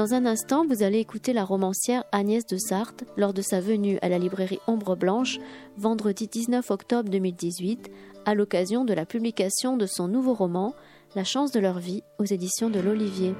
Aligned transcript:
Dans 0.00 0.14
un 0.14 0.24
instant, 0.24 0.64
vous 0.64 0.82
allez 0.82 0.98
écouter 0.98 1.34
la 1.34 1.44
romancière 1.44 2.04
Agnès 2.10 2.46
de 2.46 2.56
Sarthe 2.56 3.04
lors 3.18 3.34
de 3.34 3.42
sa 3.42 3.60
venue 3.60 3.98
à 4.00 4.08
la 4.08 4.18
librairie 4.18 4.58
Ombre 4.66 4.96
Blanche 4.96 5.38
vendredi 5.76 6.26
19 6.26 6.70
octobre 6.70 7.10
2018 7.10 7.90
à 8.24 8.34
l'occasion 8.34 8.86
de 8.86 8.94
la 8.94 9.04
publication 9.04 9.76
de 9.76 9.84
son 9.84 10.08
nouveau 10.08 10.32
roman 10.32 10.74
La 11.14 11.24
chance 11.24 11.52
de 11.52 11.60
leur 11.60 11.80
vie 11.80 12.02
aux 12.18 12.24
éditions 12.24 12.70
de 12.70 12.80
l'Olivier. 12.80 13.34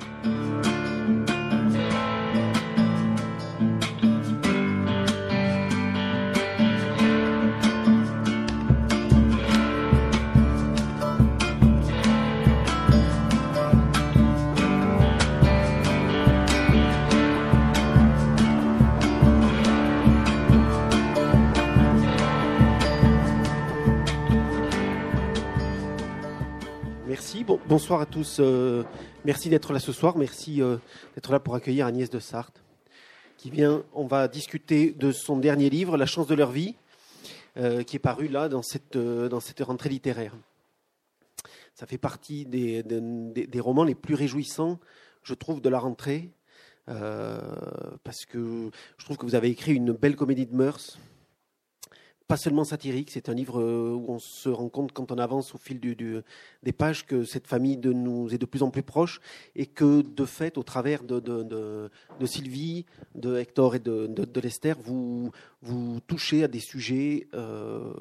Bonsoir 27.70 28.00
à 28.00 28.06
tous. 28.06 28.38
Euh, 28.40 28.82
merci 29.24 29.48
d'être 29.48 29.72
là 29.72 29.79
ce 29.79 29.92
soir. 29.92 30.18
Merci 30.18 30.60
euh, 30.60 30.79
d'être 31.14 31.30
là 31.30 31.38
pour 31.38 31.54
accueillir 31.54 31.86
Agnès 31.86 32.10
de 32.10 32.19
Sarthe, 32.19 32.64
qui 33.36 33.48
vient. 33.48 33.84
On 33.92 34.08
va 34.08 34.27
discuter 34.27 34.90
de 34.90 35.12
son 35.12 35.36
dernier 35.36 35.70
livre, 35.70 35.96
La 35.96 36.06
chance 36.06 36.27
de 36.27 36.34
leur 36.34 36.50
vie, 36.50 36.74
euh, 37.58 37.84
qui 37.84 37.94
est 37.94 38.00
paru 38.00 38.27
là 38.27 38.48
dans 38.48 38.62
cette, 38.62 38.98
dans 38.98 39.38
rentrée 39.60 39.88
littéraire. 39.88 40.34
Ça 41.77 41.86
fait 41.86 41.96
partie 41.96 42.44
des, 42.44 42.82
des, 42.82 43.60
romans 43.60 43.84
les 43.84 43.94
plus 43.94 44.14
réjouissants, 44.16 44.80
je 45.22 45.34
trouve, 45.34 45.60
de 45.60 45.68
la 45.68 45.78
rentrée, 45.78 46.28
parce 46.86 48.24
que 48.28 48.70
je 48.98 49.05
trouve 49.05 49.16
que 49.16 49.24
vous 49.24 49.36
avez 49.36 49.48
écrit 49.48 49.74
une 49.74 49.92
belle 49.92 50.16
comédie 50.16 50.46
de 50.46 50.56
mœurs 50.56 50.98
pas 52.31 52.36
seulement 52.36 52.62
satirique, 52.62 53.11
c'est 53.11 53.28
un 53.28 53.34
livre 53.34 53.61
euh, 53.61 53.92
où 53.92 54.05
on 54.06 54.20
se 54.20 54.48
rend 54.48 54.69
compte 54.69 54.92
quand 54.92 55.11
on 55.11 55.19
avance 55.19 55.53
au 55.53 55.59
fil 55.59 55.81
des 55.81 56.73
pages 56.73 57.05
que 57.05 57.25
cette 57.25 57.48
famille 57.48 57.77
de 57.77 57.92
nous 57.92 58.33
est 58.33 58.39
de 58.39 58.47
plus 58.47 58.62
en 58.62 58.70
plus 58.70 58.84
proche 58.84 59.20
et 59.56 59.67
que 59.67 60.03
de 60.03 60.25
fait, 60.25 60.56
au 60.56 60.62
travers 60.62 61.03
de, 61.03 61.91
Sylvie, 62.25 62.86
de 63.17 63.36
Hector 63.36 63.75
et 63.75 63.81
de, 63.81 64.41
Lester, 64.41 64.75
vous, 64.78 65.33
vous 65.61 65.98
touchez 66.06 66.45
à 66.45 66.48
des 66.48 66.61
sujets 66.61 67.27
euh, 67.34 67.92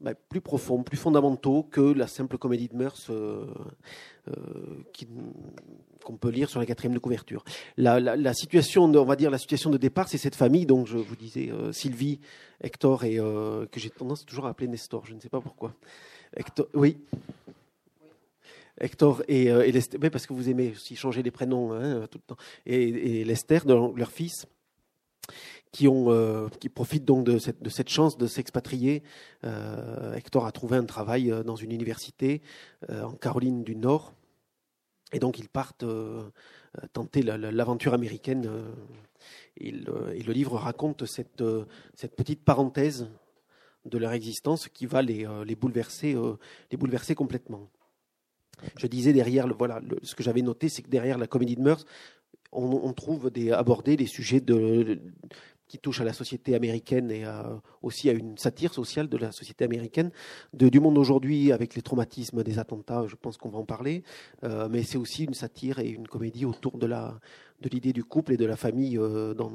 bah, 0.00 0.14
plus 0.14 0.40
profonds, 0.40 0.82
plus 0.82 0.96
fondamentaux 0.96 1.64
que 1.64 1.80
la 1.80 2.06
simple 2.06 2.38
comédie 2.38 2.68
de 2.68 2.76
mœurs 2.76 3.10
euh, 3.10 3.46
qu'on 6.04 6.16
peut 6.16 6.30
lire 6.30 6.48
sur 6.48 6.60
la 6.60 6.66
quatrième 6.66 6.94
de 6.94 6.98
couverture. 6.98 7.44
La, 7.76 8.32
situation, 8.34 8.84
on 8.84 9.04
va 9.04 9.16
dire 9.16 9.30
la 9.30 9.38
situation 9.38 9.70
de 9.70 9.76
départ, 9.76 10.08
c'est 10.08 10.18
cette 10.18 10.36
famille. 10.36 10.66
Donc 10.66 10.86
je 10.86 10.98
vous 10.98 11.16
disais 11.16 11.50
Sylvie, 11.72 12.20
Hector 12.62 13.04
et 13.04 13.18
euh, 13.18 13.66
que 13.66 13.80
j'ai 13.80 13.90
tendance 13.90 14.24
toujours 14.24 14.46
à 14.46 14.50
appeler 14.50 14.68
Nestor. 14.68 15.04
Je 15.06 15.14
ne 15.14 15.20
sais 15.20 15.28
pas 15.28 15.40
pourquoi. 15.40 15.74
Hector, 16.36 16.66
oui. 16.74 16.98
Hector 18.80 19.22
et, 19.26 19.50
euh, 19.50 19.64
Lester, 19.70 19.98
parce 20.10 20.26
que 20.26 20.32
vous 20.32 20.48
aimez 20.48 20.70
aussi 20.70 20.94
changer 20.94 21.22
les 21.22 21.30
prénoms 21.30 21.72
hein, 21.72 22.06
tout 22.10 22.18
le 22.18 22.34
temps. 22.34 22.40
Et, 22.66 23.24
Lester, 23.24 23.60
leur 23.66 24.10
fils, 24.12 24.46
qui, 25.72 25.88
ont, 25.88 26.10
euh, 26.10 26.48
qui 26.60 26.68
profitent 26.68 27.04
donc 27.04 27.24
de 27.24 27.38
cette, 27.38 27.62
de 27.62 27.70
cette 27.70 27.88
chance 27.88 28.16
de 28.16 28.26
s'expatrier. 28.26 29.02
Hector 30.14 30.46
a 30.46 30.52
trouvé 30.52 30.76
un 30.76 30.84
travail 30.84 31.32
dans 31.44 31.56
une 31.56 31.72
université 31.72 32.42
en 32.90 33.12
Caroline 33.12 33.64
du 33.64 33.76
Nord. 33.76 34.12
Et 35.12 35.20
donc 35.20 35.38
ils 35.38 35.48
partent 35.48 35.84
tenter 36.92 37.22
l'aventure 37.22 37.94
américaine 37.94 38.50
et 39.60 39.70
le, 39.72 40.32
livre 40.32 40.56
raconte 40.56 41.04
cette, 41.06 41.40
euh, 41.40 41.64
cette, 41.94 42.14
petite 42.14 42.44
parenthèse 42.44 43.08
de 43.84 43.98
leur 43.98 44.12
existence 44.12 44.68
qui 44.68 44.86
va 44.86 45.02
les, 45.02 45.26
euh, 45.26 45.44
les, 45.44 45.54
bouleverser, 45.54 46.14
euh, 46.14 46.36
les 46.70 46.76
bouleverser 46.76 47.14
complètement. 47.14 47.68
Je 48.76 48.86
disais 48.86 49.12
derrière, 49.12 49.46
le, 49.46 49.54
voilà, 49.54 49.80
ce 50.02 50.14
que 50.14 50.22
j'avais 50.22 50.42
noté, 50.42 50.68
c'est 50.68 50.82
que 50.82 50.90
derrière 50.90 51.18
la 51.18 51.26
comédie 51.26 51.56
de 51.56 51.62
mœurs, 51.62 51.84
on, 52.50 52.92
trouve 52.94 53.30
des, 53.30 53.52
aborder 53.52 53.96
des 53.96 54.06
sujets 54.06 54.40
de, 54.40 55.00
qui 55.68 55.78
touche 55.78 56.00
à 56.00 56.04
la 56.04 56.12
société 56.12 56.54
américaine 56.54 57.10
et 57.10 57.24
aussi 57.82 58.08
à 58.08 58.12
une 58.12 58.36
satire 58.38 58.72
sociale 58.72 59.08
de 59.08 59.16
la 59.16 59.32
société 59.32 59.64
américaine, 59.64 60.10
de, 60.54 60.68
du 60.68 60.80
monde 60.80 60.98
aujourd'hui 60.98 61.52
avec 61.52 61.74
les 61.74 61.82
traumatismes 61.82 62.42
des 62.42 62.58
attentats, 62.58 63.04
je 63.06 63.16
pense 63.16 63.36
qu'on 63.36 63.50
va 63.50 63.58
en 63.58 63.64
parler, 63.64 64.02
euh, 64.44 64.68
mais 64.70 64.82
c'est 64.82 64.98
aussi 64.98 65.24
une 65.24 65.34
satire 65.34 65.78
et 65.78 65.88
une 65.88 66.08
comédie 66.08 66.44
autour 66.44 66.78
de 66.78 66.86
la 66.86 67.18
de 67.60 67.68
l'idée 67.68 67.92
du 67.92 68.04
couple 68.04 68.34
et 68.34 68.36
de 68.36 68.44
la 68.44 68.54
famille 68.54 68.96
euh, 68.96 69.34
dans, 69.34 69.50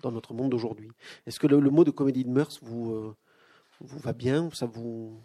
dans, 0.00 0.10
notre 0.10 0.32
monde 0.32 0.52
d'aujourd'hui. 0.52 0.88
Est-ce 1.26 1.38
que 1.38 1.46
le, 1.46 1.58
mot 1.68 1.84
de 1.84 1.90
comédie 1.90 2.24
de 2.24 2.30
mœurs 2.30 2.58
vous, 2.62 2.92
euh, 2.92 3.14
vous 3.80 3.98
va 3.98 4.14
bien 4.14 4.48
Ça 4.54 4.64
vous, 4.64 5.20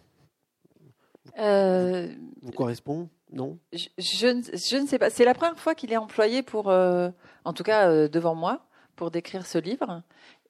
vous, 1.38 2.52
correspond? 2.54 3.08
Non? 3.32 3.58
je, 3.72 3.88
je, 3.98 4.78
ne 4.78 4.88
sais 4.88 5.00
pas. 5.00 5.10
C'est 5.10 5.24
la 5.24 5.34
première 5.34 5.58
fois 5.58 5.74
qu'il 5.74 5.94
est 5.94 5.98
employé 5.98 6.44
pour, 6.44 6.68
en 6.68 7.54
tout 7.56 7.64
cas 7.64 8.10
devant 8.10 8.36
moi 8.36 8.68
pour 8.96 9.12
décrire 9.12 9.46
ce 9.46 9.58
livre. 9.58 10.02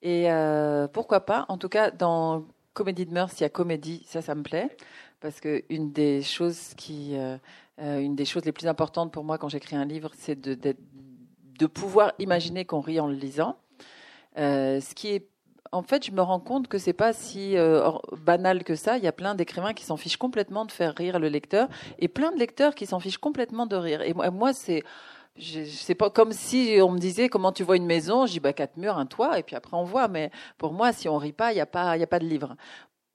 Et 0.01 0.31
euh, 0.31 0.87
pourquoi 0.87 1.21
pas 1.25 1.45
En 1.49 1.57
tout 1.57 1.69
cas, 1.69 1.91
dans 1.91 2.45
Comédie 2.73 3.05
de 3.05 3.13
mœurs, 3.13 3.33
il 3.39 3.43
y 3.43 3.45
a 3.45 3.49
comédie, 3.49 4.01
ça, 4.07 4.21
ça 4.21 4.33
me 4.33 4.43
plaît, 4.43 4.69
parce 5.19 5.41
que 5.41 5.63
une 5.69 5.91
des 5.91 6.21
choses 6.21 6.73
qui, 6.77 7.17
euh, 7.17 7.37
euh, 7.81 7.99
une 7.99 8.15
des 8.15 8.23
choses 8.23 8.45
les 8.45 8.53
plus 8.53 8.67
importantes 8.67 9.11
pour 9.11 9.25
moi 9.25 9.37
quand 9.37 9.49
j'écris 9.49 9.75
un 9.75 9.83
livre, 9.83 10.11
c'est 10.17 10.39
de, 10.39 10.53
de, 10.53 11.65
pouvoir 11.67 12.13
imaginer 12.17 12.65
qu'on 12.65 12.79
rit 12.79 12.99
en 12.99 13.07
le 13.07 13.13
lisant. 13.13 13.57
ce 14.35 14.95
qui 14.95 15.09
est 15.09 15.27
en 15.73 15.83
fait, 15.83 16.05
je 16.05 16.11
me 16.11 16.21
rends 16.21 16.39
compte 16.39 16.67
que 16.67 16.77
c'est 16.77 16.91
pas 16.91 17.13
si 17.13 17.55
banal 18.17 18.63
que 18.63 18.75
ça. 18.75 18.97
Il 18.97 19.03
y 19.03 19.07
a 19.07 19.11
plein 19.11 19.35
d'écrivains 19.35 19.73
qui 19.73 19.85
s'en 19.85 19.95
fichent 19.95 20.17
complètement 20.17 20.65
de 20.65 20.71
faire 20.71 20.95
rire 20.95 21.19
le 21.19 21.29
lecteur 21.29 21.69
et 21.99 22.07
plein 22.07 22.31
de 22.31 22.39
lecteurs 22.39 22.73
qui 22.73 22.85
s'en 22.85 22.99
fichent 22.99 23.19
complètement 23.19 23.67
de 23.67 23.75
rire. 23.75 24.01
Et 24.01 24.13
moi, 24.13 24.53
c'est 25.39 25.95
pas 25.95 26.09
comme 26.09 26.31
si 26.33 26.77
on 26.81 26.91
me 26.91 26.99
disait 26.99 27.29
comment 27.29 27.51
tu 27.51 27.63
vois 27.63 27.77
une 27.77 27.85
maison? 27.85 28.25
Je 28.25 28.39
bah 28.39 28.53
quatre 28.53 28.77
murs, 28.77 28.97
un 28.97 29.05
toit, 29.05 29.39
et 29.39 29.43
puis 29.43 29.55
après 29.55 29.77
on 29.77 29.83
voit. 29.83 30.07
Mais 30.07 30.31
pour 30.57 30.73
moi, 30.73 30.93
si 30.93 31.07
on 31.09 31.17
rit 31.17 31.31
pas, 31.33 31.51
il 31.51 31.55
n'y 31.55 31.61
a 31.61 31.65
pas, 31.65 31.97
il 31.97 32.03
a 32.03 32.07
pas 32.07 32.19
de 32.19 32.25
livre. 32.25 32.55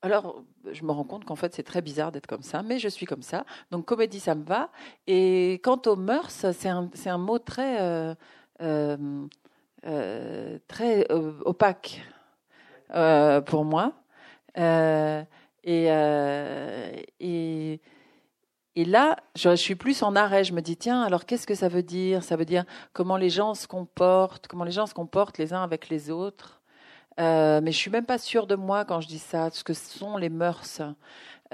Alors, 0.02 0.44
je 0.70 0.84
me 0.84 0.92
rends 0.92 1.04
compte 1.04 1.24
qu'en 1.24 1.36
fait, 1.36 1.54
c'est 1.54 1.62
très 1.62 1.82
bizarre 1.82 2.12
d'être 2.12 2.26
comme 2.26 2.42
ça, 2.42 2.62
mais 2.62 2.78
je 2.78 2.88
suis 2.88 3.06
comme 3.06 3.22
ça. 3.22 3.44
Donc, 3.70 3.86
comédie, 3.86 4.20
ça 4.20 4.34
me 4.34 4.44
va. 4.44 4.70
Et 5.06 5.60
quant 5.64 5.80
aux 5.86 5.96
mœurs, 5.96 6.30
c'est 6.30 6.68
un, 6.68 6.88
un, 7.06 7.18
mot 7.18 7.38
très, 7.38 7.80
euh, 7.80 8.14
euh, 8.62 9.26
euh, 9.86 10.58
très 10.68 11.06
opaque 11.10 12.02
pour 13.46 13.64
moi. 13.64 13.92
et 15.64 15.90
et 18.76 18.84
là, 18.84 19.16
je, 19.34 19.56
suis 19.56 19.74
plus 19.74 20.02
en 20.02 20.14
arrêt. 20.14 20.44
Je 20.44 20.52
me 20.52 20.60
dis, 20.60 20.76
tiens, 20.76 21.02
alors 21.02 21.24
qu'est-ce 21.24 21.46
que 21.46 21.54
ça 21.54 21.68
veut 21.68 21.82
dire? 21.82 22.22
Ça 22.22 22.36
veut 22.36 22.44
dire 22.44 22.64
comment 22.92 23.16
les 23.16 23.30
gens 23.30 23.54
se 23.54 23.66
comportent, 23.66 24.46
comment 24.48 24.64
les 24.64 24.70
gens 24.70 24.86
se 24.86 24.92
comportent 24.92 25.38
les 25.38 25.54
uns 25.54 25.62
avec 25.62 25.88
les 25.88 26.10
autres. 26.10 26.60
Euh, 27.18 27.62
mais 27.62 27.72
je 27.72 27.78
suis 27.78 27.90
même 27.90 28.04
pas 28.04 28.18
sûre 28.18 28.46
de 28.46 28.54
moi 28.54 28.84
quand 28.84 29.00
je 29.00 29.08
dis 29.08 29.18
ça, 29.18 29.48
ce 29.50 29.64
que 29.64 29.72
sont 29.72 30.18
les 30.18 30.28
mœurs. 30.28 30.82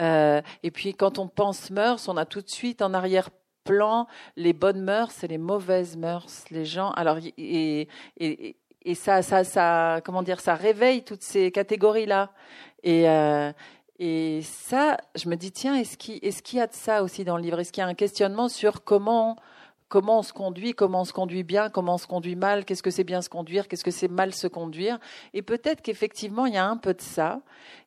Euh, 0.01 0.43
et 0.65 0.73
puis 0.73 0.95
quand 0.95 1.21
on 1.21 1.29
pense 1.29 1.71
mœurs, 1.71 2.09
on 2.09 2.17
a 2.17 2.27
tout 2.27 2.41
de 2.41 2.51
suite 2.51 2.83
en 2.83 2.93
arrière-plan 2.93 4.09
les 4.37 4.53
bonnes 4.53 4.83
mœurs 4.83 5.23
et 5.23 5.29
les 5.29 5.39
mauvaises 5.39 5.97
mœurs. 5.97 6.45
Les 6.51 6.65
gens, 6.65 6.91
alors 6.91 7.19
et, 7.39 7.89
et, 8.19 8.95
ça, 8.97 9.23
ça, 9.23 9.45
ça, 9.45 10.01
comment 10.05 10.25
dire, 10.25 10.41
ça 10.41 10.57
réveille 10.57 11.05
toutes 11.05 11.23
ces 11.23 11.53
catégories-là. 11.53 12.33
Et, 12.83 13.09
euh, 13.09 13.53
et 13.99 14.41
ça, 14.43 14.97
je 15.15 15.29
me 15.29 15.37
dis, 15.37 15.53
tiens, 15.53 15.75
est-ce 15.77 15.97
qu'il 15.97 16.59
y 16.59 16.61
a 16.61 16.67
de 16.67 16.75
ça 16.75 17.03
aussi 17.03 17.25
dans 17.25 17.37
le 17.37 17.43
livre? 17.43 17.61
Est-ce 17.61 17.73
qu'il 17.73 17.83
y 17.83 17.85
a 17.85 17.89
un 17.89 17.95
questionnement 17.95 18.49
sur 18.49 18.85
comment, 18.85 19.37
on 19.95 20.23
se 20.23 20.33
conduit, 20.33 20.73
comment 20.73 21.03
on 21.03 21.05
se 21.05 21.13
conduit 21.13 21.43
bien, 21.43 21.69
comment 21.69 21.95
on 21.95 21.99
se 21.99 22.07
conduit 22.07 22.37
mal, 22.37 22.65
qu'est-ce 22.65 22.83
que 22.83 22.91
c'est 22.91 23.05
bien 23.05 23.23
se 23.23 23.29
conduire, 23.29 23.69
qu'est-ce 23.69 23.85
que 23.85 23.91
c'est 23.91 24.09
mal 24.09 24.33
se 24.33 24.47
conduire? 24.47 24.99
Et 25.35 25.43
peut-être 25.43 25.83
qu'effectivement, 25.83 26.47
il 26.47 26.55
y 26.55 26.59
a 26.59 26.67
un 26.67 26.79
peu 26.79 26.95
de 26.95 27.03
ça. 27.03 27.43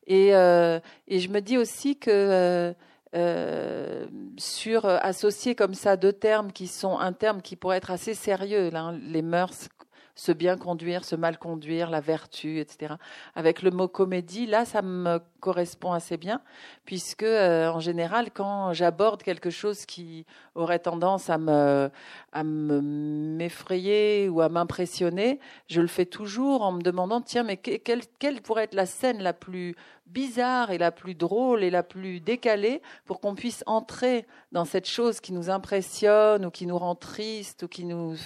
Et, 0.06 0.34
euh, 0.34 0.78
je 1.08 1.28
me 1.28 1.40
dis 1.40 1.58
aussi 1.58 1.98
que... 1.98 2.10
Euh, 2.10 2.72
euh, 3.14 4.04
sur 4.36 4.84
associer 4.84 5.54
comme 5.54 5.72
ça 5.72 5.96
deux 5.96 6.12
termes 6.12 6.52
qui 6.52 6.66
sont 6.66 6.98
un 6.98 7.12
terme 7.12 7.40
qui 7.40 7.56
pourrait 7.56 7.78
être 7.78 7.90
assez 7.90 8.12
sérieux, 8.12 8.68
là, 8.68 8.92
les 9.00 9.22
mœurs, 9.22 9.68
se 10.16 10.32
bien 10.32 10.56
conduire, 10.56 11.04
se 11.04 11.14
mal 11.14 11.38
conduire, 11.38 11.90
la 11.90 12.00
vertu, 12.00 12.58
etc. 12.58 12.94
Avec 13.34 13.62
le 13.62 13.70
mot 13.70 13.86
comédie, 13.86 14.46
là, 14.46 14.64
ça 14.64 14.82
me 14.82 15.20
correspond 15.40 15.92
assez 15.92 16.16
bien, 16.16 16.40
puisque 16.86 17.22
euh, 17.22 17.68
en 17.68 17.78
général, 17.78 18.30
quand 18.32 18.72
j'aborde 18.72 19.22
quelque 19.22 19.50
chose 19.50 19.86
qui 19.86 20.26
aurait 20.54 20.78
tendance 20.78 21.30
à 21.30 21.38
me, 21.38 21.90
à 22.32 22.42
m'effrayer 22.42 24.28
ou 24.28 24.40
à 24.40 24.48
m'impressionner, 24.48 25.38
je 25.68 25.82
le 25.82 25.86
fais 25.86 26.06
toujours 26.06 26.62
en 26.62 26.72
me 26.72 26.82
demandant, 26.82 27.20
tiens, 27.20 27.44
mais 27.44 27.58
quelle, 27.58 28.00
quelle 28.18 28.40
pourrait 28.40 28.64
être 28.64 28.74
la 28.74 28.86
scène 28.86 29.22
la 29.22 29.34
plus 29.34 29.76
bizarre 30.06 30.70
et 30.70 30.78
la 30.78 30.92
plus 30.92 31.14
drôle 31.14 31.62
et 31.62 31.70
la 31.70 31.82
plus 31.82 32.20
décalée 32.20 32.80
pour 33.04 33.20
qu'on 33.20 33.34
puisse 33.34 33.62
entrer 33.66 34.26
dans 34.52 34.64
cette 34.64 34.88
chose 34.88 35.20
qui 35.20 35.32
nous 35.32 35.50
impressionne 35.50 36.46
ou 36.46 36.50
qui 36.50 36.66
nous 36.66 36.78
rend 36.78 36.94
triste 36.94 37.64
ou 37.64 37.68
qui 37.68 37.84
nous, 37.84 38.16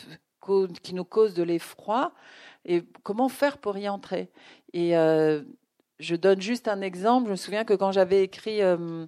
qui 0.83 0.95
nous 0.95 1.05
cause 1.05 1.35
de 1.35 1.43
l'effroi 1.43 2.13
et 2.65 2.85
comment 3.03 3.29
faire 3.29 3.59
pour 3.59 3.77
y 3.79 3.89
entrer. 3.89 4.31
Et 4.73 4.97
euh, 4.97 5.43
je 5.99 6.17
donne 6.17 6.41
juste 6.41 6.69
un 6.69 6.81
exemple. 6.81 7.27
Je 7.27 7.33
me 7.33 7.37
souviens 7.37 7.65
que 7.65 7.75
quand 7.75 7.93
j'avais 7.93 8.23
écrit 8.23 8.63
euh, 8.63 9.07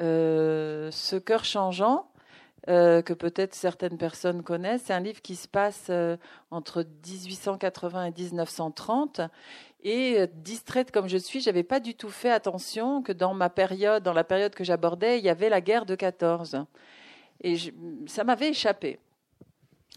euh, 0.00 0.90
Ce 0.90 1.16
cœur 1.16 1.44
changeant, 1.44 2.06
que 2.66 3.14
peut-être 3.14 3.54
certaines 3.54 3.98
personnes 3.98 4.44
connaissent, 4.44 4.82
c'est 4.84 4.92
un 4.92 5.00
livre 5.00 5.20
qui 5.22 5.34
se 5.34 5.48
passe 5.48 5.90
entre 6.52 6.84
1880 7.04 8.04
et 8.04 8.12
1930 8.12 9.22
et 9.82 10.26
distraite 10.34 10.92
comme 10.92 11.08
je 11.08 11.16
suis, 11.16 11.40
j'avais 11.40 11.64
pas 11.64 11.80
du 11.80 11.94
tout 11.96 12.10
fait 12.10 12.30
attention 12.30 13.02
que 13.02 13.12
dans 13.12 13.34
ma 13.34 13.50
période, 13.50 14.04
dans 14.04 14.12
la 14.12 14.22
période 14.22 14.54
que 14.54 14.62
j'abordais, 14.62 15.18
il 15.18 15.24
y 15.24 15.30
avait 15.30 15.48
la 15.48 15.60
guerre 15.60 15.84
de 15.84 15.96
14. 15.96 16.64
Et 17.42 17.56
ça 18.06 18.22
m'avait 18.22 18.50
échappé. 18.50 19.00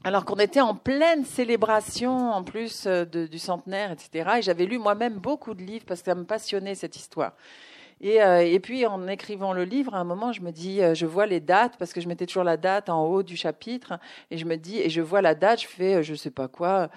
Alors 0.05 0.25
qu'on 0.25 0.35
était 0.35 0.59
en 0.59 0.75
pleine 0.75 1.23
célébration, 1.23 2.31
en 2.31 2.43
plus 2.43 2.87
euh, 2.87 3.05
du 3.05 3.39
centenaire, 3.39 3.89
etc. 3.91 4.31
Et 4.37 4.41
j'avais 4.41 4.65
lu 4.65 4.77
moi-même 4.77 5.13
beaucoup 5.13 5.53
de 5.53 5.63
livres 5.63 5.85
parce 5.87 6.01
que 6.01 6.11
ça 6.11 6.15
me 6.15 6.25
passionnait 6.25 6.75
cette 6.75 6.97
histoire. 6.97 7.31
Et, 8.01 8.21
euh, 8.21 8.41
et, 8.41 8.59
puis 8.59 8.85
en 8.85 9.07
écrivant 9.07 9.53
le 9.53 9.63
livre, 9.63 9.95
à 9.95 9.99
un 9.99 10.03
moment, 10.03 10.33
je 10.33 10.41
me 10.41 10.51
dis, 10.51 10.81
je 10.93 11.05
vois 11.05 11.25
les 11.25 11.39
dates 11.39 11.77
parce 11.77 11.93
que 11.93 12.01
je 12.01 12.09
mettais 12.09 12.25
toujours 12.25 12.43
la 12.43 12.57
date 12.57 12.89
en 12.89 13.05
haut 13.05 13.23
du 13.23 13.37
chapitre, 13.37 13.97
et 14.29 14.37
je 14.37 14.43
me 14.43 14.57
dis, 14.57 14.77
et 14.77 14.89
je 14.89 14.99
vois 14.99 15.21
la 15.21 15.35
date, 15.35 15.61
je 15.61 15.67
fais, 15.67 16.03
je 16.03 16.13
sais 16.13 16.31
pas 16.31 16.49
quoi, 16.49 16.89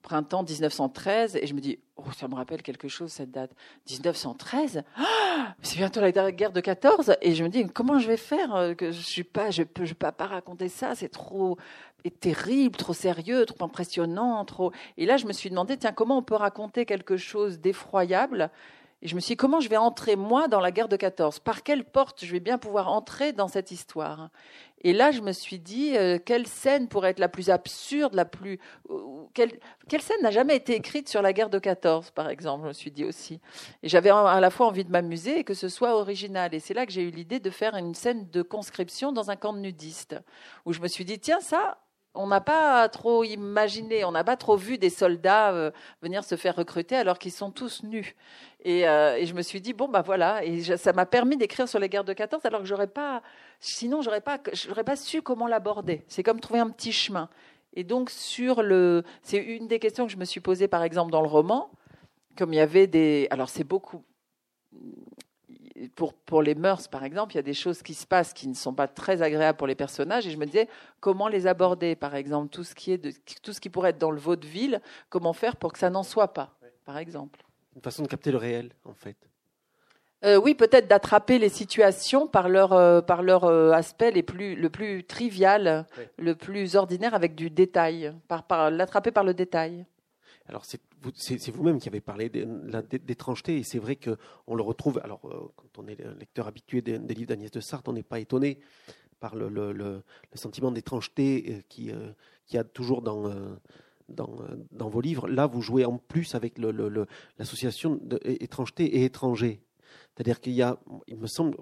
printemps 0.00 0.42
1913, 0.42 1.36
et 1.36 1.46
je 1.46 1.52
me 1.52 1.60
dis, 1.60 1.78
oh, 1.96 2.12
ça 2.16 2.28
me 2.28 2.34
rappelle 2.34 2.62
quelque 2.62 2.88
chose 2.88 3.12
cette 3.12 3.30
date. 3.30 3.50
1913 3.90 4.82
ah, 4.96 5.54
C'est 5.62 5.76
bientôt 5.76 6.00
la 6.00 6.12
guerre 6.32 6.52
de 6.52 6.60
14, 6.60 7.16
et 7.20 7.34
je 7.34 7.44
me 7.44 7.48
dis, 7.48 7.66
comment 7.68 7.98
je 7.98 8.08
vais 8.08 8.16
faire 8.16 8.54
euh, 8.54 8.74
que 8.74 8.92
Je 8.92 9.00
suis 9.00 9.24
pas, 9.24 9.50
peux 9.50 10.12
pas 10.12 10.26
raconter 10.26 10.68
ça, 10.68 10.94
c'est 10.94 11.08
trop 11.08 11.56
terrible, 12.20 12.76
trop 12.76 12.92
sérieux, 12.92 13.46
trop 13.46 13.64
impressionnant, 13.64 14.44
trop. 14.44 14.72
Et 14.98 15.06
là, 15.06 15.16
je 15.16 15.26
me 15.26 15.32
suis 15.32 15.50
demandé, 15.50 15.76
tiens, 15.76 15.92
comment 15.92 16.18
on 16.18 16.22
peut 16.22 16.34
raconter 16.34 16.84
quelque 16.84 17.16
chose 17.16 17.60
d'effroyable 17.60 18.50
et 19.04 19.08
je 19.08 19.14
me 19.14 19.20
suis 19.20 19.34
dit, 19.34 19.36
comment 19.36 19.60
je 19.60 19.68
vais 19.68 19.76
entrer, 19.76 20.16
moi, 20.16 20.48
dans 20.48 20.60
la 20.60 20.70
guerre 20.70 20.88
de 20.88 20.96
14 20.96 21.38
Par 21.38 21.62
quelle 21.62 21.84
porte 21.84 22.24
je 22.24 22.32
vais 22.32 22.40
bien 22.40 22.56
pouvoir 22.56 22.90
entrer 22.90 23.34
dans 23.34 23.48
cette 23.48 23.70
histoire? 23.70 24.30
Et 24.80 24.94
là, 24.94 25.10
je 25.10 25.20
me 25.20 25.32
suis 25.32 25.58
dit, 25.58 25.94
euh, 25.94 26.18
quelle 26.18 26.46
scène 26.46 26.88
pourrait 26.88 27.10
être 27.10 27.18
la 27.18 27.28
plus 27.28 27.50
absurde, 27.50 28.14
la 28.14 28.24
plus... 28.24 28.58
quelle, 29.34 29.58
quelle, 29.88 30.00
scène 30.00 30.22
n'a 30.22 30.30
jamais 30.30 30.56
été 30.56 30.74
écrite 30.74 31.10
sur 31.10 31.20
la 31.20 31.34
guerre 31.34 31.50
de 31.50 31.58
14, 31.58 32.12
par 32.12 32.30
exemple 32.30 32.62
Je 32.62 32.68
me 32.68 32.72
suis 32.72 32.90
dit 32.90 33.04
aussi. 33.04 33.40
Et 33.82 33.90
j'avais 33.90 34.08
à 34.08 34.40
la 34.40 34.48
fois 34.48 34.68
envie 34.68 34.86
de 34.86 34.90
m'amuser 34.90 35.40
et 35.40 35.44
que 35.44 35.54
ce 35.54 35.68
soit 35.68 35.94
original. 35.94 36.54
Et 36.54 36.58
c'est 36.60 36.74
là 36.74 36.86
que 36.86 36.92
j'ai 36.92 37.02
eu 37.02 37.10
l'idée 37.10 37.40
de 37.40 37.50
faire 37.50 37.76
une 37.76 37.94
scène 37.94 38.26
de 38.30 38.40
conscription 38.40 39.12
dans 39.12 39.30
un 39.30 39.36
camp 39.36 39.52
de 39.52 39.58
nudistes, 39.58 40.16
où 40.64 40.72
je 40.72 40.80
me 40.80 40.88
suis 40.88 41.04
dit, 41.04 41.18
tiens, 41.18 41.40
ça, 41.40 41.76
on 42.14 42.26
n'a 42.26 42.40
pas 42.40 42.88
trop 42.88 43.24
imaginé, 43.24 44.04
on 44.04 44.12
n'a 44.12 44.24
pas 44.24 44.36
trop 44.36 44.56
vu 44.56 44.78
des 44.78 44.90
soldats 44.90 45.52
euh, 45.52 45.70
venir 46.00 46.24
se 46.24 46.36
faire 46.36 46.54
recruter 46.54 46.96
alors 46.96 47.18
qu'ils 47.18 47.32
sont 47.32 47.50
tous 47.50 47.82
nus. 47.82 48.14
Euh, 48.66 49.16
et, 49.16 49.26
je 49.26 49.34
me 49.34 49.42
suis 49.42 49.60
dit 49.60 49.72
bon 49.72 49.88
bah 49.88 50.02
voilà, 50.02 50.44
et 50.44 50.62
ça 50.62 50.92
m'a 50.92 51.06
permis 51.06 51.36
d'écrire 51.36 51.68
sur 51.68 51.78
les 51.78 51.88
guerres 51.88 52.04
de 52.04 52.12
14 52.12 52.44
alors 52.46 52.60
que 52.60 52.66
j'aurais 52.66 52.86
pas, 52.86 53.22
sinon 53.60 54.00
j'aurais 54.00 54.20
pas, 54.20 54.38
j'aurais 54.52 54.84
pas 54.84 54.96
su 54.96 55.22
comment 55.22 55.46
l'aborder. 55.46 56.04
C'est 56.08 56.22
comme 56.22 56.40
trouver 56.40 56.60
un 56.60 56.70
petit 56.70 56.92
chemin. 56.92 57.28
Et 57.74 57.84
donc 57.84 58.10
sur 58.10 58.62
le, 58.62 59.02
c'est 59.22 59.38
une 59.38 59.66
des 59.66 59.80
questions 59.80 60.06
que 60.06 60.12
je 60.12 60.16
me 60.16 60.24
suis 60.24 60.40
posée 60.40 60.68
par 60.68 60.84
exemple 60.84 61.10
dans 61.10 61.22
le 61.22 61.28
roman, 61.28 61.70
comme 62.36 62.52
il 62.52 62.56
y 62.56 62.60
avait 62.60 62.86
des, 62.86 63.26
alors 63.30 63.48
c'est 63.48 63.64
beaucoup 63.64 64.04
pour, 65.94 66.14
pour 66.14 66.42
les 66.42 66.54
mœurs, 66.54 66.88
par 66.88 67.04
exemple, 67.04 67.32
il 67.34 67.36
y 67.36 67.38
a 67.40 67.42
des 67.42 67.54
choses 67.54 67.82
qui 67.82 67.94
se 67.94 68.06
passent 68.06 68.32
qui 68.32 68.48
ne 68.48 68.54
sont 68.54 68.74
pas 68.74 68.88
très 68.88 69.22
agréables 69.22 69.56
pour 69.56 69.66
les 69.66 69.74
personnages, 69.74 70.26
et 70.26 70.30
je 70.30 70.36
me 70.36 70.46
disais 70.46 70.68
comment 71.00 71.28
les 71.28 71.46
aborder, 71.46 71.96
par 71.96 72.14
exemple, 72.14 72.48
tout 72.48 72.64
ce 72.64 72.74
qui 72.74 72.92
est 72.92 72.98
de, 72.98 73.12
tout 73.42 73.52
ce 73.52 73.60
qui 73.60 73.70
pourrait 73.70 73.90
être 73.90 73.98
dans 73.98 74.10
le 74.10 74.20
vaudeville, 74.20 74.80
comment 75.08 75.32
faire 75.32 75.56
pour 75.56 75.72
que 75.72 75.78
ça 75.78 75.90
n'en 75.90 76.02
soit 76.02 76.32
pas, 76.32 76.56
par 76.84 76.98
exemple? 76.98 77.44
Une 77.74 77.82
façon 77.82 78.02
de 78.04 78.08
capter 78.08 78.30
le 78.30 78.38
réel, 78.38 78.70
en 78.84 78.94
fait. 78.94 79.16
Euh, 80.24 80.36
oui, 80.36 80.54
peut-être 80.54 80.88
d'attraper 80.88 81.38
les 81.38 81.50
situations 81.50 82.26
par 82.26 82.48
leur, 82.48 82.72
euh, 82.72 83.02
par 83.02 83.22
leur 83.22 83.44
euh, 83.44 83.72
aspect 83.72 84.10
les 84.10 84.22
plus, 84.22 84.54
le 84.54 84.70
plus 84.70 85.04
trivial, 85.04 85.86
le 86.18 86.34
plus 86.34 86.76
ordinaire, 86.76 87.14
avec 87.14 87.34
du 87.34 87.50
détail, 87.50 88.14
par, 88.26 88.44
par 88.44 88.70
l'attraper 88.70 89.10
par 89.10 89.24
le 89.24 89.34
détail. 89.34 89.84
Alors 90.46 90.64
c'est 90.64 91.50
vous-même 91.50 91.78
qui 91.78 91.88
avez 91.88 92.00
parlé 92.00 92.28
d'étrangeté, 92.28 93.58
et 93.58 93.62
c'est 93.62 93.78
vrai 93.78 93.96
qu'on 93.96 94.54
le 94.54 94.62
retrouve. 94.62 95.00
Alors, 95.02 95.20
euh, 95.24 95.50
quand 95.56 95.78
on 95.78 95.86
est 95.86 95.98
lecteur 96.18 96.46
habitué 96.46 96.82
des, 96.82 96.98
livres 96.98 97.28
d'Agnès 97.28 97.50
de 97.50 97.60
Sarthe, 97.60 97.88
on 97.88 97.94
n'est 97.94 98.02
pas 98.02 98.20
étonné 98.20 98.60
par 99.20 99.36
le, 99.36 100.02
sentiment 100.34 100.70
d'étrangeté 100.70 101.44
euh, 101.48 101.62
qui, 101.68 101.90
euh, 101.90 102.12
qui 102.46 102.58
a 102.58 102.64
toujours 102.64 103.00
dans, 103.00 103.58
vos 104.70 105.00
livres. 105.00 105.28
Là, 105.28 105.46
vous 105.46 105.62
jouez 105.62 105.86
en 105.86 105.96
plus 105.96 106.34
avec 106.34 106.58
l'association 107.38 107.98
étrangeté 108.22 108.84
et 108.84 109.04
étranger. 109.04 109.62
C'est-à-dire 110.14 110.40
qu'il 110.40 110.52
y 110.52 110.62
a, 110.62 110.78
il 111.06 111.16
me 111.16 111.26
semble, 111.26 111.56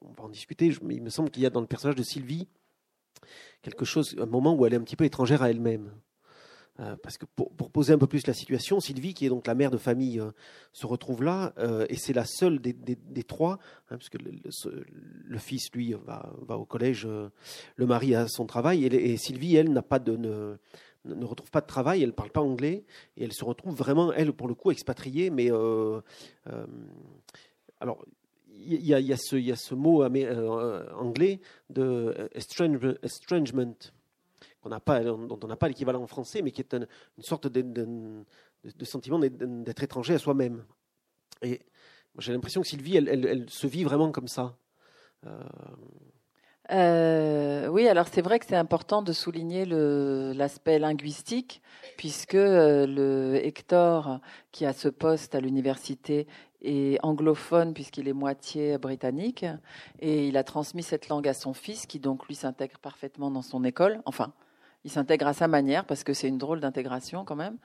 on 0.00 0.12
va 0.12 0.22
en 0.22 0.28
discuter, 0.30 0.72
mais 0.82 0.94
il 0.94 1.02
me 1.02 1.10
semble 1.10 1.30
qu'il 1.30 1.42
y 1.42 1.46
a 1.46 1.50
dans 1.50 1.60
le 1.60 1.66
personnage 1.66 1.96
de 1.96 2.02
Sylvie 2.02 2.48
quelque 3.60 3.84
chose, 3.84 4.16
un 4.18 4.26
moment 4.26 4.54
où 4.54 4.64
elle 4.64 4.72
est 4.72 4.76
un 4.76 4.82
petit 4.82 4.96
peu 4.96 5.04
étrangère 5.04 5.42
à 5.42 5.50
elle-même. 5.50 5.92
Euh, 6.80 6.94
parce 7.02 7.18
que 7.18 7.26
pour, 7.26 7.70
poser 7.72 7.92
un 7.92 7.98
peu 7.98 8.06
plus 8.06 8.24
la 8.28 8.34
situation, 8.34 8.78
Sylvie, 8.78 9.12
qui 9.12 9.26
est 9.26 9.28
donc 9.28 9.48
la 9.48 9.56
mère 9.56 9.72
de 9.72 9.78
famille, 9.78 10.20
euh, 10.20 10.30
se 10.72 10.86
retrouve 10.86 11.24
là, 11.24 11.52
euh, 11.58 11.84
et 11.88 11.96
c'est 11.96 12.12
la 12.12 12.24
seule 12.24 12.60
des, 12.60 13.24
trois, 13.24 13.58
hein, 13.90 13.96
parce 13.96 14.08
que 14.08 14.18
le, 14.18 15.38
fils, 15.38 15.72
lui, 15.72 15.94
va, 16.06 16.32
au 16.56 16.64
collège, 16.64 17.06
le 17.76 17.86
mari 17.86 18.14
a 18.14 18.28
son 18.28 18.46
travail, 18.46 18.84
et, 18.86 19.16
Sylvie, 19.16 19.56
elle, 19.56 19.72
n'a 19.72 19.82
pas 19.82 19.98
de, 19.98 20.16
ne, 20.16 20.56
ne, 21.04 21.24
retrouve 21.24 21.50
pas 21.50 21.60
de 21.60 21.66
travail, 21.66 22.02
elle 22.02 22.10
ne 22.10 22.14
parle 22.14 22.30
pas 22.30 22.42
anglais, 22.42 22.84
et 23.16 23.24
elle 23.24 23.32
se 23.32 23.44
retrouve 23.44 23.74
vraiment, 23.74 24.12
elle, 24.12 24.32
pour 24.32 24.46
le 24.46 24.54
coup, 24.54 24.70
expatriée, 24.70 25.30
mais 25.30 25.50
alors, 27.80 28.04
il 28.60 28.80
y, 28.82 28.90
y, 28.90 29.12
a 29.12 29.56
ce 29.56 29.74
mot 29.74 30.04
anglais 30.04 31.40
de 31.70 32.28
estrangement 32.32 33.74
pas, 34.80 35.02
dont 35.02 35.38
on 35.42 35.46
n'a 35.46 35.56
pas 35.56 35.68
l'équivalent 35.68 36.02
en 36.02 36.06
français, 36.06 36.42
mais 36.42 36.50
qui 36.50 36.60
est 36.60 36.74
une 36.74 36.86
sorte 37.20 37.46
de, 37.46 37.62
de, 37.62 38.84
sentiment 38.84 39.18
d'être 39.18 39.82
étranger 39.82 40.14
à 40.14 40.18
soi-même. 40.18 40.64
Et 41.42 41.60
j'ai 42.18 42.32
l'impression 42.32 42.60
que 42.60 42.68
Sylvie, 42.68 42.96
elle, 42.96 43.08
elle, 43.08 43.50
se 43.50 43.66
vit 43.66 43.84
vraiment 43.84 44.10
comme 44.10 44.28
ça. 44.28 44.56
Euh, 45.26 45.42
euh, 46.70 47.68
oui, 47.68 47.88
alors 47.88 48.08
c'est 48.08 48.20
vrai 48.20 48.38
que 48.38 48.46
c'est 48.46 48.56
important 48.56 49.00
de 49.02 49.12
souligner 49.12 49.64
l'aspect 49.64 50.78
linguistique, 50.78 51.62
puisque 51.96 52.34
euh, 52.34 52.86
le 52.86 53.36
Hector, 53.42 54.20
qui 54.52 54.66
a 54.66 54.72
ce 54.72 54.88
poste 54.88 55.34
à 55.34 55.40
l'université, 55.40 56.26
est 56.60 56.98
anglophone 57.04 57.72
puisqu'il 57.72 58.08
est 58.08 58.12
moitié 58.12 58.78
britannique, 58.78 59.46
et 60.00 60.28
il 60.28 60.36
a 60.36 60.44
transmis 60.44 60.82
cette 60.82 61.08
langue 61.08 61.28
à 61.28 61.34
son 61.34 61.54
fils, 61.54 61.86
qui 61.86 62.00
donc 62.00 62.26
lui 62.26 62.34
s'intègre 62.34 62.78
parfaitement 62.78 63.30
dans 63.30 63.42
son 63.42 63.64
école. 63.64 64.02
Enfin, 64.04 64.32
il 64.84 64.90
s'intègre 64.90 65.26
à 65.26 65.32
sa 65.32 65.48
manière 65.48 65.84
parce 65.84 66.04
que 66.04 66.12
c'est 66.12 66.28
une 66.28 66.38
drôle 66.38 66.60
d'intégration 66.60 67.24
quand 67.24 67.36
même. 67.36 67.58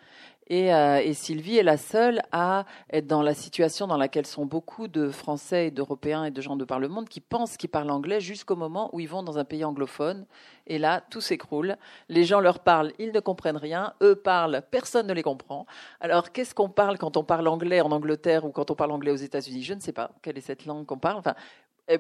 Et, 0.48 0.74
euh, 0.74 0.98
et, 0.98 1.14
Sylvie 1.14 1.58
est 1.58 1.64
la 1.64 1.78
seule 1.78 2.22
à 2.34 2.66
être 2.92 3.08
dans 3.08 3.22
la 3.22 3.34
situation 3.34 3.88
dans 3.88 3.96
laquelle 3.96 4.26
sont 4.26 4.46
beaucoup 4.46 4.90
de 4.90 5.10
Français 5.10 5.68
et 5.68 5.72
d'Européens 5.72 6.26
et 6.26 6.32
de 6.32 6.42
gens 6.42 6.58
de 6.58 6.66
par 6.66 6.80
le 6.80 6.90
monde 6.90 7.08
qui 7.08 7.22
pensent 7.22 7.56
qu'ils 7.56 7.70
parlent 7.70 7.92
anglais 7.92 8.20
jusqu'au 8.20 8.58
moment 8.58 8.90
où 8.94 9.00
ils 9.00 9.08
vont 9.08 9.24
dans 9.24 9.38
un 9.38 9.46
pays 9.46 9.64
anglophone. 9.64 10.26
Et 10.68 10.80
là, 10.80 11.02
tout 11.10 11.22
s'écroule. 11.22 11.78
Les 12.10 12.26
gens 12.26 12.42
leur 12.42 12.60
parlent, 12.60 12.92
ils 13.00 13.14
ne 13.14 13.20
comprennent 13.22 13.58
rien. 13.58 13.94
Eux 14.02 14.16
parlent, 14.16 14.64
personne 14.70 15.08
ne 15.08 15.14
les 15.14 15.24
comprend. 15.24 15.66
Alors, 16.02 16.34
qu'est-ce 16.34 16.54
qu'on 16.54 16.70
parle 16.70 16.98
quand 16.98 17.16
on 17.16 17.24
parle 17.24 17.48
anglais 17.48 17.80
en 17.80 17.92
Angleterre 17.92 18.44
ou 18.44 18.50
quand 18.50 18.70
on 18.70 18.76
parle 18.76 18.92
anglais 18.92 19.12
aux 19.12 19.16
États-Unis? 19.16 19.64
Je 19.64 19.76
ne 19.76 19.80
sais 19.80 19.94
pas 19.94 20.12
quelle 20.22 20.38
est 20.38 20.42
cette 20.42 20.66
langue 20.66 20.86
qu'on 20.86 20.98
parle. 20.98 21.20
Enfin, 21.20 21.36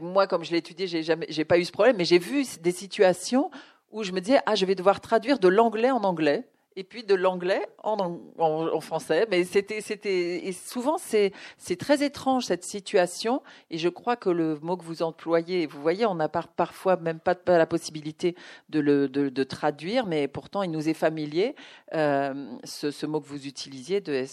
moi, 0.01 0.27
comme 0.27 0.43
je 0.43 0.51
l'ai 0.51 0.57
étudié, 0.57 0.87
j'ai 0.87 1.03
jamais, 1.03 1.25
j'ai 1.29 1.45
pas 1.45 1.57
eu 1.57 1.65
ce 1.65 1.71
problème, 1.71 1.97
mais 1.97 2.05
j'ai 2.05 2.19
vu 2.19 2.45
des 2.61 2.71
situations 2.71 3.51
où 3.93 4.03
je 4.03 4.11
me 4.11 4.19
disais, 4.19 4.39
ah, 4.45 4.55
je 4.55 4.65
vais 4.65 4.75
devoir 4.75 4.99
traduire 4.99 5.39
de 5.39 5.47
l'anglais 5.47 5.91
en 5.91 6.03
anglais. 6.03 6.43
et 6.75 6.83
puis 6.83 7.03
de 7.03 7.13
l'anglais 7.13 7.63
en, 7.83 8.81
français. 8.81 9.27
Mais 9.29 9.43
c'était, 9.43 9.79
c'était, 9.79 10.47
et 10.47 10.51
souvent 10.51 10.97
c'est, 10.97 11.31
c'est 11.59 11.75
très 11.75 12.03
étrange 12.03 12.45
cette 12.45 12.63
situation. 12.63 13.43
Et 13.69 13.77
je 13.77 13.89
crois 13.89 14.15
que 14.15 14.31
le 14.31 14.57
mot 14.59 14.75
que 14.75 14.83
vous 14.83 15.03
employez, 15.03 15.67
vous 15.67 15.79
voyez, 15.79 16.07
on 16.07 16.15
n'a 16.15 16.29
parfois 16.29 16.95
même 16.97 17.19
pas, 17.19 17.35
la 17.45 17.67
possibilité 17.67 18.35
de 18.69 18.79
le 18.79 19.07
de, 19.07 19.29
de, 19.29 19.43
traduire, 19.43 20.07
mais 20.07 20.27
pourtant 20.27 20.63
il 20.63 20.71
nous 20.71 20.89
est 20.89 20.95
familier. 20.95 21.55
Euh, 21.93 22.33
ce, 22.63 22.89
ce, 22.89 23.05
mot 23.05 23.21
que 23.21 23.27
vous 23.27 23.45
utilisiez 23.45 24.01
de 24.01 24.25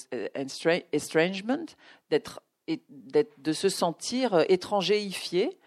estrangement, 0.92 1.66
d'être, 2.08 2.40
de 2.66 3.52
se 3.52 3.68
sentir 3.68 4.44
étrangéifié 4.48 5.58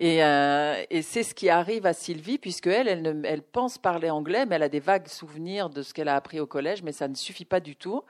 euh, 0.00 0.84
et, 0.90 1.02
c'est 1.02 1.22
ce 1.22 1.34
qui 1.34 1.48
arrive 1.48 1.86
à 1.86 1.92
Sylvie, 1.92 2.38
puisque 2.38 2.66
elle, 2.66 3.22
elle, 3.24 3.42
pense 3.42 3.78
parler 3.78 4.10
anglais, 4.10 4.46
mais 4.46 4.56
elle 4.56 4.62
a 4.62 4.68
des 4.68 4.80
vagues 4.80 5.08
souvenirs 5.08 5.68
de 5.68 5.82
ce 5.82 5.92
qu'elle 5.92 6.08
a 6.08 6.16
appris 6.16 6.40
au 6.40 6.46
collège, 6.46 6.82
mais 6.82 6.92
ça 6.92 7.08
ne 7.08 7.14
suffit 7.14 7.44
pas 7.44 7.60
du 7.60 7.76
tout. 7.76 8.02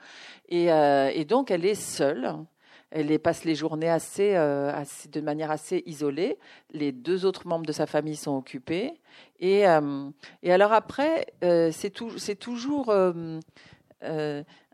Et, 0.49 0.71
euh, 0.71 1.23
donc, 1.25 1.51
elle 1.51 1.65
est 1.65 1.75
seule. 1.75 2.35
Elle 2.95 3.17
passe 3.19 3.43
les 3.43 3.55
journées 3.55 3.89
euh, 3.89 4.71
assez, 4.71 5.09
de 5.09 5.21
manière 5.21 5.49
assez 5.49 5.83
isolée. 5.87 6.37
Les 6.71 6.91
deux 6.91 7.25
autres 7.25 7.47
membres 7.47 7.65
de 7.65 7.71
sa 7.71 7.87
famille 7.87 8.15
sont 8.15 8.37
occupés. 8.37 8.93
Et, 9.39 9.63
et 10.43 10.53
alors 10.53 10.71
après, 10.71 11.25
c'est, 11.41 11.89
toujours 11.89 12.93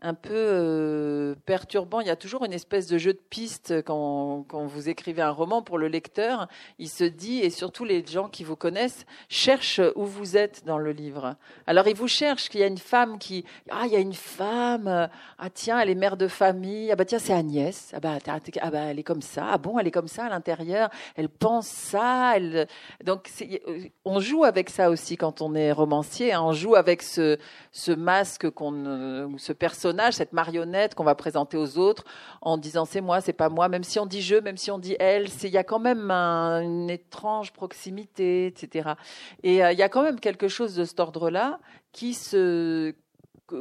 un 0.02 0.14
peu 0.14 0.32
euh, 0.32 1.34
perturbant. 1.44 2.00
Il 2.00 2.06
y 2.06 2.10
a 2.10 2.16
toujours 2.16 2.44
une 2.44 2.52
espèce 2.52 2.86
de 2.86 2.96
jeu 2.96 3.12
de 3.12 3.20
piste 3.30 3.82
quand, 3.82 4.46
vous 4.50 4.88
écrivez 4.88 5.22
un 5.22 5.30
roman 5.30 5.62
pour 5.62 5.78
le 5.78 5.88
lecteur. 5.88 6.48
Il 6.78 6.88
se 6.88 7.04
dit, 7.04 7.40
et 7.40 7.50
surtout 7.50 7.84
les 7.84 8.04
gens 8.06 8.28
qui 8.28 8.44
vous 8.44 8.56
connaissent, 8.56 9.04
cherchent 9.28 9.80
où 9.96 10.04
vous 10.04 10.36
êtes 10.36 10.64
dans 10.64 10.78
le 10.78 10.92
livre. 10.92 11.36
Alors 11.66 11.86
ils 11.88 11.96
vous 11.96 12.08
cherchent 12.08 12.48
qu'il 12.48 12.60
y 12.60 12.64
a 12.64 12.66
une 12.66 12.78
femme 12.78 13.18
qui... 13.18 13.44
Ah, 13.70 13.82
il 13.86 13.92
y 13.92 13.96
a 13.96 14.00
une 14.00 14.14
femme. 14.14 15.08
Ah 15.38 15.50
tiens, 15.50 15.78
elle 15.80 15.90
est 15.90 15.94
mère 15.94 16.16
de 16.16 16.28
famille. 16.28 16.90
Ah 16.90 16.96
bah 16.96 17.04
tiens, 17.04 17.18
c'est 17.18 17.34
Agnès. 17.34 17.92
Ah 17.94 18.00
bah, 18.00 18.18
ah 18.26 18.70
bah, 18.70 18.78
elle 18.84 18.98
est 18.98 19.04
comme 19.04 19.22
ça. 19.22 19.48
Ah 19.50 19.58
bon, 19.58 19.78
elle 19.78 19.86
est 19.86 19.92
comme 19.92 20.08
ça 20.08 20.24
à 20.24 20.28
l'intérieur. 20.28 20.88
Elle 21.16 21.28
pense 21.28 21.66
ça. 21.66 22.32
Elle... 22.36 22.66
Donc 23.04 23.30
on 24.04 24.20
joue 24.20 24.44
avec 24.44 24.70
ça 24.70 24.90
aussi 24.90 25.16
quand 25.16 25.42
on 25.42 25.54
est 25.54 25.72
romancier. 25.72 26.32
Hein. 26.32 26.42
On 26.42 26.52
joue 26.52 26.74
avec 26.74 27.02
ce, 27.02 27.38
masque 27.94 28.48
qu'on... 28.50 29.36
ce 29.36 29.52
personnage 29.52 29.89
cette 30.12 30.32
marionnette 30.32 30.94
qu'on 30.94 31.04
va 31.04 31.14
présenter 31.14 31.56
aux 31.56 31.78
autres 31.78 32.04
en 32.42 32.58
disant 32.58 32.84
c'est 32.84 33.00
moi, 33.00 33.20
c'est 33.20 33.32
pas 33.32 33.48
moi, 33.48 33.68
même 33.68 33.84
si 33.84 33.98
on 33.98 34.06
dit 34.06 34.22
je, 34.22 34.36
même 34.36 34.56
si 34.56 34.70
on 34.70 34.78
dit 34.78 34.96
elle, 34.98 35.28
il 35.42 35.50
y 35.50 35.58
a 35.58 35.64
quand 35.64 35.78
même 35.78 36.10
une 36.10 36.90
étrange 36.90 37.52
proximité, 37.52 38.46
etc. 38.46 38.90
Et 39.42 39.64
euh, 39.64 39.72
il 39.72 39.78
y 39.78 39.82
a 39.82 39.88
quand 39.88 40.02
même 40.02 40.20
quelque 40.20 40.48
chose 40.48 40.74
de 40.74 40.84
cet 40.84 41.00
ordre-là 41.00 41.60
qui 41.92 42.14
se 42.14 42.94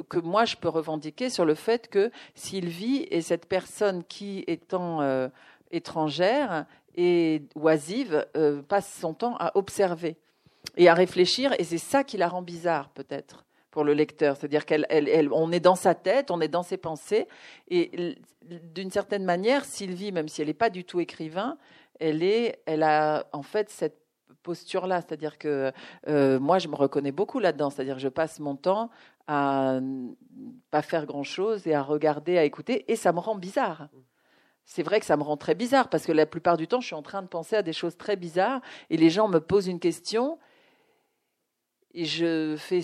que, 0.10 0.20
moi 0.20 0.46
je 0.46 0.56
peux 0.56 0.70
revendiquer 0.70 1.30
sur 1.30 1.46
le 1.46 1.56
fait 1.56 1.90
que 1.90 2.12
Sylvie 2.36 3.08
est 3.10 3.22
cette 3.22 3.48
personne 3.48 4.04
qui, 4.04 4.44
étant 4.48 5.02
euh, 5.02 5.30
étrangère 5.72 6.66
et 6.96 7.44
oisive, 7.56 8.26
euh, 8.38 8.62
passe 8.62 9.00
son 9.00 9.14
temps 9.14 9.36
à 9.40 9.52
observer 9.58 10.18
et 10.78 10.90
à 10.90 10.94
réfléchir, 10.94 11.54
et 11.58 11.64
c'est 11.64 11.78
ça 11.80 12.04
qui 12.04 12.18
la 12.18 12.28
rend 12.28 12.42
bizarre 12.42 12.90
peut-être 12.90 13.46
pour 13.72 13.84
le 13.84 13.94
lecteur. 13.94 14.38
C'est-à-dire 14.38 14.66
qu'on 14.66 15.52
est 15.52 15.60
dans 15.60 15.76
sa 15.76 15.96
tête, 15.96 16.32
on 16.32 16.42
est 16.42 16.48
dans 16.48 16.64
ses 16.64 16.78
pensées. 16.78 17.28
Et 17.70 18.16
d'une 18.46 18.92
certaine 18.92 19.24
manière, 19.24 19.66
Sylvie, 19.66 20.12
même 20.12 20.28
si 20.28 20.42
elle 20.42 20.48
n'est 20.48 20.54
pas 20.54 20.70
du 20.70 20.84
tout 20.84 21.00
écrivain, 21.00 21.58
elle, 22.00 22.24
est, 22.24 22.62
elle 22.66 22.84
a 22.84 23.28
en 23.32 23.44
fait 23.44 23.70
cette 23.70 24.00
posture-là. 24.44 25.02
C'est-à-dire 25.02 25.38
que 25.38 25.72
euh, 26.08 26.40
moi, 26.40 26.60
je 26.60 26.68
me 26.68 26.76
reconnais 26.76 27.12
beaucoup 27.12 27.40
là-dedans. 27.40 27.70
C'est-à-dire 27.70 27.96
que 27.96 28.02
je 28.02 28.10
passe 28.10 28.40
mon 28.40 28.56
temps 28.56 28.90
à 29.28 29.80
pas 30.72 30.82
faire 30.82 31.06
grand-chose 31.06 31.68
et 31.68 31.76
à 31.76 31.84
regarder, 31.84 32.40
à 32.40 32.44
écouter, 32.46 32.92
et 32.92 32.96
ça 32.96 33.14
me 33.14 33.20
rend 33.20 33.36
bizarre. 33.36 33.90
C'est 34.66 34.82
vrai 34.82 35.00
que 35.00 35.06
ça 35.06 35.18
me 35.18 35.24
rend 35.24 35.38
très 35.38 35.56
bizarre 35.56 35.90
parce 35.90 36.06
que 36.06 36.12
la 36.12 36.26
plupart 36.26 36.58
du 36.58 36.68
temps, 36.68 36.80
je 36.80 36.88
suis 36.88 36.96
en 36.96 37.02
train 37.02 37.22
de 37.22 37.28
penser 37.28 37.56
à 37.56 37.62
des 37.62 37.74
choses 37.74 37.98
très 37.98 38.16
bizarres 38.16 38.62
et 38.90 38.98
les 38.98 39.10
gens 39.10 39.28
me 39.28 39.40
posent 39.40 39.68
une 39.68 39.80
question 39.80 40.40
et 41.94 42.06
je 42.06 42.56
fais 42.58 42.82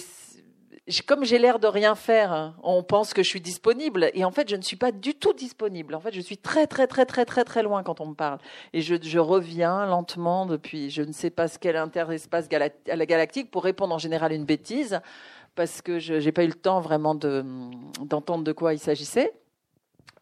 comme 1.07 1.25
j'ai 1.25 1.39
l'air 1.39 1.57
de 1.57 1.67
rien 1.67 1.95
faire, 1.95 2.53
on 2.61 2.83
pense 2.83 3.13
que 3.13 3.23
je 3.23 3.29
suis 3.29 3.41
disponible. 3.41 4.11
Et 4.13 4.23
en 4.23 4.31
fait, 4.31 4.47
je 4.47 4.55
ne 4.55 4.61
suis 4.61 4.75
pas 4.75 4.91
du 4.91 5.15
tout 5.15 5.33
disponible. 5.33 5.95
En 5.95 5.99
fait, 5.99 6.13
je 6.13 6.21
suis 6.21 6.37
très, 6.37 6.67
très, 6.67 6.85
très, 6.85 7.05
très, 7.05 7.25
très, 7.25 7.43
très 7.43 7.63
loin 7.63 7.81
quand 7.81 8.01
on 8.01 8.07
me 8.07 8.13
parle. 8.13 8.37
Et 8.73 8.81
je, 8.81 9.17
reviens 9.17 9.87
lentement 9.87 10.45
depuis, 10.45 10.91
je 10.91 11.01
ne 11.01 11.11
sais 11.11 11.31
pas 11.31 11.47
ce 11.47 11.57
qu'est 11.57 11.73
l'interespace 11.73 12.47
galactique 12.47 13.49
pour 13.49 13.63
répondre 13.63 13.95
en 13.95 13.97
général 13.97 14.31
une 14.31 14.45
bêtise, 14.45 14.99
parce 15.55 15.81
que 15.81 15.97
je 15.97 16.13
n'ai 16.15 16.31
pas 16.31 16.43
eu 16.43 16.49
le 16.49 16.53
temps 16.53 16.81
vraiment 16.81 17.15
d'entendre 17.15 18.43
de, 18.43 18.51
quoi 18.51 18.73
il 18.73 18.79
s'agissait. 18.79 19.33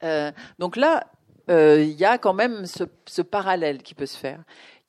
Euh, 0.03 0.31
donc 0.59 0.77
là, 0.77 1.07
euh, 1.49 1.83
il 1.83 1.99
y 1.99 2.05
a 2.05 2.17
quand 2.17 2.33
même 2.33 2.65
ce, 2.65 3.21
parallèle 3.21 3.83
qui 3.83 3.95
peut 3.95 4.05
se 4.05 4.17
faire. 4.17 4.39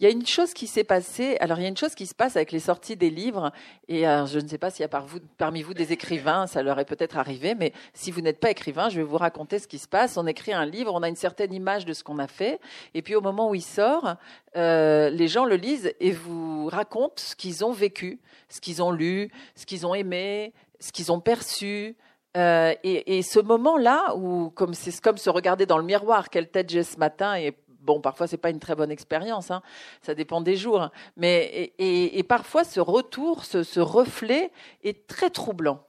Il 0.01 0.05
y 0.05 0.07
a 0.09 0.11
une 0.11 0.27
chose 0.27 0.55
qui 0.55 0.67
s'est 0.67 0.83
passée. 0.83 1.37
Alors, 1.39 1.59
il 1.59 1.63
y 1.63 1.67
a 1.67 1.69
une 1.69 1.77
chose 1.77 1.95
qui 1.95 2.07
se 2.07 2.17
passe 2.17 2.35
avec 2.35 2.51
les 2.51 2.59
sorties 2.59 2.97
des 2.97 3.11
livres. 3.11 3.53
Et 3.87 4.09
euh, 4.09 4.27
je 4.27 4.41
ne 4.41 4.49
sais 4.49 4.59
pas 4.59 4.71
s'il 4.71 4.83
y 4.83 4.85
a 4.85 5.01
parmi 5.39 5.63
vous 5.63 5.73
des 5.73 5.93
écrivains, 5.93 6.49
ça 6.49 6.65
leur 6.65 6.81
est 6.81 6.85
peut-être 6.85 7.17
arrivé. 7.17 7.55
Mais 7.55 7.73
si 7.93 8.11
vous 8.11 8.21
n'êtes 8.21 8.41
pas 8.41 8.51
écrivain, 8.51 8.89
je 8.89 8.97
vais 8.97 9.05
vous 9.05 9.19
raconter 9.19 9.61
ce 9.61 9.69
qui 9.69 9.79
se 9.79 9.87
passe. 9.87 10.17
On 10.17 10.27
écrit 10.27 10.53
un 10.53 10.67
livre, 10.67 10.93
on 10.93 11.03
a 11.05 11.09
une 11.09 11.15
certaine 11.15 11.53
image 11.53 11.85
de 11.85 11.93
ce 11.93 12.03
qu'on 12.03 12.19
a 12.19 12.27
fait. 12.27 12.61
Et 12.95 13.03
puis, 13.03 13.15
au 13.15 13.21
moment 13.21 13.51
où 13.51 13.55
il 13.55 13.63
sort, 13.63 14.17
euh, 14.57 15.11
les 15.11 15.29
gens 15.29 15.45
le 15.45 15.55
lisent 15.55 15.93
et 16.01 16.11
vous 16.11 16.67
racontent 16.67 17.15
ce 17.17 17.37
qu'ils 17.37 17.65
ont 17.65 17.73
vécu, 17.73 18.21
ce 18.49 18.61
qu'ils 18.61 18.83
ont 18.83 18.91
lu, 18.91 19.31
ce 19.55 19.65
qu'ils 19.65 19.87
ont 19.87 19.95
aimé, 19.95 20.53
ce 20.81 20.91
qu'ils 20.91 21.13
ont 21.13 21.21
perçu. 21.21 21.97
Euh, 22.37 22.75
et, 22.83 23.17
et, 23.17 23.23
ce 23.23 23.39
moment-là, 23.39 24.17
où 24.17 24.51
comme 24.51 24.75
c'est 24.75 25.01
comme 25.01 25.19
se 25.19 25.31
regarder 25.31 25.67
dans 25.67 25.79
le 25.79 25.85
miroir, 25.85 26.31
quelle 26.31 26.51
tête 26.51 26.69
j'ai 26.69 26.83
ce 26.83 26.99
matin, 26.99 27.37
et 27.37 27.57
bon, 27.85 28.00
parfois 28.00 28.26
c'est 28.26 28.38
pas 28.38 28.50
une 28.50 28.59
très 28.59 28.75
bonne 28.75 28.91
expérience, 28.91 29.50
hein, 29.50 29.62
ça 30.03 30.14
dépend 30.14 30.41
des 30.41 30.57
jours, 30.57 30.91
mais 31.17 31.73
et, 31.79 32.23
parfois 32.25 32.64
ce 32.64 32.81
retour, 32.81 33.45
ce, 33.45 33.81
reflet 33.81 34.50
est 34.83 35.07
très 35.07 35.31
troublant. 35.31 35.87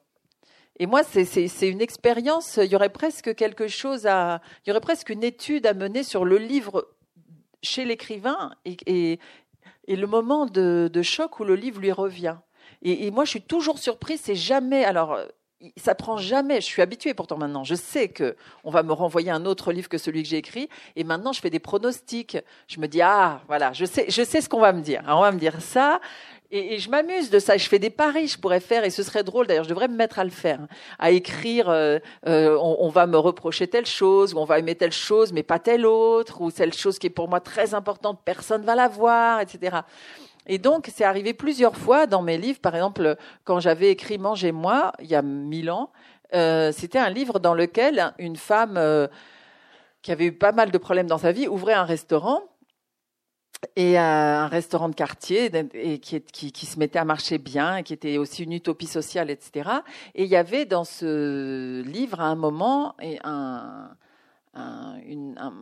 Et 0.78 0.88
moi, 0.88 1.04
c'est 1.04 1.70
une 1.70 1.80
expérience. 1.80 2.60
Il 2.62 2.70
y 2.70 2.76
aurait 2.76 2.90
presque 2.90 3.34
quelque 3.36 3.70
chose 3.70 4.06
à, 4.08 4.42
il 4.66 4.70
y 4.70 4.72
aurait 4.72 4.82
presque 4.82 5.10
une 5.10 5.24
étude 5.24 5.66
à 5.66 5.74
mener 5.74 6.04
sur 6.04 6.26
le 6.26 6.38
livre 6.38 6.90
chez 7.64 7.86
l'écrivain 7.86 8.52
et, 8.66 9.20
le 9.88 10.06
moment 10.06 10.46
de, 10.46 10.90
de, 10.92 11.02
choc 11.02 11.40
où 11.40 11.46
le 11.46 11.56
livre 11.56 11.80
lui 11.80 11.94
revient. 11.94 12.36
Et, 12.82 13.08
et 13.08 13.12
moi, 13.12 13.24
je 13.24 13.30
suis 13.30 13.42
toujours 13.42 13.80
surprise. 13.80 14.20
C'est 14.22 14.36
jamais. 14.36 14.84
Alors, 14.84 15.18
ça 15.78 15.96
prend 15.96 16.18
jamais. 16.18 16.62
Je 16.62 16.66
suis 16.66 16.82
habituée 16.82 17.14
pourtant 17.14 17.38
maintenant. 17.38 17.64
Je 17.64 17.76
sais 17.76 18.10
que 18.10 18.36
on 18.64 18.72
va 18.72 18.84
me 18.84 18.94
renvoyer 18.94 19.32
un 19.32 19.46
autre 19.46 19.72
livre 19.72 19.90
que 19.90 19.98
celui 19.98 20.24
que 20.24 20.30
j'ai 20.30 20.38
écrit. 20.38 20.70
Et 20.96 21.04
maintenant, 21.04 21.34
je 21.34 21.40
fais 21.40 21.50
des 21.50 21.60
pronostics. 21.60 22.38
Je 22.68 22.80
me 22.80 22.88
dis 22.88 23.02
ah 23.02 23.42
voilà, 23.48 23.74
je 23.74 23.86
sais, 23.86 24.06
je 24.10 24.24
sais 24.24 24.42
ce 24.42 24.50
qu'on 24.50 24.60
va 24.60 24.74
me 24.74 24.82
dire. 24.82 25.04
on 25.08 25.22
va 25.22 25.32
me 25.32 25.40
dire 25.40 25.62
ça. 25.62 26.00
Et, 26.52 26.78
je 26.80 26.90
m'amuse 26.90 27.30
de 27.30 27.40
ça. 27.40 27.58
Je 27.58 27.68
fais 27.68 27.80
des 27.80 27.90
paris. 27.90 28.28
Je 28.28 28.40
pourrais 28.40 28.60
faire 28.60 28.84
et 28.86 28.90
ce 28.90 29.04
serait 29.04 29.24
drôle. 29.24 29.48
D'ailleurs, 29.48 29.64
je 29.64 29.70
devrais 29.70 29.88
me 29.88 29.96
mettre 29.96 30.20
à 30.20 30.24
le 30.24 30.30
faire, 30.30 30.60
à 31.00 31.12
écrire. 31.12 31.70
Euh, 31.70 32.00
euh, 32.28 32.58
on, 32.62 32.78
on, 32.80 32.90
va 32.90 33.08
me 33.08 33.18
reprocher 33.18 33.68
telle 33.68 33.86
chose, 33.86 34.34
ou 34.34 34.38
on 34.38 34.46
va 34.46 34.60
aimer 34.60 34.76
telle 34.76 34.92
chose, 34.92 35.34
mais 35.34 35.44
pas 35.44 35.60
telle 35.60 35.86
autre, 35.86 36.42
ou 36.42 36.52
telle 36.52 36.74
chose 36.74 37.00
qui 37.00 37.08
est 37.08 37.12
pour 37.12 37.28
moi 37.28 37.40
très 37.40 37.74
importante, 37.74 38.20
personne 38.24 38.64
va 38.64 38.76
la 38.76 38.88
voir, 38.88 39.42
etc. 39.42 39.78
Et 40.48 40.58
donc, 40.58 40.90
c'est 40.94 41.04
arrivé 41.04 41.34
plusieurs 41.34 41.76
fois 41.76 42.08
dans 42.08 42.22
mes 42.22 42.38
livres. 42.38 42.60
Par 42.60 42.76
exemple, 42.76 43.18
quand 43.44 43.60
j'avais 43.60 43.90
écrit 43.90 44.18
Mangez-moi, 44.18 44.92
il 45.00 45.08
y 45.08 45.16
a 45.16 45.22
mille 45.22 45.72
ans, 45.72 45.92
euh, 46.34 46.72
c'était 46.72 47.00
un 47.00 47.10
livre 47.10 47.40
dans 47.40 47.54
lequel 47.54 48.14
une 48.20 48.36
femme 48.36 48.78
euh, 48.78 49.08
qui 50.02 50.12
avait 50.12 50.26
eu 50.26 50.32
pas 50.32 50.52
mal 50.52 50.72
de 50.72 50.78
problèmes 50.78 51.08
dans 51.08 51.18
sa 51.18 51.32
vie 51.32 51.48
ouvrait 51.48 51.74
un 51.74 51.84
restaurant 51.84 52.44
et 53.76 53.98
un 53.98 54.48
restaurant 54.48 54.90
de 54.90 54.96
quartier 54.96 55.50
et 55.74 56.00
qui, 56.00 56.22
qui, 56.22 56.52
qui, 56.52 56.66
se 56.66 56.78
mettait 56.78 57.00
à 57.00 57.06
marcher 57.06 57.38
bien, 57.38 57.78
et 57.78 57.84
qui 57.84 57.94
était 57.94 58.18
aussi 58.18 58.44
une 58.44 58.54
utopie 58.54 58.86
sociale, 58.86 59.30
etc. 59.32 59.70
Et 60.14 60.24
il 60.26 60.30
y 60.30 60.36
avait 60.36 60.66
dans 60.66 60.84
ce 60.84 61.82
livre 61.82 62.20
à 62.20 62.26
un 62.26 62.36
moment 62.36 62.96
un, 63.24 63.90
un, 64.54 64.98
une, 65.06 65.36
un, 65.40 65.54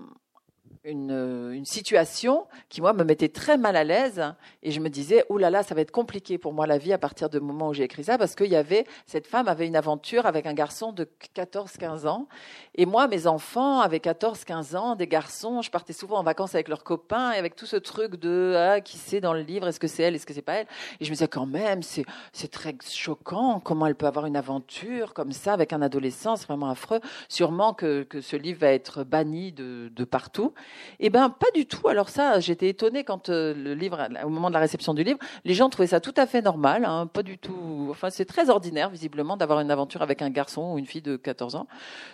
une, 0.85 1.11
euh, 1.11 1.51
une, 1.51 1.65
situation 1.65 2.45
qui, 2.67 2.81
moi, 2.81 2.93
me 2.93 3.03
mettait 3.03 3.29
très 3.29 3.57
mal 3.57 3.75
à 3.75 3.83
l'aise. 3.83 4.21
Et 4.63 4.71
je 4.71 4.79
me 4.79 4.89
disais, 4.89 5.23
oh 5.29 5.37
là 5.37 5.49
là, 5.49 5.63
ça 5.63 5.75
va 5.75 5.81
être 5.81 5.91
compliqué 5.91 6.37
pour 6.37 6.53
moi 6.53 6.67
la 6.67 6.77
vie 6.77 6.91
à 6.91 6.97
partir 6.97 7.29
du 7.29 7.39
moment 7.39 7.69
où 7.69 7.73
j'ai 7.73 7.83
écrit 7.83 8.03
ça, 8.03 8.17
parce 8.17 8.35
qu'il 8.35 8.51
y 8.51 8.55
avait, 8.55 8.85
cette 9.05 9.27
femme 9.27 9.47
avait 9.47 9.65
une 9.65 9.75
aventure 9.75 10.25
avec 10.25 10.45
un 10.45 10.53
garçon 10.53 10.91
de 10.91 11.07
14-15 11.35 12.07
ans. 12.07 12.27
Et 12.75 12.85
moi, 12.85 13.07
mes 13.07 13.27
enfants 13.27 13.79
avaient 13.79 13.99
14-15 13.99 14.75
ans, 14.75 14.95
des 14.95 15.07
garçons, 15.07 15.61
je 15.61 15.71
partais 15.71 15.93
souvent 15.93 16.17
en 16.17 16.23
vacances 16.23 16.53
avec 16.55 16.67
leurs 16.67 16.83
copains, 16.83 17.31
et 17.31 17.37
avec 17.37 17.55
tout 17.55 17.65
ce 17.65 17.77
truc 17.77 18.15
de, 18.17 18.53
ah, 18.57 18.81
qui 18.81 18.97
c'est 18.97 19.21
dans 19.21 19.33
le 19.33 19.41
livre, 19.41 19.67
est-ce 19.67 19.79
que 19.79 19.87
c'est 19.87 20.03
elle, 20.03 20.15
est-ce 20.15 20.25
que 20.25 20.33
c'est 20.33 20.41
pas 20.41 20.55
elle? 20.55 20.67
Et 20.99 21.05
je 21.05 21.09
me 21.09 21.15
disais, 21.15 21.27
quand 21.27 21.45
même, 21.45 21.81
c'est, 21.81 22.05
c'est 22.33 22.51
très 22.51 22.75
choquant, 22.89 23.61
comment 23.61 23.87
elle 23.87 23.95
peut 23.95 24.07
avoir 24.07 24.25
une 24.25 24.35
aventure 24.35 25.13
comme 25.13 25.31
ça 25.31 25.53
avec 25.53 25.71
un 25.71 25.81
adolescent, 25.81 26.35
c'est 26.35 26.47
vraiment 26.47 26.69
affreux. 26.69 26.99
Sûrement 27.29 27.73
que, 27.73 28.03
que 28.03 28.19
ce 28.19 28.35
livre 28.35 28.59
va 28.59 28.73
être 28.73 29.03
banni 29.03 29.53
de, 29.53 29.89
de 29.95 30.03
partout. 30.03 30.53
Eh 30.99 31.09
ben, 31.09 31.29
pas 31.29 31.51
du 31.53 31.65
tout. 31.65 31.87
Alors 31.87 32.09
ça, 32.09 32.39
j'étais 32.39 32.69
étonnée 32.69 33.03
quand 33.03 33.29
euh, 33.29 33.53
le 33.53 33.73
livre, 33.73 34.07
au 34.23 34.29
moment 34.29 34.49
de 34.49 34.53
la 34.53 34.59
réception 34.59 34.93
du 34.93 35.03
livre, 35.03 35.19
les 35.45 35.53
gens 35.53 35.69
trouvaient 35.69 35.87
ça 35.87 35.99
tout 35.99 36.13
à 36.17 36.25
fait 36.25 36.41
normal, 36.41 36.85
hein, 36.85 37.07
pas 37.07 37.23
du 37.23 37.37
tout. 37.37 37.87
Enfin, 37.89 38.09
c'est 38.09 38.25
très 38.25 38.49
ordinaire, 38.49 38.89
visiblement, 38.89 39.37
d'avoir 39.37 39.59
une 39.59 39.71
aventure 39.71 40.01
avec 40.01 40.21
un 40.21 40.29
garçon 40.29 40.73
ou 40.73 40.77
une 40.77 40.85
fille 40.85 41.01
de 41.01 41.15
14 41.15 41.55
ans. 41.55 41.67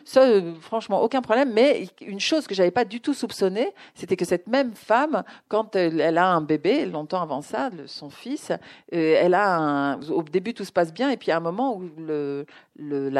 Ça, 0.05 0.23
euh, 0.23 0.53
franchement, 0.61 1.01
aucun 1.01 1.21
problème. 1.21 1.51
Mais 1.53 1.87
une 2.01 2.19
chose 2.19 2.47
que 2.47 2.55
j'avais 2.55 2.71
pas 2.71 2.85
du 2.85 3.01
tout 3.01 3.13
soupçonnée, 3.13 3.73
c'était 3.95 4.15
que 4.15 4.25
cette 4.25 4.47
même 4.47 4.73
femme, 4.73 5.23
quand 5.47 5.75
elle, 5.75 6.17
a 6.17 6.27
un 6.27 6.41
bébé, 6.41 6.85
longtemps 6.85 7.21
avant 7.21 7.41
ça, 7.41 7.69
son 7.85 8.09
fils, 8.09 8.51
euh, 8.93 9.15
elle 9.19 9.33
a 9.33 9.97
au 10.09 10.23
début 10.23 10.53
tout 10.53 10.65
se 10.65 10.71
passe 10.71 10.93
bien, 10.93 11.09
et 11.09 11.17
puis 11.17 11.31
à 11.31 11.37
un 11.37 11.41
moment 11.41 11.75
où 11.75 11.89
le, 11.97 12.45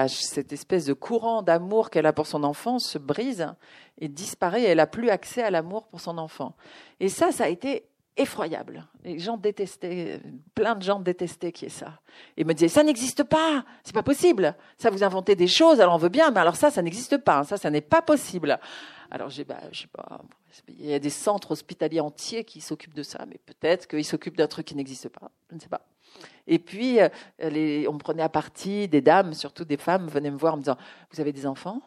cette 0.08 0.53
espèce 0.53 0.86
de 0.86 0.93
courant 0.93 1.41
d'amour 1.41 1.89
qu'elle 1.89 2.05
a 2.05 2.13
pour 2.13 2.27
son 2.27 2.43
enfant 2.43 2.79
se 2.79 2.98
brise 2.98 3.48
et 4.00 4.08
disparaît. 4.08 4.63
Elle 4.63 4.79
a 4.79 4.88
plus 4.88 5.10
accès 5.10 5.44
à 5.44 5.51
l'amour 5.51 5.88
pour 5.88 6.01
son 6.01 6.18
enfant. 6.18 6.56
Et 7.00 7.10
ça, 7.10 7.32
ça 7.32 7.46
a 7.46 7.48
été 7.48 7.86
effroyable. 8.18 8.86
Les 9.03 9.18
gens 9.18 9.38
détestaient, 9.38 10.20
plein 10.53 10.75
de 10.75 10.82
gens 10.82 11.00
détestaient 11.00 11.51
qui 11.51 11.65
est 11.65 11.70
ça. 11.70 12.00
Et 12.36 12.44
me 12.44 12.53
disaient, 12.53 12.68
ça 12.68 12.84
n'existe 12.84 13.24
pas, 13.24 13.63
c'est 13.84 13.94
pas 13.94 14.03
possible. 14.03 14.56
Ça 14.77 14.89
vous 14.89 15.03
inventez 15.03 15.36
des 15.36 15.48
choses, 15.48 15.79
alors 15.79 15.96
on 15.96 16.00
veut 16.00 16.10
bien, 16.10 16.32
mais 16.32 16.41
alors 16.41 16.56
ça, 16.56 16.70
ça 16.70 16.82
n'existe 16.82 17.18
pas. 17.18 17.44
Ça, 17.44 17.58
ça 17.58 17.70
n'est 17.70 17.82
pas 17.82 18.01
possible. 18.01 18.60
Alors 19.10 19.29
j'ai, 19.29 19.44
bah, 19.44 19.62
je 19.72 19.82
sais 19.82 19.88
pas, 19.88 20.22
il 20.68 20.86
y 20.86 20.94
a 20.94 21.00
des 21.00 21.10
centres 21.10 21.51
hospitaliers 21.51 22.01
entiers 22.01 22.44
qui 22.44 22.62
s'occupent 22.62 22.94
de 22.94 23.03
ça, 23.03 23.25
mais 23.27 23.39
peut-être 23.46 23.88
qu'ils 23.88 24.06
s'occupent 24.06 24.38
d'un 24.38 24.48
truc 24.48 24.68
qui 24.68 24.75
n'existe 24.75 25.10
pas. 25.10 25.32
Je 25.50 25.56
ne 25.56 25.60
sais 25.60 25.70
pas. 25.70 25.82
Et 26.48 26.60
puis, 26.60 27.00
euh, 27.00 27.10
les, 27.39 27.88
on 27.88 27.98
prenait 27.98 28.24
à 28.24 28.29
partie, 28.29 28.88
des 28.88 29.01
dames, 29.01 29.34
surtout 29.34 29.63
des 29.63 29.77
femmes, 29.77 30.08
venaient 30.08 30.32
me 30.32 30.38
voir 30.38 30.56
en 30.56 30.58
me 30.58 30.63
disant 30.63 30.77
Vous 31.12 31.22
avez 31.22 31.32
des 31.32 31.46
enfants? 31.46 31.82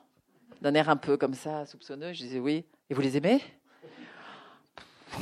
D'un 0.63 0.75
air 0.75 0.89
un 0.89 0.97
peu 0.97 1.17
comme 1.17 1.35
ça, 1.35 1.67
soupçonneux. 1.67 2.13
Je 2.13 2.23
disais 2.23 2.39
Oui. 2.39 2.65
Et 2.89 2.95
vous 2.95 3.01
les 3.01 3.17
aimez? 3.17 3.43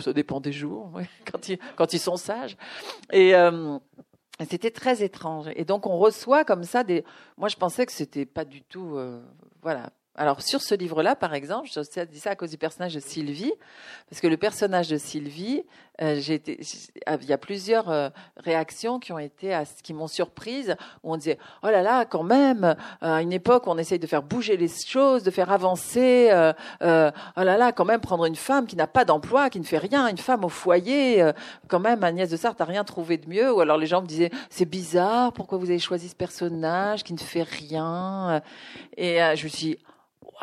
Ça 0.00 0.12
dépend 0.12 0.40
des 0.40 0.52
jours, 0.52 0.90
quand, 1.30 1.48
ils, 1.48 1.58
quand 1.76 1.92
ils 1.92 1.98
sont 1.98 2.16
sages. 2.16 2.56
Et. 3.12 3.34
Euh, 3.34 3.78
c'était 4.48 4.70
très 4.70 5.04
étrange. 5.04 5.48
Et 5.54 5.64
donc 5.64 5.86
on 5.86 5.96
reçoit 5.96 6.44
comme 6.44 6.64
ça 6.64 6.82
des. 6.82 7.04
Moi 7.36 7.48
je 7.48 7.56
pensais 7.56 7.86
que 7.86 7.92
c'était 7.92 8.26
pas 8.26 8.44
du 8.44 8.62
tout, 8.62 8.96
euh, 8.96 9.22
voilà, 9.62 9.90
alors 10.16 10.42
sur 10.42 10.62
ce 10.62 10.74
livre-là, 10.74 11.16
par 11.16 11.34
exemple, 11.34 11.68
je 11.72 12.04
dis 12.04 12.20
ça 12.20 12.30
à 12.30 12.36
cause 12.36 12.50
du 12.50 12.58
personnage 12.58 12.94
de 12.94 13.00
Sylvie, 13.00 13.52
parce 14.08 14.20
que 14.20 14.28
le 14.28 14.36
personnage 14.36 14.88
de 14.88 14.96
Sylvie, 14.96 15.64
euh, 16.02 16.20
été, 16.28 16.60
il 17.20 17.28
y 17.28 17.32
a 17.32 17.38
plusieurs 17.38 17.88
euh, 17.88 18.08
réactions 18.36 19.00
qui 19.00 19.12
ont 19.12 19.18
été, 19.18 19.52
à, 19.52 19.64
qui 19.64 19.92
m'ont 19.92 20.06
surprise, 20.06 20.76
où 21.02 21.12
on 21.12 21.16
disait 21.16 21.38
oh 21.62 21.66
là 21.66 21.82
là, 21.82 22.04
quand 22.04 22.22
même, 22.22 22.76
à 23.00 23.22
une 23.22 23.32
époque 23.32 23.66
on 23.66 23.76
essaye 23.76 23.98
de 23.98 24.06
faire 24.06 24.22
bouger 24.22 24.56
les 24.56 24.68
choses, 24.68 25.24
de 25.24 25.30
faire 25.32 25.50
avancer, 25.50 26.28
euh, 26.30 26.52
oh 26.80 27.42
là 27.42 27.56
là, 27.56 27.72
quand 27.72 27.84
même 27.84 28.00
prendre 28.00 28.24
une 28.24 28.36
femme 28.36 28.66
qui 28.66 28.76
n'a 28.76 28.86
pas 28.86 29.04
d'emploi, 29.04 29.50
qui 29.50 29.58
ne 29.58 29.64
fait 29.64 29.78
rien, 29.78 30.06
une 30.06 30.18
femme 30.18 30.44
au 30.44 30.48
foyer, 30.48 31.28
quand 31.68 31.80
même 31.80 32.04
Agnès 32.04 32.30
de 32.30 32.36
Sarthe 32.36 32.60
n'a 32.60 32.66
rien 32.66 32.84
trouvé 32.84 33.16
de 33.16 33.28
mieux, 33.28 33.52
ou 33.52 33.60
alors 33.60 33.78
les 33.78 33.86
gens 33.86 34.00
me 34.00 34.06
disaient 34.06 34.30
c'est 34.48 34.64
bizarre, 34.64 35.32
pourquoi 35.32 35.58
vous 35.58 35.70
avez 35.70 35.80
choisi 35.80 36.08
ce 36.08 36.16
personnage 36.16 37.02
qui 37.02 37.14
ne 37.14 37.18
fait 37.18 37.42
rien, 37.42 38.42
et 38.96 39.18
je 39.36 39.44
me 39.44 39.48
suis 39.48 39.50
dit, 39.50 39.78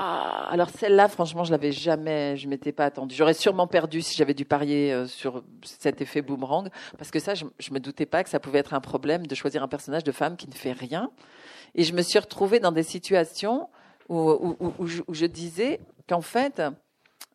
alors 0.01 0.69
celle-là, 0.69 1.07
franchement, 1.07 1.43
je 1.43 1.51
l'avais 1.51 1.71
jamais, 1.71 2.35
je 2.35 2.47
m'étais 2.47 2.71
pas 2.71 2.85
attendue. 2.85 3.15
J'aurais 3.15 3.33
sûrement 3.33 3.67
perdu 3.67 4.01
si 4.01 4.15
j'avais 4.15 4.33
dû 4.33 4.45
parier 4.45 4.91
euh, 4.91 5.05
sur 5.05 5.43
cet 5.63 6.01
effet 6.01 6.21
boomerang, 6.21 6.69
parce 6.97 7.11
que 7.11 7.19
ça, 7.19 7.35
je, 7.35 7.45
je 7.59 7.71
me 7.71 7.79
doutais 7.79 8.05
pas 8.05 8.23
que 8.23 8.29
ça 8.29 8.39
pouvait 8.39 8.59
être 8.59 8.73
un 8.73 8.79
problème 8.79 9.27
de 9.27 9.35
choisir 9.35 9.61
un 9.61 9.67
personnage 9.67 10.03
de 10.03 10.11
femme 10.11 10.37
qui 10.37 10.47
ne 10.47 10.53
fait 10.53 10.71
rien. 10.71 11.11
Et 11.75 11.83
je 11.83 11.93
me 11.93 12.01
suis 12.01 12.19
retrouvée 12.19 12.59
dans 12.59 12.71
des 12.71 12.83
situations 12.83 13.69
où 14.09 15.13
je 15.13 15.25
disais 15.25 15.79
qu'en 16.09 16.21
fait, 16.21 16.61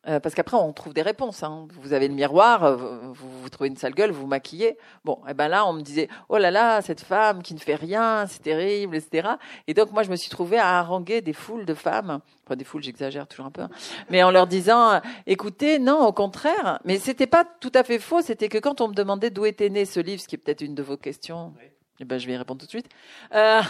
euh, 0.07 0.19
parce 0.19 0.35
qu'après, 0.35 0.55
on 0.55 0.71
trouve 0.71 0.93
des 0.93 1.01
réponses. 1.01 1.43
Hein. 1.43 1.67
Vous 1.81 1.93
avez 1.93 2.07
le 2.07 2.13
miroir, 2.13 2.63
euh, 2.63 2.75
vous, 2.75 3.41
vous, 3.41 3.49
trouvez 3.49 3.67
une 3.67 3.75
sale 3.75 3.93
gueule, 3.93 4.11
vous 4.11 4.21
vous 4.21 4.27
maquillez. 4.27 4.77
Bon, 5.03 5.19
et 5.27 5.31
eh 5.31 5.33
ben 5.33 5.49
là, 5.49 5.65
on 5.65 5.73
me 5.73 5.81
disait, 5.81 6.07
oh 6.29 6.37
là 6.37 6.49
là, 6.49 6.81
cette 6.81 7.01
femme 7.01 7.43
qui 7.43 7.53
ne 7.53 7.59
fait 7.59 7.75
rien, 7.75 8.25
c'est 8.27 8.41
terrible, 8.41 8.95
etc. 8.95 9.29
Et 9.67 9.73
donc, 9.73 9.91
moi, 9.91 10.03
je 10.03 10.09
me 10.09 10.15
suis 10.15 10.29
trouvée 10.29 10.57
à 10.57 10.79
haranguer 10.79 11.21
des 11.21 11.33
foules 11.33 11.65
de 11.65 11.73
femmes. 11.73 12.19
Enfin, 12.45 12.55
des 12.55 12.63
foules, 12.63 12.83
j'exagère 12.83 13.27
toujours 13.27 13.47
un 13.47 13.51
peu. 13.51 13.63
Hein. 13.63 13.69
Mais 14.09 14.23
en 14.23 14.31
leur 14.31 14.47
disant, 14.47 15.01
écoutez, 15.25 15.77
non, 15.79 16.05
au 16.05 16.13
contraire. 16.13 16.79
Mais 16.85 16.99
c'était 16.99 17.27
pas 17.27 17.43
tout 17.59 17.71
à 17.73 17.83
fait 17.83 17.99
faux. 17.99 18.21
C'était 18.21 18.47
que 18.47 18.59
quand 18.59 18.79
on 18.79 18.87
me 18.87 18.93
demandait 18.93 19.29
d'où 19.29 19.45
était 19.45 19.69
né 19.69 19.83
ce 19.83 19.99
livre, 19.99 20.21
ce 20.21 20.27
qui 20.27 20.35
est 20.35 20.39
peut-être 20.39 20.61
une 20.61 20.75
de 20.75 20.83
vos 20.83 20.95
questions, 20.95 21.53
oui. 21.57 21.65
eh 21.99 22.05
ben, 22.05 22.17
je 22.17 22.27
vais 22.27 22.33
y 22.33 22.37
répondre 22.37 22.61
tout 22.61 22.65
de 22.65 22.71
suite. 22.71 22.87
Euh, 23.35 23.61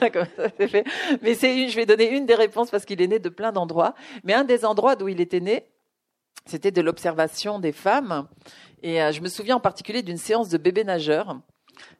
Mais 1.22 1.34
c'est 1.34 1.56
une, 1.56 1.68
je 1.68 1.76
vais 1.76 1.86
donner 1.86 2.10
une 2.10 2.26
des 2.26 2.34
réponses 2.34 2.70
parce 2.70 2.84
qu'il 2.84 3.00
est 3.00 3.06
né 3.06 3.18
de 3.18 3.28
plein 3.28 3.52
d'endroits. 3.52 3.94
Mais 4.24 4.34
un 4.34 4.44
des 4.44 4.64
endroits 4.64 4.96
d'où 4.96 5.08
il 5.08 5.20
était 5.20 5.40
né, 5.40 5.64
c'était 6.46 6.70
de 6.70 6.80
l'observation 6.80 7.58
des 7.58 7.72
femmes. 7.72 8.26
Et 8.82 9.02
euh, 9.02 9.12
je 9.12 9.20
me 9.20 9.28
souviens 9.28 9.56
en 9.56 9.60
particulier 9.60 10.02
d'une 10.02 10.16
séance 10.16 10.48
de 10.48 10.58
bébés 10.58 10.84
nageurs. 10.84 11.38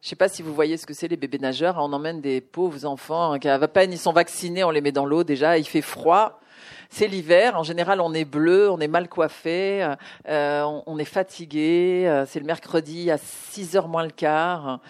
Je 0.01 0.09
sais 0.09 0.17
pas 0.17 0.29
si 0.29 0.43
vous 0.43 0.55
voyez 0.55 0.77
ce 0.77 0.87
que 0.87 0.95
c'est 0.95 1.09
les 1.09 1.17
bébés 1.17 1.39
nageurs. 1.39 1.77
On 1.79 1.93
emmène 1.93 2.21
des 2.21 2.41
pauvres 2.41 2.87
enfants 2.87 3.39
qui 3.39 3.49
à 3.49 3.69
peine 3.69 3.93
ils 3.93 3.99
sont 3.99 4.13
vaccinés, 4.13 4.65
on 4.65 4.71
les 4.71 4.81
met 4.81 4.93
dans 4.93 5.05
l'eau 5.05 5.25
déjà. 5.25 5.59
Il 5.59 5.67
fait 5.67 5.83
froid. 5.83 6.41
C'est 6.89 7.09
l'hiver. 7.09 7.59
En 7.59 7.63
général, 7.63 8.01
on 8.01 8.15
est 8.15 8.25
bleu, 8.25 8.71
on 8.71 8.79
est 8.79 8.89
mal 8.89 9.09
coiffé, 9.09 9.87
euh, 10.29 10.63
on, 10.63 10.83
on, 10.87 10.99
est 10.99 11.05
fatigué. 11.05 12.05
Euh, 12.07 12.25
c'est 12.27 12.39
le 12.39 12.47
mercredi 12.47 13.11
à 13.11 13.19
6 13.19 13.77
heures 13.77 13.89
moins 13.89 14.05
le 14.05 14.11
quart. 14.11 14.81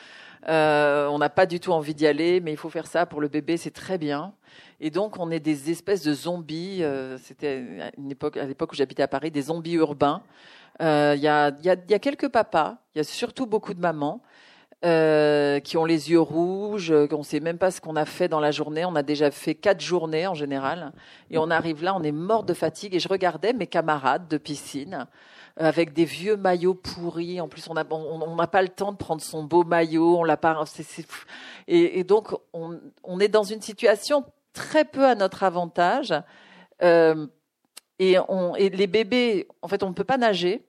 Euh, 0.49 1.09
on 1.09 1.19
n'a 1.19 1.29
pas 1.29 1.47
du 1.47 1.59
tout 1.59 1.73
envie 1.73 1.95
d'y 1.95 2.07
aller, 2.07 2.40
mais 2.40 2.53
il 2.53 2.57
faut 2.57 2.71
faire 2.71 2.87
ça 2.87 3.07
pour 3.07 3.21
le 3.21 3.29
bébé, 3.29 3.57
c'est 3.57 3.73
très 3.73 3.99
bien. 3.99 4.33
Et 4.81 4.91
donc, 4.91 5.19
on 5.19 5.31
est 5.31 5.41
des 5.41 5.71
espèces 5.71 6.03
de 6.03 6.12
zombies. 6.12 6.83
Euh, 6.83 7.19
C'était 7.19 7.65
à 7.81 8.45
l'époque 8.47 8.73
où 8.73 8.75
j'habitais 8.75 9.03
à 9.03 9.09
Paris, 9.09 9.31
des 9.31 9.43
zombies 9.43 9.75
urbains. 9.75 10.23
Euh, 10.83 11.15
il 11.17 11.23
y, 11.23 11.29
a, 11.29 11.51
y, 11.62 11.71
a, 11.71 11.77
y, 11.89 11.95
a, 11.95 11.99
quelques 11.99 12.29
papas, 12.29 12.77
il 12.95 12.99
y 12.99 13.01
a 13.01 13.05
surtout 13.05 13.47
beaucoup 13.47 13.75
de 13.75 13.81
mamans. 13.81 14.23
Euh, 14.85 15.59
qui 15.59 15.79
ont 15.79 15.87
les 15.87 16.11
yeux 16.11 16.21
rouges, 16.21 16.93
qu'on 17.09 17.19
ne 17.19 17.23
sait 17.23 17.41
même 17.41 17.57
pas 17.57 17.71
ce 17.71 17.81
qu'on 17.81 17.97
a 17.97 18.05
fait 18.05 18.29
dans 18.29 18.41
la 18.41 18.51
journée. 18.51 18.85
On 18.85 18.95
a 18.95 19.03
déjà 19.03 19.31
fait 19.31 19.55
quatre 19.55 19.81
journées 19.81 20.27
en 20.27 20.35
général, 20.35 20.93
et 21.31 21.39
on 21.39 21.51
arrive 21.51 21.83
là, 21.83 21.97
on 21.97 22.03
est 22.03 22.12
mort 22.12 22.45
de 22.45 22.53
fatigue. 22.53 22.95
Et 22.95 23.01
je 23.01 23.09
regardais 23.09 23.55
mes 23.55 23.67
camarades 23.67 24.29
de 24.29 24.37
piscine 24.37 25.07
avec 25.57 25.95
des 25.95 26.05
vieux 26.05 26.37
maillots 26.37 26.75
pourris. 26.75 27.41
En 27.41 27.49
plus, 27.49 27.69
on 27.71 27.75
n'a 27.75 27.85
on, 27.91 28.21
on 28.21 28.47
pas 28.47 28.61
le 28.61 28.69
temps 28.69 28.93
de 28.93 28.99
prendre 28.99 29.23
son 29.23 29.45
beau 29.45 29.65
maillot. 29.65 30.19
On 30.19 30.25
l'a 30.25 30.37
pas. 30.37 30.62
et, 31.67 31.99
et, 31.99 32.05
donc, 32.05 32.35
on, 32.53 32.79
on, 33.03 33.19
est 33.19 33.29
dans 33.29 33.45
une 33.45 33.62
situation 33.62 34.25
très 34.57 34.85
peu 34.85 35.05
à 35.05 35.14
notre 35.14 35.45
avantage. 35.45 36.12
Euh, 36.83 37.27
et, 37.99 38.16
les 38.59 38.87
bébés, 38.87 39.47
en 39.62 39.69
fait, 39.69 39.83
on 39.83 39.90
ne 39.90 39.95
peut 39.95 40.05
pas 40.05 40.19
nager 40.19 40.66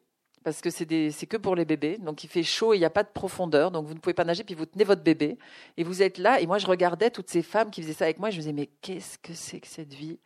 parce 0.47 0.61
que 0.61 0.69
c'est 0.69 1.25
que 1.25 1.35
pour 1.35 1.57
les 1.57 1.65
bébés. 1.65 1.97
Donc 1.97 2.23
il 2.23 2.29
fait 2.29 2.41
chaud 2.41 2.73
et 2.73 2.77
il 2.77 2.79
n'y 2.79 2.85
a 2.85 2.89
pas 2.89 3.03
de 3.03 3.09
profondeur, 3.09 3.69
donc 3.69 3.85
vous 3.85 3.93
ne 3.93 3.99
pouvez 3.99 4.13
pas 4.13 4.23
nager, 4.23 4.45
puis 4.45 4.55
vous 4.55 4.65
tenez 4.65 4.85
votre 4.85 5.03
bébé. 5.03 5.37
Et 5.75 5.83
vous 5.83 6.01
êtes 6.01 6.17
là. 6.17 6.39
Et 6.39 6.47
moi, 6.47 6.57
je 6.57 6.67
regardais 6.67 7.09
toutes 7.09 7.29
ces 7.29 7.41
femmes 7.41 7.69
qui 7.69 7.81
faisaient 7.81 7.91
ça 7.91 8.05
avec 8.05 8.17
moi, 8.17 8.29
je 8.29 8.37
me 8.37 8.41
disais, 8.43 8.53
mais 8.53 8.69
qu'est-ce 8.81 9.17
que 9.17 9.33
c'est 9.33 9.59
que 9.59 9.67
cette 9.67 9.93
vie? 9.93 10.19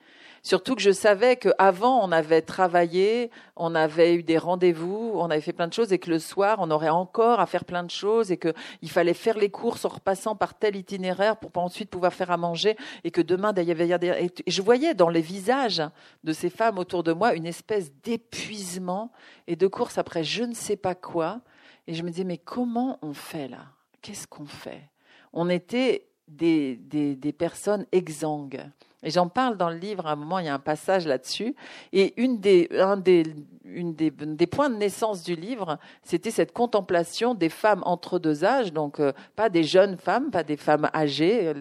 Surtout 0.44 0.76
que 0.76 0.82
je 0.82 0.92
savais 0.92 1.38
qu'avant, 1.38 2.04
on 2.04 2.12
avait 2.12 2.42
travaillé, 2.42 3.32
on 3.56 3.74
avait 3.74 4.16
eu 4.16 4.24
des 4.24 4.38
rendez-vous, 4.38 5.12
on 5.16 5.30
avait 5.30 5.42
fait 5.42 5.54
plein 5.54 5.68
de 5.68 5.74
choses 5.74 5.94
et 5.94 5.98
que 6.00 6.10
le 6.10 6.20
soir, 6.20 6.58
on 6.60 6.70
aurait 6.70 6.90
encore 6.90 7.40
à 7.40 7.48
faire 7.48 7.66
plein 7.66 7.84
de 7.84 7.92
choses 7.92 8.32
et 8.32 8.38
qu'il 8.38 8.90
fallait 8.90 9.14
faire 9.14 9.38
les 9.38 9.50
courses 9.50 9.86
en 9.86 9.90
repassant 9.90 10.36
par 10.36 10.56
tel 10.56 10.76
itinéraire 10.76 11.38
pour 11.38 11.52
ensuite 11.64 11.90
pouvoir 11.90 12.14
faire 12.14 12.32
à 12.32 12.38
manger 12.38 12.76
et 13.04 13.12
que 13.12 13.22
demain, 13.22 13.54
il 13.58 13.64
y 13.64 13.72
avait 13.72 13.98
des... 13.98 14.32
Et 14.46 14.52
je 14.52 14.62
voyais 14.62 14.94
dans 14.94 15.10
les 15.10 15.22
visages 15.22 15.84
de 16.24 16.34
ces 16.34 16.52
femmes 16.52 16.78
autour 16.78 17.04
de 17.04 17.14
moi 17.14 17.34
une 17.34 17.46
espèce 17.46 17.92
d'épuisement 18.04 19.12
et 19.48 19.56
de 19.56 19.68
course 19.68 19.98
après 19.98 20.11
je 20.20 20.44
ne 20.44 20.54
sais 20.54 20.76
pas 20.76 20.96
quoi. 20.96 21.42
Et 21.88 21.94
je 21.94 22.04
me 22.04 22.10
disais, 22.10 22.24
mais 22.24 22.38
comment 22.38 23.00
on 23.02 23.14
fait 23.14 23.48
là? 23.48 23.66
Qu'est-ce 24.02 24.28
qu'on 24.28 24.46
fait? 24.46 24.90
On 25.34 25.50
était 25.50 26.08
des, 26.28 26.76
des, 26.76 27.16
des 27.16 27.34
personnes 27.34 27.86
exsangues. 27.92 28.64
Et 29.04 29.10
j'en 29.10 29.28
parle 29.28 29.58
dans 29.58 29.70
le 29.70 29.78
livre, 29.78 30.06
à 30.06 30.12
un 30.12 30.16
moment, 30.16 30.40
il 30.40 30.46
y 30.46 30.50
a 30.50 30.54
un 30.54 30.60
passage 30.60 31.08
là-dessus. 31.08 31.56
Et 31.92 32.22
une 32.22 32.40
des, 32.40 32.70
un 32.78 32.98
des, 32.98 33.24
une 33.66 33.96
des, 33.96 34.12
des, 34.12 34.48
points 34.48 34.70
de 34.70 34.76
naissance 34.76 35.24
du 35.24 35.36
livre, 35.36 35.80
c'était 36.04 36.30
cette 36.30 36.54
contemplation 36.54 37.34
des 37.34 37.50
femmes 37.50 37.82
entre 37.86 38.20
deux 38.20 38.46
âges, 38.46 38.74
donc 38.74 39.00
euh, 39.00 39.12
pas 39.36 39.50
des 39.50 39.64
jeunes 39.64 39.98
femmes, 39.98 40.30
pas 40.30 40.44
des 40.44 40.58
femmes 40.58 40.90
âgées. 40.94 41.54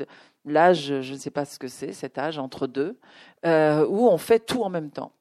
L'âge, 0.45 1.01
je 1.01 1.13
ne 1.13 1.19
sais 1.19 1.31
pas 1.31 1.45
ce 1.45 1.59
que 1.59 1.69
c'est, 1.69 1.93
cet 1.93 2.19
âge 2.19 2.39
entre 2.39 2.67
deux, 2.67 2.99
euh, 3.47 3.87
où 3.87 4.09
on 4.09 4.19
fait 4.19 4.41
tout 4.41 4.63
en 4.63 4.71
même 4.71 4.91
temps. 4.91 5.13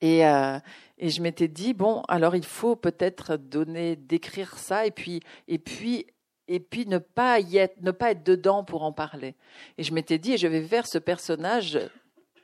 Et, 0.00 0.26
euh, 0.26 0.58
et 0.98 1.10
je 1.10 1.22
m'étais 1.22 1.48
dit 1.48 1.74
bon, 1.74 2.02
alors 2.08 2.36
il 2.36 2.44
faut 2.44 2.76
peut-être 2.76 3.36
donner, 3.36 3.96
décrire 3.96 4.58
ça, 4.58 4.86
et 4.86 4.90
puis, 4.90 5.20
et 5.48 5.58
puis 5.58 6.06
et 6.46 6.60
puis 6.60 6.84
ne 6.86 6.98
pas 6.98 7.40
y 7.40 7.56
être, 7.56 7.80
ne 7.80 7.90
pas 7.90 8.10
être 8.10 8.22
dedans 8.22 8.64
pour 8.64 8.82
en 8.82 8.92
parler. 8.92 9.34
Et 9.78 9.82
je 9.82 9.94
m'étais 9.94 10.18
dit, 10.18 10.36
je 10.36 10.46
vais 10.46 10.62
faire 10.62 10.86
ce 10.86 10.98
personnage 10.98 11.80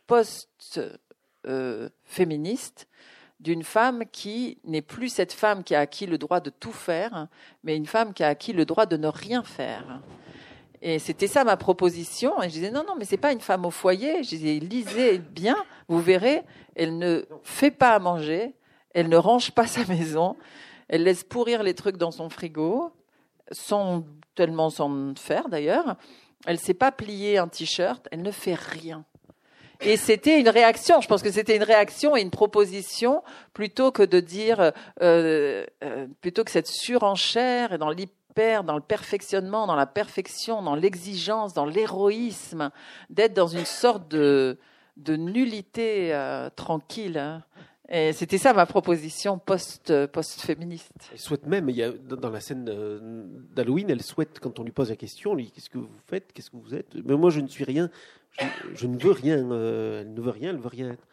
post-féministe 0.07 2.89
d'une 3.41 3.63
femme 3.63 4.05
qui 4.11 4.59
n'est 4.65 4.83
plus 4.83 5.09
cette 5.09 5.33
femme 5.33 5.65
qui 5.65 5.75
a 5.75 5.81
acquis 5.81 6.07
le 6.07 6.19
droit 6.19 6.41
de 6.41 6.51
tout 6.51 6.73
faire, 6.73 7.29
mais 7.65 7.77
une 7.77 7.87
femme 7.87 8.13
qui 8.13 8.23
a 8.23 8.29
acquis 8.29 8.53
le 8.53 8.67
droit 8.67 8.87
de 8.87 8.97
ne 8.97 9.09
rien 9.09 9.43
faire. 9.43 10.01
Et 10.83 10.99
c'était 10.99 11.27
ça 11.27 11.45
ma 11.45 11.57
proposition. 11.57 12.43
Et 12.43 12.49
je 12.49 12.55
disais 12.55 12.71
non, 12.71 12.85
non, 12.87 12.95
mais 12.99 13.05
c'est 13.05 13.17
pas 13.17 13.33
une 13.33 13.41
femme 13.41 13.67
au 13.67 13.71
foyer. 13.71 14.23
Je 14.23 14.29
disais 14.31 14.59
lisez 14.59 15.19
bien. 15.19 15.57
Vous 15.89 16.01
verrez, 16.01 16.43
elle 16.75 16.99
ne 16.99 17.25
fait 17.43 17.71
pas 17.71 17.91
à 17.91 17.99
manger, 17.99 18.55
elle 18.95 19.09
ne 19.09 19.17
range 19.17 19.51
pas 19.53 19.67
sa 19.67 19.85
maison, 19.87 20.37
elle 20.89 21.05
laisse 21.05 21.25
pourrir 21.25 21.63
les 21.63 21.75
trucs 21.75 21.97
dans 21.97 22.11
son 22.11 22.31
frigo, 22.31 22.93
sans 23.51 24.05
tellement 24.35 24.71
s'en 24.71 25.15
faire 25.17 25.49
d'ailleurs. 25.49 25.97
Elle 26.47 26.59
sait 26.59 26.75
pas 26.75 26.91
plier 26.91 27.39
un 27.39 27.49
t-shirt, 27.49 28.09
elle 28.11 28.23
ne 28.23 28.31
fait 28.31 28.55
rien. 28.55 29.05
Et 29.83 29.97
c'était 29.97 30.39
une 30.39 30.49
réaction, 30.49 31.01
je 31.01 31.09
pense 31.09 31.23
que 31.23 31.31
c'était 31.31 31.57
une 31.57 31.63
réaction 31.63 32.15
et 32.15 32.21
une 32.21 32.31
proposition 32.31 33.23
plutôt 33.55 33.91
que 33.91 34.03
de 34.03 34.21
dire, 34.21 34.61
euh, 34.61 35.65
euh, 35.83 36.07
plutôt 36.21 36.45
que 36.45 36.51
cette 36.51 36.67
surenchère 36.67 37.73
et 37.73 37.79
dans 37.79 37.89
l'hyper, 37.89 38.15
dans 38.65 38.77
le 38.77 38.81
perfectionnement, 38.81 39.67
dans 39.67 39.77
la 39.77 39.87
perfection, 39.87 40.63
dans 40.63 40.75
l'exigence, 40.75 41.53
dans 41.53 41.67
l'héroïsme, 41.67 42.71
d'être 43.11 43.35
dans 43.35 43.49
une 43.49 43.65
sorte 43.65 44.11
de, 44.11 44.57
de 44.97 45.17
nullité 45.17 46.15
euh, 46.15 46.49
tranquille. 46.51 47.19
Hein. 47.19 47.43
Et 47.89 48.13
c'était 48.13 48.39
ça 48.39 48.53
ma 48.53 48.67
proposition 48.67 49.39
post, 49.39 50.07
post-féministe. 50.07 50.93
Elle 51.13 51.19
souhaite 51.19 51.47
même, 51.47 51.69
il 51.69 51.77
y 51.77 51.83
a, 51.83 51.91
dans 51.91 52.31
la 52.31 52.41
scène 52.41 52.65
d'Halloween, 53.53 53.91
elle 53.91 54.03
souhaite, 54.03 54.39
quand 54.39 54.59
on 54.61 54.63
lui 54.63 54.73
pose 54.73 54.91
la 54.91 54.97
question, 54.97 55.35
lui, 55.35 55.51
qu'est-ce 55.51 55.71
que 55.71 55.79
vous 55.79 55.89
faites, 56.07 56.33
qu'est-ce 56.33 56.51
que 56.51 56.57
vous 56.57 56.75
êtes? 56.75 56.95
Mais 57.05 57.17
moi, 57.17 57.31
je 57.31 57.41
ne 57.41 57.49
suis 57.49 57.65
rien, 57.65 57.91
je, 58.75 58.87
ne 58.87 58.97
veux 58.97 59.11
rien, 59.11 59.51
euh, 59.51 60.03
elle 60.03 60.15
ne 60.15 60.21
veut 60.21 60.31
rien, 60.31 60.51
elle 60.51 60.59
veut 60.59 60.69
rien 60.69 60.93
être. 60.93 61.07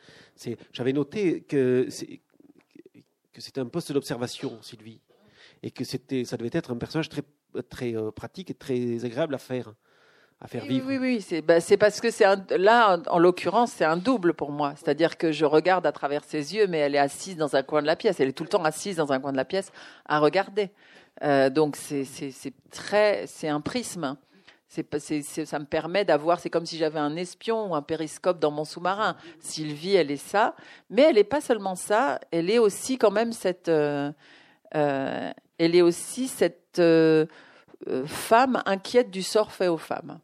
J'avais 0.71 0.93
noté 0.93 1.41
que 1.41 1.88
c'était 1.89 3.60
un 3.60 3.65
poste 3.65 3.91
d'observation, 3.91 4.60
Sylvie, 4.62 4.99
et 5.63 5.71
que 5.71 5.83
ça 5.83 5.97
devait 6.37 6.49
être 6.53 6.71
un 6.71 6.77
personnage 6.77 7.09
très, 7.09 7.23
très 7.69 7.95
euh, 7.95 8.11
pratique 8.11 8.49
et 8.49 8.53
très 8.53 9.05
agréable 9.05 9.35
à 9.35 9.37
faire 9.37 9.73
à 10.39 10.47
faire 10.47 10.65
vivre. 10.65 10.85
Oui, 10.87 10.97
oui, 10.99 11.23
oui. 11.31 11.41
Bah, 11.41 11.59
c'est 11.59 11.77
parce 11.77 11.99
que 11.99 12.11
c'est 12.11 12.25
là, 12.57 12.99
en, 13.09 13.19
l'occurrence, 13.19 13.71
c'est 13.71 13.85
un 13.85 13.97
double 13.97 14.33
pour 14.33 14.51
moi. 14.51 14.73
C'est-à-dire 14.75 15.17
que 15.17 15.31
je 15.31 15.45
regarde 15.45 15.85
à 15.85 15.91
travers 15.91 16.23
ses 16.23 16.55
yeux, 16.55 16.67
mais 16.67 16.77
elle 16.77 16.95
est 16.95 16.99
assise 16.99 17.37
dans 17.37 17.55
un 17.55 17.63
coin 17.63 17.81
de 17.81 17.87
la 17.87 17.95
pièce. 17.95 18.19
Elle 18.19 18.29
est 18.29 18.33
tout 18.33 18.43
le 18.43 18.49
temps 18.49 18.63
assise 18.63 18.97
dans 18.97 19.11
un 19.11 19.19
coin 19.19 19.31
de 19.31 19.37
la 19.37 19.45
pièce 19.45 19.71
à 20.05 20.19
regarder. 20.19 20.69
Euh, 21.23 21.49
donc 21.49 21.75
c'est 21.75 22.05
très, 22.71 23.25
c'est 23.25 23.47
un 23.47 23.61
prisme. 23.61 24.17
C'est, 24.69 25.23
ça 25.23 25.59
me 25.59 25.65
permet 25.65 26.03
d'avoir, 26.03 26.41
c'est 26.41 26.49
comme 26.49 26.65
si 26.65 26.77
j'avais 26.77 26.99
un 26.99 27.15
espion 27.15 27.71
ou 27.71 27.75
un 27.75 27.81
périscope 27.81 28.37
dans 28.37 28.51
mon 28.51 28.65
sous-marin. 28.65 29.15
Sylvie, 29.39 29.95
elle 29.95 30.11
est 30.11 30.17
ça, 30.17 30.55
mais 30.89 31.03
elle 31.03 31.15
n'est 31.15 31.23
pas 31.23 31.39
seulement 31.39 31.75
ça. 31.75 32.19
Elle 32.31 32.49
est 32.49 32.59
aussi 32.59 32.97
quand 32.97 33.09
même 33.09 33.31
cette, 33.31 33.69
euh, 33.69 34.11
euh, 34.75 35.31
elle 35.57 35.75
est 35.75 35.81
aussi 35.81 36.27
cette 36.27 36.81
femme 38.05 38.61
inquiète 38.65 39.11
du 39.11 39.23
sort 39.23 39.51
fait 39.51 39.67
aux 39.67 39.77
femmes. 39.77 40.19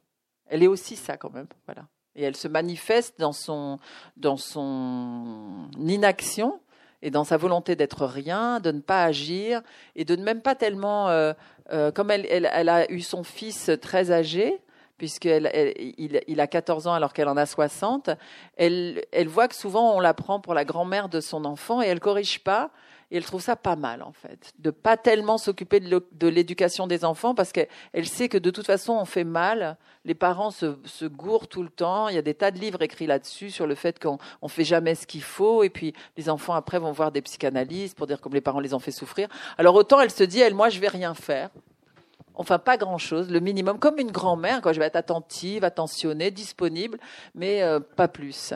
Elle 0.48 0.64
est 0.64 0.68
aussi 0.68 0.96
ça 0.96 1.18
quand 1.18 1.34
même, 1.34 1.48
voilà. 1.66 1.88
Et 2.16 2.24
elle 2.24 2.36
se 2.36 2.48
manifeste 2.48 3.20
dans 3.20 3.32
son 3.32 3.80
dans 4.18 4.38
son 4.38 5.70
inaction 5.80 6.60
et 7.04 7.12
dans 7.12 7.26
sa 7.26 7.38
volonté 7.38 7.76
d'être 7.76 8.06
rien, 8.06 8.60
de 8.60 8.72
ne 8.72 8.80
pas 8.80 9.04
agir 9.04 9.62
et 9.96 10.06
de 10.06 10.16
ne 10.16 10.24
même 10.24 10.42
pas 10.42 10.56
tellement, 10.56 11.10
euh, 11.10 11.34
euh, 11.72 11.92
comme 11.92 12.10
elle, 12.10 12.26
elle, 12.30 12.70
a 12.70 12.90
eu 12.90 13.02
son 13.02 13.24
fils 13.24 13.70
très 13.82 14.12
âgé, 14.12 14.62
puisqu'il 14.98 15.52
il, 15.98 16.22
il, 16.28 16.40
a 16.40 16.48
14 16.48 16.88
ans 16.88 16.94
alors 16.94 17.12
qu'elle 17.12 17.28
en 17.28 17.36
a 17.36 17.46
60, 17.46 18.10
elle, 18.56 19.04
elle 19.12 19.28
voit 19.28 19.50
que 19.50 19.56
souvent 19.56 19.94
on 19.96 20.00
la 20.00 20.14
prend 20.14 20.40
pour 20.40 20.54
la 20.54 20.64
grand-mère 20.64 21.10
de 21.10 21.20
son 21.20 21.44
enfant 21.44 21.82
et 21.82 21.88
elle 21.88 22.00
corrige 22.00 22.40
pas 22.40 22.72
et 23.12 23.18
elle 23.18 23.26
trouve 23.26 23.42
ça 23.42 23.56
pas 23.56 23.76
mal, 23.76 24.02
en 24.02 24.12
fait, 24.12 24.54
de 24.60 24.72
pas 24.72 24.98
tellement 24.98 25.38
s'occuper 25.38 25.80
de 25.80 26.28
l'éducation 26.28 26.88
des 26.88 27.06
enfants 27.06 27.36
parce 27.36 27.52
qu'elle 27.52 28.08
sait 28.08 28.30
que 28.30 28.38
de 28.38 28.50
toute 28.50 28.66
façon, 28.66 28.94
on 28.94 29.06
fait 29.06 29.24
mal. 29.24 29.78
Les 30.06 30.16
parents 30.16 30.52
se, 30.52 30.76
se, 30.86 31.06
gourrent 31.06 31.48
tout 31.48 31.64
le 31.64 31.70
temps. 31.70 32.10
Il 32.10 32.16
y 32.16 32.18
a 32.18 32.22
des 32.22 32.34
tas 32.34 32.52
de 32.52 32.60
livres 32.60 32.82
écrits 32.82 33.08
là-dessus 33.08 33.52
sur 33.52 33.68
le 33.68 33.76
fait 33.76 34.00
qu'on 34.00 34.18
on 34.42 34.48
fait 34.48 34.64
jamais 34.64 34.96
ce 34.96 35.08
qu'il 35.08 35.24
faut. 35.24 35.64
Et 35.64 35.70
puis, 35.70 35.94
les 36.18 36.30
enfants, 36.30 36.54
après, 36.54 36.80
vont 36.80 36.92
voir 36.92 37.12
des 37.12 37.22
psychanalystes 37.22 37.98
pour 37.98 38.08
dire 38.08 38.20
comme 38.20 38.34
les 38.34 38.42
parents 38.42 38.60
les 38.60 38.74
ont 38.74 38.80
fait 38.80 38.92
souffrir. 38.92 39.28
Alors, 39.58 39.76
autant 39.76 40.02
elle 40.02 40.12
se 40.12 40.24
dit, 40.24 40.40
elle, 40.40 40.54
moi, 40.54 40.70
je 40.70 40.80
vais 40.80 40.88
rien 40.88 41.14
faire. 41.14 41.50
Enfin, 42.36 42.58
pas 42.58 42.78
grand-chose, 42.78 43.30
le 43.30 43.40
minimum, 43.40 43.78
comme 43.78 44.00
une 44.00 44.12
grand-mère. 44.12 44.62
Quoi. 44.62 44.74
Je 44.74 44.80
vais 44.80 44.86
être 44.86 44.96
attentive, 44.96 45.64
attentionnée, 45.64 46.32
disponible, 46.32 46.98
mais 47.36 47.62
euh, 47.62 47.80
pas 47.80 48.08
plus. 48.08 48.54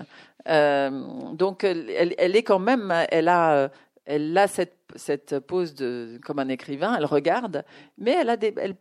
Euh, 0.48 0.90
donc, 1.34 1.64
elle, 1.64 2.16
elle, 2.18 2.36
est 2.36 2.44
quand 2.44 2.60
même, 2.60 2.94
elle 3.12 3.28
a 3.28 3.70
elle 4.08 4.36
a 4.38 4.48
cette, 4.48 4.78
cette 4.96 5.40
pose 5.40 5.76
de, 5.76 6.20
comme 6.24 6.40
un 6.40 6.48
écrivain, 6.48 6.96
elle 6.98 7.06
regarde, 7.06 7.64
mais 7.98 8.12
elle, 8.12 8.30
a 8.30 8.38
des, 8.38 8.54
elle, 8.58 8.76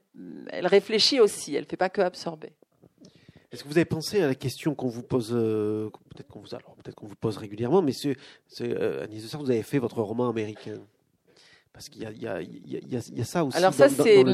elle 0.51 0.67
réfléchit 0.67 1.21
aussi, 1.21 1.55
elle 1.55 1.65
ne 1.65 1.69
fait 1.69 1.77
pas 1.77 1.91
que 1.91 2.01
absorber. 2.01 2.53
Est-ce 3.51 3.65
que 3.65 3.69
vous 3.69 3.77
avez 3.77 3.85
pensé 3.85 4.23
à 4.23 4.29
la 4.29 4.35
question 4.35 4.75
qu'on 4.75 4.89
vous 4.89 5.03
pose, 5.03 5.33
euh, 5.33 5.91
peut-être 6.11 6.29
qu'on 6.29 6.41
vous, 6.41 6.49
peut-être 6.49 6.95
qu'on 6.95 7.07
vous 7.07 7.17
pose 7.17 7.37
régulièrement, 7.39 7.83
mais 7.83 7.93
c'est, 7.93 8.17
euh, 8.61 9.05
Agnès 9.05 9.31
de 9.31 9.39
vous 9.39 9.51
avez 9.51 9.63
fait 9.63 9.79
votre 9.79 10.01
roman 10.01 10.29
américain 10.29 10.79
parce 11.73 11.91
qu'il 11.91 12.03
y 12.03 12.07
a, 12.07 12.11
il 12.11 12.23
y, 12.23 12.27
a, 12.27 12.41
il 12.41 13.17
y, 13.19 13.21
a, 13.21 13.25
ça 13.25 13.45
aussi. 13.45 13.59
Alors 13.59 13.75
ça, 13.75 13.91
c'est. 13.91 14.25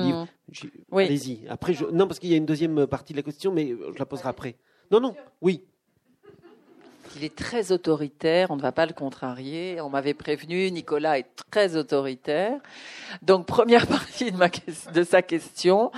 Oui. 0.92 1.04
Allez-y. 1.04 1.40
Après, 1.48 1.74
je... 1.74 1.84
non, 1.86 2.06
parce 2.06 2.20
qu'il 2.20 2.30
y 2.30 2.34
a 2.34 2.36
une 2.36 2.46
deuxième 2.46 2.86
partie 2.86 3.14
de 3.14 3.18
la 3.18 3.24
question, 3.24 3.50
mais 3.50 3.70
je 3.70 3.98
la 3.98 4.06
poserai 4.06 4.28
après. 4.28 4.54
Non, 4.92 5.00
non. 5.00 5.16
Oui. 5.40 5.64
Il 7.16 7.24
est 7.24 7.34
très 7.34 7.72
autoritaire, 7.72 8.50
on 8.50 8.56
ne 8.56 8.62
va 8.62 8.72
pas 8.72 8.86
le 8.86 8.92
contrarier. 8.92 9.80
On 9.80 9.90
m'avait 9.90 10.14
prévenu, 10.14 10.70
Nicolas 10.70 11.18
est 11.18 11.26
très 11.50 11.76
autoritaire. 11.76 12.58
Donc, 13.20 13.46
première 13.46 13.86
partie 13.88 14.32
de, 14.32 15.04
sa 15.04 15.22
question, 15.22 15.90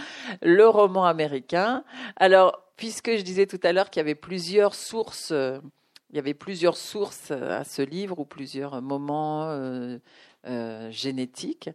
le 0.43 0.67
roman 0.67 1.05
américain. 1.05 1.85
Alors, 2.17 2.61
puisque 2.77 3.17
je 3.17 3.23
disais 3.23 3.47
tout 3.47 3.61
à 3.63 3.73
l'heure 3.73 3.91
qu'il 3.91 4.01
y 4.01 4.05
avait 4.05 4.15
plusieurs 4.15 4.75
sources, 4.75 5.33
il 5.33 6.17
y 6.17 6.19
avait 6.19 6.35
plusieurs 6.35 6.77
sources 6.77 7.31
à 7.31 7.65
ce 7.65 7.83
livre 7.83 8.19
ou 8.19 8.25
plusieurs 8.25 8.81
moments 8.83 9.51
euh, 9.51 9.99
euh, 10.47 10.91
génétiques. 10.91 11.71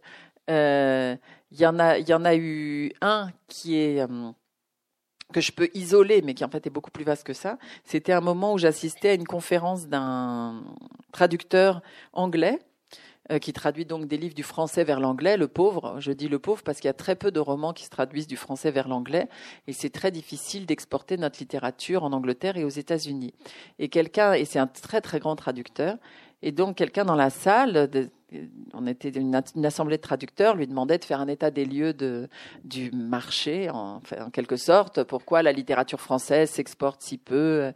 Euh, 0.48 1.16
il 1.52 1.60
y 1.60 1.66
en 1.66 1.78
a, 1.78 1.98
il 1.98 2.08
y 2.08 2.14
en 2.14 2.24
a 2.24 2.34
eu 2.34 2.92
un 3.00 3.30
qui 3.48 3.76
est 3.76 4.06
que 5.32 5.40
je 5.40 5.52
peux 5.52 5.68
isoler, 5.74 6.22
mais 6.22 6.34
qui 6.34 6.44
en 6.44 6.48
fait 6.48 6.66
est 6.66 6.70
beaucoup 6.70 6.90
plus 6.90 7.04
vaste 7.04 7.24
que 7.24 7.32
ça. 7.32 7.58
C'était 7.84 8.12
un 8.12 8.20
moment 8.20 8.54
où 8.54 8.58
j'assistais 8.58 9.10
à 9.10 9.14
une 9.14 9.26
conférence 9.26 9.86
d'un 9.86 10.62
traducteur 11.12 11.82
anglais 12.12 12.58
euh, 13.30 13.38
qui 13.38 13.52
traduit 13.52 13.84
donc 13.84 14.06
des 14.06 14.16
livres 14.16 14.34
du 14.34 14.42
français 14.42 14.82
vers 14.82 14.98
l'anglais, 14.98 15.36
le 15.36 15.46
pauvre. 15.46 16.00
Je 16.00 16.10
dis 16.10 16.28
le 16.28 16.40
pauvre 16.40 16.62
parce 16.64 16.78
qu'il 16.78 16.88
y 16.88 16.90
a 16.90 16.94
très 16.94 17.14
peu 17.14 17.30
de 17.30 17.38
romans 17.38 17.72
qui 17.72 17.84
se 17.84 17.90
traduisent 17.90 18.26
du 18.26 18.36
français 18.36 18.72
vers 18.72 18.88
l'anglais 18.88 19.28
et 19.68 19.72
c'est 19.72 19.90
très 19.90 20.10
difficile 20.10 20.66
d'exporter 20.66 21.16
notre 21.16 21.38
littérature 21.38 22.02
en 22.02 22.12
Angleterre 22.12 22.56
et 22.56 22.64
aux 22.64 22.68
États-Unis. 22.68 23.32
Et 23.78 23.88
quelqu'un, 23.88 24.32
et 24.32 24.44
c'est 24.44 24.58
un 24.58 24.66
très 24.66 25.00
très 25.00 25.20
grand 25.20 25.36
traducteur, 25.36 25.96
et 26.42 26.52
donc 26.52 26.76
quelqu'un 26.76 27.04
dans 27.04 27.16
la 27.16 27.30
salle, 27.30 27.90
on 28.72 28.86
était 28.86 29.10
une, 29.10 29.34
assemblée 29.64 29.96
de 29.96 30.02
traducteurs, 30.02 30.56
lui 30.56 30.66
demandait 30.66 30.98
de 30.98 31.04
faire 31.04 31.20
un 31.20 31.28
état 31.28 31.50
des 31.50 31.64
lieux 31.64 31.94
du 32.64 32.90
marché, 32.92 33.68
en, 33.70 34.00
quelque 34.32 34.56
sorte, 34.56 35.02
pourquoi 35.02 35.42
la 35.42 35.52
littérature 35.52 36.00
française 36.00 36.50
s'exporte 36.50 37.02
si 37.02 37.18
peu 37.18 37.34
euh, 37.34 37.72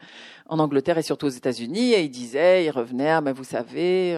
en 0.48 0.58
Angleterre 0.58 0.98
et 0.98 1.02
surtout 1.02 1.26
aux 1.26 1.30
États-Unis. 1.30 1.92
Et 1.92 2.02
il 2.02 2.10
disait, 2.10 2.64
il 2.64 2.70
revenait, 2.70 3.10
ah, 3.10 3.20
mais 3.20 3.32
vous 3.32 3.44
savez, 3.44 4.16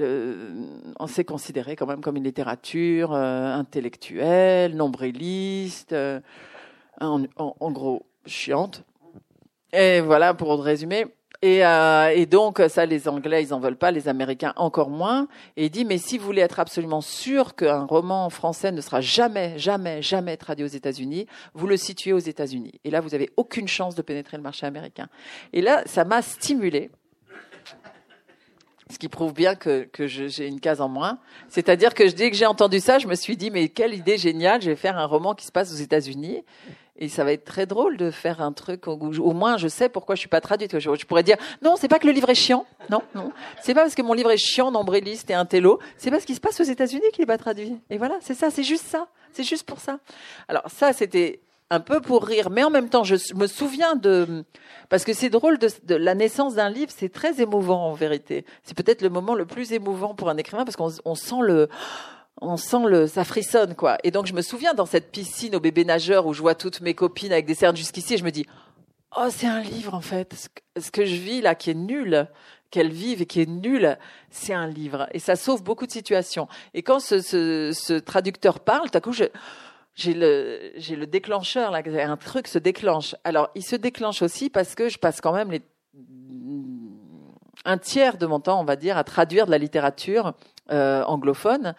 euh, 0.00 0.66
on 0.98 1.06
s'est 1.06 1.24
considéré 1.24 1.76
quand 1.76 1.86
même 1.86 2.00
comme 2.00 2.16
une 2.16 2.24
littérature 2.24 3.12
euh, 3.12 3.54
intellectuelle, 3.54 4.74
nombriliste, 4.74 5.94
en 7.00 7.70
gros 7.70 8.06
chiante. 8.26 8.84
Et 9.72 10.00
voilà, 10.00 10.34
pour 10.34 10.62
résumer. 10.62 11.06
Et, 11.40 11.64
euh, 11.64 12.12
et, 12.14 12.26
donc, 12.26 12.60
ça, 12.68 12.84
les 12.84 13.08
Anglais, 13.08 13.44
ils 13.44 13.54
en 13.54 13.60
veulent 13.60 13.76
pas, 13.76 13.92
les 13.92 14.08
Américains 14.08 14.52
encore 14.56 14.90
moins. 14.90 15.28
Et 15.56 15.66
il 15.66 15.70
dit, 15.70 15.84
mais 15.84 15.98
si 15.98 16.18
vous 16.18 16.24
voulez 16.24 16.42
être 16.42 16.58
absolument 16.58 17.00
sûr 17.00 17.54
qu'un 17.54 17.84
roman 17.84 18.28
français 18.28 18.72
ne 18.72 18.80
sera 18.80 19.00
jamais, 19.00 19.56
jamais, 19.56 20.02
jamais 20.02 20.36
traduit 20.36 20.64
aux 20.64 20.68
États-Unis, 20.68 21.26
vous 21.54 21.68
le 21.68 21.76
situez 21.76 22.12
aux 22.12 22.18
États-Unis. 22.18 22.80
Et 22.82 22.90
là, 22.90 23.00
vous 23.00 23.14
avez 23.14 23.30
aucune 23.36 23.68
chance 23.68 23.94
de 23.94 24.02
pénétrer 24.02 24.36
le 24.36 24.42
marché 24.42 24.66
américain. 24.66 25.08
Et 25.52 25.60
là, 25.60 25.82
ça 25.86 26.04
m'a 26.04 26.22
stimulé. 26.22 26.90
Ce 28.90 28.98
qui 28.98 29.08
prouve 29.08 29.34
bien 29.34 29.54
que, 29.54 29.84
que 29.84 30.06
j'ai 30.06 30.46
une 30.46 30.60
case 30.60 30.80
en 30.80 30.88
moins. 30.88 31.18
C'est-à-dire 31.48 31.94
que 31.94 32.10
dès 32.10 32.30
que 32.30 32.36
j'ai 32.36 32.46
entendu 32.46 32.80
ça, 32.80 32.98
je 32.98 33.06
me 33.06 33.14
suis 33.14 33.36
dit, 33.36 33.50
mais 33.50 33.68
quelle 33.68 33.94
idée 33.94 34.16
géniale, 34.16 34.62
je 34.62 34.70
vais 34.70 34.76
faire 34.76 34.96
un 34.96 35.04
roman 35.04 35.34
qui 35.34 35.44
se 35.44 35.52
passe 35.52 35.70
aux 35.70 35.76
États-Unis. 35.76 36.42
Et 36.98 37.08
ça 37.08 37.22
va 37.22 37.32
être 37.32 37.44
très 37.44 37.64
drôle 37.64 37.96
de 37.96 38.10
faire 38.10 38.42
un 38.42 38.52
truc 38.52 38.88
où, 38.88 39.12
au 39.20 39.32
moins 39.32 39.56
je 39.56 39.68
sais 39.68 39.88
pourquoi 39.88 40.16
je 40.16 40.20
suis 40.20 40.28
pas 40.28 40.40
traduite. 40.40 40.78
Je, 40.78 41.04
pourrais 41.06 41.22
dire 41.22 41.36
non, 41.62 41.76
c'est 41.76 41.88
pas 41.88 42.00
que 42.00 42.06
le 42.06 42.12
livre 42.12 42.28
est 42.28 42.34
chiant. 42.34 42.66
Non, 42.90 43.02
non. 43.14 43.32
C'est 43.62 43.72
pas 43.72 43.82
parce 43.82 43.94
que 43.94 44.02
mon 44.02 44.14
livre 44.14 44.32
est 44.32 44.36
chiant, 44.36 44.72
nombriliste 44.72 45.30
et 45.30 45.34
un 45.34 45.44
télo. 45.44 45.78
C'est 45.96 46.10
parce 46.10 46.24
qu'il 46.24 46.34
se 46.34 46.40
passe 46.40 46.58
aux 46.60 46.64
États-Unis 46.64 47.04
qu'il 47.12 47.22
est 47.22 47.26
pas 47.26 47.38
traduit. 47.38 47.76
Et 47.88 47.98
voilà, 47.98 48.16
c'est 48.20 48.34
ça, 48.34 48.50
c'est 48.50 48.64
juste 48.64 48.86
ça. 48.86 49.06
C'est 49.32 49.44
juste 49.44 49.64
pour 49.64 49.78
ça. 49.78 50.00
Alors 50.48 50.64
ça, 50.68 50.92
c'était 50.92 51.40
un 51.70 51.80
peu 51.80 52.00
pour 52.00 52.24
rire, 52.24 52.50
mais 52.50 52.64
en 52.64 52.70
même 52.70 52.88
temps, 52.88 53.04
je 53.04 53.14
me 53.34 53.46
souviens 53.46 53.94
de 53.94 54.44
parce 54.88 55.04
que 55.04 55.12
c'est 55.12 55.28
drôle 55.28 55.58
de, 55.58 55.68
de, 55.84 55.94
la 55.94 56.14
naissance 56.14 56.54
d'un 56.54 56.70
livre, 56.70 56.90
c'est 56.94 57.10
très 57.10 57.40
émouvant 57.40 57.90
en 57.90 57.92
vérité. 57.92 58.44
C'est 58.64 58.76
peut-être 58.76 59.02
le 59.02 59.10
moment 59.10 59.34
le 59.34 59.44
plus 59.44 59.72
émouvant 59.72 60.14
pour 60.14 60.30
un 60.30 60.36
écrivain 60.36 60.64
parce 60.64 60.76
qu'on 60.76 61.14
sent 61.14 61.42
le 61.42 61.68
on 62.40 62.56
sent 62.56 62.84
le, 62.86 63.06
ça 63.06 63.24
frissonne 63.24 63.74
quoi. 63.74 63.98
Et 64.04 64.10
donc 64.10 64.26
je 64.26 64.32
me 64.32 64.42
souviens 64.42 64.74
dans 64.74 64.86
cette 64.86 65.10
piscine 65.10 65.56
au 65.56 65.60
bébé 65.60 65.84
nageur 65.84 66.26
où 66.26 66.32
je 66.32 66.40
vois 66.40 66.54
toutes 66.54 66.80
mes 66.80 66.94
copines 66.94 67.32
avec 67.32 67.46
des 67.46 67.54
cernes 67.54 67.76
jusqu'ici 67.76 68.14
et 68.14 68.18
je 68.18 68.24
me 68.24 68.30
dis 68.30 68.46
oh, 69.16 69.28
c'est 69.30 69.46
un 69.46 69.60
livre 69.60 69.94
en 69.94 70.00
fait. 70.00 70.50
Ce 70.78 70.90
que, 70.90 71.04
je 71.04 71.16
vis 71.16 71.40
là, 71.40 71.54
qui 71.54 71.70
est 71.70 71.74
nul, 71.74 72.28
qu'elle 72.70 72.90
vive 72.90 73.22
et 73.22 73.26
qui 73.26 73.40
est 73.40 73.48
nul, 73.48 73.98
c'est 74.30 74.54
un 74.54 74.66
livre. 74.66 75.08
Et 75.12 75.18
ça 75.18 75.36
sauve 75.36 75.62
beaucoup 75.62 75.86
de 75.86 75.92
situations. 75.92 76.48
Et 76.74 76.82
quand 76.82 77.00
ce, 77.00 77.20
ce, 77.20 77.72
ce 77.72 77.94
traducteur 77.94 78.60
parle, 78.60 78.90
tout 78.90 78.98
à 78.98 79.00
coup, 79.00 79.12
j'ai 79.12 80.14
le 80.14 80.72
j'ai 80.76 80.96
le 80.96 81.06
déclencheur 81.06 81.70
là, 81.70 81.82
un 81.84 82.16
truc 82.16 82.46
se 82.46 82.58
déclenche. 82.58 83.14
Alors, 83.24 83.50
il 83.54 83.64
se 83.64 83.76
déclenche 83.76 84.22
aussi 84.22 84.50
parce 84.50 84.74
que 84.74 84.88
je 84.88 84.98
passe 84.98 85.20
quand 85.20 85.32
même 85.32 85.50
les 85.50 85.62
un 87.64 87.78
tiers 87.78 88.18
de 88.18 88.26
mon 88.26 88.40
temps, 88.40 88.60
on 88.60 88.64
va 88.64 88.76
dire, 88.76 88.96
à 88.96 89.04
traduire 89.04 89.46
de 89.46 89.50
la 89.50 89.58
littérature 89.58 90.34
euh, 90.70 91.02
anglophone, 91.04 91.74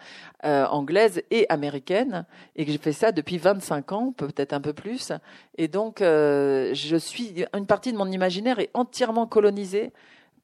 euh, 0.45 0.65
anglaise 0.65 1.21
et 1.29 1.45
américaine, 1.49 2.25
et 2.55 2.65
que 2.65 2.71
j'ai 2.71 2.77
fait 2.77 2.93
ça 2.93 3.11
depuis 3.11 3.37
25 3.37 3.91
ans, 3.91 4.13
peut-être 4.15 4.53
un 4.53 4.61
peu 4.61 4.73
plus. 4.73 5.11
Et 5.57 5.67
donc, 5.67 6.01
euh, 6.01 6.73
je 6.73 6.97
suis 6.97 7.45
une 7.55 7.67
partie 7.67 7.91
de 7.91 7.97
mon 7.97 8.11
imaginaire 8.11 8.59
est 8.59 8.71
entièrement 8.73 9.27
colonisée 9.27 9.91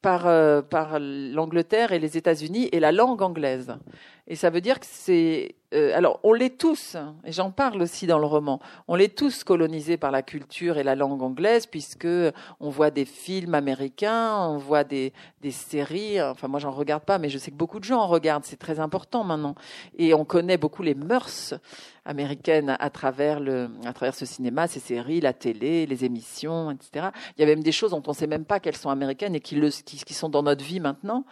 par 0.02 0.22
par 0.68 0.98
l'Angleterre 1.00 1.90
et 1.90 1.98
les 1.98 2.16
États-Unis 2.16 2.68
et 2.70 2.78
la 2.78 2.92
langue 2.92 3.22
anglaise. 3.22 3.74
Et 4.28 4.36
ça 4.36 4.50
veut 4.50 4.60
dire 4.60 4.80
que 4.80 4.86
c'est 4.88 5.54
euh, 5.74 5.96
alors 5.96 6.20
on 6.22 6.32
l'est 6.32 6.58
tous, 6.58 6.96
et 7.24 7.32
j'en 7.32 7.50
parle 7.50 7.82
aussi 7.82 8.06
dans 8.06 8.18
le 8.18 8.26
roman. 8.26 8.60
On 8.86 8.94
l'est 8.94 9.14
tous 9.14 9.42
colonisés 9.42 9.96
par 9.96 10.12
la 10.12 10.22
culture 10.22 10.78
et 10.78 10.84
la 10.84 10.94
langue 10.94 11.22
anglaise, 11.22 11.66
puisque 11.66 12.06
on 12.60 12.70
voit 12.70 12.90
des 12.90 13.04
films 13.04 13.54
américains, 13.54 14.46
on 14.48 14.58
voit 14.58 14.84
des 14.84 15.12
des 15.42 15.50
séries. 15.50 16.22
Enfin 16.22 16.46
moi 16.46 16.60
j'en 16.60 16.70
regarde 16.70 17.02
pas, 17.02 17.18
mais 17.18 17.28
je 17.28 17.38
sais 17.38 17.50
que 17.50 17.56
beaucoup 17.56 17.80
de 17.80 17.84
gens 17.84 18.00
en 18.00 18.06
regardent. 18.06 18.44
C'est 18.44 18.58
très 18.58 18.78
important 18.78 19.24
maintenant, 19.24 19.56
et 19.98 20.14
on 20.14 20.24
connaît 20.24 20.56
beaucoup 20.56 20.82
les 20.82 20.94
mœurs 20.94 21.54
américaines 22.04 22.76
à 22.78 22.90
travers 22.90 23.40
le 23.40 23.68
à 23.84 23.92
travers 23.92 24.14
ce 24.14 24.24
cinéma, 24.24 24.68
ces 24.68 24.80
séries, 24.80 25.20
la 25.20 25.32
télé, 25.32 25.86
les 25.86 26.04
émissions, 26.04 26.70
etc. 26.70 27.08
Il 27.36 27.40
y 27.40 27.44
a 27.44 27.46
même 27.46 27.64
des 27.64 27.72
choses 27.72 27.90
dont 27.90 28.02
on 28.06 28.12
sait 28.12 28.28
même 28.28 28.44
pas 28.44 28.60
qu'elles 28.60 28.76
sont 28.76 28.90
américaines 28.90 29.34
et 29.34 29.40
qui 29.40 29.56
le 29.56 29.70
qui, 29.70 29.98
qui 29.98 30.14
sont 30.14 30.28
dans 30.28 30.44
notre 30.44 30.64
vie 30.64 30.78
maintenant 30.78 31.24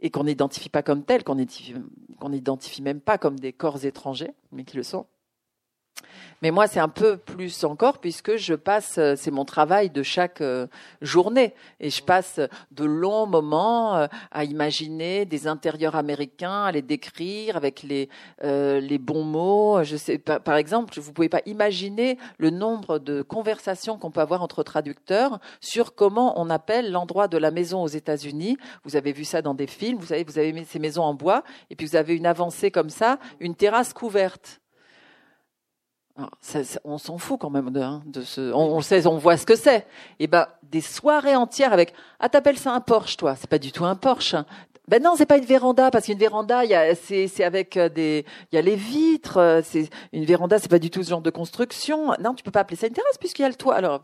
et 0.00 0.10
qu'on 0.10 0.24
n'identifie 0.24 0.68
pas 0.68 0.82
comme 0.82 1.04
telles, 1.04 1.24
qu'on 1.24 1.36
n'identifie 2.28 2.82
même 2.82 3.00
pas 3.00 3.18
comme 3.18 3.38
des 3.38 3.52
corps 3.52 3.84
étrangers, 3.84 4.32
mais 4.52 4.64
qui 4.64 4.76
le 4.76 4.82
sont. 4.82 5.06
Mais 6.42 6.50
moi, 6.50 6.66
c'est 6.66 6.80
un 6.80 6.88
peu 6.88 7.18
plus 7.18 7.64
encore 7.64 7.98
puisque 7.98 8.36
je 8.36 8.54
passe, 8.54 8.96
euh, 8.98 9.14
c'est 9.16 9.30
mon 9.30 9.44
travail 9.44 9.90
de 9.90 10.02
chaque 10.02 10.40
euh, 10.40 10.66
journée, 11.02 11.54
et 11.80 11.90
je 11.90 12.02
passe 12.02 12.40
de 12.70 12.84
longs 12.84 13.26
moments 13.26 13.96
euh, 13.96 14.06
à 14.30 14.44
imaginer 14.44 15.26
des 15.26 15.46
intérieurs 15.46 15.96
américains, 15.96 16.64
à 16.64 16.72
les 16.72 16.82
décrire 16.82 17.56
avec 17.56 17.82
les 17.82 18.08
les 18.42 18.98
bons 18.98 19.24
mots. 19.24 19.82
Je 19.84 19.96
sais, 19.96 20.18
par, 20.18 20.56
exemple, 20.56 20.98
vous 20.98 21.12
pouvez 21.12 21.28
pas 21.28 21.42
imaginer 21.46 22.18
le 22.38 22.50
nombre 22.50 22.98
de 22.98 23.22
conversations 23.22 23.98
qu'on 23.98 24.10
peut 24.10 24.20
avoir 24.20 24.42
entre 24.42 24.62
traducteurs 24.62 25.38
sur 25.60 25.94
comment 25.94 26.40
on 26.40 26.50
appelle 26.50 26.90
l'endroit 26.90 27.28
de 27.28 27.38
la 27.38 27.50
maison 27.50 27.82
aux 27.82 27.88
États-Unis. 27.88 28.56
Vous 28.84 28.96
avez 28.96 29.12
vu 29.12 29.24
ça 29.24 29.42
dans 29.42 29.54
des 29.54 29.66
films. 29.66 29.98
Vous 29.98 30.06
savez, 30.06 30.24
vous 30.24 30.38
avez 30.38 30.64
ces 30.64 30.78
maisons 30.78 31.02
en 31.02 31.14
bois, 31.14 31.42
et 31.70 31.76
puis 31.76 31.86
vous 31.86 31.96
avez 31.96 32.16
une 32.16 32.26
avancée 32.26 32.70
comme 32.70 32.90
ça, 32.90 33.18
une 33.40 33.54
terrasse 33.54 33.92
couverte 33.92 34.60
on 36.84 36.98
s'en 36.98 37.18
fout 37.18 37.38
quand 37.40 37.50
même 37.50 37.70
de, 37.70 37.80
hein, 37.80 38.02
ce. 38.24 38.52
On, 38.52 38.80
sait, 38.80 39.06
on 39.06 39.18
voit 39.18 39.36
ce 39.36 39.46
que 39.46 39.56
c'est. 39.56 39.78
Et 39.78 40.24
eh 40.24 40.26
ben 40.26 40.46
des 40.62 40.80
soirées 40.80 41.36
entières 41.36 41.72
avec. 41.72 41.92
Ah 42.18 42.28
t'appelles 42.28 42.58
ça 42.58 42.72
un 42.72 42.80
Porsche 42.80 43.16
toi 43.16 43.36
C'est 43.36 43.50
pas 43.50 43.58
du 43.58 43.72
tout 43.72 43.84
un 43.84 43.96
Porsche. 43.96 44.36
Ben 44.88 45.00
non, 45.00 45.14
c'est 45.16 45.26
pas 45.26 45.38
une 45.38 45.44
véranda 45.44 45.90
parce 45.90 46.06
qu'une 46.06 46.18
véranda, 46.18 46.64
il 46.64 46.70
y 46.70 46.74
a, 46.74 46.96
c'est, 46.96 47.28
c'est 47.28 47.44
avec 47.44 47.76
euh, 47.76 47.88
des, 47.88 48.24
il 48.50 48.56
y 48.56 48.58
a 48.58 48.62
les 48.62 48.74
vitres. 48.74 49.36
Euh, 49.36 49.60
c'est 49.62 49.88
une 50.12 50.24
véranda, 50.24 50.58
c'est 50.58 50.70
pas 50.70 50.80
du 50.80 50.90
tout 50.90 51.02
ce 51.02 51.10
genre 51.10 51.20
de 51.20 51.30
construction. 51.30 52.12
Non, 52.20 52.34
tu 52.34 52.42
peux 52.42 52.50
pas 52.50 52.60
appeler 52.60 52.76
ça 52.76 52.88
une 52.88 52.92
terrasse 52.92 53.18
puisqu'il 53.18 53.42
y 53.42 53.44
a 53.44 53.48
le 53.48 53.54
toit. 53.54 53.76
Alors 53.76 54.02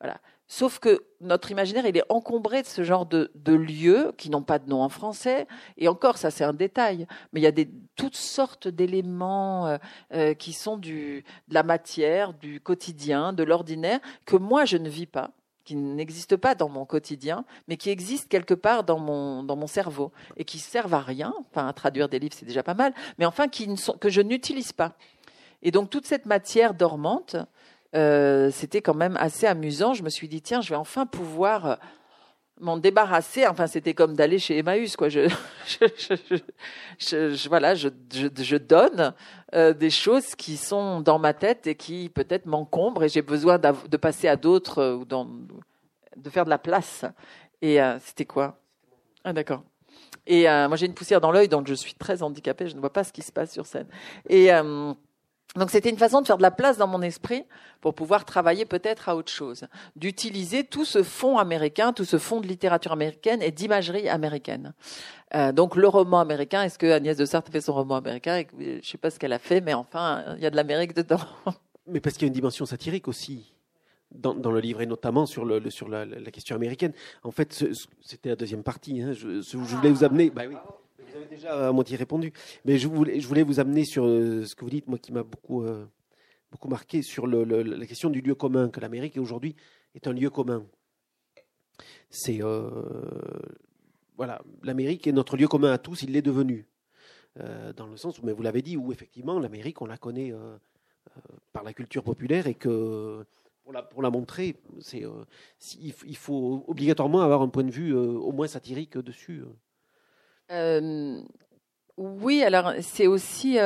voilà. 0.00 0.18
Sauf 0.48 0.78
que 0.78 1.04
notre 1.20 1.50
imaginaire, 1.50 1.86
il 1.86 1.96
est 1.96 2.04
encombré 2.10 2.62
de 2.62 2.66
ce 2.66 2.82
genre 2.82 3.06
de, 3.06 3.30
lieux 3.46 4.12
qui 4.18 4.28
n'ont 4.28 4.42
pas 4.42 4.58
de 4.58 4.68
nom 4.68 4.82
en 4.82 4.88
français. 4.88 5.46
Et 5.78 5.88
encore, 5.88 6.18
ça 6.18 6.30
c'est 6.30 6.44
un 6.44 6.52
détail. 6.52 7.06
Mais 7.32 7.40
il 7.40 7.44
y 7.44 7.46
a 7.46 7.64
toutes 7.96 8.16
sortes 8.16 8.68
d'éléments 8.68 9.66
euh, 9.66 9.78
euh, 10.12 10.34
qui 10.34 10.52
sont 10.52 10.76
du, 10.76 11.24
de 11.48 11.54
la 11.54 11.62
matière, 11.62 12.34
du 12.34 12.60
quotidien, 12.60 13.32
de 13.32 13.42
l'ordinaire, 13.42 14.00
que 14.26 14.36
moi 14.36 14.64
je 14.64 14.76
ne 14.76 14.88
vis 14.88 15.06
pas 15.06 15.30
qui 15.64 15.76
n'existent 15.76 16.36
pas 16.36 16.54
dans 16.56 16.68
mon 16.68 16.84
quotidien, 16.84 17.44
mais 17.68 17.76
qui 17.76 17.90
existent 17.90 18.26
quelque 18.28 18.54
part 18.54 18.84
dans 18.84 18.98
mon, 18.98 19.42
dans 19.44 19.54
mon 19.54 19.68
cerveau 19.68 20.12
et 20.36 20.44
qui 20.44 20.58
servent 20.58 20.94
à 20.94 21.00
rien. 21.00 21.32
Enfin, 21.38 21.68
à 21.68 21.72
traduire 21.72 22.08
des 22.08 22.18
livres, 22.18 22.34
c'est 22.36 22.46
déjà 22.46 22.62
pas 22.62 22.74
mal, 22.74 22.92
mais 23.18 23.26
enfin, 23.26 23.48
qui 23.48 23.68
ne 23.68 23.76
sont, 23.76 23.92
que 23.92 24.08
je 24.08 24.20
n'utilise 24.20 24.72
pas. 24.72 24.96
Et 25.62 25.70
donc, 25.70 25.90
toute 25.90 26.06
cette 26.06 26.26
matière 26.26 26.74
dormante, 26.74 27.36
euh, 27.94 28.50
c'était 28.50 28.80
quand 28.80 28.94
même 28.94 29.16
assez 29.18 29.46
amusant. 29.46 29.94
Je 29.94 30.02
me 30.02 30.08
suis 30.08 30.28
dit, 30.28 30.40
tiens, 30.40 30.60
je 30.60 30.70
vais 30.70 30.76
enfin 30.76 31.04
pouvoir 31.06 31.66
euh, 31.66 31.74
m'en 32.60 32.76
débarrasser. 32.76 33.46
Enfin, 33.46 33.66
c'était 33.66 33.94
comme 33.94 34.14
d'aller 34.14 34.38
chez 34.38 34.58
Emmaüs, 34.58 34.96
quoi. 34.96 35.08
Je, 35.08 35.28
je, 35.66 36.36
je, 36.98 37.48
voilà, 37.48 37.74
je, 37.74 38.56
donne 38.56 39.14
euh, 39.54 39.74
des 39.74 39.90
choses 39.90 40.34
qui 40.34 40.56
sont 40.56 41.00
dans 41.00 41.18
ma 41.18 41.34
tête 41.34 41.66
et 41.66 41.74
qui 41.74 42.08
peut-être 42.08 42.46
m'encombrent 42.46 43.04
et 43.04 43.08
j'ai 43.08 43.22
besoin 43.22 43.58
de 43.58 43.96
passer 43.96 44.28
à 44.28 44.36
d'autres 44.36 44.94
ou 44.94 45.04
de 45.04 46.30
faire 46.30 46.44
de 46.44 46.50
la 46.50 46.58
place. 46.58 47.04
Et 47.60 47.78
c'était 48.00 48.24
quoi? 48.24 48.58
Ah, 49.22 49.32
d'accord. 49.32 49.62
Et 50.26 50.44
moi, 50.44 50.74
j'ai 50.74 50.86
une 50.86 50.94
poussière 50.94 51.20
dans 51.20 51.30
l'œil, 51.30 51.48
donc 51.48 51.68
je 51.68 51.74
suis 51.74 51.94
très 51.94 52.24
handicapée. 52.24 52.66
Je 52.66 52.74
ne 52.74 52.80
vois 52.80 52.92
pas 52.92 53.04
ce 53.04 53.12
qui 53.12 53.22
se 53.22 53.30
passe 53.30 53.52
sur 53.52 53.66
scène. 53.66 53.86
Et 54.28 54.50
donc 55.56 55.70
c'était 55.70 55.90
une 55.90 55.98
façon 55.98 56.22
de 56.22 56.26
faire 56.26 56.38
de 56.38 56.42
la 56.42 56.50
place 56.50 56.78
dans 56.78 56.86
mon 56.86 57.02
esprit 57.02 57.44
pour 57.80 57.94
pouvoir 57.94 58.24
travailler 58.24 58.64
peut-être 58.64 59.08
à 59.08 59.16
autre 59.16 59.30
chose, 59.30 59.66
d'utiliser 59.96 60.64
tout 60.64 60.86
ce 60.86 61.02
fond 61.02 61.36
américain, 61.36 61.92
tout 61.92 62.04
ce 62.04 62.18
fond 62.18 62.40
de 62.40 62.46
littérature 62.46 62.92
américaine 62.92 63.42
et 63.42 63.50
d'imagerie 63.50 64.08
américaine. 64.08 64.72
Euh, 65.34 65.52
donc 65.52 65.76
le 65.76 65.88
roman 65.88 66.20
américain, 66.20 66.62
est-ce 66.62 66.78
que 66.78 66.90
Agnès 66.90 67.16
de 67.16 67.24
Sartre 67.26 67.52
fait 67.52 67.60
son 67.60 67.74
roman 67.74 67.96
américain? 67.96 68.44
Je 68.58 68.76
ne 68.76 68.82
sais 68.82 68.98
pas 68.98 69.10
ce 69.10 69.18
qu'elle 69.18 69.32
a 69.32 69.38
fait, 69.38 69.60
mais 69.60 69.74
enfin, 69.74 70.24
il 70.36 70.42
y 70.42 70.46
a 70.46 70.50
de 70.50 70.56
l'Amérique 70.56 70.94
dedans. 70.94 71.20
Mais 71.86 72.00
parce 72.00 72.14
qu'il 72.14 72.22
y 72.22 72.26
a 72.26 72.28
une 72.28 72.34
dimension 72.34 72.64
satirique 72.64 73.08
aussi. 73.08 73.52
Dans, 74.14 74.34
le 74.34 74.60
livre 74.60 74.82
et 74.82 74.86
notamment 74.86 75.24
sur, 75.24 75.46
le, 75.46 75.70
sur 75.70 75.88
la, 75.88 76.04
la, 76.04 76.30
question 76.30 76.54
américaine. 76.54 76.92
En 77.22 77.30
fait, 77.30 77.64
c'était 78.02 78.28
la 78.28 78.36
deuxième 78.36 78.62
partie. 78.62 79.00
Hein, 79.00 79.14
je, 79.14 79.40
je, 79.40 79.56
voulais 79.56 79.88
vous 79.88 80.04
amener. 80.04 80.28
Bah 80.28 80.42
oui. 80.46 80.54
Vous 81.12 81.18
avez 81.18 81.26
déjà 81.26 81.68
à 81.68 81.72
moitié 81.72 81.98
répondu. 81.98 82.32
Mais 82.64 82.78
je 82.78 82.88
voulais, 82.88 83.20
je 83.20 83.28
voulais 83.28 83.42
vous 83.42 83.60
amener 83.60 83.84
sur 83.84 84.06
euh, 84.06 84.46
ce 84.46 84.54
que 84.54 84.64
vous 84.64 84.70
dites, 84.70 84.88
moi 84.88 84.98
qui 84.98 85.12
m'a 85.12 85.22
beaucoup, 85.22 85.62
euh, 85.62 85.84
beaucoup 86.50 86.68
marqué, 86.68 87.02
sur 87.02 87.26
le, 87.26 87.44
la 87.44 87.86
question 87.86 88.08
du 88.08 88.22
lieu 88.22 88.34
commun, 88.34 88.70
que 88.70 88.80
l'Amérique 88.80 89.18
aujourd'hui 89.18 89.54
est 89.94 90.06
un 90.06 90.14
lieu 90.14 90.30
commun. 90.30 90.64
C'est. 92.08 92.42
Euh, 92.42 92.70
voilà, 94.16 94.40
l'Amérique 94.62 95.06
est 95.06 95.12
notre 95.12 95.36
lieu 95.36 95.48
commun 95.48 95.70
à 95.72 95.78
tous, 95.78 96.02
il 96.02 96.12
l'est 96.12 96.22
devenu. 96.22 96.66
dans 97.36 97.86
le 97.86 97.96
sens, 97.98 98.18
où, 98.18 98.24
mais 98.24 98.32
vous 98.32 98.42
l'avez 98.42 98.62
dit, 98.62 98.78
où 98.78 98.90
effectivement 98.90 99.38
l'Amérique, 99.38 99.82
on 99.82 99.86
la 99.86 99.98
connaît 99.98 100.32
par 101.52 101.62
la 101.62 101.74
culture 101.74 102.04
populaire 102.04 102.46
et 102.46 102.54
que 102.54 103.26
pour 103.64 103.72
la, 103.72 103.82
pour 103.82 104.02
la 104.02 104.10
montrer, 104.10 104.56
il, 104.92 106.16
faut 106.16 106.64
obligatoirement 106.68 107.20
avoir 107.20 107.42
un 107.42 107.48
point 107.48 107.64
de 107.64 107.70
vue 107.70 107.94
au 107.94 108.32
moins 108.32 108.46
satirique 108.46 108.96
dessus. 108.96 109.42
Oui, 111.96 112.42
alors 112.42 112.72
c'est 112.80 113.06
aussi, 113.06 113.58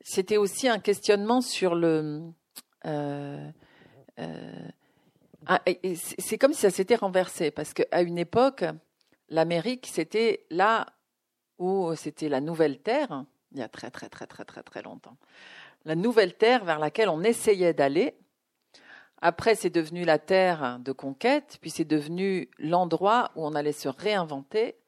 c'était 0.00 0.36
aussi 0.36 0.68
un 0.68 0.78
questionnement 0.78 1.40
sur 1.40 1.74
le. 1.74 2.22
Euh, 2.86 3.50
ah, 5.46 5.62
c'est 6.18 6.38
comme 6.38 6.52
si 6.52 6.60
ça 6.60 6.70
s'était 6.70 6.96
renversé 6.96 7.50
parce 7.50 7.72
qu'à 7.72 8.02
une 8.02 8.18
époque, 8.18 8.64
l'Amérique 9.28 9.88
c'était 9.90 10.46
là 10.50 10.86
où 11.58 11.94
c'était 11.94 12.28
la 12.28 12.40
nouvelle 12.40 12.78
terre, 12.78 13.24
il 13.52 13.58
y 13.58 13.62
a 13.62 13.68
très 13.68 13.90
très 13.90 14.08
très 14.08 14.26
très 14.26 14.44
très 14.44 14.62
très 14.62 14.82
longtemps, 14.82 15.16
la 15.84 15.94
nouvelle 15.94 16.34
terre 16.34 16.64
vers 16.64 16.78
laquelle 16.78 17.08
on 17.08 17.22
essayait 17.22 17.74
d'aller. 17.74 18.16
Après, 19.22 19.54
c'est 19.54 19.70
devenu 19.70 20.04
la 20.04 20.18
terre 20.18 20.78
de 20.80 20.92
conquête, 20.92 21.58
puis 21.60 21.68
c'est 21.68 21.84
devenu 21.84 22.48
l'endroit 22.58 23.32
où 23.36 23.44
on 23.44 23.54
allait 23.54 23.72
se 23.72 23.88
réinventer 23.88 24.79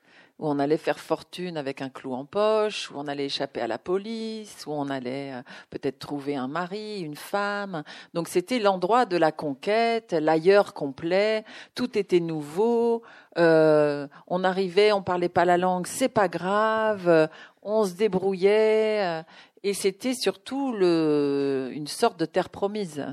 où 0.42 0.48
on 0.48 0.58
allait 0.58 0.76
faire 0.76 0.98
fortune 0.98 1.56
avec 1.56 1.82
un 1.82 1.88
clou 1.88 2.14
en 2.14 2.24
poche, 2.24 2.90
où 2.90 2.94
on 2.96 3.06
allait 3.06 3.26
échapper 3.26 3.60
à 3.60 3.68
la 3.68 3.78
police, 3.78 4.64
où 4.66 4.72
on 4.72 4.90
allait 4.90 5.34
euh, 5.34 5.42
peut-être 5.70 6.00
trouver 6.00 6.34
un 6.34 6.48
mari, 6.48 7.00
une 7.00 7.14
femme. 7.14 7.84
Donc 8.12 8.26
c'était 8.26 8.58
l'endroit 8.58 9.06
de 9.06 9.16
la 9.16 9.30
conquête, 9.30 10.12
l'ailleurs 10.12 10.74
complet, 10.74 11.44
tout 11.76 11.96
était 11.96 12.18
nouveau. 12.18 13.04
Euh, 13.38 14.08
on 14.26 14.42
arrivait, 14.42 14.90
on 14.90 15.00
parlait 15.00 15.28
pas 15.28 15.44
la 15.44 15.58
langue, 15.58 15.86
c'est 15.86 16.08
pas 16.08 16.26
grave, 16.26 17.28
on 17.62 17.84
se 17.84 17.92
débrouillait, 17.92 19.20
euh, 19.20 19.22
et 19.62 19.74
c'était 19.74 20.14
surtout 20.14 20.72
le, 20.72 21.70
une 21.72 21.86
sorte 21.86 22.18
de 22.18 22.26
terre 22.26 22.48
promise 22.48 23.06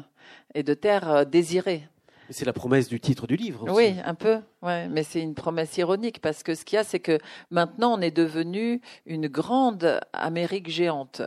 et 0.56 0.64
de 0.64 0.74
terre 0.74 1.28
désirée. 1.28 1.88
C'est 2.30 2.46
la 2.46 2.54
promesse 2.54 2.88
du 2.88 3.00
titre 3.00 3.28
du 3.28 3.36
livre. 3.36 3.66
Oui, 3.70 3.96
un 4.06 4.14
peu. 4.14 4.40
Ouais, 4.62 4.88
mais 4.88 5.04
c'est 5.04 5.22
une 5.22 5.34
promesse 5.34 5.78
ironique 5.78 6.22
parce 6.22 6.44
que 6.44 6.54
ce 6.56 6.64
qu'il 6.64 6.76
y 6.76 6.80
a, 6.80 6.84
c'est 6.84 7.00
que 7.00 7.18
maintenant 7.50 7.98
on 7.98 8.02
est 8.02 8.16
devenu 8.16 8.82
une 9.06 9.28
grande 9.28 10.00
Amérique 10.14 10.70
géante, 10.70 11.22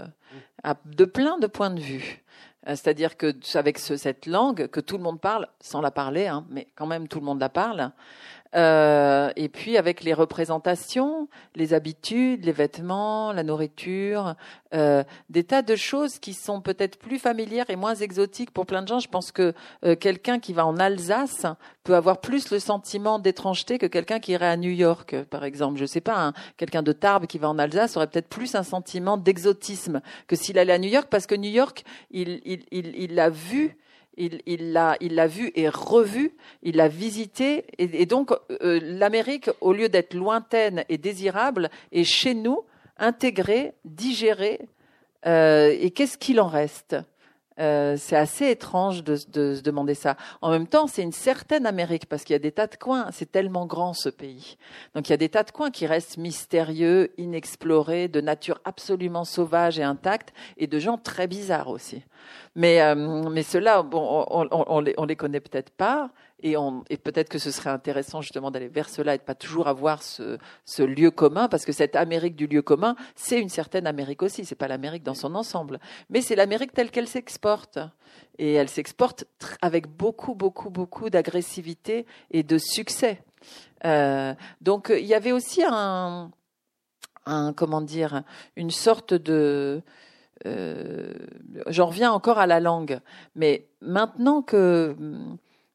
de 0.84 1.04
plein 1.04 1.38
de 1.38 1.46
points 1.46 1.70
de 1.70 1.80
vue. 1.80 2.22
Euh, 2.68 2.76
c'est-à-dire 2.76 3.16
que 3.16 3.34
avec 3.54 3.78
cette 3.78 4.26
langue 4.26 4.68
que 4.68 4.80
tout 4.80 4.96
le 4.96 5.02
monde 5.02 5.20
parle, 5.20 5.48
sans 5.60 5.80
la 5.80 5.90
parler, 5.90 6.28
hein, 6.28 6.46
mais 6.48 6.68
quand 6.76 6.86
même 6.86 7.08
tout 7.08 7.18
le 7.18 7.24
monde 7.24 7.40
la 7.40 7.48
parle, 7.48 7.90
euh, 8.54 9.30
et 9.36 9.48
puis 9.48 9.76
avec 9.76 10.02
les 10.02 10.12
représentations, 10.12 11.28
les 11.54 11.74
habitudes, 11.74 12.44
les 12.44 12.52
vêtements, 12.52 13.32
la 13.32 13.42
nourriture, 13.42 14.34
euh, 14.74 15.04
des 15.30 15.44
tas 15.44 15.62
de 15.62 15.74
choses 15.74 16.18
qui 16.18 16.34
sont 16.34 16.60
peut-être 16.60 16.98
plus 16.98 17.18
familières 17.18 17.70
et 17.70 17.76
moins 17.76 17.94
exotiques 17.94 18.50
pour 18.50 18.66
plein 18.66 18.82
de 18.82 18.88
gens. 18.88 18.98
Je 18.98 19.08
pense 19.08 19.32
que 19.32 19.54
euh, 19.84 19.96
quelqu'un 19.96 20.38
qui 20.38 20.52
va 20.52 20.66
en 20.66 20.76
Alsace 20.78 21.46
peut 21.84 21.94
avoir 21.94 22.20
plus 22.20 22.50
le 22.50 22.58
sentiment 22.58 23.18
d'étrangeté 23.18 23.78
que 23.78 23.86
quelqu'un 23.86 24.20
qui 24.20 24.32
irait 24.32 24.46
à 24.48 24.56
New 24.56 24.70
York, 24.70 25.16
par 25.30 25.44
exemple. 25.44 25.78
Je 25.78 25.86
sais 25.86 26.00
pas, 26.00 26.18
hein, 26.18 26.32
quelqu'un 26.56 26.82
de 26.82 26.92
Tarbes 26.92 27.26
qui 27.26 27.38
va 27.38 27.48
en 27.48 27.58
Alsace 27.58 27.96
aurait 27.96 28.06
peut-être 28.06 28.28
plus 28.28 28.54
un 28.54 28.62
sentiment 28.62 29.16
d'exotisme 29.16 30.00
que 30.26 30.36
s'il 30.36 30.58
allait 30.58 30.72
à 30.72 30.78
New 30.78 30.90
York, 30.90 31.08
parce 31.10 31.26
que 31.26 31.34
New 31.34 31.50
York, 31.50 31.84
il, 32.10 32.40
il, 32.44 32.64
il, 32.70 32.94
il 32.96 33.14
l'a 33.14 33.30
vu 33.30 33.76
il 34.16 34.72
l'a 34.72 34.96
il 35.00 35.20
vu 35.26 35.52
et 35.54 35.68
revu, 35.68 36.34
il 36.62 36.76
l'a 36.76 36.88
visité. 36.88 37.64
Et, 37.78 38.06
donc 38.06 38.32
euh, 38.62 38.80
l'Amérique 38.82 39.50
au 39.60 39.72
lieu 39.72 39.88
d'être 39.88 40.14
lointaine 40.14 40.84
et 40.88 40.98
désirable 40.98 41.70
est 41.92 42.04
chez 42.04 42.34
nous 42.34 42.60
intégrée, 42.98 43.74
digérée. 43.84 44.60
Euh, 45.26 45.76
et 45.78 45.90
qu'est-ce 45.90 46.18
qu'il 46.18 46.40
en 46.40 46.48
reste? 46.48 46.96
Euh, 47.58 47.96
c'est 47.98 48.16
assez 48.16 48.48
étrange 48.50 49.04
de, 49.04 49.18
de, 49.32 49.54
se 49.54 49.62
demander 49.62 49.94
ça. 49.94 50.16
En 50.40 50.50
même 50.50 50.66
temps, 50.66 50.86
c'est 50.86 51.02
une 51.02 51.12
certaine 51.12 51.66
Amérique 51.66 52.06
parce 52.06 52.24
qu'il 52.24 52.34
y 52.34 52.36
a 52.36 52.40
des 52.40 52.52
tas 52.52 52.66
de 52.66 52.76
coins. 52.76 53.06
C'est 53.12 53.30
tellement 53.30 53.66
grand 53.66 53.92
ce 53.92 54.08
pays. 54.08 54.56
Donc 54.94 55.08
il 55.08 55.10
y 55.10 55.14
a 55.14 55.18
des 55.18 55.28
tas 55.28 55.42
de 55.42 55.50
coins 55.50 55.70
qui 55.70 55.86
restent 55.86 56.16
mystérieux, 56.16 57.12
inexplorés, 57.18 58.08
de 58.08 58.20
nature 58.20 58.60
absolument 58.64 59.24
sauvage 59.24 59.78
et 59.78 59.82
intacte, 59.82 60.32
et 60.56 60.66
de 60.66 60.78
gens 60.78 60.98
très 60.98 61.26
bizarres 61.26 61.68
aussi. 61.68 62.02
Mais, 62.54 62.80
euh, 62.80 62.94
mais 63.30 63.42
ceux-là, 63.42 63.82
bon, 63.82 64.26
on, 64.30 64.48
on, 64.50 64.64
on, 64.68 64.80
les, 64.80 64.94
on 64.96 65.04
les 65.04 65.16
connaît 65.16 65.40
peut-être 65.40 65.70
pas, 65.70 66.10
et, 66.42 66.54
et 66.90 66.96
peut-être 66.96 67.28
que 67.28 67.38
ce 67.38 67.50
serait 67.50 67.70
intéressant 67.70 68.20
justement 68.20 68.50
d'aller 68.50 68.68
vers 68.68 68.88
cela 68.88 69.14
et 69.14 69.18
de 69.18 69.22
pas 69.22 69.34
toujours 69.34 69.68
avoir 69.68 70.02
ce, 70.02 70.38
ce 70.64 70.82
lieu 70.82 71.10
commun, 71.10 71.48
parce 71.48 71.64
que 71.64 71.72
cette 71.72 71.96
Amérique 71.96 72.36
du 72.36 72.46
lieu 72.46 72.62
commun, 72.62 72.96
c'est 73.14 73.40
une 73.40 73.48
certaine 73.48 73.86
Amérique 73.86 74.22
aussi. 74.22 74.44
C'est 74.44 74.54
pas 74.54 74.68
l'Amérique 74.68 75.02
dans 75.02 75.14
son 75.14 75.34
ensemble, 75.34 75.78
mais 76.10 76.20
c'est 76.20 76.36
l'Amérique 76.36 76.72
telle 76.72 76.90
qu'elle 76.90 77.08
s'exporte, 77.08 77.78
et 78.38 78.54
elle 78.54 78.68
s'exporte 78.68 79.24
avec 79.60 79.86
beaucoup, 79.86 80.34
beaucoup, 80.34 80.70
beaucoup 80.70 81.10
d'agressivité 81.10 82.06
et 82.30 82.42
de 82.42 82.58
succès. 82.58 83.22
Euh, 83.84 84.34
donc 84.60 84.92
il 84.96 85.06
y 85.06 85.14
avait 85.14 85.32
aussi 85.32 85.62
un, 85.66 86.30
un 87.26 87.52
comment 87.52 87.80
dire, 87.80 88.22
une 88.56 88.70
sorte 88.70 89.14
de 89.14 89.82
euh, 90.46 91.12
j'en 91.68 91.86
reviens 91.86 92.10
encore 92.10 92.38
à 92.38 92.46
la 92.46 92.58
langue, 92.58 93.00
mais 93.36 93.68
maintenant 93.80 94.42
que 94.42 94.96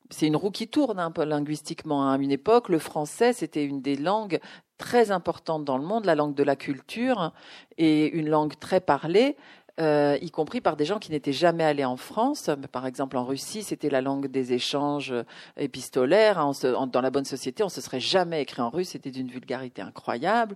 c'est 0.10 0.28
une 0.28 0.36
roue 0.36 0.52
qui 0.52 0.68
tourne 0.68 1.00
un 1.00 1.12
peu 1.12 1.24
linguistiquement. 1.24 2.12
À 2.12 2.18
une 2.18 2.32
époque, 2.32 2.70
le 2.70 2.80
français, 2.80 3.34
c'était 3.34 3.66
une 3.66 3.82
des 3.82 3.96
langues 3.96 4.40
très 4.78 5.12
importantes 5.12 5.66
dans 5.66 5.78
le 5.78 5.84
monde, 5.84 6.06
la 6.06 6.16
langue 6.16 6.36
de 6.36 6.44
la 6.44 6.56
culture, 6.56 7.34
et 7.78 8.08
une 8.10 8.30
langue 8.30 8.58
très 8.60 8.80
parlée. 8.80 9.36
Euh, 9.80 10.18
y 10.22 10.32
compris 10.32 10.60
par 10.60 10.76
des 10.76 10.86
gens 10.86 10.98
qui 10.98 11.12
n'étaient 11.12 11.34
jamais 11.34 11.64
allés 11.64 11.86
en 11.86 11.98
France. 11.98 12.50
Par 12.72 12.88
exemple, 12.88 13.16
en 13.18 13.26
Russie, 13.26 13.64
c'était 13.64 13.90
la 13.90 14.02
langue 14.02 14.28
des 14.28 14.54
échanges 14.54 15.14
épistolaires. 15.56 16.44
dans 16.64 17.02
la 17.02 17.10
bonne 17.12 17.26
société, 17.26 17.64
on 17.64 17.70
se 17.70 17.82
serait 17.82 18.00
jamais 18.00 18.42
écrit 18.42 18.62
en 18.62 18.70
russe. 18.70 18.90
C'était 18.90 19.12
d'une 19.12 19.28
vulgarité 19.28 19.82
incroyable. 19.82 20.56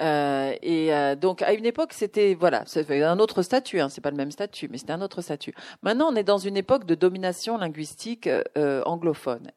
Euh, 0.00 0.54
et 0.62 0.94
euh, 0.94 1.16
donc 1.16 1.42
à 1.42 1.52
une 1.52 1.66
époque, 1.66 1.92
c'était 1.92 2.34
voilà, 2.34 2.62
c'était 2.66 3.02
un 3.02 3.18
autre 3.18 3.42
statut. 3.42 3.80
Hein, 3.80 3.88
c'est 3.88 4.00
pas 4.00 4.10
le 4.10 4.16
même 4.16 4.30
statut, 4.30 4.68
mais 4.70 4.78
c'était 4.78 4.92
un 4.92 5.02
autre 5.02 5.22
statut. 5.22 5.54
Maintenant, 5.82 6.10
on 6.12 6.16
est 6.16 6.24
dans 6.24 6.38
une 6.38 6.56
époque 6.56 6.84
de 6.84 6.94
domination 6.94 7.58
linguistique 7.58 8.28
euh, 8.56 8.82
anglophone 8.84 9.50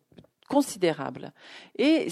considérable. 0.52 1.32
Et 1.78 2.08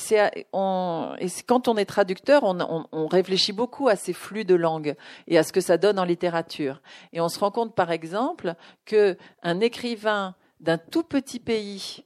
quand 0.54 1.68
on 1.68 1.76
est 1.76 1.86
traducteur, 1.86 2.44
on, 2.46 3.08
réfléchit 3.08 3.52
beaucoup 3.52 3.90
à 3.90 3.98
ces 3.98 4.14
flux 4.14 4.46
de 4.46 4.56
langue 4.56 4.96
et 5.28 5.38
à 5.38 5.44
ce 5.44 5.52
que 5.52 5.60
ça 5.60 5.78
donne 5.78 6.00
en 6.00 6.06
littérature. 6.06 6.82
Et 7.12 7.20
on 7.20 7.28
se 7.28 7.38
rend 7.38 7.52
compte, 7.52 7.76
par 7.76 7.92
exemple, 7.92 8.56
que 8.86 9.18
un 9.44 9.60
écrivain 9.60 10.36
d'un 10.62 10.78
tout 10.78 11.04
petit 11.04 11.40
pays 11.40 12.06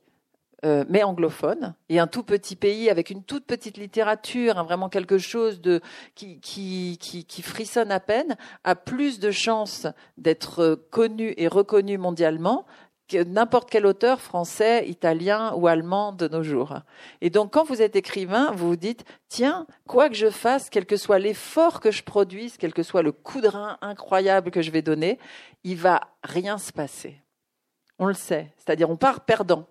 euh, 0.65 0.86
mais 0.88 1.04
anglophone, 1.04 1.76
et 1.89 2.00
un 2.00 2.08
tout 2.08 2.24
petit 2.24 2.56
pays 2.56 2.89
avec 2.89 3.10
une 3.10 3.22
toute 3.22 3.46
petite 3.46 3.76
littérature, 3.76 4.58
hein, 4.58 4.63
vraiment 4.63 4.88
quelque 4.88 5.17
chose 5.17 5.60
de 5.60 5.82
qui, 6.15 6.98
frissonne 7.43 7.91
à 7.91 8.00
peine, 8.00 8.38
a 8.63 8.74
plus 8.74 9.19
de 9.19 9.30
chances 9.30 9.88
d'être 10.17 10.80
connu 10.89 11.34
et 11.36 11.50
reconnu 11.50 11.98
mondialement 11.98 12.65
n'importe 13.12 13.70
quel 13.70 13.86
auteur 13.86 14.22
français, 14.22 14.88
italien 14.88 15.54
ou 15.56 15.68
allemand 15.68 16.12
de 16.12 16.28
nos 16.28 16.44
jours. 16.44 16.80
Et 17.22 17.30
donc, 17.30 17.54
quand 17.54 17.63
vous 17.63 17.82
êtes 17.82 17.96
écrivain, 17.96 18.52
vous 18.52 18.70
vous 18.70 18.76
dites, 18.76 19.06
tiens, 19.28 19.68
quoi 19.88 20.10
que 20.10 20.16
je 20.16 20.30
fasse, 20.30 20.70
quel 20.70 20.86
que 20.86 20.98
soit 20.98 21.20
l'effort 21.20 21.80
que 21.80 21.92
je 21.92 22.04
produise, 22.04 22.58
quel 22.58 22.74
que 22.74 22.84
soit 22.84 23.02
le 23.02 23.12
coup 23.12 23.42
de 23.42 23.48
rein 23.48 23.78
incroyable 23.82 24.52
que 24.52 24.62
je 24.62 24.72
vais 24.72 24.82
donner, 24.82 25.20
il 25.63 25.78
va 25.78 26.02
rien 26.24 26.58
se 26.58 26.72
passer. 26.72 27.18
On 28.00 28.06
le 28.08 28.13
sait. 28.13 28.54
C'est-à-dire, 28.58 28.89
on 28.89 28.98
part 28.98 29.22
perdant. 29.22 29.68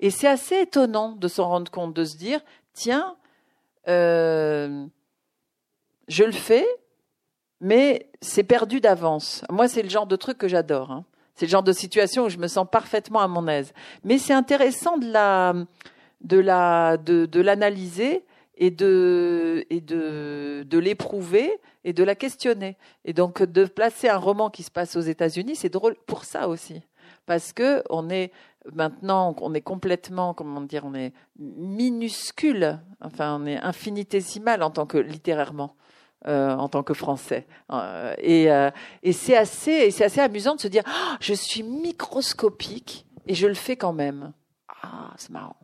Et 0.00 0.10
c'est 0.10 0.28
assez 0.28 0.60
étonnant 0.60 1.12
de 1.12 1.28
s'en 1.28 1.48
rendre 1.48 1.70
compte, 1.70 1.94
de 1.94 2.04
se 2.04 2.16
dire, 2.16 2.40
tiens, 2.72 3.16
euh, 3.88 4.86
je 6.08 6.24
le 6.24 6.32
fais, 6.32 6.66
mais 7.60 8.10
c'est 8.20 8.44
perdu 8.44 8.80
d'avance. 8.80 9.44
Moi, 9.50 9.68
c'est 9.68 9.82
le 9.82 9.88
genre 9.88 10.06
de 10.06 10.16
truc 10.16 10.38
que 10.38 10.48
j'adore. 10.48 10.90
Hein. 10.90 11.04
C'est 11.34 11.46
le 11.46 11.50
genre 11.50 11.62
de 11.62 11.72
situation 11.72 12.24
où 12.24 12.28
je 12.28 12.38
me 12.38 12.46
sens 12.46 12.66
parfaitement 12.70 13.20
à 13.20 13.28
mon 13.28 13.46
aise. 13.48 13.72
Mais 14.04 14.18
c'est 14.18 14.32
intéressant 14.32 14.98
de 14.98 15.10
la, 15.10 15.54
de 16.20 16.38
la, 16.38 16.96
de, 16.96 17.26
de 17.26 17.40
l'analyser 17.40 18.24
et 18.56 18.70
de, 18.70 19.66
et 19.70 19.80
de, 19.80 20.64
de 20.66 20.78
l'éprouver 20.78 21.60
et 21.84 21.92
de 21.92 22.04
la 22.04 22.14
questionner. 22.14 22.76
Et 23.04 23.12
donc 23.12 23.42
de 23.42 23.64
placer 23.64 24.08
un 24.08 24.18
roman 24.18 24.48
qui 24.50 24.62
se 24.62 24.70
passe 24.70 24.96
aux 24.96 25.00
États-Unis, 25.00 25.56
c'est 25.56 25.70
drôle 25.70 25.96
pour 26.06 26.24
ça 26.24 26.48
aussi, 26.48 26.82
parce 27.26 27.52
que 27.52 27.82
on 27.90 28.10
est 28.10 28.30
Maintenant, 28.72 29.36
on 29.42 29.52
est 29.52 29.60
complètement, 29.60 30.32
comment 30.32 30.62
dire, 30.62 30.84
on 30.86 30.94
est 30.94 31.12
minuscule, 31.38 32.80
enfin, 33.02 33.38
on 33.38 33.44
est 33.44 33.58
infinitésimal 33.58 34.62
en 34.62 34.70
tant 34.70 34.86
que 34.86 34.96
littérairement. 34.96 35.76
Euh, 36.26 36.54
en 36.54 36.70
tant 36.70 36.82
que 36.82 36.94
français. 36.94 37.46
Euh, 37.70 38.14
et, 38.16 38.50
euh, 38.50 38.70
et 39.02 39.12
c'est 39.12 39.36
assez 39.36 39.90
c'est 39.90 40.04
assez 40.04 40.22
amusant 40.22 40.54
de 40.54 40.60
se 40.60 40.68
dire 40.68 40.82
oh, 40.86 41.16
je 41.20 41.34
suis 41.34 41.62
microscopique 41.62 43.04
et 43.26 43.34
je 43.34 43.46
le 43.46 43.52
fais 43.52 43.76
quand 43.76 43.92
même. 43.92 44.32
Ah 44.82 45.12
c'est 45.18 45.28
marrant. 45.28 45.56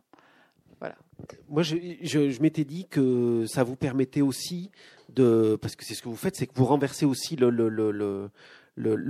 Voilà. 0.77 0.95
Moi 1.49 1.63
je, 1.63 2.39
m'étais 2.43 2.63
dit 2.63 2.87
que 2.87 3.45
ça 3.47 3.63
vous 3.63 3.75
permettait 3.75 4.21
aussi 4.21 4.69
de 5.09 5.57
parce 5.59 5.75
que 5.75 5.83
c'est 5.83 5.95
ce 5.95 6.03
que 6.03 6.09
vous 6.09 6.15
faites 6.15 6.35
c'est 6.35 6.45
que 6.45 6.53
vous 6.53 6.65
renversez 6.65 7.07
aussi 7.07 7.35
le, 7.35 7.49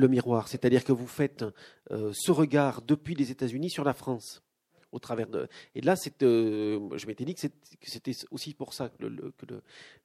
miroir, 0.07 0.47
c'est-à-dire 0.47 0.85
que 0.85 0.93
vous 0.93 1.05
faites 1.05 1.43
ce 1.89 2.31
regard 2.31 2.81
depuis 2.81 3.13
les 3.13 3.29
États-Unis 3.31 3.71
sur 3.71 3.83
la 3.83 3.93
France. 3.93 4.41
Au 4.91 4.99
travers 4.99 5.27
de... 5.27 5.47
Et 5.75 5.81
là, 5.81 5.95
c'est, 5.95 6.21
euh, 6.23 6.89
je 6.97 7.07
m'étais 7.07 7.25
dit 7.25 7.35
que 7.35 7.41
c'était 7.83 8.11
aussi 8.31 8.53
pour 8.53 8.73
ça 8.73 8.89
que, 8.89 9.05
le, 9.05 9.33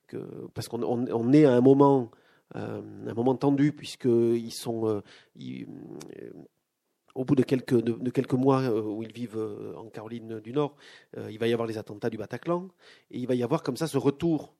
que, 0.07 0.17
parce 0.55 0.69
qu'on 0.69 0.83
on, 0.83 1.33
est 1.33 1.45
à 1.45 1.53
un 1.53 1.61
moment, 1.61 2.11
euh, 2.55 2.81
un 3.07 3.15
moment 3.15 3.35
tendu 3.35 3.73
puisque 3.73 4.05
ils 4.05 4.53
sont, 4.53 5.03
au 7.15 7.25
bout 7.25 7.35
de 7.35 7.43
quelques, 7.43 7.83
de, 7.83 8.11
quelques 8.11 8.35
mois 8.35 8.71
où 8.71 9.03
ils 9.03 9.13
vivent 9.13 9.75
en 9.77 9.89
Caroline 9.89 10.41
du 10.41 10.53
Nord, 10.53 10.77
il 11.29 11.39
va 11.39 11.49
y 11.49 11.53
avoir 11.53 11.67
les 11.67 11.79
attentats 11.79 12.11
du 12.11 12.17
Bataclan 12.17 12.69
et 13.11 13.19
il 13.19 13.27
va 13.27 13.35
y 13.35 13.43
avoir 13.43 13.63
comme 13.63 13.77
ça 13.77 13.89
ce 13.89 13.99
retour, 13.99 14.55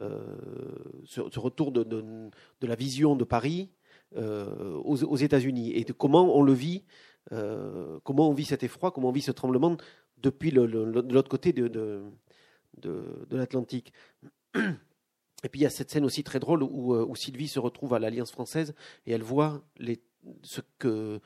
ce, 0.00 1.38
retour 1.38 1.72
de, 1.72 1.82
de, 1.82 2.66
la 2.66 2.74
vision 2.76 3.14
de 3.14 3.24
Paris 3.24 3.70
euh, 4.14 4.76
aux, 4.84 5.16
États-Unis 5.16 5.72
et 5.72 5.84
de 5.84 5.92
comment 5.92 6.34
on 6.34 6.40
le 6.40 6.52
vit, 6.52 6.84
euh, 7.32 7.98
comment 8.04 8.28
on 8.28 8.32
vit 8.32 8.44
cet 8.44 8.62
effroi, 8.62 8.90
comment 8.90 9.08
on 9.08 9.12
vit 9.12 9.22
ce 9.22 9.32
tremblement 9.32 9.76
depuis 10.18 10.50
le, 10.50 10.66
de 10.66 11.14
l'autre 11.14 11.28
côté 11.28 11.52
de, 11.52 11.68
de, 11.68 13.36
l'Atlantique. 13.36 13.92
Et 14.54 15.48
puis 15.48 15.60
il 15.60 15.62
y 15.62 15.66
a 15.66 15.70
cette 15.70 15.90
scène 15.90 16.04
aussi 16.04 16.24
très 16.24 16.40
drôle 16.40 16.62
où, 16.62 16.94
euh, 16.94 17.04
où 17.06 17.14
Sylvie 17.14 17.48
se 17.48 17.58
retrouve 17.58 17.94
à 17.94 17.98
l'Alliance 17.98 18.32
française 18.32 18.74
et 19.06 19.12
elle 19.12 19.22
voit 19.22 19.62
les, 19.76 20.00
ce 20.42 20.60
que, 20.78 21.20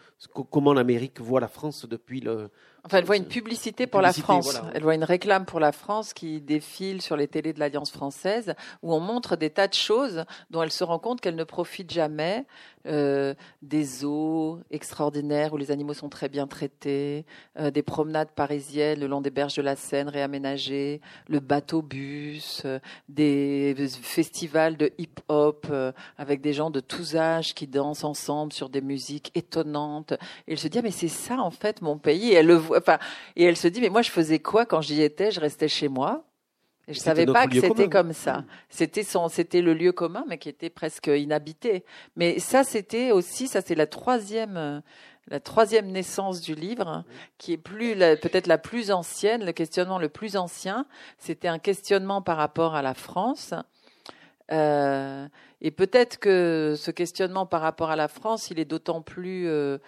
comment 0.50 0.74
l'Amérique 0.74 1.20
voit 1.20 1.40
la 1.40 1.48
France 1.48 1.86
depuis 1.86 2.20
le. 2.20 2.50
Enfin, 2.84 2.98
elle 2.98 3.04
voit 3.04 3.16
une 3.16 3.26
publicité 3.26 3.86
pour 3.86 4.00
la 4.00 4.12
France. 4.12 4.60
Elle 4.74 4.82
voit 4.82 4.94
une 4.94 5.04
réclame 5.04 5.44
pour 5.44 5.60
la 5.60 5.72
France 5.72 6.12
qui 6.12 6.40
défile 6.40 7.02
sur 7.02 7.16
les 7.16 7.28
télés 7.28 7.52
de 7.52 7.60
l'Alliance 7.60 7.90
française, 7.90 8.54
où 8.82 8.92
on 8.94 9.00
montre 9.00 9.36
des 9.36 9.50
tas 9.50 9.68
de 9.68 9.74
choses 9.74 10.24
dont 10.50 10.62
elle 10.62 10.72
se 10.72 10.84
rend 10.84 10.98
compte 10.98 11.20
qu'elle 11.20 11.36
ne 11.36 11.44
profite 11.44 11.92
jamais. 11.92 12.46
Euh, 12.86 13.34
des 13.60 14.06
eaux 14.06 14.58
extraordinaires 14.70 15.52
où 15.52 15.58
les 15.58 15.70
animaux 15.70 15.92
sont 15.92 16.08
très 16.08 16.30
bien 16.30 16.46
traités, 16.46 17.26
euh, 17.58 17.70
des 17.70 17.82
promenades 17.82 18.30
parisiennes 18.30 19.00
le 19.00 19.06
long 19.06 19.20
des 19.20 19.28
berges 19.28 19.56
de 19.56 19.60
la 19.60 19.76
Seine 19.76 20.08
réaménagées, 20.08 21.02
le 21.28 21.40
bateau-bus, 21.40 22.62
euh, 22.64 22.78
des 23.10 23.74
festivals 24.02 24.78
de 24.78 24.92
hip-hop 24.96 25.66
avec 26.16 26.40
des 26.40 26.54
gens 26.54 26.70
de 26.70 26.80
tous 26.80 27.16
âges 27.16 27.54
qui 27.54 27.66
dansent 27.66 28.04
ensemble 28.04 28.54
sur 28.54 28.70
des 28.70 28.80
musique 28.80 29.30
étonnante. 29.34 30.12
Et 30.46 30.52
elle 30.52 30.58
se 30.58 30.68
dit, 30.68 30.78
ah, 30.78 30.82
mais 30.82 30.90
c'est 30.90 31.08
ça 31.08 31.38
en 31.38 31.50
fait 31.50 31.82
mon 31.82 31.98
pays. 31.98 32.30
Et 32.30 32.34
elle 32.34 32.46
le 32.46 32.54
voit, 32.54 32.69
enfin, 32.76 32.98
et 33.36 33.44
elle 33.44 33.56
se 33.56 33.68
dit, 33.68 33.80
mais 33.80 33.88
moi 33.90 34.02
je 34.02 34.10
faisais 34.10 34.38
quoi 34.38 34.66
quand 34.66 34.80
j'y 34.80 35.02
étais? 35.02 35.30
Je 35.30 35.40
restais 35.40 35.68
chez 35.68 35.88
moi. 35.88 36.24
Et 36.88 36.92
je 36.94 36.98
C'était 36.98 37.10
savais 37.10 37.26
pas 37.26 37.46
que 37.46 37.54
c'était 37.54 37.68
commun. 37.68 37.88
comme 37.88 38.12
ça. 38.12 38.44
C'était 38.68 39.04
son, 39.04 39.28
c'était 39.28 39.60
le 39.62 39.74
lieu 39.74 39.92
commun, 39.92 40.24
mais 40.28 40.38
qui 40.38 40.48
était 40.48 40.70
presque 40.70 41.06
inhabité. 41.06 41.84
Mais 42.16 42.38
ça, 42.40 42.64
c'était 42.64 43.12
aussi, 43.12 43.46
ça 43.46 43.60
c'est 43.60 43.76
la 43.76 43.86
troisième, 43.86 44.82
la 45.28 45.40
troisième 45.40 45.86
naissance 45.92 46.40
du 46.40 46.54
livre, 46.56 47.04
qui 47.38 47.52
est 47.52 47.58
plus 47.58 47.94
la- 47.94 48.16
peut-être 48.16 48.48
la 48.48 48.58
plus 48.58 48.90
ancienne, 48.90 49.44
le 49.44 49.52
questionnement 49.52 49.98
le 49.98 50.08
plus 50.08 50.36
ancien. 50.36 50.84
C'était 51.18 51.46
un 51.48 51.60
questionnement 51.60 52.22
par 52.22 52.36
rapport 52.38 52.74
à 52.74 52.82
la 52.82 52.94
France. 52.94 53.54
Euh, 54.50 55.28
et 55.60 55.70
peut-être 55.70 56.18
que 56.18 56.74
ce 56.76 56.90
questionnement 56.90 57.46
par 57.46 57.60
rapport 57.60 57.90
à 57.90 57.96
la 57.96 58.08
France, 58.08 58.50
il 58.50 58.58
est 58.58 58.64
d'autant 58.64 59.00
plus 59.00 59.46
euh, 59.46 59.78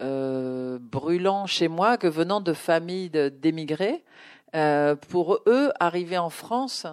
euh, 0.00 0.78
brûlant 0.80 1.46
chez 1.46 1.68
moi 1.68 1.96
que 1.96 2.06
venant 2.06 2.40
de 2.40 2.52
familles 2.52 3.10
d'émigrés, 3.10 4.02
euh, 4.54 4.96
pour 4.96 5.40
eux, 5.46 5.70
arriver 5.78 6.18
en 6.18 6.30
France, 6.30 6.86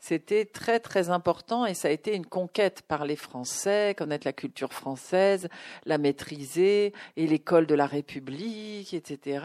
c'était 0.00 0.46
très 0.46 0.80
très 0.80 1.10
important 1.10 1.66
et 1.66 1.74
ça 1.74 1.88
a 1.88 1.90
été 1.90 2.16
une 2.16 2.24
conquête 2.24 2.82
par 2.88 3.04
les 3.04 3.16
Français, 3.16 3.94
connaître 3.96 4.26
la 4.26 4.32
culture 4.32 4.72
française, 4.72 5.48
la 5.84 5.98
maîtriser 5.98 6.94
et 7.16 7.26
l'école 7.26 7.66
de 7.66 7.74
la 7.74 7.86
République, 7.86 8.94
etc. 8.94 9.44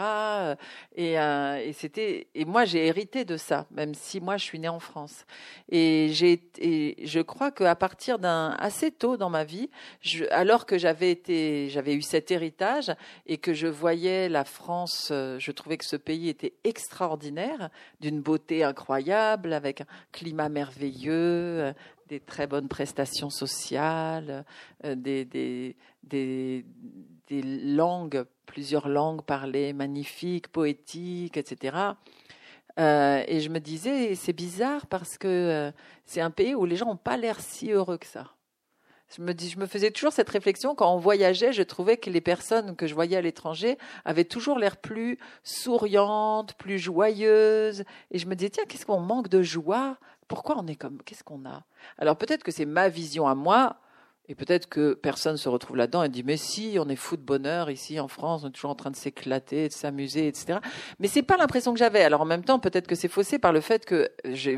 Et, 0.96 1.20
euh, 1.20 1.58
et 1.58 1.74
c'était 1.74 2.28
et 2.34 2.46
moi 2.46 2.64
j'ai 2.64 2.88
hérité 2.88 3.26
de 3.26 3.36
ça, 3.36 3.68
même 3.72 3.94
si 3.94 4.22
moi 4.22 4.38
je 4.38 4.46
suis 4.46 4.60
née 4.60 4.70
en 4.70 4.80
France. 4.80 5.26
Et 5.70 6.10
j'ai 6.14 6.42
et 6.58 7.06
je 7.06 7.20
crois 7.20 7.52
qu'à 7.52 7.76
partir 7.76 8.18
d'un 8.18 8.52
assez 8.58 8.92
tôt 8.92 9.18
dans 9.18 9.30
ma 9.30 9.44
vie, 9.44 9.70
je, 10.00 10.24
alors 10.32 10.66
que 10.66 10.78
j'avais 10.78 11.12
été 11.12 11.68
j'avais 11.70 11.96
eu 11.96 12.02
cet 12.02 12.32
héritage 12.32 12.94
et 13.28 13.38
que 13.38 13.54
je 13.54 13.68
voyais 13.68 14.30
la 14.30 14.46
France, 14.46 15.10
euh, 15.12 15.38
je 15.38 15.52
trouvais 15.52 15.78
que 15.78 15.86
ce 15.86 15.98
pays 15.98 16.30
était 16.30 16.54
extraordinaire, 16.64 17.70
d'une 18.00 18.22
beauté 18.22 18.64
incroyable, 18.64 19.52
avec 19.52 19.82
un 19.82 19.86
climat 20.14 20.45
merveilleux, 20.50 21.14
euh, 21.14 21.74
des 22.08 22.20
très 22.20 22.48
bonnes 22.48 22.68
prestations 22.68 23.30
sociales, 23.30 24.46
euh, 24.84 24.96
des, 24.96 25.76
langues, 27.32 28.26
plusieurs 28.46 28.88
langues 28.88 29.24
parlées 29.24 29.74
magnifiques, 29.74 30.48
poétiques, 30.50 31.38
etc. 31.38 31.78
Euh, 32.80 33.24
et 33.28 33.40
je 33.40 33.50
me 33.50 33.60
disais, 33.60 34.16
c'est 34.16 34.34
bizarre 34.34 34.86
parce 34.88 35.18
que 35.18 35.72
c'est 36.06 36.22
un 36.22 36.32
pays 36.32 36.54
où 36.56 36.66
les 36.66 36.76
gens 36.76 36.88
n'ont 36.88 36.98
pas 36.98 37.18
l'air 37.18 37.40
si 37.40 37.72
heureux 37.72 37.98
que 37.98 38.06
ça. 38.06 38.36
Je 39.16 39.22
me, 39.22 39.34
dis, 39.34 39.50
je 39.50 39.60
me 39.60 39.68
faisais 39.68 39.92
toujours 39.92 40.12
cette 40.12 40.30
réflexion 40.30 40.74
quand 40.74 40.94
on 40.94 40.98
voyageait, 40.98 41.54
je 41.54 41.62
trouvais 41.62 41.98
que 41.98 42.10
les 42.10 42.22
personnes 42.22 42.76
que 42.76 42.88
je 42.88 42.96
voyais 42.96 43.16
à 43.16 43.22
l'étranger 43.22 43.78
avaient 44.04 44.26
toujours 44.26 44.58
l'air 44.58 44.78
plus 44.78 45.20
souriantes, 45.44 46.56
plus 46.56 46.80
joyeuses. 46.80 47.84
Et 48.12 48.18
je 48.18 48.26
me 48.26 48.36
disais, 48.36 48.50
tiens, 48.50 48.64
qu'est-ce 48.68 48.86
qu'on 48.86 49.00
manque 49.00 49.30
de 49.30 49.44
joie 49.44 49.98
Pourquoi 50.28 50.58
on 50.58 50.68
est 50.68 50.76
comme. 50.76 51.02
Qu'est-ce 51.04 51.24
qu'on 51.24 51.46
a? 51.46 51.64
Alors 51.98 52.18
peut-être 52.18 52.44
que 52.44 52.52
c'est 52.52 52.66
ma 52.66 52.90
vision 52.90 53.28
à 53.28 53.36
moi. 53.36 53.78
Et 54.28 54.34
peut-être 54.34 54.68
que 54.68 54.96
personne 54.96 55.38
se 55.38 55.48
retrouve 55.48 55.78
là-dedans 55.78 56.02
et 56.02 56.10
dit 56.10 56.24
mais 56.24 56.38
si 56.38 56.78
on 56.80 56.90
est 56.90 56.96
fou 56.96 57.16
de 57.16 57.22
bonheur 57.22 57.70
ici 57.70 58.00
en 58.00 58.08
France, 58.08 58.44
on 58.44 58.48
est 58.48 58.52
toujours 58.52 58.72
en 58.72 58.76
train 58.76 58.90
de 58.90 58.96
s'éclater, 58.96 59.68
de 59.68 59.74
s'amuser, 59.74 60.28
etc. 60.28 60.60
Mais 61.00 61.08
c'est 61.08 61.22
pas 61.22 61.38
l'impression 61.38 61.74
que 61.74 61.80
j'avais. 61.80 62.02
Alors 62.02 62.22
en 62.22 62.26
même 62.26 62.44
temps, 62.44 62.58
peut-être 62.58 62.88
que 62.88 62.96
c'est 62.96 63.08
faussé 63.08 63.38
par 63.38 63.54
le 63.54 63.62
fait 63.62 63.86
que 63.86 64.10
j'ai 64.26 64.56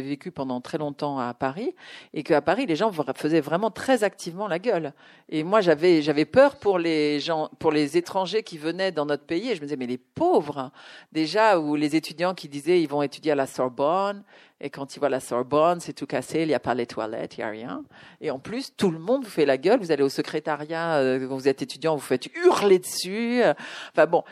vécu 0.00 0.30
pendant 0.30 0.62
très 0.62 0.78
longtemps 0.78 1.18
à 1.18 1.34
Paris 1.34 1.74
et 2.14 2.22
qu'à 2.22 2.40
Paris 2.40 2.64
les 2.64 2.76
gens 2.76 2.90
faisaient 3.14 3.42
vraiment 3.42 3.70
très 3.70 4.04
activement 4.04 4.48
la 4.48 4.58
gueule. 4.58 4.94
Et 5.28 5.44
moi 5.44 5.60
j'avais 5.60 6.00
j'avais 6.00 6.24
peur 6.24 6.56
pour 6.56 6.78
les 6.78 7.20
gens, 7.20 7.50
pour 7.58 7.72
les 7.72 7.98
étrangers 7.98 8.42
qui 8.42 8.56
venaient 8.56 8.92
dans 8.92 9.04
notre 9.04 9.26
pays 9.26 9.50
et 9.50 9.54
je 9.54 9.60
me 9.60 9.66
disais 9.66 9.76
mais 9.76 9.86
les 9.86 9.98
pauvres 9.98 10.70
déjà 11.12 11.58
ou 11.58 11.76
les 11.76 11.94
étudiants 11.94 12.34
qui 12.34 12.48
disaient 12.48 12.80
ils 12.80 12.88
vont 12.88 13.02
étudier 13.02 13.32
à 13.32 13.34
la 13.34 13.46
Sorbonne 13.46 14.24
et 14.64 14.70
quand 14.70 14.96
ils 14.96 14.98
voient 14.98 15.10
la 15.10 15.20
Sorbonne 15.20 15.78
c'est 15.78 15.92
tout 15.92 16.06
cassé, 16.06 16.40
il 16.40 16.48
n'y 16.48 16.54
a 16.54 16.58
pas 16.58 16.74
les 16.74 16.86
toilettes, 16.86 17.36
il 17.36 17.40
n'y 17.40 17.44
a 17.44 17.50
rien. 17.50 17.84
Et 18.22 18.30
en 18.30 18.38
plus, 18.38 18.74
tout 18.74 18.90
le 18.90 18.98
monde 18.98 19.24
vous 19.24 19.30
fait 19.30 19.44
la 19.44 19.58
gueule. 19.58 19.78
Vous 19.78 19.92
allez 19.92 20.02
au 20.02 20.08
secrétariat 20.08 20.96
euh, 20.96 21.28
quand 21.28 21.36
vous 21.36 21.48
êtes 21.48 21.60
étudiant, 21.60 21.94
vous 21.94 22.00
faites 22.00 22.34
hurler 22.34 22.78
dessus. 22.78 23.42
Euh, 23.42 23.52
Enfin 23.92 24.06
bon. 24.06 24.24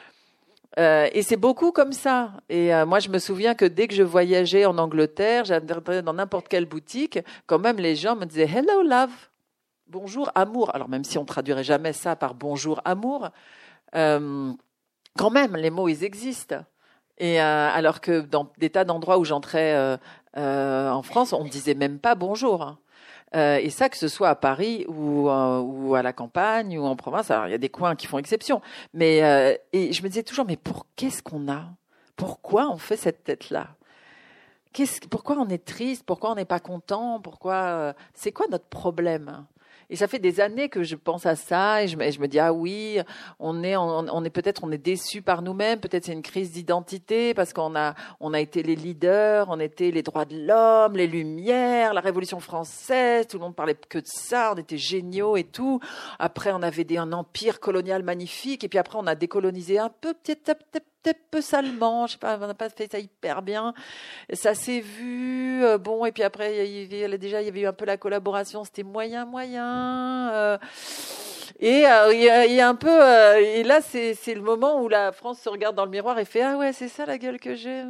Euh, 0.78 1.06
et 1.12 1.20
c'est 1.20 1.36
beaucoup 1.36 1.70
comme 1.70 1.92
ça. 1.92 2.32
Et 2.48 2.74
euh, 2.74 2.86
moi, 2.86 2.98
je 2.98 3.10
me 3.10 3.18
souviens 3.18 3.54
que 3.54 3.66
dès 3.66 3.88
que 3.88 3.94
je 3.94 4.02
voyageais 4.02 4.64
en 4.64 4.78
Angleterre, 4.78 5.44
j'allais 5.44 6.02
dans 6.02 6.14
n'importe 6.14 6.48
quelle 6.48 6.64
boutique, 6.64 7.18
quand 7.46 7.58
même, 7.58 7.76
les 7.76 7.94
gens 7.94 8.16
me 8.16 8.24
disaient 8.24 8.48
Hello, 8.48 8.82
love. 8.82 9.10
Bonjour, 9.86 10.32
amour. 10.34 10.74
Alors, 10.74 10.88
même 10.88 11.04
si 11.04 11.18
on 11.18 11.26
traduirait 11.26 11.62
jamais 11.62 11.92
ça 11.92 12.16
par 12.16 12.32
bonjour, 12.32 12.80
amour, 12.86 13.28
euh, 13.94 14.50
quand 15.18 15.30
même, 15.30 15.56
les 15.56 15.68
mots, 15.68 15.90
ils 15.90 16.04
existent. 16.04 16.64
Et 17.18 17.40
euh, 17.40 17.70
alors 17.72 18.00
que 18.00 18.20
dans 18.20 18.50
des 18.58 18.70
tas 18.70 18.84
d'endroits 18.84 19.18
où 19.18 19.24
j'entrais 19.24 19.74
euh, 19.74 19.96
euh, 20.36 20.90
en 20.90 21.02
France, 21.02 21.32
on 21.32 21.44
ne 21.44 21.48
disait 21.48 21.74
même 21.74 21.98
pas 21.98 22.14
bonjour. 22.14 22.62
hein. 22.62 22.78
Euh, 23.34 23.56
et 23.56 23.70
ça, 23.70 23.88
que 23.88 23.96
ce 23.96 24.08
soit 24.08 24.28
à 24.28 24.34
Paris 24.34 24.84
ou, 24.88 25.28
euh, 25.30 25.60
ou 25.60 25.94
à 25.94 26.02
la 26.02 26.12
campagne 26.12 26.78
ou 26.78 26.84
en 26.84 26.96
province, 26.96 27.30
alors 27.30 27.46
il 27.46 27.50
y 27.50 27.54
a 27.54 27.58
des 27.58 27.70
coins 27.70 27.96
qui 27.96 28.06
font 28.06 28.18
exception. 28.18 28.60
Mais 28.92 29.22
euh, 29.22 29.54
et 29.72 29.92
je 29.92 30.02
me 30.02 30.08
disais 30.08 30.22
toujours, 30.22 30.44
mais 30.44 30.56
pour 30.58 30.86
qu'est-ce 30.96 31.22
qu'on 31.22 31.50
a? 31.50 31.64
Pourquoi 32.16 32.68
on 32.70 32.76
fait 32.76 32.96
cette 32.96 33.24
tête-là? 33.24 33.68
Qu'est-ce, 34.72 35.00
Pourquoi 35.08 35.36
on 35.38 35.48
est 35.48 35.64
triste? 35.64 36.04
Pourquoi 36.04 36.32
on 36.32 36.34
n'est 36.34 36.44
pas 36.44 36.60
content? 36.60 37.20
Pourquoi 37.20 37.54
euh, 37.54 37.92
C'est 38.14 38.32
quoi 38.32 38.46
notre 38.50 38.66
problème? 38.66 39.44
Et 39.92 39.96
ça 39.96 40.08
fait 40.08 40.18
des 40.18 40.40
années 40.40 40.70
que 40.70 40.82
je 40.82 40.96
pense 40.96 41.26
à 41.26 41.36
ça 41.36 41.82
et 41.82 41.86
je 41.86 41.98
me, 41.98 42.26
dis 42.26 42.38
ah 42.38 42.54
oui 42.54 42.98
on 43.38 43.62
est 43.62 43.76
on, 43.76 44.24
est 44.24 44.30
peut-être 44.30 44.64
on 44.64 44.72
est 44.72 44.78
déçu 44.78 45.20
par 45.20 45.42
nous-mêmes. 45.42 45.80
Peut-être 45.80 46.06
c'est 46.06 46.14
une 46.14 46.22
crise 46.22 46.50
d'identité 46.50 47.34
parce 47.34 47.52
qu'on 47.52 47.76
a 47.76 47.94
on 48.18 48.32
a 48.32 48.40
été 48.40 48.62
les 48.62 48.74
leaders 48.74 49.48
on 49.50 49.60
était 49.60 49.90
les 49.90 50.02
droits 50.02 50.24
de 50.24 50.46
l'homme 50.46 50.96
les 50.96 51.06
lumières 51.06 51.92
la 51.92 52.00
révolution 52.00 52.40
française. 52.40 53.26
Tout 53.26 53.36
le 53.36 53.42
monde 53.42 53.54
parlait 53.54 53.74
que 53.74 53.98
de 53.98 54.06
ça 54.06 54.54
on 54.54 54.58
était 54.58 54.78
géniaux 54.78 55.36
et 55.36 55.44
tout. 55.44 55.78
Après 56.18 56.52
on 56.52 56.62
avait 56.62 56.84
des, 56.84 56.96
un 56.96 57.12
empire 57.12 57.60
colonial 57.60 58.02
magnifique 58.02 58.64
et 58.64 58.68
puis 58.70 58.78
après 58.78 58.96
on 58.98 59.06
a 59.06 59.14
décolonisé 59.14 59.78
un 59.78 59.90
peu 59.90 60.14
petit 60.14 60.38
petit 61.02 61.18
peu 61.30 61.40
salement, 61.40 62.06
je 62.06 62.12
sais 62.12 62.18
pas, 62.18 62.38
on 62.40 62.46
n'a 62.46 62.54
pas 62.54 62.68
fait 62.68 62.90
ça 62.90 62.98
hyper 62.98 63.42
bien. 63.42 63.74
Ça 64.32 64.54
s'est 64.54 64.80
vu, 64.80 65.64
euh, 65.64 65.78
bon, 65.78 66.04
et 66.04 66.12
puis 66.12 66.22
après, 66.22 66.66
y 66.68 67.04
avait, 67.04 67.18
déjà, 67.18 67.42
il 67.42 67.46
y 67.46 67.48
avait 67.48 67.60
eu 67.60 67.66
un 67.66 67.72
peu 67.72 67.84
la 67.84 67.96
collaboration, 67.96 68.64
c'était 68.64 68.82
moyen, 68.82 69.24
moyen. 69.24 70.30
euh, 70.32 70.58
et 71.60 71.86
euh, 71.86 72.12
il 72.12 72.54
y 72.54 72.60
a 72.60 72.68
un 72.68 72.74
peu, 72.74 72.88
euh, 72.90 73.38
et 73.38 73.62
là, 73.62 73.80
c'est 73.80 74.34
le 74.34 74.40
moment 74.42 74.80
où 74.82 74.88
la 74.88 75.12
France 75.12 75.40
se 75.40 75.48
regarde 75.48 75.76
dans 75.76 75.84
le 75.84 75.90
miroir 75.90 76.18
et 76.18 76.24
fait 76.24 76.42
ah 76.42 76.56
ouais, 76.56 76.72
c'est 76.72 76.88
ça 76.88 77.06
la 77.06 77.18
gueule 77.18 77.38
que 77.38 77.54
j'ai. 77.54 77.82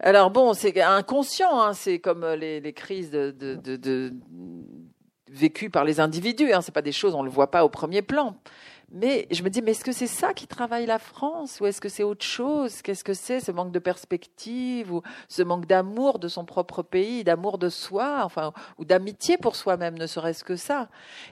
Alors 0.00 0.30
bon, 0.30 0.54
c'est 0.54 0.80
inconscient, 0.80 1.60
hein, 1.60 1.74
c'est 1.74 1.98
comme 1.98 2.24
euh, 2.24 2.36
les, 2.36 2.60
les 2.60 2.72
crises 2.72 3.10
de, 3.10 3.30
de, 3.30 3.54
de, 3.54 3.76
de- 3.76 4.12
vécues 5.30 5.70
par 5.70 5.84
les 5.84 6.00
individus. 6.00 6.52
Hein, 6.52 6.60
c'est 6.62 6.72
pas 6.74 6.82
des 6.82 6.92
choses, 6.92 7.14
on 7.14 7.22
le 7.22 7.30
voit 7.30 7.50
pas 7.50 7.64
au 7.64 7.68
premier 7.68 8.02
plan. 8.02 8.36
Mais 8.92 9.28
je 9.30 9.44
me 9.44 9.50
dis, 9.50 9.62
mais 9.62 9.70
est-ce 9.70 9.84
que 9.84 9.92
c'est 9.92 10.08
ça 10.08 10.34
qui 10.34 10.48
travaille 10.48 10.84
la 10.84 10.98
France 10.98 11.60
ou 11.60 11.66
est-ce 11.66 11.80
que 11.80 11.88
c'est 11.88 12.02
autre 12.02 12.24
chose? 12.24 12.82
Qu'est-ce 12.82 13.04
que 13.04 13.14
c'est 13.14 13.38
ce 13.38 13.52
manque 13.52 13.70
de 13.70 13.78
perspective 13.78 14.92
ou 14.92 15.02
ce 15.28 15.42
manque 15.42 15.66
d'amour 15.66 16.18
de 16.18 16.26
son 16.26 16.44
propre 16.44 16.82
pays, 16.82 17.22
d'amour 17.22 17.58
de 17.58 17.68
soi, 17.68 18.22
enfin, 18.24 18.52
ou 18.78 18.84
d'amitié 18.84 19.38
pour 19.38 19.54
soi-même, 19.54 19.96
ne 19.96 20.08
serait-ce 20.08 20.42
que 20.42 20.56
ça? 20.56 20.88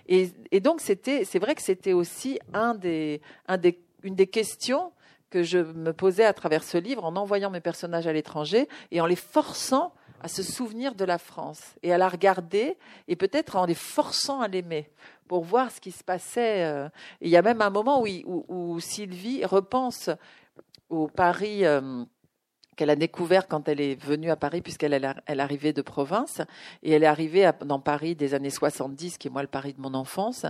Et, 0.06 0.30
donc 0.60 0.80
c'était, 0.80 1.24
c'est 1.24 1.40
vrai 1.40 1.56
que 1.56 1.62
c'était 1.62 1.94
aussi 1.94 2.38
un 2.54 2.74
des, 2.74 3.20
une 4.04 4.14
des 4.14 4.28
questions 4.28 4.92
que 5.30 5.42
je 5.42 5.58
me 5.58 5.92
posais 5.92 6.24
à 6.24 6.32
travers 6.32 6.62
ce 6.62 6.78
livre 6.78 7.04
en 7.04 7.16
envoyant 7.16 7.50
mes 7.50 7.60
personnages 7.60 8.06
à 8.06 8.12
l'étranger 8.12 8.68
et 8.92 9.00
en 9.00 9.06
les 9.06 9.16
forçant 9.16 9.92
à 10.20 10.28
se 10.28 10.42
souvenir 10.42 10.94
de 10.94 11.04
la 11.04 11.18
France 11.18 11.74
et 11.82 11.92
à 11.92 11.98
la 11.98 12.08
regarder 12.08 12.76
et 13.08 13.16
peut-être 13.16 13.56
en 13.56 13.66
les 13.66 13.74
forçant 13.74 14.40
à 14.40 14.48
l'aimer 14.48 14.90
pour 15.28 15.44
voir 15.44 15.70
ce 15.70 15.80
qui 15.80 15.92
se 15.92 16.02
passait. 16.02 16.64
euh. 16.64 16.88
Il 17.20 17.28
y 17.28 17.36
a 17.36 17.42
même 17.42 17.62
un 17.62 17.70
moment 17.70 18.02
où, 18.02 18.80
Sylvie 18.80 19.44
repense 19.44 20.10
au 20.88 21.06
Paris 21.06 21.64
euh, 21.64 22.04
qu'elle 22.76 22.90
a 22.90 22.96
découvert 22.96 23.46
quand 23.46 23.68
elle 23.68 23.80
est 23.80 24.02
venue 24.02 24.30
à 24.30 24.36
Paris, 24.36 24.62
puisqu'elle 24.62 24.94
elle, 24.94 25.14
elle 25.26 25.40
arrivait 25.40 25.72
de 25.72 25.82
province, 25.82 26.40
et 26.82 26.92
elle 26.92 27.02
est 27.02 27.06
arrivée 27.06 27.50
dans 27.64 27.80
Paris 27.80 28.14
des 28.14 28.34
années 28.34 28.50
70, 28.50 29.18
qui 29.18 29.28
est 29.28 29.30
moi 29.30 29.42
le 29.42 29.48
Paris 29.48 29.74
de 29.74 29.80
mon 29.80 29.94
enfance, 29.94 30.46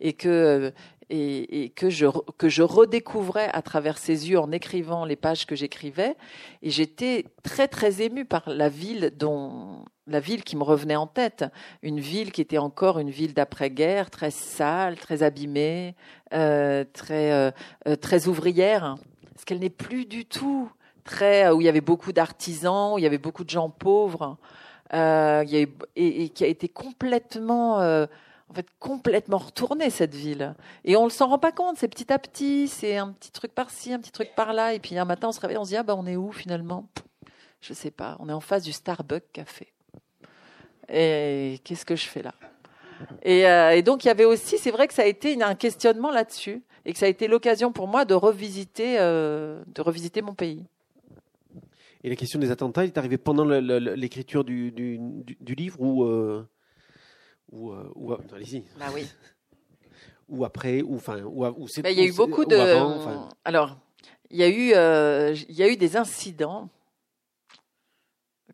et 0.00 0.12
que, 0.12 0.72
et, 1.10 1.64
et 1.64 1.68
que, 1.70 1.90
je, 1.90 2.06
que 2.38 2.48
je 2.48 2.62
redécouvrais 2.62 3.50
à 3.52 3.62
travers 3.62 3.98
ses 3.98 4.30
yeux 4.30 4.38
en 4.38 4.52
écrivant 4.52 5.04
les 5.04 5.16
pages 5.16 5.46
que 5.46 5.54
j'écrivais, 5.54 6.16
et 6.62 6.70
j'étais 6.70 7.26
très 7.42 7.68
très 7.68 8.00
émue 8.02 8.24
par 8.24 8.48
la 8.48 8.68
ville 8.68 9.12
dont 9.16 9.84
la 10.06 10.20
ville 10.20 10.42
qui 10.42 10.56
me 10.56 10.62
revenait 10.62 10.96
en 10.96 11.06
tête, 11.06 11.44
une 11.82 12.00
ville 12.00 12.32
qui 12.32 12.40
était 12.40 12.58
encore 12.58 12.98
une 12.98 13.10
ville 13.10 13.34
d'après-guerre, 13.34 14.10
très 14.10 14.30
sale, 14.30 14.96
très 14.96 15.22
abîmée, 15.22 15.94
euh, 16.32 16.84
très 16.92 17.32
euh, 17.32 17.50
euh, 17.86 17.96
très 17.96 18.26
ouvrière, 18.26 18.96
ce 19.36 19.44
qu'elle 19.44 19.60
n'est 19.60 19.70
plus 19.70 20.06
du 20.06 20.24
tout 20.24 20.70
très 21.04 21.48
où 21.50 21.60
il 21.60 21.64
y 21.64 21.68
avait 21.68 21.80
beaucoup 21.80 22.12
d'artisans, 22.12 22.94
où 22.94 22.98
il 22.98 23.02
y 23.02 23.06
avait 23.06 23.18
beaucoup 23.18 23.44
de 23.44 23.50
gens 23.50 23.70
pauvres, 23.70 24.36
euh, 24.92 25.44
et, 25.50 25.68
et 25.96 26.28
qui 26.30 26.44
a 26.44 26.48
été 26.48 26.68
complètement, 26.68 27.80
euh, 27.80 28.06
en 28.50 28.54
fait 28.54 28.66
complètement 28.80 29.38
retournée 29.38 29.90
cette 29.90 30.14
ville. 30.14 30.54
Et 30.84 30.96
on 30.96 31.04
ne 31.04 31.10
s'en 31.10 31.28
rend 31.28 31.38
pas 31.38 31.52
compte, 31.52 31.76
c'est 31.78 31.88
petit 31.88 32.12
à 32.12 32.18
petit, 32.18 32.66
c'est 32.66 32.96
un 32.96 33.12
petit 33.12 33.30
truc 33.30 33.54
par-ci, 33.54 33.92
un 33.92 34.00
petit 34.00 34.10
truc 34.10 34.34
par-là. 34.34 34.74
Et 34.74 34.80
puis 34.80 34.98
un 34.98 35.04
matin, 35.04 35.28
on 35.28 35.32
se 35.32 35.40
réveille, 35.40 35.56
on 35.56 35.64
se 35.64 35.70
dit 35.70 35.76
ah 35.76 35.82
bah 35.82 35.94
on 35.96 36.06
est 36.06 36.16
où 36.16 36.32
finalement? 36.32 36.88
Je 37.60 37.72
sais 37.72 37.90
pas. 37.90 38.16
On 38.18 38.28
est 38.28 38.32
en 38.32 38.40
face 38.40 38.64
du 38.64 38.72
Starbucks 38.72 39.32
Café. 39.32 39.68
Et 40.88 41.60
qu'est-ce 41.62 41.84
que 41.84 41.94
je 41.94 42.06
fais 42.06 42.22
là? 42.22 42.34
Et, 43.22 43.46
euh, 43.46 43.70
et, 43.70 43.82
donc 43.82 44.04
il 44.04 44.08
y 44.08 44.10
avait 44.10 44.24
aussi, 44.24 44.58
c'est 44.58 44.70
vrai 44.70 44.86
que 44.88 44.94
ça 44.94 45.02
a 45.02 45.06
été 45.06 45.40
un 45.42 45.54
questionnement 45.54 46.10
là-dessus 46.10 46.62
et 46.84 46.92
que 46.92 46.98
ça 46.98 47.06
a 47.06 47.08
été 47.08 47.28
l'occasion 47.28 47.72
pour 47.72 47.86
moi 47.86 48.04
de 48.04 48.14
revisiter, 48.14 48.98
euh, 48.98 49.62
de 49.74 49.80
revisiter 49.80 50.20
mon 50.20 50.34
pays. 50.34 50.66
Et 52.02 52.10
la 52.10 52.16
question 52.16 52.38
des 52.38 52.50
attentats, 52.50 52.84
est 52.84 52.98
arrivé 52.98 53.16
pendant 53.18 53.44
l'écriture 53.44 54.42
du, 54.42 54.72
livre 55.40 55.80
ou 55.80 56.04
euh, 56.04 56.46
ou, 57.50 57.72
euh, 57.72 57.90
ou 57.94 58.12
allez-y. 58.12 58.64
Bah 58.78 58.86
oui. 58.92 59.06
ou 60.28 60.44
après, 60.44 60.82
ou 60.82 60.96
enfin, 60.96 61.22
ou, 61.22 61.44
ou 61.44 61.68
c'est. 61.68 61.82
Bah, 61.82 61.90
il 61.90 61.98
y 61.98 62.02
a 62.02 62.06
eu 62.06 62.12
beaucoup 62.12 62.44
de. 62.44 62.56
Alors, 63.44 63.78
il 64.30 64.38
y 64.38 64.42
a 64.42 64.48
eu, 64.48 64.72
euh, 64.74 65.34
il 65.48 65.54
y 65.54 65.62
a 65.62 65.68
eu 65.68 65.76
des 65.76 65.96
incidents. 65.96 66.68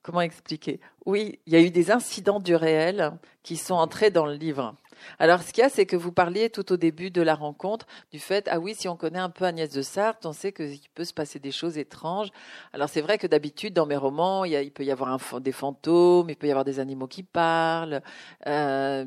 Comment 0.02 0.20
expliquer? 0.20 0.80
Oui, 1.04 1.40
il 1.46 1.52
y 1.52 1.56
a 1.56 1.60
eu 1.60 1.70
des 1.70 1.90
incidents 1.90 2.38
du 2.38 2.54
réel 2.54 3.18
qui 3.42 3.56
sont 3.56 3.74
entrés 3.74 4.10
dans 4.10 4.24
le 4.24 4.34
livre. 4.34 4.76
Alors, 5.18 5.42
ce 5.42 5.52
qu'il 5.52 5.62
y 5.62 5.64
a, 5.64 5.68
c'est 5.68 5.86
que 5.86 5.96
vous 5.96 6.12
parliez 6.12 6.50
tout 6.50 6.72
au 6.72 6.76
début 6.76 7.10
de 7.10 7.22
la 7.22 7.34
rencontre 7.34 7.86
du 8.12 8.18
fait, 8.18 8.48
ah 8.50 8.58
oui, 8.58 8.74
si 8.74 8.88
on 8.88 8.96
connaît 8.96 9.18
un 9.18 9.30
peu 9.30 9.44
Agnès 9.44 9.70
de 9.70 9.82
Sarthe, 9.82 10.26
on 10.26 10.32
sait 10.32 10.52
qu'il 10.52 10.80
peut 10.94 11.04
se 11.04 11.14
passer 11.14 11.38
des 11.38 11.50
choses 11.50 11.78
étranges. 11.78 12.28
Alors, 12.72 12.88
c'est 12.88 13.00
vrai 13.00 13.18
que 13.18 13.26
d'habitude, 13.26 13.74
dans 13.74 13.86
mes 13.86 13.96
romans, 13.96 14.44
il, 14.44 14.70
peut 14.72 14.84
y 14.84 14.90
avoir 14.90 15.18
des 15.40 15.52
fantômes, 15.52 16.30
il 16.30 16.36
peut 16.36 16.46
y 16.46 16.50
avoir 16.50 16.64
des 16.64 16.80
animaux 16.80 17.06
qui 17.06 17.22
parlent. 17.22 18.02
Euh, 18.46 19.04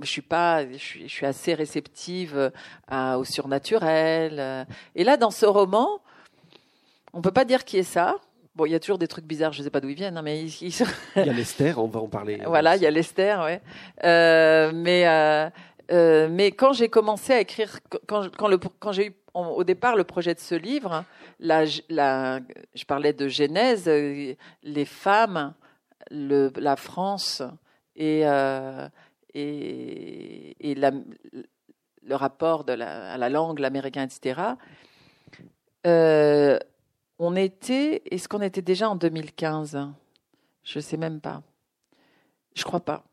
je 0.00 0.08
suis 0.08 0.22
pas, 0.22 0.70
je 0.70 1.06
suis, 1.06 1.26
assez 1.26 1.54
réceptive 1.54 2.52
au 2.90 3.24
surnaturel. 3.24 4.66
Et 4.94 5.04
là, 5.04 5.16
dans 5.16 5.30
ce 5.30 5.46
roman, 5.46 6.00
on 7.12 7.22
peut 7.22 7.32
pas 7.32 7.44
dire 7.44 7.64
qui 7.64 7.78
est 7.78 7.82
ça. 7.82 8.16
Bon, 8.56 8.64
il 8.64 8.72
y 8.72 8.74
a 8.74 8.80
toujours 8.80 8.96
des 8.96 9.06
trucs 9.06 9.26
bizarres, 9.26 9.52
je 9.52 9.58
ne 9.60 9.64
sais 9.64 9.70
pas 9.70 9.80
d'où 9.80 9.90
ils 9.90 9.94
viennent, 9.94 10.16
hein, 10.16 10.22
mais 10.22 10.40
ils, 10.42 10.62
il 10.62 11.26
y 11.26 11.28
a 11.28 11.32
l'Esther, 11.32 11.78
on 11.78 11.88
va 11.88 12.00
en 12.00 12.08
parler. 12.08 12.40
Voilà, 12.46 12.76
il 12.76 12.82
y 12.82 12.86
a 12.86 12.90
l'Esther, 12.90 13.38
ouais. 13.42 13.60
Euh, 14.02 14.72
mais 14.74 15.06
euh, 15.06 15.50
euh, 15.92 16.28
mais 16.30 16.52
quand 16.52 16.72
j'ai 16.72 16.88
commencé 16.88 17.34
à 17.34 17.40
écrire, 17.40 17.78
quand 18.06 18.30
quand, 18.34 18.48
le, 18.48 18.56
quand 18.56 18.92
j'ai 18.92 19.08
eu 19.08 19.16
au 19.34 19.62
départ 19.62 19.94
le 19.94 20.04
projet 20.04 20.34
de 20.34 20.40
ce 20.40 20.54
livre, 20.54 21.04
la, 21.38 21.64
la, 21.90 22.40
je 22.74 22.84
parlais 22.86 23.12
de 23.12 23.28
Genèse, 23.28 23.84
euh, 23.88 24.32
les 24.62 24.84
femmes, 24.86 25.52
le, 26.10 26.50
la 26.56 26.76
France 26.76 27.42
et 27.94 28.22
euh, 28.24 28.88
et, 29.34 30.70
et 30.70 30.74
la, 30.74 30.92
le 32.02 32.14
rapport 32.14 32.64
de 32.64 32.72
la, 32.72 33.12
à 33.12 33.18
la 33.18 33.28
langue, 33.28 33.58
l'américain, 33.58 34.02
etc. 34.02 34.40
Euh, 35.86 36.58
on 37.18 37.36
était, 37.36 38.02
est-ce 38.10 38.28
qu'on 38.28 38.42
était 38.42 38.62
déjà 38.62 38.88
en 38.90 38.96
2015 38.96 39.78
Je 40.62 40.78
ne 40.78 40.82
sais 40.82 40.96
même 40.96 41.20
pas. 41.20 41.42
Je 42.54 42.64
crois 42.64 42.80
pas. 42.80 43.04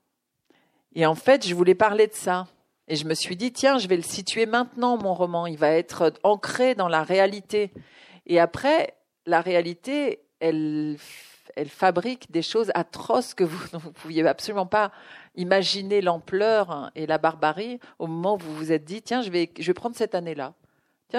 Et 0.96 1.06
en 1.06 1.16
fait, 1.16 1.48
je 1.48 1.56
voulais 1.56 1.76
parler 1.76 2.08
de 2.08 2.14
ça. 2.14 2.48
Et 2.88 2.96
je 2.96 3.06
me 3.06 3.14
suis 3.14 3.38
dit, 3.38 3.54
tiens, 3.54 3.78
je 3.78 3.88
vais 3.88 3.96
le 3.96 4.04
situer 4.04 4.46
maintenant, 4.46 4.98
mon 4.98 5.14
roman. 5.14 5.48
Il 5.48 5.58
va 5.58 5.70
être 5.70 6.14
ancré 6.24 6.76
dans 6.76 6.90
la 6.90 7.04
réalité. 7.04 7.72
Et 8.26 8.40
après, 8.40 8.94
la 9.26 9.42
réalité, 9.42 10.20
elle, 10.40 10.98
elle 11.56 11.70
fabrique 11.70 12.30
des 12.32 12.42
choses 12.42 12.72
atroces 12.76 13.34
que 13.34 13.44
vous 13.44 13.66
ne 13.74 13.80
pouviez 13.80 14.28
absolument 14.28 14.66
pas 14.66 14.92
imaginer 15.36 16.02
l'ampleur 16.02 16.92
et 16.96 17.06
la 17.06 17.18
barbarie 17.18 17.80
au 18.00 18.08
moment 18.08 18.36
où 18.36 18.40
vous 18.40 18.56
vous 18.56 18.72
êtes 18.72 18.84
dit, 18.84 19.02
tiens, 19.02 19.22
je 19.22 19.30
vais, 19.30 19.50
je 19.58 19.66
vais 19.66 19.74
prendre 19.74 19.96
cette 19.96 20.16
année-là 20.16 20.54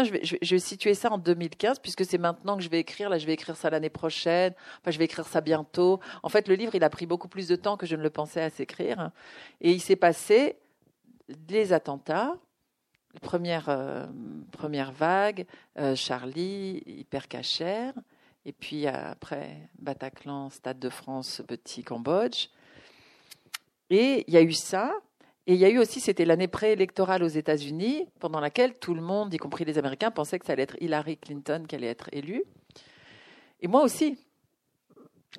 je 0.02 0.10
vais, 0.10 0.58
situer 0.58 0.94
ça 0.94 1.12
en 1.12 1.18
2015, 1.18 1.78
puisque 1.78 2.04
c'est 2.04 2.18
maintenant 2.18 2.56
que 2.56 2.62
je 2.62 2.68
vais 2.68 2.80
écrire. 2.80 3.08
Là, 3.08 3.18
je 3.18 3.26
vais 3.26 3.34
écrire 3.34 3.56
ça 3.56 3.70
l'année 3.70 3.90
prochaine. 3.90 4.52
Enfin, 4.80 4.90
je 4.90 4.98
vais 4.98 5.04
écrire 5.04 5.26
ça 5.26 5.40
bientôt. 5.40 6.00
En 6.24 6.28
fait, 6.28 6.48
le 6.48 6.56
livre, 6.56 6.74
il 6.74 6.82
a 6.82 6.90
pris 6.90 7.06
beaucoup 7.06 7.28
plus 7.28 7.46
de 7.46 7.54
temps 7.54 7.76
que 7.76 7.86
je 7.86 7.94
ne 7.94 8.02
le 8.02 8.10
pensais 8.10 8.42
à 8.42 8.50
s'écrire. 8.50 9.12
Et 9.60 9.70
il 9.70 9.80
s'est 9.80 9.94
passé 9.94 10.58
les 11.48 11.72
attentats, 11.72 12.36
première, 13.22 13.68
euh, 13.68 14.06
première 14.50 14.90
vague, 14.90 15.46
euh, 15.78 15.94
Charlie, 15.94 16.82
hyper 16.86 17.28
cachère, 17.28 17.94
et 18.44 18.52
puis 18.52 18.86
après 18.86 19.70
Bataclan, 19.78 20.50
Stade 20.50 20.80
de 20.80 20.90
France, 20.90 21.40
Petit 21.46 21.84
Cambodge. 21.84 22.48
Et 23.90 24.24
il 24.26 24.34
y 24.34 24.36
a 24.36 24.42
eu 24.42 24.52
ça, 24.52 24.92
et 25.46 25.54
il 25.54 25.60
y 25.60 25.64
a 25.66 25.68
eu 25.68 25.78
aussi, 25.78 26.00
c'était 26.00 26.24
l'année 26.24 26.48
préélectorale 26.48 27.22
aux 27.22 27.28
États-Unis, 27.28 28.08
pendant 28.18 28.40
laquelle 28.40 28.78
tout 28.78 28.94
le 28.94 29.02
monde, 29.02 29.34
y 29.34 29.36
compris 29.36 29.66
les 29.66 29.76
Américains, 29.76 30.10
pensait 30.10 30.38
que 30.38 30.46
ça 30.46 30.54
allait 30.54 30.62
être 30.62 30.80
Hillary 30.80 31.18
Clinton 31.18 31.64
qui 31.68 31.74
allait 31.74 31.88
être 31.88 32.08
élue. 32.12 32.44
Et 33.60 33.68
moi 33.68 33.82
aussi. 33.82 34.18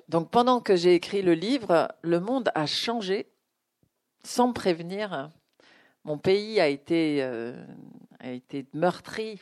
Donc 0.08 0.30
pendant 0.30 0.60
que 0.60 0.76
j'ai 0.76 0.94
écrit 0.94 1.22
le 1.22 1.32
livre, 1.32 1.88
le 2.02 2.20
monde 2.20 2.50
a 2.54 2.66
changé 2.66 3.26
sans 4.22 4.48
me 4.48 4.52
prévenir. 4.52 5.30
Mon 6.04 6.18
pays 6.18 6.60
a 6.60 6.68
été, 6.68 7.22
euh, 7.22 7.56
a 8.20 8.30
été 8.30 8.66
meurtri 8.74 9.40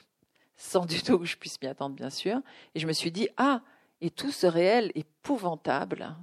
sans 0.56 0.86
du 0.86 1.02
tout 1.02 1.18
que 1.18 1.26
je 1.26 1.36
puisse 1.36 1.60
m'y 1.60 1.68
attendre, 1.68 1.96
bien 1.96 2.08
sûr. 2.08 2.40
Et 2.74 2.80
je 2.80 2.86
me 2.86 2.92
suis 2.92 3.10
dit, 3.10 3.28
ah, 3.36 3.60
et 4.00 4.10
tout 4.10 4.30
ce 4.30 4.46
réel 4.46 4.92
épouvantable. 4.94 6.14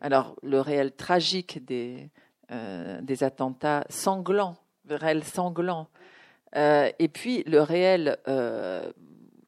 Alors, 0.00 0.36
le 0.42 0.60
réel 0.60 0.92
tragique 0.94 1.64
des, 1.64 2.10
euh, 2.50 3.00
des 3.00 3.22
attentats 3.22 3.84
sanglants, 3.88 4.56
réel 4.88 5.22
sanglant. 5.22 5.88
Euh, 6.56 6.90
et 6.98 7.08
puis 7.08 7.44
le 7.44 7.60
réel 7.60 8.18
euh, 8.26 8.90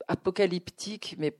apocalyptique, 0.06 1.16
mais 1.18 1.34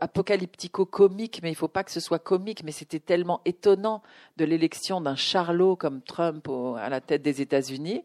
apocalyptico-comique, 0.00 1.40
mais 1.42 1.50
il 1.50 1.52
ne 1.52 1.56
faut 1.56 1.68
pas 1.68 1.82
que 1.84 1.90
ce 1.90 2.00
soit 2.00 2.18
comique, 2.18 2.62
mais 2.64 2.72
c'était 2.72 3.00
tellement 3.00 3.40
étonnant 3.44 4.02
de 4.36 4.44
l'élection 4.44 5.00
d'un 5.00 5.16
charlot 5.16 5.76
comme 5.76 6.02
Trump 6.02 6.48
à 6.76 6.88
la 6.88 7.00
tête 7.00 7.22
des 7.22 7.40
États-Unis. 7.40 8.04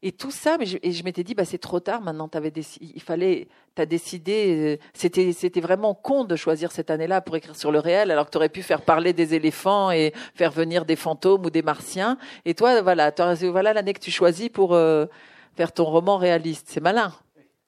Et 0.00 0.12
tout 0.12 0.30
ça, 0.30 0.58
mais 0.58 0.66
je, 0.66 0.78
et 0.82 0.92
je 0.92 1.02
m'étais 1.02 1.24
dit, 1.24 1.34
bah, 1.34 1.44
c'est 1.44 1.58
trop 1.58 1.80
tard 1.80 2.00
maintenant, 2.00 2.30
avais 2.32 2.52
il 2.80 3.02
fallait, 3.02 3.48
tu 3.74 3.82
as 3.82 3.86
décidé, 3.86 4.76
euh, 4.78 4.84
c'était, 4.92 5.32
c'était 5.32 5.60
vraiment 5.60 5.92
con 5.92 6.24
de 6.24 6.36
choisir 6.36 6.70
cette 6.70 6.90
année-là 6.90 7.20
pour 7.20 7.34
écrire 7.34 7.56
sur 7.56 7.72
le 7.72 7.80
réel, 7.80 8.12
alors 8.12 8.26
que 8.26 8.30
tu 8.30 8.36
aurais 8.36 8.48
pu 8.48 8.62
faire 8.62 8.82
parler 8.82 9.12
des 9.12 9.34
éléphants 9.34 9.90
et 9.90 10.12
faire 10.36 10.52
venir 10.52 10.84
des 10.84 10.94
fantômes 10.94 11.44
ou 11.46 11.50
des 11.50 11.62
martiens. 11.62 12.16
Et 12.44 12.54
toi, 12.54 12.80
voilà, 12.80 13.12
voilà 13.50 13.72
l'année 13.72 13.92
que 13.92 14.00
tu 14.00 14.12
choisis 14.12 14.48
pour 14.48 14.74
euh, 14.74 15.06
faire 15.56 15.72
ton 15.72 15.84
roman 15.84 16.16
réaliste. 16.16 16.68
C'est 16.70 16.80
malin. 16.80 17.12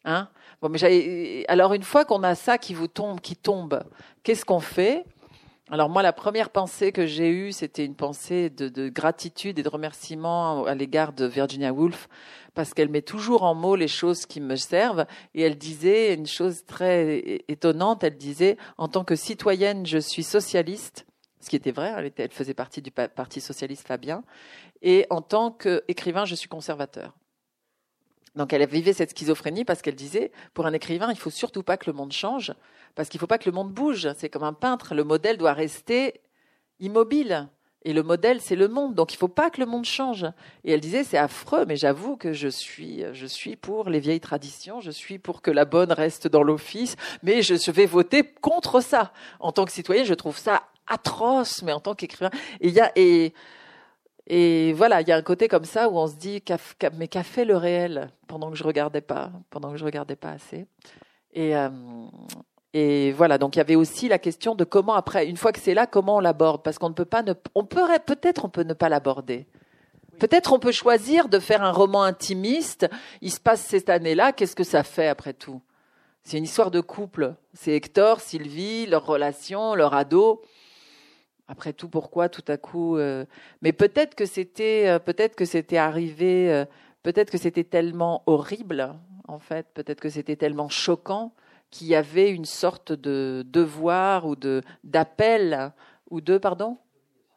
Hein? 0.05 0.29
Bon, 0.63 0.69
mais 0.69 1.45
alors 1.49 1.75
une 1.75 1.83
fois 1.83 2.05
qu'on 2.05 2.23
a 2.23 2.37
ça 2.37 2.59
qui 2.59 2.75
vous 2.75 2.87
tombe, 2.87 3.21
qui 3.21 3.35
tombe, 3.35 3.83
qu'est-ce 4.23 4.45
qu'on 4.45 4.61
fait? 4.61 5.05
Alors 5.73 5.89
moi, 5.89 6.03
la 6.03 6.13
première 6.13 6.51
pensée 6.51 6.91
que 6.91 7.07
j'ai 7.07 7.31
eue, 7.31 7.53
c'était 7.53 7.85
une 7.85 7.95
pensée 7.95 8.51
de, 8.51 8.89
gratitude 8.89 9.57
et 9.61 9.63
de 9.63 9.69
remerciement 9.69 10.65
à 10.65 10.75
l'égard 10.75 11.13
de 11.13 11.27
Virginia 11.27 11.73
Woolf, 11.73 12.09
parce 12.55 12.75
qu'elle 12.75 12.89
met 12.89 13.03
toujours 13.03 13.45
en 13.45 13.55
mots 13.55 13.77
les 13.77 13.87
choses 13.87 14.27
qui 14.27 14.41
me 14.41 14.57
servent. 14.57 15.07
Et 15.35 15.43
elle 15.43 15.57
disait 15.57 16.15
une 16.15 16.27
chose 16.27 16.65
très 16.67 17.43
étonnante, 17.47 18.03
elle 18.03 18.17
disait, 18.17 18.57
en 18.79 18.89
tant 18.89 19.05
que 19.05 19.15
citoyenne, 19.15 19.87
je 19.87 19.99
suis 19.99 20.25
socialiste, 20.25 21.07
ce 21.41 21.49
qui 21.49 21.55
était 21.55 21.71
vrai, 21.71 21.95
elle, 21.97 22.07
était, 22.07 22.25
elle 22.25 22.33
faisait 22.33 22.53
partie 22.53 22.83
du 22.83 22.91
Parti 22.91 23.41
socialiste 23.41 23.87
Fabien, 23.87 24.25
et 24.83 25.07
en 25.09 25.23
tant 25.23 25.53
qu'écrivain, 25.53 26.25
je 26.25 26.35
suis 26.35 26.49
conservateur. 26.49 27.15
Donc 28.37 28.53
elle 28.53 28.67
vivait 28.69 28.93
cette 28.93 29.11
schizophrénie 29.11 29.65
parce 29.65 29.83
qu'elle 29.83 29.97
disait, 29.97 30.31
pour 30.55 30.67
un 30.67 30.73
écrivain, 30.73 31.11
il 31.11 31.19
faut 31.19 31.31
surtout 31.31 31.63
pas 31.63 31.77
que 31.77 31.91
le 31.91 31.93
monde 31.93 32.13
change, 32.13 32.53
parce 32.95 33.09
qu'il 33.09 33.21
faut 33.21 33.27
pas 33.27 33.39
que 33.39 33.49
le 33.49 33.55
monde 33.55 33.73
bouge. 33.73 34.09
C'est 34.17 34.29
comme 34.29 34.45
un 34.45 34.53
peintre, 34.53 34.95
le 34.95 35.05
modèle 35.05 35.37
doit 35.37 35.53
rester 35.53 36.21
immobile. 36.79 37.49
Et 37.83 37.95
le 37.95 38.03
modèle, 38.03 38.43
c'est 38.43 38.57
le 38.57 38.69
monde. 38.69 38.95
Donc 38.95 39.15
il 39.15 39.17
faut 39.17 39.29
pas 39.29 39.49
que 39.49 39.59
le 39.59 39.67
monde 39.67 39.87
change. 39.87 40.27
Et 40.65 40.73
elle 40.73 40.81
disait, 40.81 41.03
c'est 41.03 41.17
affreux, 41.17 41.65
mais 41.67 41.77
j'avoue 41.77 42.17
que 42.17 42.33
je 42.33 42.49
suis, 42.49 43.05
je 43.15 43.27
suis 43.27 43.57
pour 43.57 43.89
les 43.89 44.01
vieilles 44.01 44.21
traditions, 44.21 44.81
je 44.81 44.91
suis 44.91 45.19
pour 45.19 45.41
que 45.41 45.51
la 45.51 45.65
bonne 45.65 45.91
reste 45.91 46.29
dans 46.29 46.43
l'office, 46.43 46.97
mais 47.23 47.41
je 47.43 47.71
vais 47.71 47.87
voter 47.87 48.23
contre 48.23 48.83
ça. 48.83 49.13
En 49.39 49.51
tant 49.53 49.65
que 49.65 49.73
citoyen, 49.73 50.05
je 50.05 50.15
trouve 50.15 50.37
ça 50.37 50.63
atroce, 50.87 51.63
mais 51.63 51.73
en 51.73 51.81
tant 51.81 51.95
qu'écrivain. 51.95 52.31
Il 52.61 52.73
y 52.73 52.81
a, 52.81 52.93
et, 52.97 53.33
et 54.33 54.73
voilà, 54.75 55.01
il 55.01 55.09
y 55.09 55.11
a 55.11 55.17
un 55.17 55.23
côté 55.23 55.49
comme 55.49 55.65
ça 55.65 55.89
où 55.89 55.99
on 55.99 56.07
se 56.07 56.15
dit, 56.15 56.41
mais 56.97 57.09
qu'a 57.09 57.25
fait 57.25 57.45
le 57.45 57.57
réel 57.57 58.13
pendant 58.29 58.49
que 58.53 58.57
je 58.57 58.63
regardais 58.63 59.01
pas, 59.01 59.33
pendant 59.51 59.73
que 59.73 59.77
je 59.77 59.85
regardais 59.85 60.15
pas 60.15 60.31
assez. 60.31 60.69
Et, 61.33 61.57
euh, 61.57 61.69
et 62.73 63.11
voilà, 63.11 63.39
donc 63.39 63.57
il 63.57 63.59
y 63.59 63.61
avait 63.61 63.75
aussi 63.75 64.07
la 64.07 64.21
question 64.21 64.55
de 64.55 64.63
comment 64.63 64.95
après, 64.95 65.27
une 65.27 65.37
fois 65.37 65.51
que 65.51 65.59
c'est 65.59 65.75
là, 65.75 65.89
comment 65.89 66.19
on 66.19 66.21
l'aborde, 66.21 66.63
parce 66.63 66.79
qu'on 66.79 66.91
ne 66.91 66.95
peut 66.95 67.05
pas, 67.05 67.25
ne, 67.25 67.33
on 67.57 67.65
peut 67.65 67.83
peut-être 68.07 68.45
on 68.45 68.49
peut 68.49 68.63
ne 68.63 68.73
pas 68.73 68.89
l'aborder. 68.89 69.49
Peut-être 70.21 70.53
on 70.53 70.61
peut 70.61 70.71
choisir 70.71 71.29
de 71.29 71.41
faire 71.41 71.65
un 71.65 71.73
roman 71.73 72.05
intimiste. 72.05 72.89
Il 73.23 73.33
se 73.33 73.41
passe 73.41 73.63
cette 73.63 73.91
année-là, 73.91 74.31
qu'est-ce 74.31 74.55
que 74.55 74.63
ça 74.63 74.85
fait 74.85 75.09
après 75.09 75.33
tout? 75.33 75.61
C'est 76.23 76.39
une 76.39 76.45
histoire 76.45 76.71
de 76.71 76.81
couple. 76.81 77.35
C'est 77.53 77.73
Hector, 77.73 78.21
Sylvie, 78.21 78.87
leur 78.87 79.05
relation, 79.07 79.75
leur 79.75 79.93
ado. 79.93 80.41
Après 81.51 81.73
tout, 81.73 81.89
pourquoi 81.89 82.29
tout 82.29 82.45
à 82.47 82.57
coup 82.57 82.97
Mais 83.61 83.73
peut-être 83.73 84.15
que 84.15 84.25
c'était, 84.25 84.99
peut-être 85.05 85.35
que 85.35 85.45
c'était 85.45 85.79
arrivé, 85.79 86.65
peut-être 87.03 87.31
que 87.31 87.39
c'était 87.39 87.65
tellement 87.65 88.23
horrible, 88.27 88.95
en 89.27 89.39
fait, 89.41 89.67
peut-être 89.75 90.01
que 90.01 90.09
c'était 90.09 90.37
tellement 90.37 90.69
choquant 90.69 91.33
qu'il 91.71 91.87
y 91.87 91.95
avait 91.95 92.31
une 92.31 92.45
sorte 92.45 92.93
de 92.93 93.45
devoir 93.49 94.27
ou 94.27 94.37
de 94.37 94.63
d'appel 94.85 95.73
ou 96.11 96.21
de 96.21 96.39
pardon? 96.39 96.79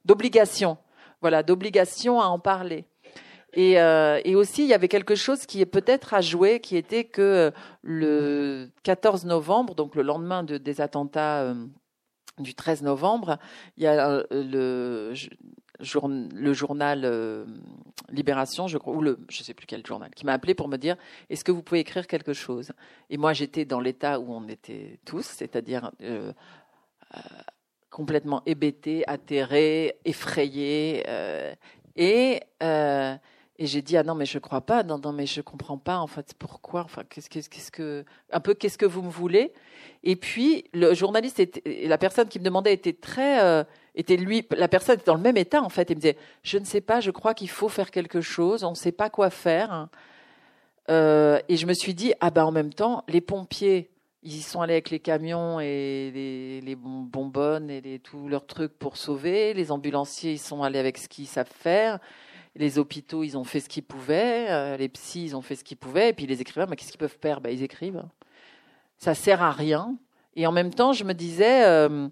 D'obligation, 0.06 0.78
voilà, 1.22 1.44
d'obligation 1.44 2.20
à 2.20 2.26
en 2.26 2.40
parler. 2.40 2.86
Et, 3.54 3.80
euh, 3.80 4.20
et, 4.26 4.36
aussi, 4.36 4.64
il 4.64 4.68
y 4.68 4.74
avait 4.74 4.88
quelque 4.88 5.14
chose 5.14 5.46
qui 5.46 5.62
est 5.62 5.68
peut-être 5.68 6.16
à 6.16 6.22
jouer, 6.22 6.60
qui 6.60 6.76
était 6.76 7.04
que 7.04 7.22
euh, 7.22 7.52
le 7.84 8.72
14 8.82 9.26
novembre, 9.26 9.76
donc 9.76 9.96
le 9.96 10.02
lendemain 10.02 10.44
de, 10.44 10.58
des 10.58 10.82
attentats 10.82 11.44
euh, 11.44 11.54
du 12.40 12.56
13 12.56 12.82
novembre, 12.82 13.38
il 13.78 13.84
y 13.84 13.88
a 13.88 14.24
le, 14.32 15.14
le 15.80 16.54
journal 16.54 17.46
Libération, 18.10 18.68
je 18.68 18.78
crois, 18.78 18.94
ou 18.96 19.02
le, 19.02 19.20
je 19.30 19.44
sais 19.44 19.54
plus 19.54 19.66
quel 19.66 19.86
journal, 19.86 20.10
qui 20.16 20.26
m'a 20.26 20.34
appelé 20.34 20.54
pour 20.54 20.68
me 20.68 20.78
dire 20.78 20.96
est-ce 21.30 21.44
que 21.44 21.52
vous 21.52 21.64
pouvez 21.64 21.80
écrire 21.82 22.08
quelque 22.08 22.34
chose? 22.34 22.72
Et 23.10 23.18
moi, 23.18 23.34
j'étais 23.34 23.66
dans 23.66 23.80
l'état 23.80 24.20
où 24.20 24.34
on 24.34 24.48
était 24.48 25.00
tous, 25.06 25.26
c'est-à-dire 25.26 25.92
complètement 27.90 28.42
hébété, 28.46 29.04
atterré, 29.08 29.98
effrayé, 30.06 31.04
et 31.96 32.40
et 33.60 33.68
j'ai 33.68 33.84
dit 33.84 33.98
ah 33.98 34.04
non 34.04 34.16
mais 34.16 34.26
je 34.26 34.40
crois 34.40 34.62
pas. 34.62 34.84
Non 34.84 34.98
non 34.98 35.14
mais 35.14 35.28
je 35.28 35.42
comprends 35.42 35.78
pas 35.78 35.98
en 35.98 36.08
fait 36.08 36.34
pourquoi 36.40 36.82
enfin 36.82 37.04
qu'est-ce 37.08 37.30
qu'est-ce 37.30 37.72
que 37.72 38.04
un 38.32 38.40
peu 38.40 38.56
qu'est-ce 38.56 38.80
que 38.80 38.86
vous 38.86 39.04
me 39.04 39.12
voulez? 39.12 39.54
Et 40.04 40.16
puis 40.16 40.66
le 40.74 40.94
journaliste 40.96 41.40
et 41.40 41.88
la 41.88 42.00
personne 42.00 42.28
qui 42.28 42.40
me 42.40 42.44
demandait 42.44 42.74
était 42.74 42.94
très 42.94 43.44
euh, 43.44 43.64
était 43.94 44.18
lui 44.18 44.48
la 44.58 44.68
personne 44.68 44.96
était 44.96 45.06
dans 45.06 45.16
le 45.16 45.22
même 45.22 45.38
état 45.38 45.62
en 45.62 45.70
fait. 45.70 45.90
Il 45.92 45.98
me 45.98 46.02
disait 46.02 46.18
je 46.42 46.58
ne 46.58 46.66
sais 46.66 46.82
pas 46.82 47.00
je 47.00 47.12
crois 47.12 47.36
qu'il 47.36 47.50
faut 47.50 47.70
faire 47.70 47.92
quelque 47.92 48.22
chose 48.22 48.64
on 48.64 48.72
ne 48.72 48.76
sait 48.76 48.92
pas 48.92 49.10
quoi 49.10 49.30
faire. 49.30 49.88
Euh, 50.90 51.40
et 51.48 51.56
je 51.56 51.68
me 51.68 51.74
suis 51.74 51.94
dit 51.94 52.14
ah 52.22 52.32
ben 52.32 52.46
en 52.46 52.52
même 52.52 52.74
temps 52.74 53.04
les 53.08 53.22
pompiers 53.22 53.92
ils 54.24 54.38
y 54.38 54.42
sont 54.42 54.62
allés 54.62 54.74
avec 54.74 54.90
les 54.90 55.00
camions 55.00 55.60
et 55.60 56.12
les, 56.14 56.62
les 56.62 56.76
bonbonnes 56.76 57.70
et 57.70 57.82
les, 57.82 58.00
tous 58.00 58.30
leurs 58.30 58.48
trucs 58.48 58.72
pour 58.80 58.96
sauver. 58.98 59.54
Les 59.54 59.72
ambulanciers 59.72 60.32
ils 60.32 60.40
sont 60.40 60.64
allés 60.64 60.80
avec 60.80 60.98
ce 60.98 61.08
qu'ils 61.08 61.28
savent 61.28 61.52
faire 61.54 62.00
les 62.56 62.78
hôpitaux, 62.78 63.24
ils 63.24 63.38
ont 63.38 63.44
fait 63.44 63.60
ce 63.60 63.70
qu'ils 63.70 63.84
pouvaient, 63.84 64.48
euh, 64.50 64.78
les 64.78 64.90
psys, 64.90 65.24
ils 65.26 65.36
ont 65.36 65.42
fait 65.42 65.56
ce 65.56 65.64
qu'ils 65.64 65.78
pouvaient, 65.78 66.10
et 66.10 66.14
puis 66.14 66.28
les 66.28 66.42
écrivains, 66.42 66.68
mais 66.68 66.76
qu'est-ce 66.76 66.92
qu'ils 66.92 67.00
peuvent 67.00 67.18
faire? 67.22 67.42
Ben, 67.42 67.50
Ils 67.50 67.64
écrivent. 67.64 68.04
Ça 68.98 69.16
sert 69.16 69.42
à 69.42 69.52
rien. 69.52 69.98
Et 70.36 70.46
en 70.48 70.52
même 70.52 70.74
temps, 70.74 70.94
je 70.94 71.04
me 71.04 71.14
disais, 71.14 71.66
euh, 71.66 72.08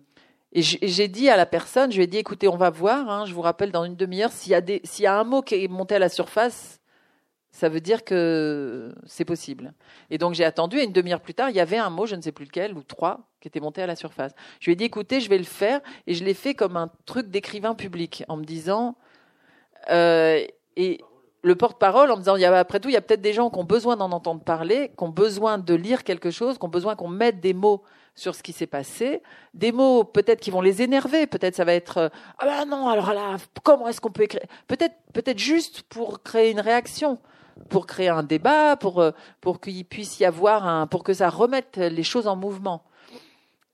et 0.53 0.61
j'ai 0.61 1.07
dit 1.07 1.29
à 1.29 1.37
la 1.37 1.45
personne, 1.45 1.91
je 1.91 1.97
lui 1.97 2.03
ai 2.03 2.07
dit, 2.07 2.17
écoutez, 2.17 2.47
on 2.47 2.57
va 2.57 2.69
voir, 2.69 3.09
hein, 3.09 3.25
je 3.25 3.33
vous 3.33 3.41
rappelle 3.41 3.71
dans 3.71 3.85
une 3.85 3.95
demi-heure, 3.95 4.31
s'il 4.31 4.51
y, 4.51 5.01
y 5.01 5.05
a 5.05 5.19
un 5.19 5.23
mot 5.23 5.41
qui 5.41 5.63
est 5.63 5.67
monté 5.67 5.95
à 5.95 5.99
la 5.99 6.09
surface, 6.09 6.79
ça 7.51 7.69
veut 7.69 7.81
dire 7.81 8.03
que 8.03 8.93
c'est 9.05 9.25
possible. 9.25 9.73
Et 10.09 10.17
donc 10.17 10.33
j'ai 10.33 10.45
attendu, 10.45 10.77
et 10.77 10.83
une 10.83 10.93
demi-heure 10.93 11.21
plus 11.21 11.33
tard, 11.33 11.49
il 11.49 11.55
y 11.55 11.59
avait 11.59 11.77
un 11.77 11.89
mot, 11.89 12.05
je 12.05 12.15
ne 12.15 12.21
sais 12.21 12.31
plus 12.31 12.45
lequel, 12.45 12.77
ou 12.77 12.83
trois, 12.83 13.29
qui 13.39 13.47
était 13.47 13.59
monté 13.59 13.81
à 13.81 13.87
la 13.87 13.95
surface. 13.95 14.33
Je 14.59 14.65
lui 14.65 14.73
ai 14.73 14.75
dit, 14.75 14.85
écoutez, 14.85 15.19
je 15.19 15.29
vais 15.29 15.37
le 15.37 15.43
faire, 15.43 15.81
et 16.07 16.13
je 16.13 16.23
l'ai 16.23 16.33
fait 16.33 16.53
comme 16.53 16.77
un 16.77 16.89
truc 17.05 17.27
d'écrivain 17.29 17.75
public, 17.75 18.23
en 18.27 18.37
me 18.37 18.43
disant, 18.43 18.95
euh, 19.89 20.45
et 20.75 20.99
le 21.43 21.55
porte-parole 21.55 22.11
en 22.11 22.17
me 22.17 22.21
disant, 22.21 22.35
après 22.53 22.79
tout, 22.79 22.89
il 22.89 22.93
y 22.93 22.97
a 22.97 23.01
peut-être 23.01 23.21
des 23.21 23.33
gens 23.33 23.49
qui 23.49 23.59
ont 23.59 23.63
besoin 23.63 23.97
d'en 23.97 24.11
entendre 24.11 24.43
parler, 24.43 24.91
qui 24.95 25.03
ont 25.03 25.09
besoin 25.09 25.57
de 25.57 25.73
lire 25.73 26.03
quelque 26.03 26.31
chose, 26.31 26.57
qui 26.57 26.65
ont 26.65 26.69
besoin 26.69 26.95
qu'on 26.95 27.07
mette 27.07 27.39
des 27.39 27.53
mots 27.53 27.83
sur 28.13 28.35
ce 28.35 28.43
qui 28.43 28.51
s'est 28.51 28.67
passé, 28.67 29.23
des 29.53 29.71
mots 29.71 30.03
peut-être 30.03 30.41
qui 30.41 30.51
vont 30.51 30.61
les 30.61 30.81
énerver, 30.81 31.27
peut-être 31.27 31.55
ça 31.55 31.63
va 31.63 31.73
être 31.73 31.97
euh, 31.97 32.09
ah 32.39 32.45
ben 32.45 32.65
non 32.65 32.89
alors 32.89 33.13
là 33.13 33.37
comment 33.63 33.87
est-ce 33.87 34.01
qu'on 34.01 34.11
peut 34.11 34.23
écrire? 34.23 34.41
Peut-être 34.67 34.95
peut-être 35.13 35.39
juste 35.39 35.83
pour 35.83 36.21
créer 36.21 36.51
une 36.51 36.59
réaction, 36.59 37.19
pour 37.69 37.87
créer 37.87 38.09
un 38.09 38.23
débat, 38.23 38.75
pour 38.75 38.99
euh, 38.99 39.11
pour 39.39 39.61
qu'il 39.61 39.85
puisse 39.85 40.19
y 40.19 40.25
avoir 40.25 40.67
un 40.67 40.87
pour 40.87 41.05
que 41.05 41.13
ça 41.13 41.29
remette 41.29 41.77
les 41.77 42.03
choses 42.03 42.27
en 42.27 42.35
mouvement. 42.35 42.83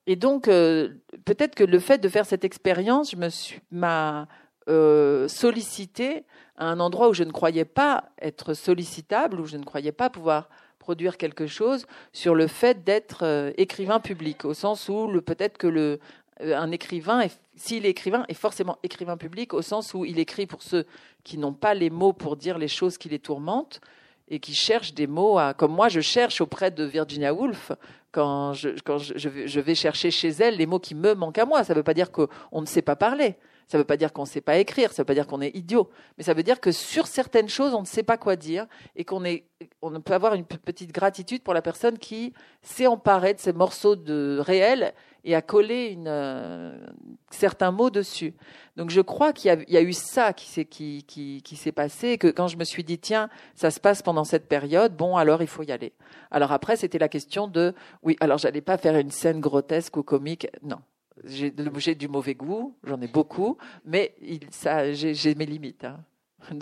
Et 0.05 0.15
donc 0.15 0.43
peut-être 0.45 1.55
que 1.55 1.63
le 1.63 1.79
fait 1.79 1.97
de 1.97 2.07
faire 2.07 2.25
cette 2.25 2.45
expérience, 2.45 3.11
je 3.11 3.17
me 3.17 3.29
suis 3.29 3.59
m'a 3.71 4.27
euh, 4.67 5.27
sollicité 5.27 6.25
à 6.57 6.65
un 6.65 6.79
endroit 6.79 7.09
où 7.09 7.13
je 7.13 7.23
ne 7.23 7.31
croyais 7.31 7.65
pas 7.65 8.09
être 8.21 8.53
sollicitable, 8.53 9.39
où 9.39 9.45
je 9.45 9.57
ne 9.57 9.63
croyais 9.63 9.91
pas 9.91 10.09
pouvoir 10.09 10.49
produire 10.79 11.17
quelque 11.17 11.47
chose 11.47 11.85
sur 12.13 12.33
le 12.33 12.47
fait 12.47 12.83
d'être 12.83 13.23
euh, 13.23 13.51
écrivain 13.57 13.99
public, 13.99 14.45
au 14.45 14.53
sens 14.53 14.89
où 14.89 15.09
peut-être 15.21 15.57
que 15.57 15.67
le, 15.67 15.99
euh, 16.41 16.55
un 16.55 16.71
écrivain, 16.71 17.25
s'il 17.55 17.85
est 17.85 17.89
écrivain, 17.89 18.25
est 18.29 18.33
forcément 18.33 18.77
écrivain 18.83 19.17
public, 19.17 19.53
au 19.53 19.61
sens 19.61 19.93
où 19.93 20.05
il 20.05 20.19
écrit 20.19 20.47
pour 20.47 20.61
ceux 20.61 20.85
qui 21.23 21.37
n'ont 21.37 21.53
pas 21.53 21.73
les 21.73 21.89
mots 21.89 22.13
pour 22.13 22.35
dire 22.37 22.57
les 22.57 22.67
choses 22.67 22.97
qui 22.97 23.09
les 23.09 23.19
tourmentent 23.19 23.81
et 24.29 24.39
qui 24.39 24.53
cherchent 24.53 24.93
des 24.93 25.07
mots, 25.07 25.37
à, 25.37 25.53
comme 25.53 25.71
moi 25.71 25.89
je 25.89 26.01
cherche 26.01 26.41
auprès 26.41 26.71
de 26.71 26.83
Virginia 26.83 27.33
Woolf, 27.33 27.71
quand, 28.11 28.53
quand 28.83 28.97
je, 28.97 29.13
je 29.17 29.59
vais 29.59 29.75
chercher 29.75 30.11
chez 30.11 30.29
elle 30.29 30.57
les 30.57 30.65
mots 30.65 30.79
qui 30.79 30.95
me 30.95 31.13
manquent 31.13 31.37
à 31.37 31.45
moi. 31.45 31.63
Ça 31.63 31.73
ne 31.73 31.79
veut 31.79 31.83
pas 31.83 31.93
dire 31.93 32.11
qu'on 32.11 32.61
ne 32.61 32.65
sait 32.65 32.81
pas 32.81 32.95
parler. 32.95 33.35
Ça 33.67 33.77
ne 33.77 33.81
veut 33.81 33.87
pas 33.87 33.97
dire 33.97 34.13
qu'on 34.13 34.21
ne 34.21 34.27
sait 34.27 34.41
pas 34.41 34.57
écrire, 34.57 34.93
ça 34.93 35.01
ne 35.01 35.03
veut 35.03 35.07
pas 35.07 35.13
dire 35.13 35.27
qu'on 35.27 35.41
est 35.41 35.53
idiot, 35.55 35.89
mais 36.17 36.23
ça 36.23 36.33
veut 36.33 36.43
dire 36.43 36.61
que 36.61 36.71
sur 36.71 37.05
certaines 37.05 37.49
choses, 37.49 37.73
on 37.73 37.81
ne 37.81 37.85
sait 37.85 38.03
pas 38.03 38.17
quoi 38.17 38.37
dire 38.37 38.65
et 38.95 39.03
qu'on 39.03 39.25
est, 39.25 39.45
on 39.81 39.99
peut 39.99 40.13
avoir 40.13 40.35
une 40.35 40.45
petite 40.45 40.93
gratitude 40.93 41.43
pour 41.43 41.53
la 41.53 41.61
personne 41.61 41.97
qui 41.97 42.33
s'est 42.61 42.87
emparée 42.87 43.33
de 43.33 43.39
ces 43.39 43.51
morceaux 43.51 43.97
de 43.97 44.39
réel 44.39 44.93
et 45.25 45.35
a 45.35 45.41
collé 45.41 45.87
une, 45.87 46.07
euh, 46.07 46.77
certains 47.29 47.71
mots 47.71 47.89
dessus. 47.89 48.33
Donc 48.77 48.89
je 48.89 49.01
crois 49.01 49.33
qu'il 49.33 49.65
y, 49.67 49.77
a 49.77 49.81
eu 49.81 49.91
ça 49.91 50.31
qui 50.31 50.47
s'est 50.47 50.63
qui, 50.63 51.03
qui, 51.03 51.41
qui 51.43 51.71
passé 51.73 52.09
et 52.11 52.17
que 52.17 52.27
quand 52.27 52.47
je 52.47 52.55
me 52.55 52.63
suis 52.63 52.85
dit 52.85 52.97
tiens 52.97 53.29
ça 53.53 53.69
se 53.69 53.81
passe 53.81 54.01
pendant 54.01 54.23
cette 54.23 54.47
période 54.47 54.95
bon 54.95 55.17
alors 55.17 55.41
il 55.41 55.47
faut 55.49 55.63
y 55.63 55.73
aller. 55.73 55.91
Alors 56.31 56.53
après 56.53 56.77
c'était 56.77 56.99
la 56.99 57.09
question 57.09 57.49
de 57.49 57.73
oui 58.03 58.15
alors 58.21 58.37
j'allais 58.37 58.61
pas 58.61 58.77
faire 58.77 58.95
une 58.95 59.11
scène 59.11 59.41
grotesque 59.41 59.97
ou 59.97 60.03
comique 60.03 60.47
non 60.63 60.79
j'ai 61.25 61.95
du 61.95 62.07
mauvais 62.07 62.35
goût, 62.35 62.75
j'en 62.83 63.01
ai 63.01 63.07
beaucoup, 63.07 63.57
mais 63.85 64.15
j'ai 64.21 65.35
mes 65.35 65.45
limites. 65.45 65.85
Hein. 65.85 65.99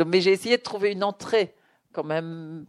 mais 0.07 0.21
j'ai 0.21 0.31
essayé 0.31 0.57
de 0.57 0.61
trouver 0.61 0.91
une 0.91 1.03
entrée 1.03 1.53
quand 1.91 2.03
même. 2.03 2.65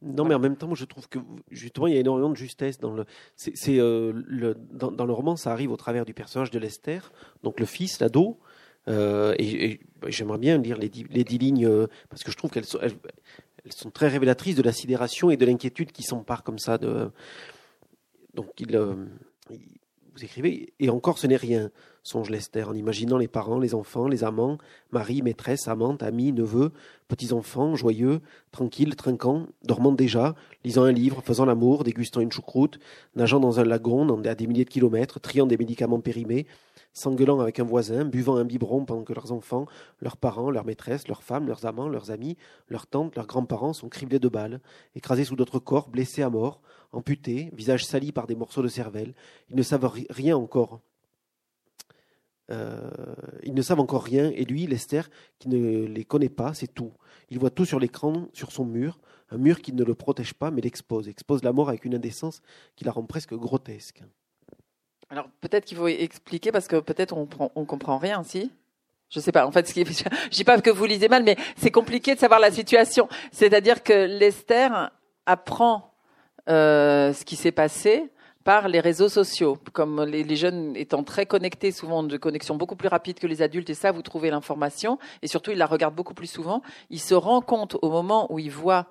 Non, 0.00 0.24
mais 0.24 0.34
en 0.34 0.38
même 0.38 0.56
temps, 0.56 0.74
je 0.74 0.84
trouve 0.84 1.08
que 1.08 1.18
justement, 1.50 1.88
il 1.88 1.94
y 1.94 1.96
a 1.96 2.00
énormément 2.00 2.30
de 2.30 2.36
justesse 2.36 2.78
dans 2.78 2.92
le. 2.92 3.04
C'est 3.34 3.78
euh, 3.78 4.12
dans, 4.70 5.04
le 5.04 5.12
roman, 5.12 5.36
ça 5.36 5.52
arrive 5.52 5.72
au 5.72 5.76
travers 5.76 6.04
du 6.04 6.14
personnage 6.14 6.50
de 6.50 6.58
Lester, 6.58 7.00
donc 7.42 7.58
le 7.58 7.66
fils, 7.66 8.00
l'ado. 8.00 8.38
Euh, 8.86 9.34
et, 9.38 9.80
j'aimerais 10.06 10.38
bien 10.38 10.56
lire 10.56 10.78
les 10.78 10.88
dix, 10.88 11.38
lignes 11.38 11.66
euh, 11.66 11.88
parce 12.08 12.22
que 12.22 12.30
je 12.30 12.36
trouve 12.36 12.50
qu'elles 12.50 12.64
sont, 12.64 12.78
sont 13.68 13.90
très 13.90 14.08
révélatrices 14.08 14.54
de 14.54 14.62
la 14.62 14.72
sidération 14.72 15.30
et 15.30 15.36
de 15.36 15.44
l'inquiétude 15.44 15.92
qui 15.92 16.04
s'empare 16.04 16.42
comme 16.44 16.58
ça 16.58 16.78
de. 16.78 17.10
Donc 18.34 18.48
il, 18.60 18.78
écrivez, 20.24 20.72
et 20.80 20.90
encore 20.90 21.18
ce 21.18 21.26
n'est 21.26 21.36
rien, 21.36 21.70
songe 22.02 22.30
Lester, 22.30 22.64
en 22.64 22.74
imaginant 22.74 23.18
les 23.18 23.28
parents, 23.28 23.58
les 23.58 23.74
enfants, 23.74 24.08
les 24.08 24.24
amants, 24.24 24.58
mari, 24.92 25.22
maîtresse, 25.22 25.68
amante, 25.68 26.02
amis, 26.02 26.32
neveux, 26.32 26.72
petits-enfants, 27.08 27.76
joyeux, 27.76 28.20
tranquilles, 28.50 28.96
trinquants, 28.96 29.46
dormant 29.64 29.92
déjà, 29.92 30.34
lisant 30.64 30.84
un 30.84 30.92
livre, 30.92 31.22
faisant 31.22 31.44
l'amour, 31.44 31.84
dégustant 31.84 32.20
une 32.20 32.32
choucroute, 32.32 32.78
nageant 33.16 33.40
dans 33.40 33.60
un 33.60 33.64
lagon 33.64 34.22
à 34.24 34.34
des 34.34 34.46
milliers 34.46 34.64
de 34.64 34.70
kilomètres, 34.70 35.20
triant 35.20 35.46
des 35.46 35.56
médicaments 35.56 36.00
périmés, 36.00 36.46
s'engueulant 36.92 37.40
avec 37.40 37.60
un 37.60 37.64
voisin, 37.64 38.04
buvant 38.04 38.36
un 38.36 38.44
biberon 38.44 38.84
pendant 38.84 39.04
que 39.04 39.12
leurs 39.12 39.32
enfants, 39.32 39.66
leurs 40.00 40.16
parents, 40.16 40.50
leurs 40.50 40.64
maîtresses, 40.64 41.08
leurs 41.08 41.22
femmes, 41.22 41.46
leurs 41.46 41.66
amants, 41.66 41.88
leurs 41.88 42.10
amis, 42.10 42.36
leurs 42.68 42.86
tantes, 42.86 43.16
leurs 43.16 43.26
grands-parents 43.26 43.72
sont 43.72 43.88
criblés 43.88 44.18
de 44.18 44.28
balles, 44.28 44.60
écrasés 44.94 45.24
sous 45.24 45.36
d'autres 45.36 45.58
corps, 45.58 45.88
blessés 45.88 46.22
à 46.22 46.30
mort, 46.30 46.60
amputés, 46.92 47.50
visage 47.52 47.84
sali 47.84 48.12
par 48.12 48.26
des 48.26 48.34
morceaux 48.34 48.62
de 48.62 48.68
cervelle. 48.68 49.14
Ils 49.50 49.56
ne 49.56 49.62
savent 49.62 49.90
rien 50.10 50.36
encore. 50.36 50.80
Euh, 52.50 52.90
ils 53.42 53.54
ne 53.54 53.62
savent 53.62 53.80
encore 53.80 54.04
rien, 54.04 54.30
et 54.30 54.44
lui, 54.44 54.66
Lester, 54.66 55.02
qui 55.38 55.48
ne 55.48 55.86
les 55.86 56.04
connaît 56.04 56.30
pas, 56.30 56.54
c'est 56.54 56.72
tout. 56.72 56.92
Il 57.30 57.38
voit 57.38 57.50
tout 57.50 57.66
sur 57.66 57.78
l'écran, 57.78 58.28
sur 58.32 58.52
son 58.52 58.64
mur, 58.64 58.98
un 59.30 59.36
mur 59.36 59.60
qui 59.60 59.72
ne 59.72 59.84
le 59.84 59.94
protège 59.94 60.32
pas, 60.32 60.50
mais 60.50 60.62
l'expose, 60.62 61.08
expose 61.08 61.42
la 61.42 61.52
mort 61.52 61.68
avec 61.68 61.84
une 61.84 61.94
indécence 61.94 62.40
qui 62.74 62.84
la 62.84 62.92
rend 62.92 63.04
presque 63.04 63.34
grotesque. 63.34 64.02
Alors 65.10 65.28
peut-être 65.40 65.64
qu'il 65.64 65.76
faut 65.76 65.88
expliquer 65.88 66.52
parce 66.52 66.68
que 66.68 66.80
peut-être 66.80 67.16
on 67.16 67.28
ne 67.60 67.66
comprend 67.66 67.98
rien, 67.98 68.22
si? 68.22 68.50
Je 69.10 69.20
sais 69.20 69.32
pas. 69.32 69.46
En 69.46 69.52
fait, 69.52 69.66
ce 69.66 69.72
qui, 69.72 69.84
dis 70.30 70.44
pas 70.44 70.60
que 70.60 70.70
vous 70.70 70.84
lisez 70.84 71.08
mal, 71.08 71.24
mais 71.24 71.36
c'est 71.56 71.70
compliqué 71.70 72.14
de 72.14 72.20
savoir 72.20 72.40
la 72.40 72.50
situation. 72.50 73.08
C'est-à-dire 73.32 73.82
que 73.82 74.06
Lester 74.06 74.68
apprend 75.26 75.87
euh, 76.48 77.12
ce 77.12 77.24
qui 77.24 77.36
s'est 77.36 77.52
passé 77.52 78.10
par 78.44 78.68
les 78.68 78.80
réseaux 78.80 79.08
sociaux. 79.08 79.58
Comme 79.72 80.02
les, 80.04 80.36
jeunes 80.36 80.74
étant 80.76 81.02
très 81.04 81.26
connectés, 81.26 81.70
souvent 81.72 82.02
de 82.02 82.16
connexion 82.16 82.56
beaucoup 82.56 82.76
plus 82.76 82.88
rapide 82.88 83.18
que 83.18 83.26
les 83.26 83.42
adultes, 83.42 83.70
et 83.70 83.74
ça, 83.74 83.92
vous 83.92 84.02
trouvez 84.02 84.30
l'information, 84.30 84.98
et 85.22 85.26
surtout, 85.26 85.50
il 85.50 85.58
la 85.58 85.66
regarde 85.66 85.94
beaucoup 85.94 86.14
plus 86.14 86.30
souvent, 86.30 86.62
il 86.90 87.00
se 87.00 87.14
rend 87.14 87.40
compte 87.40 87.76
au 87.82 87.90
moment 87.90 88.32
où 88.32 88.38
il 88.38 88.50
voit, 88.50 88.86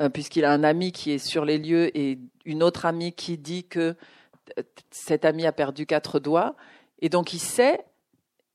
euh, 0.00 0.08
puisqu'il 0.08 0.44
a 0.44 0.52
un 0.52 0.64
ami 0.64 0.92
qui 0.92 1.12
est 1.12 1.18
sur 1.18 1.44
les 1.44 1.58
lieux 1.58 1.96
et 1.96 2.18
une 2.44 2.62
autre 2.62 2.84
amie 2.86 3.12
qui 3.12 3.38
dit 3.38 3.64
que 3.64 3.94
cet 4.90 5.24
ami 5.24 5.46
a 5.46 5.52
perdu 5.52 5.86
quatre 5.86 6.18
doigts, 6.18 6.56
et 7.00 7.08
donc 7.08 7.32
il 7.32 7.40
sait 7.40 7.84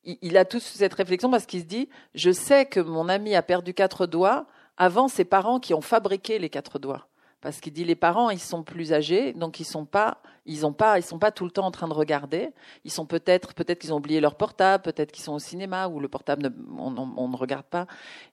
il, 0.04 0.38
a 0.38 0.46
toute 0.46 0.62
cette 0.62 0.94
réflexion 0.94 1.30
parce 1.30 1.46
qu'il 1.46 1.62
se 1.62 1.66
dit, 1.66 1.90
je 2.16 2.32
sais 2.32 2.66
que 2.66 2.80
mon 2.80 3.08
ami 3.10 3.36
a 3.36 3.42
perdu 3.42 3.74
quatre 3.74 4.08
doigts 4.08 4.48
avant 4.78 5.08
ses 5.08 5.26
parents 5.26 5.60
qui 5.60 5.74
ont 5.74 5.82
fabriqué 5.82 6.40
les 6.40 6.50
quatre 6.50 6.80
doigts. 6.80 7.08
Parce 7.42 7.60
qu'il 7.60 7.74
dit 7.74 7.84
les 7.84 7.96
parents, 7.96 8.30
ils 8.30 8.40
sont 8.40 8.62
plus 8.62 8.94
âgés, 8.94 9.34
donc 9.34 9.60
ils 9.60 9.66
sont 9.66 9.86
pas, 9.86 10.20
ils 10.46 10.66
ont 10.66 10.74
pas, 10.74 11.00
ils 11.00 11.04
sont 11.04 11.18
pas 11.18 11.32
tout 11.32 11.44
le 11.44 11.50
temps 11.50 11.66
en 11.66 11.72
train 11.72 11.88
de 11.88 11.94
regarder. 11.94 12.52
Ils 12.86 12.92
sont 12.92 13.08
peut-être, 13.08 13.56
peut-être 13.56 13.80
qu'ils 13.80 13.94
ont 13.94 13.98
oublié 13.98 14.22
leur 14.22 14.36
portable, 14.36 14.84
peut-être 14.84 15.12
qu'ils 15.12 15.24
sont 15.24 15.34
au 15.34 15.40
cinéma 15.40 15.88
où 15.88 16.00
le 16.00 16.08
portable, 16.08 16.54
on, 16.78 16.92
ne 17.28 17.36
regarde 17.36 17.66
pas. 17.66 17.88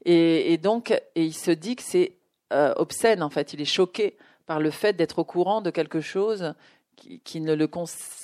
Et, 0.04 0.58
donc, 0.58 0.90
et 0.90 1.24
il 1.24 1.34
se 1.34 1.50
dit 1.50 1.74
que 1.74 1.82
c'est 1.82 2.12
euh, 2.52 2.74
obscène 2.76 3.22
en 3.22 3.30
fait. 3.30 3.54
Il 3.54 3.62
est 3.62 3.66
choqué 3.66 4.18
par 4.46 4.60
le 4.60 4.70
fait 4.70 4.92
d'être 4.92 5.20
au 5.20 5.24
courant 5.24 5.62
de 5.62 5.70
quelque 5.70 6.02
chose 6.02 6.54
qui, 6.96 7.40
ne 7.40 7.54
le, 7.54 7.68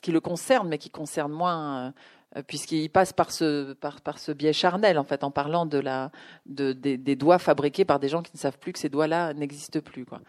qui 0.03 0.12
le 0.12 0.20
concerne, 0.20 0.68
mais 0.68 0.78
qui 0.78 0.91
concerne 0.91 1.32
moins. 1.32 1.95
Euh, 2.37 2.43
puisqu'il 2.43 2.91
passe 2.91 3.12
par 3.12 3.30
ce, 3.30 3.74
par, 3.74 4.01
par, 4.01 4.18
ce 4.18 4.32
biais 4.32 4.53
charnel, 4.53 4.99
en 4.99 5.05
fait, 5.05 5.22
en 5.22 5.30
parlant 5.30 5.66
de 5.66 5.78
la, 5.78 6.11
de, 6.47 6.72
des, 6.72 6.97
des, 6.97 7.14
doigts 7.14 7.39
fabriqués 7.39 7.85
par 7.85 8.01
des 8.01 8.09
gens 8.09 8.22
qui 8.22 8.32
ne 8.35 8.39
savent 8.39 8.59
plus 8.59 8.72
que 8.72 8.78
ces 8.80 8.89
doigts-là 8.89 9.35
n'existent 9.35 9.80
plus. 9.80 10.05
Quoi. 10.05 10.20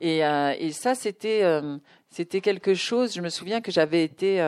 Et, 0.00 0.24
euh, 0.24 0.54
et 0.58 0.72
ça, 0.72 0.94
c'était, 0.94 1.42
euh, 1.42 1.78
c'était 2.10 2.40
quelque 2.40 2.74
chose, 2.74 3.14
je 3.14 3.20
me 3.20 3.28
souviens 3.28 3.60
que 3.60 3.72
j'avais 3.72 4.04
été 4.04 4.40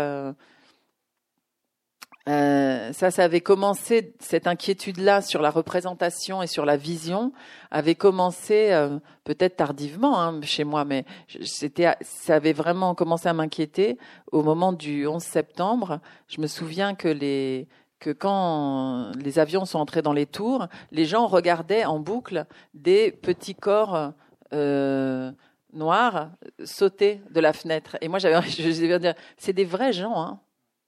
euh, 2.28 2.92
ça, 2.92 3.10
ça 3.10 3.24
avait 3.24 3.40
commencé, 3.40 4.14
cette 4.20 4.46
inquiétude-là 4.46 5.22
sur 5.22 5.40
la 5.40 5.50
représentation 5.50 6.42
et 6.42 6.46
sur 6.46 6.66
la 6.66 6.76
vision 6.76 7.32
avait 7.70 7.94
commencé 7.94 8.70
euh, 8.70 8.98
peut-être 9.24 9.56
tardivement 9.56 10.20
hein, 10.20 10.38
chez 10.42 10.64
moi, 10.64 10.84
mais 10.84 11.06
c'était, 11.42 11.94
ça 12.02 12.34
avait 12.34 12.52
vraiment 12.52 12.94
commencé 12.94 13.30
à 13.30 13.32
m'inquiéter 13.32 13.96
au 14.30 14.42
moment 14.42 14.74
du 14.74 15.06
11 15.06 15.22
septembre. 15.22 16.00
Je 16.26 16.42
me 16.42 16.46
souviens 16.46 16.94
que 16.94 17.08
les 17.08 17.66
que 17.98 18.10
quand 18.10 19.10
les 19.16 19.40
avions 19.40 19.64
sont 19.64 19.80
entrés 19.80 20.02
dans 20.02 20.12
les 20.12 20.26
tours, 20.26 20.68
les 20.92 21.04
gens 21.04 21.26
regardaient 21.26 21.84
en 21.84 21.98
boucle 21.98 22.46
des 22.72 23.10
petits 23.10 23.56
corps 23.56 24.12
euh, 24.52 25.30
noirs 25.72 26.30
sauter 26.64 27.20
de 27.30 27.40
la 27.40 27.52
fenêtre. 27.52 27.96
Et 28.00 28.08
moi, 28.08 28.18
j'avais, 28.18 28.40
je 28.48 28.62
devais 28.62 28.98
dire, 28.98 29.14
c'est 29.36 29.52
des 29.52 29.64
vrais 29.64 29.92
gens. 29.92 30.20
Hein. 30.20 30.40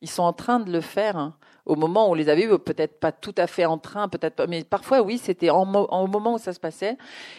Ils 0.03 0.09
sont 0.09 0.23
en 0.23 0.33
train 0.33 0.61
de 0.61 0.73
le 0.73 0.81
faire 0.81 1.19
hein. 1.19 1.37
au 1.67 1.77
moment 1.77 2.09
où 2.09 2.13
on 2.13 2.15
les 2.15 2.31
avait 2.31 2.47
vus, 2.47 2.59
peut-être 2.59 2.99
pas 2.99 3.13
tout 3.13 3.35
à 3.37 3.47
fait 3.47 3.67
en 3.67 3.77
train, 3.77 4.09
peut-être 4.09 4.35
pas, 4.35 4.47
mais 4.47 4.65
parfois 4.65 5.03
oui, 5.03 5.19
c'était 5.19 5.51
au 5.51 5.67
moment 5.67 6.35
où 6.35 6.39
ça 6.39 6.55
se 6.55 6.61
passait. 6.61 6.97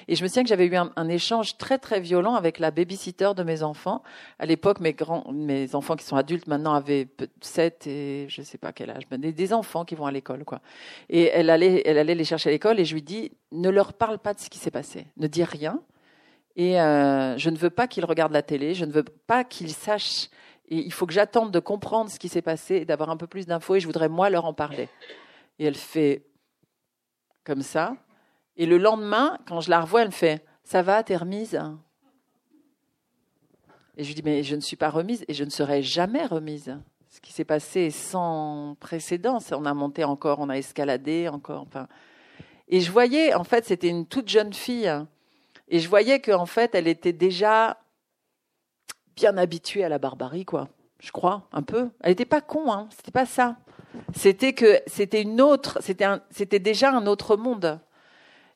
Et 0.08 0.16
je 0.16 0.22
me 0.22 0.28
souviens 0.28 0.44
que 0.44 0.50
j'avais 0.50 0.68
eu 0.68 0.76
un, 0.76 1.10
échange 1.10 1.58
très 1.58 1.80
très 1.80 2.00
violent 2.00 2.36
avec 2.36 2.60
la 2.60 2.70
babysitter 2.70 3.32
de 3.36 3.42
mes 3.42 3.64
enfants. 3.64 4.04
À 4.38 4.46
l'époque, 4.46 4.80
mes 4.80 4.94
grands, 4.94 5.26
mes 5.34 5.74
enfants 5.74 5.96
qui 5.96 6.06
sont 6.06 6.18
adultes 6.18 6.46
maintenant 6.46 6.76
avaient 6.76 7.08
7 7.42 7.88
et 7.88 8.28
je 8.30 8.44
sais 8.44 8.60
pas 8.60 8.72
quel 8.72 8.92
âge, 8.92 9.08
des, 9.10 9.32
des 9.32 9.54
enfants 9.54 9.84
qui 9.84 9.96
vont 9.96 10.06
à 10.06 10.12
l'école 10.12 10.46
quoi. 10.46 10.62
Et 11.10 11.32
elle 11.34 11.50
allait, 11.50 11.82
elle 11.86 11.98
allait 11.98 12.16
les 12.16 12.26
chercher 12.26 12.50
à 12.50 12.52
l'école 12.52 12.80
et 12.80 12.86
je 12.86 12.94
lui 12.94 13.02
dis 13.02 13.32
ne 13.52 13.70
leur 13.70 13.94
parle 13.94 14.20
pas 14.20 14.36
de 14.36 14.40
ce 14.40 14.52
qui 14.52 14.60
s'est 14.60 14.72
passé, 14.72 15.08
ne 15.18 15.26
dis 15.26 15.44
rien. 15.44 15.82
Et 16.56 16.80
euh, 16.80 17.38
je 17.38 17.50
ne 17.50 17.58
veux 17.58 17.70
pas 17.70 17.88
qu'ils 17.88 18.06
regardent 18.06 18.34
la 18.34 18.42
télé, 18.42 18.74
je 18.74 18.86
ne 18.86 18.92
veux 18.92 19.04
pas 19.04 19.44
qu'ils 19.44 19.74
sachent 19.74 20.30
et 20.72 20.78
il 20.78 20.94
faut 20.94 21.06
que 21.06 21.14
j'attende 21.14 21.52
de 21.52 21.60
comprendre 21.60 22.10
ce 22.10 22.18
qui 22.18 22.30
s'est 22.30 22.42
passé 22.42 22.76
et 22.76 22.86
d'avoir 22.86 23.10
un 23.10 23.18
peu 23.18 23.28
plus 23.28 23.46
d'infos 23.46 23.76
et 23.76 23.80
je 23.82 23.86
voudrais 23.86 24.08
moi 24.08 24.30
leur 24.30 24.46
en 24.46 24.54
parler. 24.54 24.88
Et 25.60 25.66
elle 25.66 25.76
fait 25.76 26.26
comme 27.44 27.62
ça. 27.62 27.98
Et 28.56 28.66
le 28.66 28.78
lendemain, 28.78 29.38
quand 29.48 29.60
je 29.60 29.70
la 29.70 29.82
revois, 29.82 30.02
elle 30.02 30.08
me 30.08 30.14
fait 30.14 30.46
Ça 30.64 30.82
va, 30.82 31.04
t'es 31.04 31.18
remise? 31.18 31.60
Et 33.98 34.04
je 34.04 34.08
lui 34.08 34.16
dis 34.16 34.24
Mais 34.24 34.44
je 34.44 34.56
ne 34.56 34.62
suis 34.62 34.78
pas 34.78 34.90
remise 34.90 35.26
et 35.28 35.34
je 35.34 35.44
ne 35.44 35.50
serai 35.50 35.82
jamais 35.82 36.26
remise. 36.26 36.78
Ce 37.10 37.20
qui 37.20 37.34
s'est 37.34 37.44
passé 37.44 37.82
est 37.82 37.90
sans 37.90 38.78
précédent. 38.80 39.40
On 39.52 39.66
a 39.66 39.74
monté 39.74 40.06
encore, 40.06 40.40
on 40.40 40.48
a 40.48 40.58
escaladé 40.58 41.28
encore. 41.28 41.68
Et 42.70 42.80
je 42.80 42.90
voyais, 42.90 43.34
en 43.34 43.44
fait, 43.44 43.66
c'était 43.66 43.90
une 43.90 44.06
toute 44.06 44.30
jeune 44.30 44.54
fille. 44.54 44.90
Et 45.72 45.80
je 45.80 45.88
voyais 45.88 46.20
qu'en 46.20 46.46
fait, 46.46 46.76
elle 46.76 46.88
était 46.88 47.14
déjà 47.14 47.78
bien 49.16 49.38
habituée 49.38 49.86
à 49.86 49.90
la 49.90 50.00
barbarie, 50.00 50.46
quoi. 50.46 50.68
Je 51.00 51.12
crois, 51.12 51.48
un 51.54 51.64
peu. 51.64 51.90
Elle 52.02 52.12
n'était 52.12 52.26
pas 52.26 52.42
con, 52.42 52.72
hein. 52.72 52.90
C'était 52.96 53.12
pas 53.12 53.26
ça. 53.26 53.56
C'était 54.14 54.54
que 54.54 54.82
c'était 54.86 55.22
une 55.22 55.42
autre, 55.42 55.80
c'était 55.82 56.06
c'était 56.30 56.60
déjà 56.60 56.92
un 56.92 57.08
autre 57.08 57.38
monde. 57.38 57.80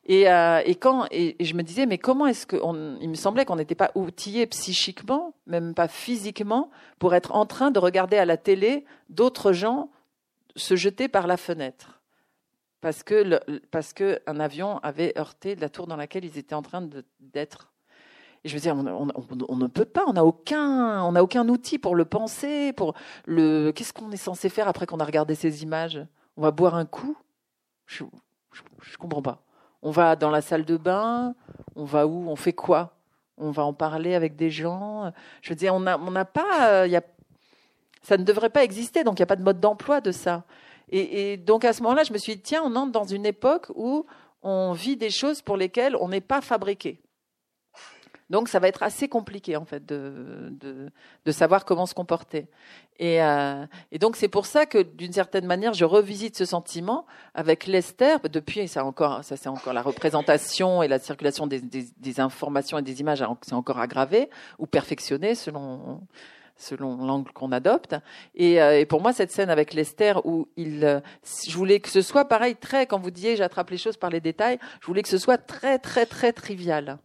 Et, 0.04 0.30
euh, 0.30 0.62
et 0.64 0.76
quand 0.76 1.06
et, 1.10 1.36
je 1.40 1.54
me 1.54 1.62
disais 1.62 1.84
mais 1.86 1.98
comment 1.98 2.26
est-ce 2.26 2.46
que 2.46 2.56
il 3.00 3.08
me 3.08 3.14
semblait 3.14 3.44
qu'on 3.44 3.56
n'était 3.56 3.74
pas 3.74 3.90
outillé 3.94 4.46
psychiquement, 4.46 5.34
même 5.46 5.74
pas 5.74 5.88
physiquement, 5.88 6.70
pour 6.98 7.14
être 7.14 7.34
en 7.34 7.44
train 7.44 7.70
de 7.70 7.78
regarder 7.78 8.16
à 8.16 8.24
la 8.24 8.36
télé 8.36 8.84
d'autres 9.08 9.52
gens 9.52 9.90
se 10.54 10.76
jeter 10.76 11.08
par 11.08 11.26
la 11.26 11.36
fenêtre 11.36 11.95
parce 12.86 13.02
que 13.02 13.40
parce 13.72 13.92
que 13.92 14.20
un 14.28 14.38
avion 14.38 14.78
avait 14.78 15.12
heurté 15.18 15.56
la 15.56 15.68
tour 15.68 15.88
dans 15.88 15.96
laquelle 15.96 16.24
ils 16.24 16.38
étaient 16.38 16.54
en 16.54 16.62
train 16.62 16.88
d'être. 17.18 17.72
Et 18.44 18.48
je 18.48 18.54
veux 18.54 18.60
dire, 18.60 18.76
on, 18.76 19.56
ne 19.56 19.66
peut 19.66 19.84
pas, 19.84 20.04
on 20.06 20.12
n'a 20.12 20.24
aucun, 20.24 21.02
on 21.02 21.16
aucun 21.16 21.48
outil 21.48 21.80
pour 21.80 21.96
le 21.96 22.04
penser, 22.04 22.72
pour 22.72 22.94
le. 23.24 23.72
Qu'est-ce 23.72 23.92
qu'on 23.92 24.12
est 24.12 24.16
censé 24.16 24.48
faire 24.48 24.68
après 24.68 24.86
qu'on 24.86 25.00
a 25.00 25.04
regardé 25.04 25.34
ces 25.34 25.64
images? 25.64 26.00
On 26.36 26.42
va 26.42 26.52
boire 26.52 26.76
un 26.76 26.84
coup? 26.84 27.18
Je 27.86 28.04
ne 28.04 28.96
comprends 29.00 29.20
pas. 29.20 29.42
On 29.82 29.90
va 29.90 30.14
dans 30.14 30.30
la 30.30 30.40
salle 30.40 30.64
de 30.64 30.76
bain, 30.76 31.34
on 31.74 31.84
va 31.84 32.06
où? 32.06 32.28
On 32.28 32.36
fait 32.36 32.52
quoi? 32.52 32.94
On 33.36 33.50
va 33.50 33.64
en 33.64 33.74
parler 33.74 34.14
avec 34.14 34.36
des 34.36 34.52
gens? 34.52 35.10
Je 35.42 35.48
veux 35.48 35.56
dire, 35.56 35.74
on 35.74 35.80
n'a 35.80 36.24
pas, 36.24 36.70
euh, 36.70 36.86
y 36.86 36.94
a, 36.94 37.02
ça 38.02 38.16
ne 38.16 38.22
devrait 38.22 38.50
pas 38.50 38.62
exister, 38.62 39.02
donc 39.02 39.18
il 39.18 39.22
n'y 39.22 39.24
a 39.24 39.26
pas 39.26 39.34
de 39.34 39.42
mode 39.42 39.58
d'emploi 39.58 40.00
de 40.00 40.12
ça. 40.12 40.44
Et, 40.90 41.32
et 41.32 41.36
donc 41.36 41.64
à 41.64 41.72
ce 41.72 41.82
moment-là, 41.82 42.04
je 42.04 42.12
me 42.12 42.18
suis 42.18 42.36
dit, 42.36 42.42
tiens, 42.42 42.62
on 42.64 42.74
entre 42.76 42.92
dans 42.92 43.04
une 43.04 43.26
époque 43.26 43.66
où 43.74 44.06
on 44.42 44.72
vit 44.72 44.96
des 44.96 45.10
choses 45.10 45.42
pour 45.42 45.56
lesquelles 45.56 45.96
on 45.96 46.08
n'est 46.08 46.20
pas 46.20 46.40
fabriqué. 46.40 47.00
Donc 48.28 48.48
ça 48.48 48.58
va 48.58 48.66
être 48.66 48.82
assez 48.82 49.08
compliqué 49.08 49.56
en 49.56 49.64
fait 49.64 49.86
de, 49.86 50.48
de, 50.50 50.90
de 51.24 51.32
savoir 51.32 51.64
comment 51.64 51.86
se 51.86 51.94
comporter. 51.94 52.48
Et, 52.98 53.22
euh, 53.22 53.64
et 53.92 53.98
donc 53.98 54.16
c'est 54.16 54.28
pour 54.28 54.46
ça 54.46 54.66
que 54.66 54.82
d'une 54.82 55.12
certaine 55.12 55.46
manière 55.46 55.74
je 55.74 55.84
revisite 55.84 56.36
ce 56.36 56.44
sentiment 56.44 57.06
avec 57.34 57.66
Lester. 57.66 58.16
Depuis 58.32 58.66
ça 58.66 58.84
encore 58.84 59.22
ça 59.22 59.36
c'est 59.36 59.48
encore 59.48 59.72
la 59.72 59.82
représentation 59.82 60.82
et 60.82 60.88
la 60.88 60.98
circulation 60.98 61.46
des, 61.46 61.60
des, 61.60 61.86
des 61.96 62.20
informations 62.20 62.78
et 62.78 62.82
des 62.82 63.00
images 63.00 63.24
c'est 63.42 63.52
encore 63.52 63.78
aggravé 63.78 64.28
ou 64.58 64.66
perfectionné 64.66 65.36
selon 65.36 66.00
selon 66.56 66.96
l'angle 67.04 67.32
qu'on 67.32 67.52
adopte. 67.52 67.94
Et, 68.34 68.60
euh, 68.60 68.80
et, 68.80 68.86
pour 68.86 69.00
moi, 69.00 69.12
cette 69.12 69.30
scène 69.30 69.50
avec 69.50 69.74
Lester 69.74 70.14
où 70.24 70.48
il, 70.56 70.84
euh, 70.84 71.00
je 71.46 71.56
voulais 71.56 71.80
que 71.80 71.88
ce 71.88 72.02
soit 72.02 72.24
pareil, 72.24 72.56
très, 72.56 72.86
quand 72.86 72.98
vous 72.98 73.10
disiez 73.10 73.36
j'attrape 73.36 73.70
les 73.70 73.78
choses 73.78 73.96
par 73.96 74.10
les 74.10 74.20
détails, 74.20 74.58
je 74.80 74.86
voulais 74.86 75.02
que 75.02 75.08
ce 75.08 75.18
soit 75.18 75.38
très, 75.38 75.78
très, 75.78 76.06
très 76.06 76.32
trivial. 76.32 76.98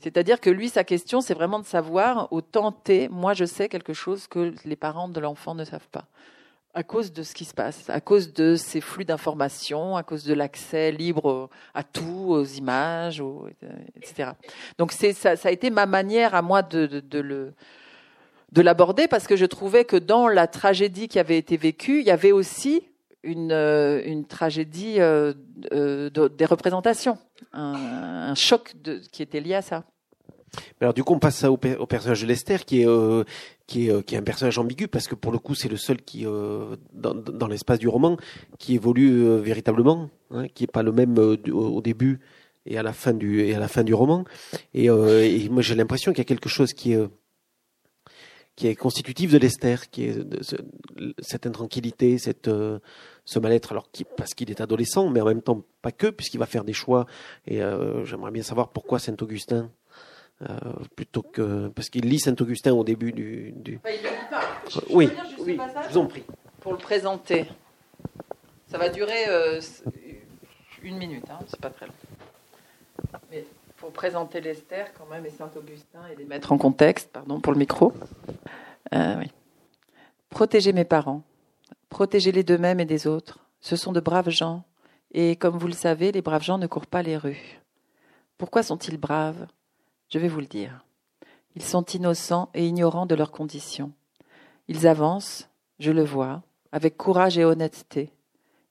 C'est-à-dire 0.00 0.40
que 0.40 0.50
lui, 0.50 0.68
sa 0.68 0.84
question, 0.84 1.20
c'est 1.20 1.34
vraiment 1.34 1.58
de 1.58 1.66
savoir, 1.66 2.32
au 2.32 2.40
temps 2.40 2.70
T, 2.70 3.08
moi 3.08 3.34
je 3.34 3.44
sais 3.44 3.68
quelque 3.68 3.92
chose 3.92 4.28
que 4.28 4.54
les 4.64 4.76
parents 4.76 5.08
de 5.08 5.18
l'enfant 5.20 5.54
ne 5.54 5.64
savent 5.64 5.88
pas. 5.90 6.06
À 6.74 6.84
cause 6.84 7.12
de 7.12 7.24
ce 7.24 7.34
qui 7.34 7.44
se 7.44 7.54
passe, 7.54 7.90
à 7.90 8.00
cause 8.00 8.32
de 8.32 8.54
ces 8.54 8.80
flux 8.80 9.04
d'informations, 9.04 9.96
à 9.96 10.04
cause 10.04 10.22
de 10.22 10.34
l'accès 10.34 10.92
libre 10.92 11.48
à 11.74 11.82
tout, 11.82 12.26
aux 12.28 12.44
images, 12.44 13.20
etc. 13.96 14.32
Donc 14.76 14.92
ça, 14.92 15.34
ça 15.34 15.48
a 15.48 15.50
été 15.50 15.70
ma 15.70 15.86
manière 15.86 16.36
à 16.36 16.42
moi 16.42 16.62
de, 16.62 16.86
de, 16.86 17.00
de 17.00 17.18
le 17.18 17.54
de 18.52 18.62
l'aborder 18.62 19.08
parce 19.08 19.26
que 19.26 19.36
je 19.36 19.46
trouvais 19.46 19.84
que 19.84 19.96
dans 19.96 20.28
la 20.28 20.46
tragédie 20.46 21.08
qui 21.08 21.18
avait 21.18 21.38
été 21.38 21.56
vécue, 21.56 22.00
il 22.00 22.06
y 22.06 22.10
avait 22.10 22.32
aussi 22.32 22.82
une, 23.22 23.52
euh, 23.52 24.00
une 24.04 24.24
tragédie 24.24 24.96
euh, 24.98 25.34
euh, 25.72 26.10
des 26.10 26.44
représentations, 26.44 27.18
un, 27.52 28.34
choc 28.34 28.74
qui 29.12 29.22
était 29.22 29.40
lié 29.40 29.54
à 29.54 29.62
ça. 29.62 29.84
Alors 30.80 30.94
du 30.94 31.04
coup, 31.04 31.12
on 31.12 31.18
passe 31.18 31.44
au, 31.44 31.58
au 31.78 31.86
personnage 31.86 32.22
de 32.22 32.26
Lester, 32.26 32.58
qui 32.64 32.82
est 32.82 32.86
qui 33.66 33.90
est 33.90 34.02
qui 34.06 34.14
est 34.14 34.18
un 34.18 34.22
personnage 34.22 34.58
ambigu 34.58 34.88
parce 34.88 35.06
que 35.06 35.14
pour 35.14 35.30
le 35.30 35.38
coup, 35.38 35.54
c'est 35.54 35.68
le 35.68 35.76
seul 35.76 36.00
qui 36.00 36.24
dans, 36.24 37.14
dans 37.14 37.46
l'espace 37.46 37.78
du 37.78 37.86
roman 37.86 38.16
qui 38.58 38.76
évolue 38.76 39.38
véritablement, 39.40 40.08
hein, 40.30 40.48
qui 40.48 40.64
est 40.64 40.72
pas 40.72 40.82
le 40.82 40.90
même 40.90 41.18
au, 41.18 41.82
début 41.82 42.20
et 42.64 42.78
à 42.78 42.82
la 42.82 42.94
fin 42.94 43.12
du 43.12 43.42
et 43.42 43.54
à 43.54 43.58
la 43.58 43.68
fin 43.68 43.84
du 43.84 43.92
roman. 43.92 44.24
Et, 44.72 44.86
et 44.86 45.48
moi, 45.50 45.60
j'ai 45.60 45.74
l'impression 45.74 46.12
qu'il 46.12 46.18
y 46.18 46.22
a 46.22 46.24
quelque 46.24 46.48
chose 46.48 46.72
qui 46.72 46.96
qui 48.58 48.66
est 48.66 48.74
constitutif 48.74 49.30
de 49.30 49.38
Lester, 49.38 49.76
qui 49.88 50.06
est 50.06 50.18
de, 50.18 50.40
cette 51.20 51.46
intranquillité, 51.46 52.18
cette, 52.18 52.48
euh, 52.48 52.80
ce 53.24 53.38
mal-être, 53.38 53.70
alors 53.70 53.88
qui, 53.92 54.02
parce 54.02 54.34
qu'il 54.34 54.50
est 54.50 54.60
adolescent, 54.60 55.08
mais 55.10 55.20
en 55.20 55.26
même 55.26 55.42
temps 55.42 55.62
pas 55.80 55.92
que, 55.92 56.08
puisqu'il 56.08 56.38
va 56.38 56.46
faire 56.46 56.64
des 56.64 56.72
choix. 56.72 57.06
Et 57.46 57.62
euh, 57.62 58.04
j'aimerais 58.04 58.32
bien 58.32 58.42
savoir 58.42 58.70
pourquoi 58.70 58.98
Saint-Augustin, 58.98 59.70
euh, 60.42 60.56
plutôt 60.96 61.22
que 61.22 61.68
parce 61.68 61.88
qu'il 61.88 62.06
lit 62.06 62.18
Saint-Augustin 62.18 62.72
au 62.72 62.82
début 62.82 63.12
du. 63.12 63.52
du... 63.54 63.78
il 63.84 63.92
lit 63.92 64.08
pas. 64.28 64.40
Je, 64.68 64.80
oui, 64.90 65.08
oui 65.38 65.56
je 65.84 65.92
vous 65.92 65.98
en 65.98 66.06
prie. 66.06 66.24
Pour 66.60 66.72
le 66.72 66.78
présenter, 66.78 67.46
ça 68.66 68.76
va 68.76 68.88
durer 68.88 69.24
une 70.82 70.96
minute, 70.96 71.30
hein, 71.30 71.38
c'est 71.46 71.60
pas 71.60 71.70
très 71.70 71.86
long. 71.86 71.94
Pour 73.78 73.92
présenter 73.92 74.40
Lester 74.40 74.84
quand 74.96 75.06
même 75.06 75.24
et 75.24 75.30
Saint-Augustin 75.30 76.00
et 76.12 76.16
les 76.16 76.24
mettre 76.24 76.52
en 76.52 76.58
contexte, 76.58 77.10
pardon 77.10 77.40
pour 77.40 77.52
le 77.52 77.58
micro. 77.58 77.92
Euh. 78.94 79.24
Protéger 80.30 80.72
mes 80.72 80.84
parents, 80.84 81.22
protéger 81.88 82.32
les 82.32 82.42
d'eux-mêmes 82.42 82.80
et 82.80 82.84
des 82.84 83.06
autres, 83.06 83.38
Ce 83.60 83.76
sont 83.76 83.92
de 83.92 84.00
braves 84.00 84.30
gens. 84.30 84.64
Et 85.12 85.36
comme 85.36 85.56
vous 85.56 85.66
le 85.66 85.72
savez, 85.72 86.12
les 86.12 86.22
braves 86.22 86.42
gens 86.42 86.58
ne 86.58 86.66
courent 86.66 86.86
pas 86.86 87.02
les 87.02 87.16
rues. 87.16 87.60
Pourquoi 88.36 88.62
sont-ils 88.62 88.98
braves? 88.98 89.46
Je 90.10 90.18
vais 90.18 90.28
vous 90.28 90.40
le 90.40 90.46
dire. 90.46 90.84
Ils 91.56 91.62
sont 91.62 91.84
innocents 91.84 92.50
et 92.54 92.66
ignorants 92.66 93.06
de 93.06 93.14
leurs 93.14 93.32
conditions. 93.32 93.92
Ils 94.68 94.86
avancent, 94.86 95.48
je 95.80 95.90
le 95.90 96.04
vois, 96.04 96.42
avec 96.72 96.96
courage 96.96 97.38
et 97.38 97.44
honnêteté. 97.44 98.12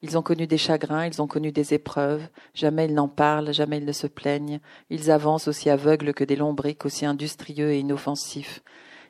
Ils 0.04 0.18
ont 0.18 0.22
connu 0.22 0.46
des 0.46 0.58
chagrins, 0.58 1.08
ils 1.08 1.22
ont 1.22 1.28
connu 1.28 1.52
des 1.52 1.74
épreuves, 1.74 2.28
jamais 2.54 2.86
ils 2.86 2.94
n'en 2.94 3.08
parlent, 3.08 3.54
jamais 3.54 3.80
ils 3.80 3.86
ne 3.86 3.92
se 3.92 4.06
plaignent, 4.06 4.60
ils 4.90 5.10
avancent 5.10 5.48
aussi 5.48 5.70
aveugles 5.70 6.14
que 6.14 6.24
des 6.24 6.36
lombriques, 6.36 6.86
aussi 6.86 7.06
industrieux 7.06 7.72
et 7.72 7.80
inoffensifs. 7.80 8.62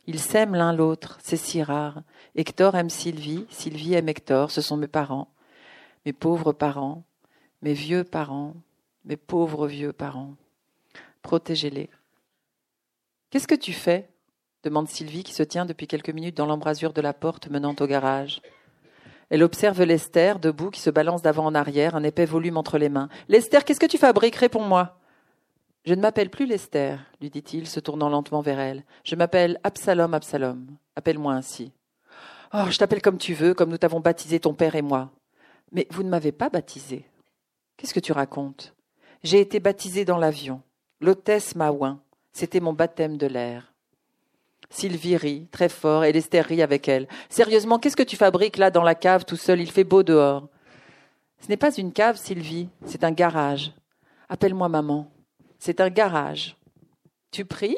Ils 0.06 0.20
s'aiment 0.20 0.56
l'un 0.56 0.72
l'autre, 0.72 1.18
c'est 1.22 1.36
si 1.36 1.62
rare. 1.62 2.02
Hector 2.36 2.76
aime 2.76 2.90
Sylvie, 2.90 3.46
Sylvie 3.50 3.96
aime 3.96 4.08
Hector, 4.08 4.52
ce 4.52 4.62
sont 4.62 4.78
mes 4.78 4.88
parents, 4.88 5.28
mes 6.06 6.14
pauvres 6.14 6.54
parents, 6.54 7.04
mes 7.62 7.74
vieux 7.74 8.06
parents, 8.06 8.54
mes 9.04 9.18
pauvres 9.18 9.68
vieux 9.68 9.92
parents. 9.92 10.36
Protégez-les. 11.22 11.90
Qu'est-ce 13.30 13.48
que 13.48 13.56
tu 13.56 13.74
fais? 13.74 14.10
demande 14.64 14.88
Sylvie 14.90 15.24
qui 15.24 15.34
se 15.34 15.44
tient 15.44 15.66
depuis 15.66 15.88
quelques 15.88 16.10
minutes 16.10 16.36
dans 16.36 16.46
l'embrasure 16.46 16.94
de 16.94 17.02
la 17.02 17.14
porte 17.14 17.50
menant 17.50 17.76
au 17.80 17.88
garage. 17.88 18.42
Elle 19.30 19.44
observe 19.44 19.84
Lester, 19.84 20.36
debout, 20.42 20.70
qui 20.70 20.80
se 20.80 20.90
balance 20.90 21.22
d'avant 21.22 21.46
en 21.46 21.56
arrière, 21.56 21.96
un 21.96 22.04
épais 22.04 22.26
volume 22.26 22.58
entre 22.58 22.78
les 22.78 22.90
mains. 22.90 23.10
Lester, 23.28 23.60
qu'est-ce 23.66 23.80
que 23.80 23.86
tu 23.86 23.98
fabriques? 23.98 24.36
Réponds-moi. 24.36 24.98
Je 25.86 25.94
ne 25.94 26.02
m'appelle 26.02 26.30
plus 26.30 26.46
Lester, 26.46 26.98
lui 27.22 27.30
dit-il, 27.30 27.68
se 27.68 27.80
tournant 27.80 28.10
lentement 28.10 28.42
vers 28.42 28.60
elle. 28.60 28.84
Je 29.04 29.16
m'appelle 29.16 29.60
Absalom 29.64 30.14
Absalom. 30.14 30.68
Appelle-moi 30.96 31.34
ainsi. 31.34 31.72
Oh, 32.54 32.70
je 32.70 32.78
t'appelle 32.78 33.02
comme 33.02 33.18
tu 33.18 33.34
veux, 33.34 33.54
comme 33.54 33.70
nous 33.70 33.78
t'avons 33.78 34.00
baptisé 34.00 34.40
ton 34.40 34.54
père 34.54 34.76
et 34.76 34.82
moi. 34.82 35.12
Mais 35.72 35.88
vous 35.92 36.04
ne 36.04 36.10
m'avez 36.10 36.32
pas 36.32 36.50
baptisé. 36.50 37.06
Qu'est-ce 37.76 37.94
que 37.94 38.00
tu 38.00 38.12
racontes? 38.12 38.74
J'ai 39.24 39.42
été 39.42 39.60
baptisé 39.60 40.06
dans 40.06 40.18
l'avion. 40.18 40.62
L'hôtesse 41.02 41.56
m'a 41.56 41.72
oint. 41.72 42.02
C'était 42.32 42.60
mon 42.60 42.74
baptême 42.74 43.18
de 43.18 43.28
l'air. 43.28 43.74
Sylvie 44.70 45.18
rit, 45.18 45.48
très 45.52 45.70
fort, 45.70 46.04
et 46.04 46.12
Lester 46.12 46.42
rit 46.42 46.62
avec 46.62 46.88
elle. 46.88 47.08
Sérieusement, 47.30 47.80
qu'est-ce 47.80 47.96
que 47.96 48.04
tu 48.04 48.18
fabriques 48.18 48.58
là 48.58 48.70
dans 48.70 48.84
la 48.84 48.96
cave 48.96 49.26
tout 49.26 49.38
seul? 49.38 49.62
Il 49.62 49.72
fait 49.72 49.84
beau 49.84 50.04
dehors. 50.04 50.48
Ce 51.40 51.48
n'est 51.48 51.58
pas 51.58 51.74
une 51.76 51.94
cave, 51.94 52.18
Sylvie, 52.18 52.70
c'est 52.86 53.04
un 53.04 53.12
garage. 53.12 53.72
Appelle-moi 54.30 54.70
maman. 54.70 55.10
C'est 55.60 55.82
un 55.82 55.90
garage. 55.90 56.58
Tu 57.32 57.46
pries? 57.46 57.78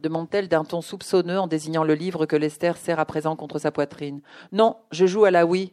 demande-t-elle 0.00 0.48
d'un 0.48 0.64
ton 0.64 0.80
soupçonneux 0.80 1.40
en 1.40 1.48
désignant 1.48 1.82
le 1.82 1.94
livre 1.94 2.24
que 2.24 2.36
Lester 2.36 2.72
serre 2.76 3.00
à 3.00 3.04
présent 3.04 3.34
contre 3.34 3.58
sa 3.58 3.72
poitrine. 3.72 4.20
Non, 4.52 4.76
je 4.92 5.06
joue 5.06 5.24
à 5.24 5.32
la 5.32 5.44
Wii. 5.44 5.72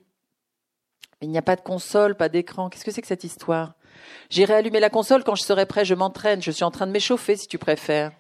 Il 1.22 1.30
n'y 1.30 1.38
a 1.38 1.43
pas 1.43 1.56
de 1.56 1.62
console, 1.62 2.16
pas 2.16 2.30
d'écran. 2.30 2.70
Qu'est-ce 2.70 2.84
que 2.84 2.91
c'est 2.91 3.02
que 3.02 3.08
cette 3.08 3.24
histoire? 3.24 3.76
J'irai 4.30 4.56
allumer 4.56 4.80
la 4.80 4.89
console 4.89 5.24
quand 5.24 5.36
je 5.36 5.43
serai 5.43 5.66
prêt, 5.66 5.86
je 5.86 5.93
m'entraîne, 5.93 6.41
je 6.41 6.52
suis 6.52 6.64
en 6.64 6.72
train 6.72 6.88
de 6.88 6.91
m'échauffer 6.91 7.36
si 7.36 7.48
tu 7.48 7.58
préfères. 7.58 8.12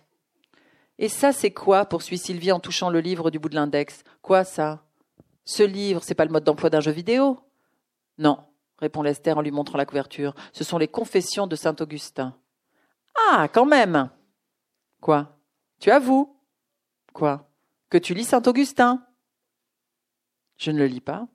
Et 0.97 1.09
ça, 1.09 1.33
c'est 1.33 1.51
quoi 1.51 1.85
poursuit 1.85 2.17
Sylvie 2.17 2.51
en 2.51 2.59
touchant 2.59 2.89
le 2.89 2.99
livre 2.99 3.29
du 3.31 3.39
bout 3.39 3.49
de 3.49 3.55
l'index. 3.55 4.03
Quoi 4.21 4.43
ça? 4.43 4.83
Ce 5.43 5.63
livre, 5.63 6.01
c'est 6.03 6.15
pas 6.15 6.25
le 6.25 6.31
mode 6.31 6.43
d'emploi 6.43 6.69
d'un 6.69 6.79
jeu 6.79 6.91
vidéo? 6.91 7.39
Non, 8.17 8.39
répond 8.79 9.01
Lester 9.01 9.33
en 9.33 9.41
lui 9.41 9.51
montrant 9.51 9.77
la 9.77 9.85
couverture. 9.85 10.33
Ce 10.53 10.63
sont 10.63 10.77
les 10.77 10.87
confessions 10.87 11.47
de 11.47 11.55
saint 11.55 11.75
Augustin. 11.79 12.37
Ah, 13.29 13.47
quand 13.51 13.65
même 13.65 14.09
Quoi? 15.01 15.37
Tu 15.79 15.91
avoues 15.91 16.35
Quoi? 17.13 17.49
Que 17.89 17.97
tu 17.97 18.13
lis 18.13 18.23
saint 18.23 18.41
Augustin? 18.45 19.05
Je 20.57 20.71
ne 20.71 20.79
le 20.79 20.87
lis 20.87 21.01
pas. 21.01 21.27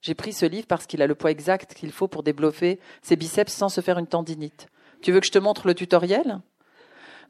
J'ai 0.00 0.14
pris 0.14 0.32
ce 0.32 0.46
livre 0.46 0.66
parce 0.66 0.86
qu'il 0.86 1.02
a 1.02 1.06
le 1.06 1.14
poids 1.14 1.30
exact 1.30 1.74
qu'il 1.74 1.92
faut 1.92 2.08
pour 2.08 2.22
développer 2.22 2.80
ses 3.02 3.16
biceps 3.16 3.52
sans 3.52 3.68
se 3.68 3.80
faire 3.80 3.98
une 3.98 4.06
tendinite. 4.06 4.68
Tu 5.02 5.12
veux 5.12 5.20
que 5.20 5.26
je 5.26 5.32
te 5.32 5.38
montre 5.38 5.66
le 5.66 5.74
tutoriel? 5.74 6.40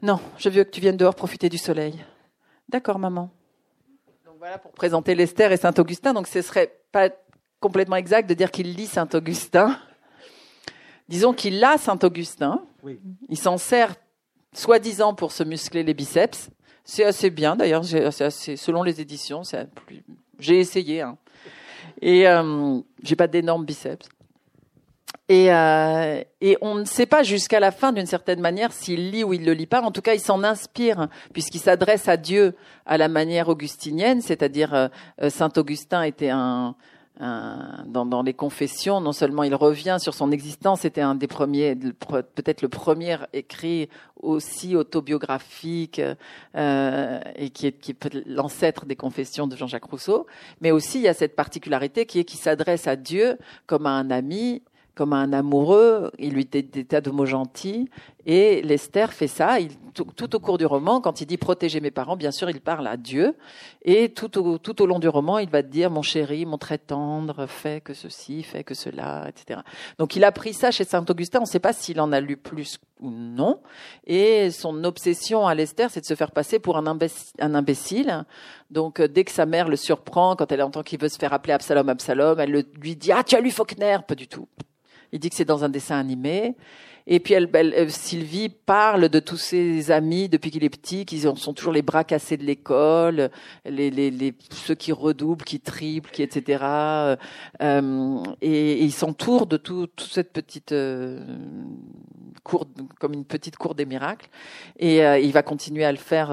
Non, 0.01 0.19
je 0.37 0.49
veux 0.49 0.63
que 0.63 0.69
tu 0.69 0.81
viennes 0.81 0.97
dehors 0.97 1.15
profiter 1.15 1.49
du 1.49 1.57
soleil. 1.57 2.03
D'accord, 2.69 2.97
maman. 2.97 3.29
Donc 4.25 4.35
voilà 4.39 4.57
pour 4.57 4.71
présenter 4.71 5.13
Lester 5.13 5.51
et 5.51 5.57
Saint-Augustin. 5.57 6.13
Donc 6.13 6.27
ce 6.27 6.41
serait 6.41 6.73
pas 6.91 7.09
complètement 7.59 7.97
exact 7.97 8.27
de 8.27 8.33
dire 8.33 8.49
qu'il 8.49 8.73
lit 8.73 8.87
Saint-Augustin. 8.87 9.77
Disons 11.07 11.33
qu'il 11.33 11.63
a 11.63 11.77
Saint-Augustin. 11.77 12.63
Il 13.29 13.37
s'en 13.37 13.57
sert 13.57 13.95
soi-disant 14.53 15.13
pour 15.13 15.31
se 15.31 15.43
muscler 15.43 15.83
les 15.83 15.93
biceps. 15.93 16.49
C'est 16.83 17.03
assez 17.03 17.29
bien 17.29 17.55
d'ailleurs, 17.55 17.85
selon 17.85 18.81
les 18.81 19.01
éditions. 19.01 19.43
J'ai 20.39 20.59
essayé. 20.59 21.01
Hein. 21.01 21.17
Et 22.01 22.27
euh, 22.27 22.79
j'ai 23.03 23.15
pas 23.15 23.27
d'énormes 23.27 23.65
biceps. 23.65 24.09
Euh, 25.31 26.23
et, 26.41 26.57
on 26.61 26.75
ne 26.75 26.85
sait 26.85 27.05
pas 27.05 27.23
jusqu'à 27.23 27.59
la 27.59 27.71
fin, 27.71 27.93
d'une 27.93 28.05
certaine 28.05 28.41
manière, 28.41 28.73
s'il 28.73 29.11
lit 29.11 29.23
ou 29.23 29.33
il 29.33 29.41
ne 29.41 29.45
le 29.45 29.53
lit 29.53 29.65
pas. 29.65 29.81
En 29.81 29.91
tout 29.91 30.01
cas, 30.01 30.13
il 30.13 30.19
s'en 30.19 30.43
inspire, 30.43 31.07
puisqu'il 31.33 31.59
s'adresse 31.59 32.07
à 32.07 32.17
Dieu 32.17 32.55
à 32.85 32.97
la 32.97 33.07
manière 33.07 33.47
augustinienne, 33.47 34.21
c'est-à-dire 34.21 34.73
euh, 34.73 34.87
euh, 35.21 35.29
Saint 35.29 35.51
Augustin 35.55 36.03
était 36.03 36.29
un, 36.29 36.75
dans, 37.19 38.23
les 38.23 38.33
confessions, 38.33 38.99
non 38.99 39.11
seulement 39.11 39.43
il 39.43 39.53
revient 39.53 39.97
sur 39.99 40.15
son 40.15 40.31
existence, 40.31 40.81
c'était 40.81 41.01
un 41.01 41.13
des 41.13 41.27
premiers, 41.27 41.75
peut-être 41.75 42.63
le 42.63 42.69
premier 42.69 43.17
écrit 43.31 43.89
aussi 44.19 44.75
autobiographique 44.75 45.99
et 45.99 47.49
qui 47.53 47.67
est, 47.67 47.79
qui 47.79 47.91
est 47.91 48.25
l'ancêtre 48.25 48.87
des 48.87 48.95
confessions 48.95 49.45
de 49.45 49.55
Jean-Jacques 49.55 49.83
Rousseau, 49.83 50.25
mais 50.61 50.71
aussi 50.71 50.97
il 50.97 51.03
y 51.03 51.07
a 51.07 51.13
cette 51.13 51.35
particularité 51.35 52.07
qui 52.07 52.17
est 52.17 52.23
qu'il 52.23 52.39
s'adresse 52.39 52.87
à 52.87 52.95
Dieu 52.95 53.37
comme 53.67 53.85
à 53.85 53.91
un 53.91 54.09
ami 54.09 54.63
comme 54.95 55.13
un 55.13 55.31
amoureux, 55.33 56.11
il 56.19 56.33
lui 56.33 56.45
dit 56.45 56.63
des 56.63 56.85
tas 56.85 57.01
de 57.01 57.09
mots 57.09 57.25
gentils, 57.25 57.89
et 58.25 58.61
Lester 58.61 59.07
fait 59.09 59.27
ça. 59.27 59.57
Tout, 59.93 60.35
au 60.35 60.39
cours 60.39 60.57
du 60.57 60.65
roman, 60.65 61.01
quand 61.01 61.21
il 61.21 61.25
dit 61.25 61.37
protéger 61.37 61.81
mes 61.81 61.91
parents, 61.91 62.15
bien 62.15 62.31
sûr, 62.31 62.49
il 62.49 62.61
parle 62.61 62.87
à 62.87 62.97
Dieu, 62.97 63.35
et 63.83 64.09
tout 64.09 64.37
au, 64.37 64.57
tout 64.57 64.81
au 64.81 64.85
long 64.85 64.99
du 64.99 65.07
roman, 65.07 65.39
il 65.39 65.49
va 65.49 65.61
dire 65.61 65.89
mon 65.89 66.01
chéri, 66.01 66.45
mon 66.45 66.57
très 66.57 66.77
tendre, 66.77 67.45
fais 67.45 67.81
que 67.81 67.93
ceci, 67.93 68.43
fais 68.43 68.63
que 68.63 68.73
cela, 68.73 69.27
etc. 69.27 69.61
Donc 69.97 70.15
il 70.15 70.23
a 70.23 70.31
pris 70.31 70.53
ça 70.53 70.71
chez 70.71 70.83
Saint 70.83 71.05
Augustin. 71.09 71.39
On 71.39 71.43
ne 71.43 71.47
sait 71.47 71.59
pas 71.59 71.73
s'il 71.73 71.99
en 71.99 72.11
a 72.11 72.19
lu 72.21 72.37
plus 72.37 72.77
ou 72.99 73.09
non, 73.09 73.59
et 74.05 74.51
son 74.51 74.83
obsession 74.83 75.47
à 75.47 75.55
Lester, 75.55 75.87
c'est 75.89 76.01
de 76.01 76.05
se 76.05 76.15
faire 76.15 76.31
passer 76.31 76.59
pour 76.59 76.77
un 76.77 76.85
imbécile. 76.85 77.33
Un 77.39 77.55
imbécile. 77.55 78.25
Donc 78.69 78.99
euh, 78.99 79.07
dès 79.07 79.23
que 79.23 79.31
sa 79.31 79.45
mère 79.45 79.67
le 79.67 79.75
surprend, 79.75 80.35
quand 80.35 80.51
elle 80.51 80.61
entend 80.61 80.83
qu'il 80.83 80.99
veut 80.99 81.09
se 81.09 81.17
faire 81.17 81.33
appeler 81.33 81.53
Absalom, 81.53 81.89
Absalom, 81.89 82.39
elle 82.39 82.65
lui 82.79 82.95
dit 82.95 83.11
ah 83.11 83.23
tu 83.23 83.35
as 83.35 83.41
lu 83.41 83.51
Faulkner, 83.51 83.97
pas 84.07 84.15
du 84.15 84.27
tout. 84.27 84.47
Il 85.11 85.19
dit 85.19 85.29
que 85.29 85.35
c'est 85.35 85.45
dans 85.45 85.63
un 85.63 85.69
dessin 85.69 85.97
animé. 85.97 86.55
Et 87.07 87.19
puis 87.19 87.35
euh, 87.35 87.89
Sylvie 87.89 88.49
parle 88.49 89.09
de 89.09 89.19
tous 89.19 89.37
ses 89.37 89.91
amis 89.91 90.29
depuis 90.29 90.51
qu'il 90.51 90.63
est 90.63 90.69
petit, 90.69 91.05
qui 91.05 91.19
sont 91.19 91.53
toujours 91.53 91.73
les 91.73 91.81
bras 91.81 92.03
cassés 92.03 92.37
de 92.37 92.43
l'école, 92.43 93.31
les, 93.65 94.33
ceux 94.51 94.75
qui 94.75 94.91
redoublent, 94.91 95.43
qui 95.43 95.59
triplent, 95.59 96.21
etc. 96.21 96.63
Euh, 97.61 98.23
et, 98.41 98.73
et, 98.73 98.83
il 98.83 98.91
s'entoure 98.91 99.47
de 99.47 99.57
tout, 99.57 99.87
toute 99.87 100.11
cette 100.11 100.31
petite 100.31 100.71
euh, 100.73 101.19
cour, 102.43 102.67
comme 102.99 103.13
une 103.13 103.25
petite 103.25 103.57
cour 103.57 103.75
des 103.75 103.85
miracles. 103.85 104.29
Et 104.77 105.03
euh, 105.05 105.19
il 105.19 105.31
va 105.31 105.43
continuer 105.43 105.85
à 105.85 105.91
le 105.91 105.97
faire, 105.97 106.31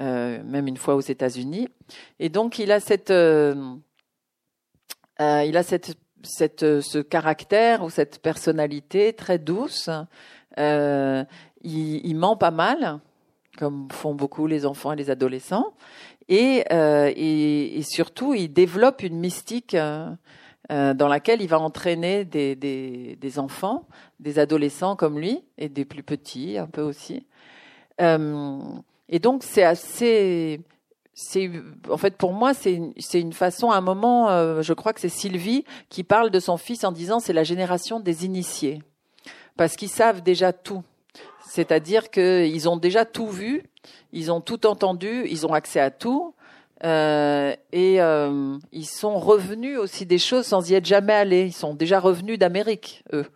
euh, 0.00 0.42
même 0.44 0.66
une 0.66 0.76
fois 0.76 0.96
aux 0.96 1.00
États-Unis. 1.00 1.68
Et 2.18 2.28
donc 2.28 2.58
il 2.58 2.72
a 2.72 2.80
cette 2.80 3.12
il 5.20 5.56
a 5.56 5.62
cette 5.62 5.94
cette, 6.24 6.62
euh, 6.62 6.80
ce 6.80 6.98
caractère 6.98 7.82
ou 7.82 7.90
cette 7.90 8.20
personnalité 8.20 9.12
très 9.12 9.38
douce. 9.38 9.90
Euh, 10.58 11.24
il, 11.62 12.14
ment 12.14 12.36
pas 12.36 12.50
mal, 12.50 13.00
comme 13.56 13.88
font 13.90 14.14
beaucoup 14.14 14.46
les 14.46 14.66
enfants 14.66 14.92
et 14.92 14.96
les 14.96 15.10
adolescents, 15.10 15.72
et, 16.28 16.64
euh, 16.72 17.10
et, 17.16 17.80
surtout 17.82 18.34
il 18.34 18.52
développe 18.52 19.02
une 19.02 19.18
mystique 19.18 19.74
dans 19.74 21.08
laquelle 21.08 21.40
il 21.40 21.48
va 21.48 21.58
entraîner 21.58 22.24
des, 22.24 22.54
des, 22.54 23.38
enfants, 23.38 23.88
des 24.20 24.38
adolescents 24.38 24.94
comme 24.94 25.18
lui, 25.18 25.42
et 25.56 25.68
des 25.68 25.84
plus 25.86 26.02
petits 26.02 26.58
un 26.58 26.66
peu 26.66 26.82
aussi. 26.82 27.26
Et 27.98 29.18
donc 29.18 29.42
c'est 29.42 29.64
assez 29.64 30.60
c'est 31.14 31.50
en 31.88 31.96
fait 31.96 32.16
pour 32.16 32.32
moi 32.32 32.54
c'est 32.54 32.80
c'est 32.98 33.20
une 33.20 33.32
façon 33.32 33.70
à 33.70 33.76
un 33.76 33.80
moment 33.80 34.28
euh, 34.30 34.62
je 34.62 34.72
crois 34.72 34.92
que 34.92 35.00
c'est 35.00 35.08
Sylvie 35.08 35.64
qui 35.88 36.02
parle 36.02 36.30
de 36.30 36.40
son 36.40 36.56
fils 36.56 36.82
en 36.82 36.90
disant 36.90 37.20
c'est 37.20 37.32
la 37.32 37.44
génération 37.44 38.00
des 38.00 38.24
initiés. 38.24 38.82
Parce 39.56 39.76
qu'ils 39.76 39.88
savent 39.88 40.20
déjà 40.20 40.52
tout. 40.52 40.82
C'est-à-dire 41.48 42.10
qu'ils 42.10 42.68
ont 42.68 42.76
déjà 42.76 43.04
tout 43.04 43.28
vu 43.28 43.62
ils 44.12 44.32
ont 44.32 44.40
tout 44.40 44.66
entendu 44.66 45.24
ils 45.26 45.46
ont 45.46 45.52
accès 45.52 45.80
à 45.80 45.92
tout 45.92 46.34
euh, 46.82 47.54
et 47.72 48.02
euh, 48.02 48.58
ils 48.72 48.86
sont 48.86 49.18
revenus 49.18 49.78
aussi 49.78 50.06
des 50.06 50.18
choses 50.18 50.46
sans 50.46 50.68
y 50.68 50.74
être 50.74 50.84
jamais 50.84 51.14
allés. 51.14 51.46
Ils 51.46 51.52
sont 51.52 51.74
déjà 51.74 52.00
revenus 52.00 52.38
d'Amérique 52.40 53.04
eux 53.12 53.26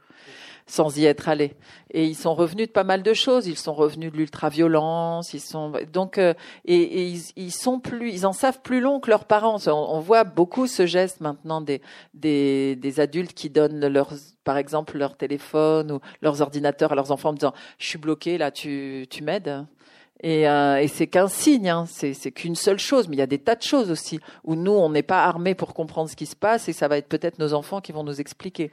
sans 0.68 0.96
y 0.98 1.06
être 1.06 1.28
allés. 1.28 1.54
Et 1.90 2.04
ils 2.04 2.14
sont 2.14 2.34
revenus 2.34 2.68
de 2.68 2.72
pas 2.72 2.84
mal 2.84 3.02
de 3.02 3.14
choses. 3.14 3.46
Ils 3.46 3.56
sont 3.56 3.74
revenus 3.74 4.12
de 4.12 4.16
l'ultraviolence. 4.16 5.34
Ils 5.34 5.40
sont 5.40 5.72
donc 5.92 6.18
et, 6.18 6.34
et 6.66 7.14
ils, 7.36 7.50
sont 7.50 7.80
plus, 7.80 8.12
ils 8.12 8.26
en 8.26 8.32
savent 8.32 8.60
plus 8.62 8.80
long 8.80 9.00
que 9.00 9.10
leurs 9.10 9.24
parents. 9.24 9.56
On, 9.66 9.70
on 9.70 10.00
voit 10.00 10.24
beaucoup 10.24 10.66
ce 10.66 10.86
geste 10.86 11.20
maintenant 11.20 11.60
des, 11.60 11.80
des 12.14 12.76
des 12.76 13.00
adultes 13.00 13.34
qui 13.34 13.50
donnent 13.50 13.86
leurs 13.88 14.12
par 14.44 14.56
exemple 14.56 14.98
leur 14.98 15.16
téléphone 15.16 15.92
ou 15.92 16.00
leurs 16.22 16.40
ordinateurs 16.42 16.92
à 16.92 16.94
leurs 16.94 17.10
enfants 17.10 17.30
en 17.30 17.34
disant 17.34 17.54
je 17.78 17.86
suis 17.86 17.98
bloqué 17.98 18.38
là 18.38 18.50
tu 18.50 19.06
tu 19.10 19.22
m'aides 19.24 19.66
et, 20.20 20.48
euh, 20.48 20.80
et 20.80 20.88
c'est 20.88 21.06
qu'un 21.06 21.28
signe, 21.28 21.68
hein. 21.68 21.84
c'est 21.86 22.32
qu'une 22.32 22.56
seule 22.56 22.78
chose, 22.78 23.08
mais 23.08 23.16
il 23.16 23.18
y 23.20 23.22
a 23.22 23.26
des 23.26 23.38
tas 23.38 23.54
de 23.54 23.62
choses 23.62 23.90
aussi 23.90 24.18
où 24.44 24.56
nous, 24.56 24.72
on 24.72 24.90
n'est 24.90 25.02
pas 25.02 25.24
armés 25.24 25.54
pour 25.54 25.74
comprendre 25.74 26.10
ce 26.10 26.16
qui 26.16 26.26
se 26.26 26.34
passe 26.34 26.68
et 26.68 26.72
ça 26.72 26.88
va 26.88 26.98
être 26.98 27.08
peut-être 27.08 27.38
nos 27.38 27.54
enfants 27.54 27.80
qui 27.80 27.92
vont 27.92 28.02
nous 28.02 28.20
expliquer. 28.20 28.70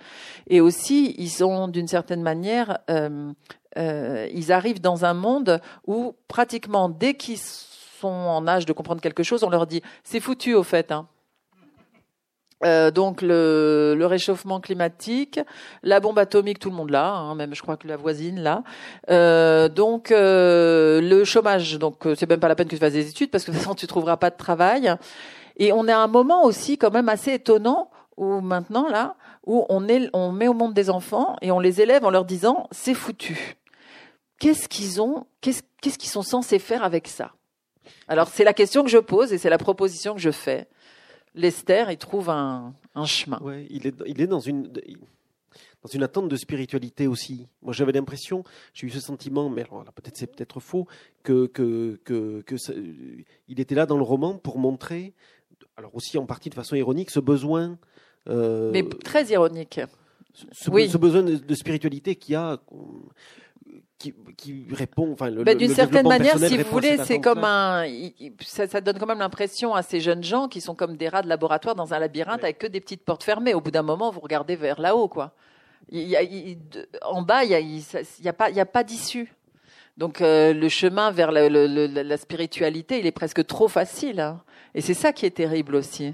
Et 0.48 0.60
aussi, 0.60 1.14
ils 1.18 1.44
ont 1.44 1.68
d'une 1.68 1.88
certaine 1.88 2.24
manière, 2.24 2.80
euh, 2.90 3.32
euh, 3.78 4.28
ils 4.34 4.52
arrivent 4.52 4.82
dans 4.82 5.06
un 5.06 5.14
monde 5.14 5.62
où 5.86 6.16
pratiquement 6.28 6.90
dès 6.90 7.14
qu'ils 7.14 7.40
sont 7.40 8.08
en 8.08 8.48
âge 8.48 8.66
de 8.66 8.74
comprendre 8.74 9.02
quelque 9.02 9.24
chose, 9.24 9.44
on 9.44 9.50
leur 9.50 9.68
dit 9.68 9.84
c'est 10.04 10.20
foutu 10.20 10.56
au 10.56 10.64
fait. 10.64 10.92
Hein. 10.92 11.08
Euh, 12.66 12.90
donc 12.90 13.22
le, 13.22 13.96
le, 13.98 14.06
réchauffement 14.06 14.60
climatique, 14.60 15.40
la 15.84 16.00
bombe 16.00 16.18
atomique, 16.18 16.58
tout 16.58 16.70
le 16.70 16.76
monde 16.76 16.90
là, 16.90 17.14
hein, 17.14 17.36
même 17.36 17.54
je 17.54 17.62
crois 17.62 17.78
que 17.78 17.88
la 17.88 17.96
voisine 17.96 18.40
là. 18.40 18.64
Euh, 19.10 19.70
donc 19.70 20.12
euh, 20.12 21.00
le 21.00 21.24
chômage, 21.26 21.78
donc 21.78 22.08
euh, 22.08 22.16
c'est 22.18 22.28
même 22.30 22.40
pas 22.40 22.48
la 22.48 22.56
peine 22.56 22.68
que 22.68 22.76
tu 22.76 22.80
fasses 22.80 22.94
des 22.94 23.08
études 23.08 23.30
parce 23.30 23.44
que 23.44 23.52
de 23.52 23.56
toute 23.56 23.64
façon 23.64 23.76
tu 23.76 23.86
trouveras 23.86 24.18
pas 24.18 24.32
de 24.32 24.38
travail. 24.38 24.96
Et 25.58 25.72
on 25.74 25.88
est 25.88 25.92
à 25.92 26.00
un 26.00 26.08
moment 26.08 26.44
aussi 26.44 26.78
quand 26.78 26.92
même 26.92 27.08
assez 27.08 27.34
étonnant 27.34 27.92
où 28.18 28.42
maintenant 28.42 28.90
là, 28.90 29.16
où 29.46 29.66
on 29.70 29.88
est, 29.88 30.10
on 30.14 30.32
met 30.32 30.48
au 30.48 30.54
monde 30.54 30.74
des 30.74 30.90
enfants 30.90 31.36
et 31.42 31.52
on 31.52 31.60
les 31.60 31.82
élève 31.82 32.04
en 32.04 32.10
leur 32.10 32.26
disant 32.26 32.68
c'est 32.72 32.96
foutu. 32.96 33.58
Qu'est-ce 34.40 34.68
qu'ils 34.68 35.02
ont, 35.02 35.28
qu'est-ce 35.42 35.62
qu'ils 35.82 36.10
sont 36.10 36.24
censés 36.24 36.60
faire 36.60 36.84
avec 36.84 37.08
ça? 37.08 37.32
Alors 38.08 38.28
c'est 38.28 38.44
la 38.44 38.54
question 38.54 38.84
que 38.84 38.90
je 38.90 38.98
pose 38.98 39.34
et 39.34 39.38
c'est 39.38 39.50
la 39.50 39.58
proposition 39.58 40.16
que 40.16 40.22
je 40.22 40.32
fais. 40.32 40.68
Lester, 41.36 41.86
il 41.92 41.98
trouve 41.98 42.30
un, 42.30 42.74
un 42.96 43.06
chemin. 43.06 43.40
Ouais, 43.42 43.68
il 43.70 43.86
est, 43.88 43.96
il 44.08 44.22
est 44.22 44.28
dans 44.28 44.40
une 44.40 44.72
dans 45.84 45.90
une 45.92 46.02
attente 46.02 46.28
de 46.30 46.36
spiritualité 46.36 47.06
aussi. 47.06 47.48
Moi, 47.62 47.72
j'avais 47.72 47.92
l'impression, 47.92 48.44
j'ai 48.74 48.88
eu 48.88 48.90
ce 48.90 49.00
sentiment, 49.00 49.50
mais 49.50 49.62
alors 49.64 49.84
peut-être 49.94 50.18
c'est 50.18 50.28
peut-être 50.28 50.60
faux, 50.60 50.88
que 51.22 51.46
que 51.48 52.00
que, 52.04 52.42
que 52.42 52.58
ça, 52.58 52.74
il 53.48 53.60
était 53.60 53.76
là 53.76 53.86
dans 53.86 53.98
le 53.98 54.04
roman 54.04 54.38
pour 54.38 54.58
montrer, 54.58 55.14
alors 55.78 55.94
aussi 55.96 56.18
en 56.18 56.26
partie 56.26 56.50
de 56.50 56.56
façon 56.56 56.76
ironique, 56.76 57.12
ce 57.12 57.20
besoin. 57.20 57.78
Euh, 58.28 58.72
mais 58.72 58.84
très 58.84 59.26
ironique. 59.26 59.80
Ce, 60.52 60.70
oui. 60.70 60.90
ce 60.90 60.98
besoin 60.98 61.24
de, 61.24 61.36
de 61.36 61.56
spiritualité 61.56 62.16
qu'il 62.16 62.34
y 62.34 62.36
a 62.36 62.60
qui, 63.98 64.14
qui, 64.38 64.66
répond. 64.72 65.12
Enfin, 65.14 65.30
le, 65.30 65.44
bah, 65.44 65.56
d'une 65.56 65.74
certaine 65.74 66.08
manière, 66.08 66.38
si 66.38 66.58
vous 66.58 66.70
voulez, 66.70 66.98
c'est 67.06 67.20
comme 67.20 67.44
un. 67.44 67.86
Ça, 68.42 68.68
ça, 68.68 68.82
donne 68.82 68.98
quand 69.00 69.06
même 69.06 69.20
l'impression 69.20 69.74
à 69.74 69.82
ces 69.82 70.00
jeunes 70.00 70.24
gens 70.24 70.48
qui 70.48 70.62
sont 70.62 70.76
comme 70.76 70.98
des 70.98 71.10
rats 71.10 71.22
de 71.22 71.30
laboratoire 71.30 71.76
dans 71.76 71.94
un 71.94 72.00
labyrinthe 72.00 72.44
avec 72.44 72.58
que 72.58 72.68
des 72.68 72.82
petites 72.82 73.04
portes 73.04 73.24
fermées. 73.24 73.54
Au 73.54 73.62
bout 73.62 73.72
d'un 73.72 73.84
moment, 73.84 74.12
vous 74.12 74.20
regardez 74.20 74.56
vers 74.56 74.82
là-haut, 74.82 75.08
quoi. 75.08 75.34
Il 75.90 76.02
y 76.02 76.16
a, 76.16 76.24
il, 76.24 76.58
en 77.04 77.22
bas, 77.22 77.44
il 77.44 77.52
y 77.52 77.56
a, 77.56 77.60
il 77.60 77.84
y 78.22 78.28
a 78.28 78.34
pas, 78.34 78.50
il 78.50 78.56
y 78.56 78.60
a 78.60 78.66
pas 78.66 78.84
d'issue. 78.84 79.34
Donc 79.98 80.20
euh, 80.22 80.54
le 80.54 80.68
chemin 80.68 81.12
vers 81.12 81.32
la, 81.32 81.48
la, 81.48 81.88
la, 82.04 82.18
spiritualité, 82.18 83.00
il 83.00 83.06
est 83.06 83.12
presque 83.12 83.46
trop 83.46 83.68
facile. 83.68 84.20
Hein. 84.20 84.42
Et 84.74 84.82
c'est 84.82 84.94
ça 84.94 85.14
qui 85.14 85.26
est 85.26 85.32
terrible 85.32 85.76
aussi. 85.76 86.14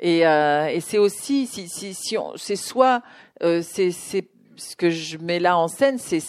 Et, 0.00 0.26
euh, 0.26 0.66
et 0.66 0.80
c'est 0.80 0.98
aussi, 0.98 1.46
si, 1.46 1.68
si, 1.68 1.94
si 1.94 2.16
c'est 2.36 2.56
soit, 2.56 3.02
euh, 3.42 3.62
c'est 3.62 3.92
ce 3.92 4.76
que 4.76 4.90
je 4.90 5.18
mets 5.18 5.38
là 5.38 5.56
en 5.56 5.68
scène, 5.68 5.98
c'est 5.98 6.20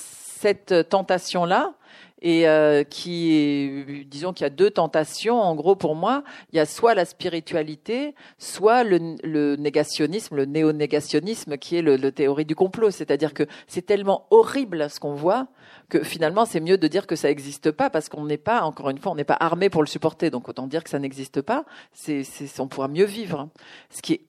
cette 0.44 0.90
tentation-là, 0.90 1.74
et 2.22 2.50
euh, 2.50 2.84
qui 2.84 3.34
est, 3.34 4.04
disons 4.06 4.34
qu'il 4.34 4.44
y 4.44 4.48
a 4.48 4.50
deux 4.50 4.72
tentations, 4.72 5.40
en 5.40 5.56
gros 5.56 5.76
pour 5.76 5.96
moi, 5.96 6.24
il 6.52 6.58
y 6.58 6.60
a 6.60 6.66
soit 6.66 6.96
la 6.96 7.06
spiritualité, 7.06 8.14
soit 8.38 8.84
le, 8.84 9.56
négationnisme, 9.56 10.36
le 10.36 10.46
néo-négationnisme, 10.46 11.58
qui 11.58 11.78
est 11.78 11.82
le, 11.82 11.96
le 11.96 12.12
théorie 12.12 12.44
du 12.44 12.56
complot. 12.56 12.92
C'est-à-dire 12.92 13.34
que 13.34 13.44
c'est 13.68 13.86
tellement 13.86 14.28
horrible 14.32 14.90
ce 14.90 15.00
qu'on 15.00 15.16
voit 15.16 15.48
que 15.90 16.04
finalement 16.04 16.46
c'est 16.46 16.62
mieux 16.62 16.78
de 16.78 16.88
dire 16.88 17.08
que 17.08 17.16
ça 17.16 17.28
n'existe 17.28 17.72
pas 17.72 17.90
parce 17.90 18.10
qu'on 18.10 18.26
n'est 18.26 18.38
pas, 18.38 18.64
encore 18.64 18.90
une 18.90 18.98
fois, 18.98 19.12
on 19.12 19.16
n'est 19.16 19.24
pas 19.24 19.38
armé 19.40 19.70
pour 19.70 19.82
le 19.82 19.88
supporter. 19.88 20.30
Donc 20.30 20.50
autant 20.50 20.68
dire 20.68 20.84
que 20.84 20.90
ça 20.90 21.00
n'existe 21.00 21.42
pas. 21.42 21.66
C'est, 21.94 22.24
on 22.60 22.68
pourra 22.68 22.88
mieux 22.88 23.06
vivre. 23.06 23.50
Ce 23.90 24.02
qui 24.02 24.14
est 24.14 24.22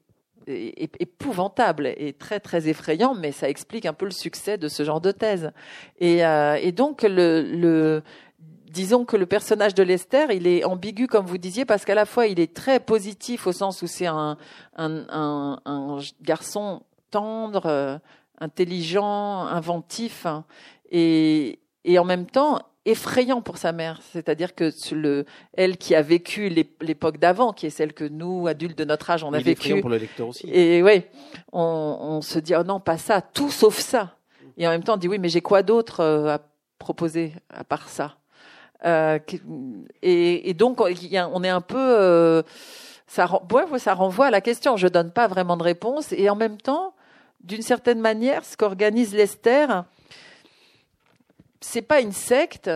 épouvantable 0.47 1.87
et 1.97 2.13
très 2.13 2.41
très 2.41 2.69
effrayant, 2.69 3.15
mais 3.15 3.33
ça 3.33 3.49
explique 3.49 3.87
un 3.87 3.93
peu 3.93 4.05
le 4.05 4.11
succès 4.11 4.59
de 4.59 4.69
ce 4.69 4.83
genre 4.85 5.01
de 5.01 5.11
thèse. 5.11 5.53
Et, 5.99 6.25
euh, 6.25 6.57
et 6.61 6.73
donc 6.73 7.03
le, 7.03 7.43
le 7.43 8.03
disons 8.71 9.05
que 9.05 9.17
le 9.17 9.27
personnage 9.27 9.75
de 9.75 9.83
Lester, 9.83 10.27
il 10.33 10.47
est 10.47 10.65
ambigu 10.65 11.07
comme 11.07 11.27
vous 11.27 11.39
disiez 11.39 11.65
parce 11.65 11.85
qu'à 11.85 11.95
la 11.95 12.07
fois 12.07 12.27
il 12.27 12.41
est 12.41 12.55
très 12.55 12.81
positif 12.81 13.47
au 13.47 13.53
sens 13.53 13.83
où 13.83 13.87
c'est 13.87 14.07
un, 14.07 14.37
un, 14.77 15.07
un, 15.09 15.61
un, 15.65 15.99
garçon 16.23 16.83
tendre, 17.11 17.67
euh, 17.67 17.99
intelligent, 18.41 19.43
inventif, 19.47 20.27
hein, 20.27 20.45
et, 20.91 21.61
et 21.85 21.99
en 21.99 22.05
même 22.05 22.27
temps 22.27 22.61
effrayant 22.87 23.41
pour 23.41 23.57
sa 23.57 23.73
mère. 23.73 24.01
C'est-à-dire 24.13 24.55
que 24.55 24.71
le, 24.95 25.25
elle 25.55 25.77
qui 25.77 25.95
a 25.95 26.03
vécu 26.03 26.49
l'époque 26.81 27.19
d'avant, 27.19 27.53
qui 27.53 27.67
est 27.67 27.71
celle 27.71 27.93
que 27.93 28.05
nous, 28.05 28.47
adultes 28.47 28.79
de 28.79 28.85
notre 28.85 29.11
âge, 29.11 29.25
on 29.25 29.33
a 29.33 29.39
Il 29.39 29.45
vécu. 29.45 29.81
pour 29.81 29.91
le 29.91 29.99
lecteur 29.99 30.29
aussi. 30.29 30.49
Et 30.51 30.83
oui, 30.83 31.03
on, 31.53 31.97
on, 32.01 32.21
se 32.21 32.39
dit, 32.39 32.55
oh 32.55 32.63
non, 32.63 32.81
pas 32.81 32.99
ça, 32.99 33.21
tout 33.21 33.51
sauf 33.51 33.79
ça. 33.79 34.17
Et 34.57 34.67
en 34.67 34.71
même 34.71 34.83
temps, 34.83 34.95
on 34.95 34.99
dit, 34.99 35.09
oui, 35.09 35.19
mais 35.19 35.29
j'ai 35.29 35.41
quoi 35.41 35.63
d'autre 35.63 36.01
à 36.03 36.41
proposer 36.79 37.33
à 37.51 37.65
part 37.65 37.89
ça? 37.89 38.17
Euh, 38.85 39.19
et, 40.03 40.51
et, 40.51 40.55
donc, 40.55 40.81
on 40.81 41.45
est 41.45 41.49
un 41.49 41.61
peu... 41.61 41.79
Euh, 41.79 42.43
ça, 43.07 43.29
ouais, 43.53 43.79
ça 43.79 43.95
renvoie 43.95 44.27
à 44.27 44.31
la 44.31 44.41
question. 44.41 44.77
Je 44.77 44.89
donne 44.89 45.11
pas 45.11 45.27
vraiment 45.27 45.57
de 45.57 45.63
réponse. 45.63 46.13
Et 46.13 46.29
en 46.29 46.37
même 46.37 46.59
temps, 46.59 46.95
d'une 47.41 47.63
certaine 47.63 48.01
manière, 48.01 48.45
ce 48.45 48.57
qu'organise 48.57 49.15
Lester, 49.15 49.67
c'est 51.65 51.83
pas 51.83 52.01
une 52.01 52.13
secte, 52.13 52.71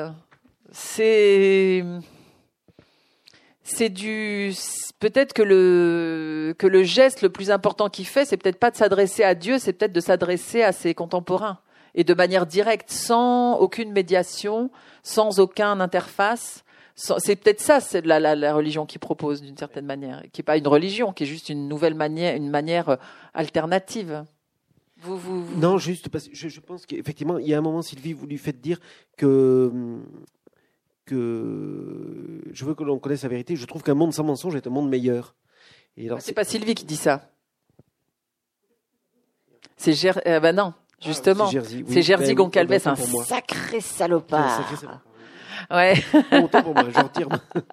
c'est 0.73 1.85
c'est 3.63 3.91
du 3.91 4.53
peut-être 4.99 5.35
que 5.35 5.43
le 5.43 6.55
que 6.59 6.67
le 6.67 6.83
geste 6.83 7.21
le 7.21 7.29
plus 7.29 7.51
important 7.51 7.91
qu'il 7.91 8.07
fait, 8.07 8.25
c'est 8.25 8.39
peut-être 8.39 8.59
pas 8.59 8.71
de 8.71 8.77
s'adresser 8.77 9.23
à 9.23 9.35
Dieu, 9.35 9.59
c'est 9.59 9.75
peut-être 9.75 9.93
de 9.93 10.01
s'adresser 10.01 10.63
à 10.63 10.73
ses 10.73 10.95
contemporains 10.95 11.59
et 11.95 12.03
de 12.03 12.15
manière 12.15 12.47
directe, 12.47 12.91
sans 12.91 13.59
aucune 13.59 13.93
médiation, 13.93 14.71
sans 15.03 15.39
aucun 15.39 15.81
interface. 15.81 16.65
C'est 16.95 17.37
peut-être 17.37 17.61
ça, 17.61 17.81
c'est 17.81 18.05
la, 18.05 18.55
religion 18.55 18.87
qui 18.87 18.99
propose 18.99 19.43
d'une 19.43 19.57
certaine 19.57 19.87
manière, 19.87 20.23
qui 20.33 20.41
est 20.41 20.45
pas 20.45 20.57
une 20.57 20.67
religion, 20.67 21.13
qui 21.13 21.25
est 21.25 21.27
juste 21.27 21.51
une 21.51 21.69
nouvelle 21.69 21.95
manière, 21.95 22.35
une 22.35 22.51
manière 22.51 22.97
alternative. 23.35 24.25
Vous, 25.01 25.17
vous, 25.17 25.45
vous... 25.45 25.61
Non, 25.61 25.79
juste 25.79 26.09
parce 26.09 26.29
que 26.29 26.35
je, 26.35 26.49
je 26.49 26.61
pense 26.61 26.85
qu'effectivement, 26.87 27.39
il 27.39 27.47
y 27.47 27.55
a 27.55 27.59
un 27.59 27.63
moment, 27.63 27.83
Sylvie, 27.83 28.13
vous 28.13 28.27
lui 28.27 28.39
faites 28.39 28.61
dire 28.61 28.79
que 29.17 30.01
que 31.07 32.43
je 32.53 32.65
veux 32.65 32.75
que 32.75 32.85
l'on 32.85 32.99
connaisse 32.99 33.23
la 33.23 33.31
vérité. 33.31 33.57
Je 33.57 33.65
trouve 33.65 33.83
qu'un 33.83 33.95
monde 33.95 34.13
sans 34.13 34.25
mensonge 34.25 34.55
est 34.57 34.67
un 34.67 34.71
monde 34.71 34.91
meilleur. 34.91 35.35
Et 35.97 36.07
alors, 36.07 36.21
c'est 36.21 36.35
pas 36.35 36.45
Sylvie 36.45 36.75
qui 36.75 36.85
dit 36.85 36.97
ça. 36.97 37.31
C'est 39.77 39.93
Ger... 39.93 40.13
Euh, 40.27 40.41
bah 40.41 40.53
non, 40.53 40.75
justement. 41.01 41.45
Ah, 41.45 41.51
c'est 41.51 41.61
Jerzy. 41.61 42.03
Jerzy 42.03 42.35
Goncalves, 42.35 42.87
un 42.87 42.97
sacré 43.25 43.81
salopard. 43.81 44.45
Un 44.45 44.57
sacré 44.59 44.77
salopard. 44.77 45.03
Ouais. 45.71 45.95
pour 46.63 46.75
moi, 46.75 46.85
je 46.95 47.01
retire. 47.01 47.29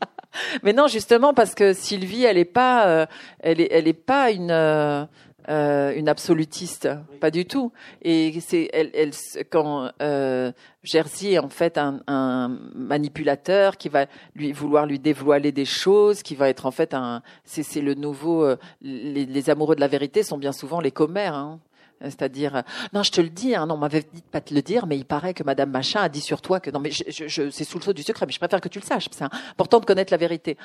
Mais 0.63 0.73
non, 0.73 0.88
justement 0.88 1.34
parce 1.34 1.55
que 1.55 1.73
Sylvie, 1.73 2.23
elle 2.23 2.38
est 2.38 2.45
pas, 2.45 2.88
euh, 2.88 3.05
elle 3.39 3.61
est, 3.61 3.69
elle 3.71 3.88
est 3.88 3.93
pas 3.93 4.32
une. 4.32 4.51
Euh, 4.51 5.05
euh, 5.49 5.93
une 5.95 6.09
absolutiste, 6.09 6.89
pas 7.19 7.29
du 7.29 7.45
tout. 7.45 7.71
Et 8.01 8.39
c'est 8.39 8.69
elle, 8.73 8.89
elle, 8.93 9.11
quand 9.51 9.91
euh, 10.01 10.51
Jerzy 10.83 11.33
est 11.33 11.39
en 11.39 11.49
fait 11.49 11.77
un, 11.77 12.01
un, 12.07 12.57
manipulateur 12.73 13.77
qui 13.77 13.89
va 13.89 14.07
lui 14.35 14.51
vouloir 14.51 14.87
lui 14.87 14.97
dévoiler 14.97 15.51
des 15.51 15.65
choses, 15.65 16.23
qui 16.23 16.33
va 16.33 16.49
être 16.49 16.65
en 16.65 16.71
fait 16.71 16.93
un, 16.93 17.21
c'est 17.43 17.81
le 17.81 17.93
nouveau. 17.93 18.43
Euh, 18.43 18.57
les, 18.81 19.25
les, 19.25 19.49
amoureux 19.49 19.75
de 19.75 19.81
la 19.81 19.87
vérité 19.87 20.23
sont 20.23 20.37
bien 20.39 20.51
souvent 20.51 20.79
les 20.79 20.91
commères. 20.91 21.35
Hein. 21.35 21.59
C'est-à-dire, 22.01 22.63
non, 22.93 23.03
je 23.03 23.11
te 23.11 23.21
le 23.21 23.29
dis, 23.29 23.55
hein, 23.55 23.67
non, 23.67 23.75
on 23.75 23.77
m'avait 23.77 24.01
dit 24.01 24.21
de 24.21 24.27
pas 24.29 24.41
te 24.41 24.53
le 24.53 24.61
dire, 24.61 24.85
mais 24.85 24.97
il 24.97 25.05
paraît 25.05 25.33
que 25.33 25.43
Madame 25.43 25.69
Machin 25.69 26.01
a 26.01 26.09
dit 26.09 26.21
sur 26.21 26.41
toi 26.41 26.59
que 26.59 26.69
non, 26.69 26.79
mais 26.79 26.91
je, 26.91 27.03
je, 27.07 27.27
je, 27.27 27.49
c'est 27.49 27.63
sous 27.63 27.77
le 27.77 27.83
sceau 27.83 27.93
du 27.93 28.03
secret, 28.03 28.25
mais 28.25 28.33
je 28.33 28.39
préfère 28.39 28.61
que 28.61 28.67
tu 28.67 28.79
le 28.79 28.85
saches. 28.85 29.07
C'est 29.11 29.23
important 29.23 29.79
de 29.79 29.85
connaître 29.85 30.11
la 30.11 30.17
vérité. 30.17 30.57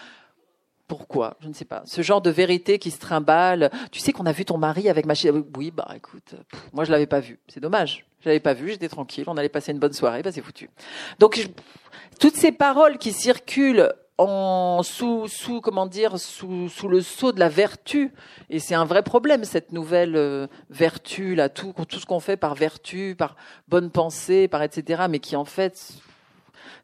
Pourquoi 0.91 1.37
Je 1.39 1.47
ne 1.47 1.53
sais 1.53 1.65
pas. 1.65 1.83
Ce 1.85 2.03
genre 2.03 2.21
de 2.21 2.31
vérité 2.31 2.81
qui 2.81 2.91
se 2.91 2.99
trimballe. 2.99 3.71
Tu 3.93 4.01
sais 4.01 4.13
qu'on 4.13 4.27
a 4.27 4.33
vu 4.33 4.45
ton 4.45 4.59
mari 4.59 4.89
avec 4.89 5.07
ma 5.07 5.15
chérie. 5.15 5.45
Oui, 5.57 5.71
bah 5.71 5.87
écoute, 5.95 6.35
moi 6.73 6.83
je 6.83 6.91
l'avais 6.91 7.07
pas 7.07 7.21
vu. 7.21 7.39
C'est 7.47 7.61
dommage. 7.61 8.07
Je 8.23 8.29
l'avais 8.29 8.41
pas 8.41 8.55
vu. 8.55 8.71
J'étais 8.71 8.89
tranquille. 8.89 9.23
On 9.29 9.37
allait 9.37 9.49
passer 9.49 9.71
une 9.71 9.79
bonne 9.79 9.93
soirée. 9.93 10.23
Bah 10.25 10.33
c'est 10.33 10.43
foutu. 10.43 10.69
Donc 11.21 11.49
toutes 12.19 12.35
ces 12.35 12.51
paroles 12.51 12.99
qui 12.99 13.13
circulent 13.13 13.93
en 14.19 14.83
sous, 14.83 15.29
sous 15.29 15.61
comment 15.61 15.87
dire 15.87 16.19
sous, 16.19 16.69
sous 16.69 16.89
le 16.89 17.03
sceau 17.03 17.31
de 17.31 17.39
la 17.39 17.49
vertu 17.49 18.13
et 18.51 18.59
c'est 18.59 18.75
un 18.75 18.85
vrai 18.85 19.05
problème 19.05 19.45
cette 19.45 19.73
nouvelle 19.73 20.17
euh, 20.17 20.47
vertu 20.69 21.35
là 21.37 21.49
tout 21.49 21.73
tout 21.89 21.99
ce 21.99 22.05
qu'on 22.05 22.21
fait 22.21 22.37
par 22.37 22.55
vertu 22.55 23.15
par 23.17 23.35
bonne 23.69 23.91
pensée 23.91 24.47
par 24.47 24.63
etc 24.63 25.05
mais 25.09 25.21
qui 25.21 25.37
en 25.37 25.47
fait 25.47 25.95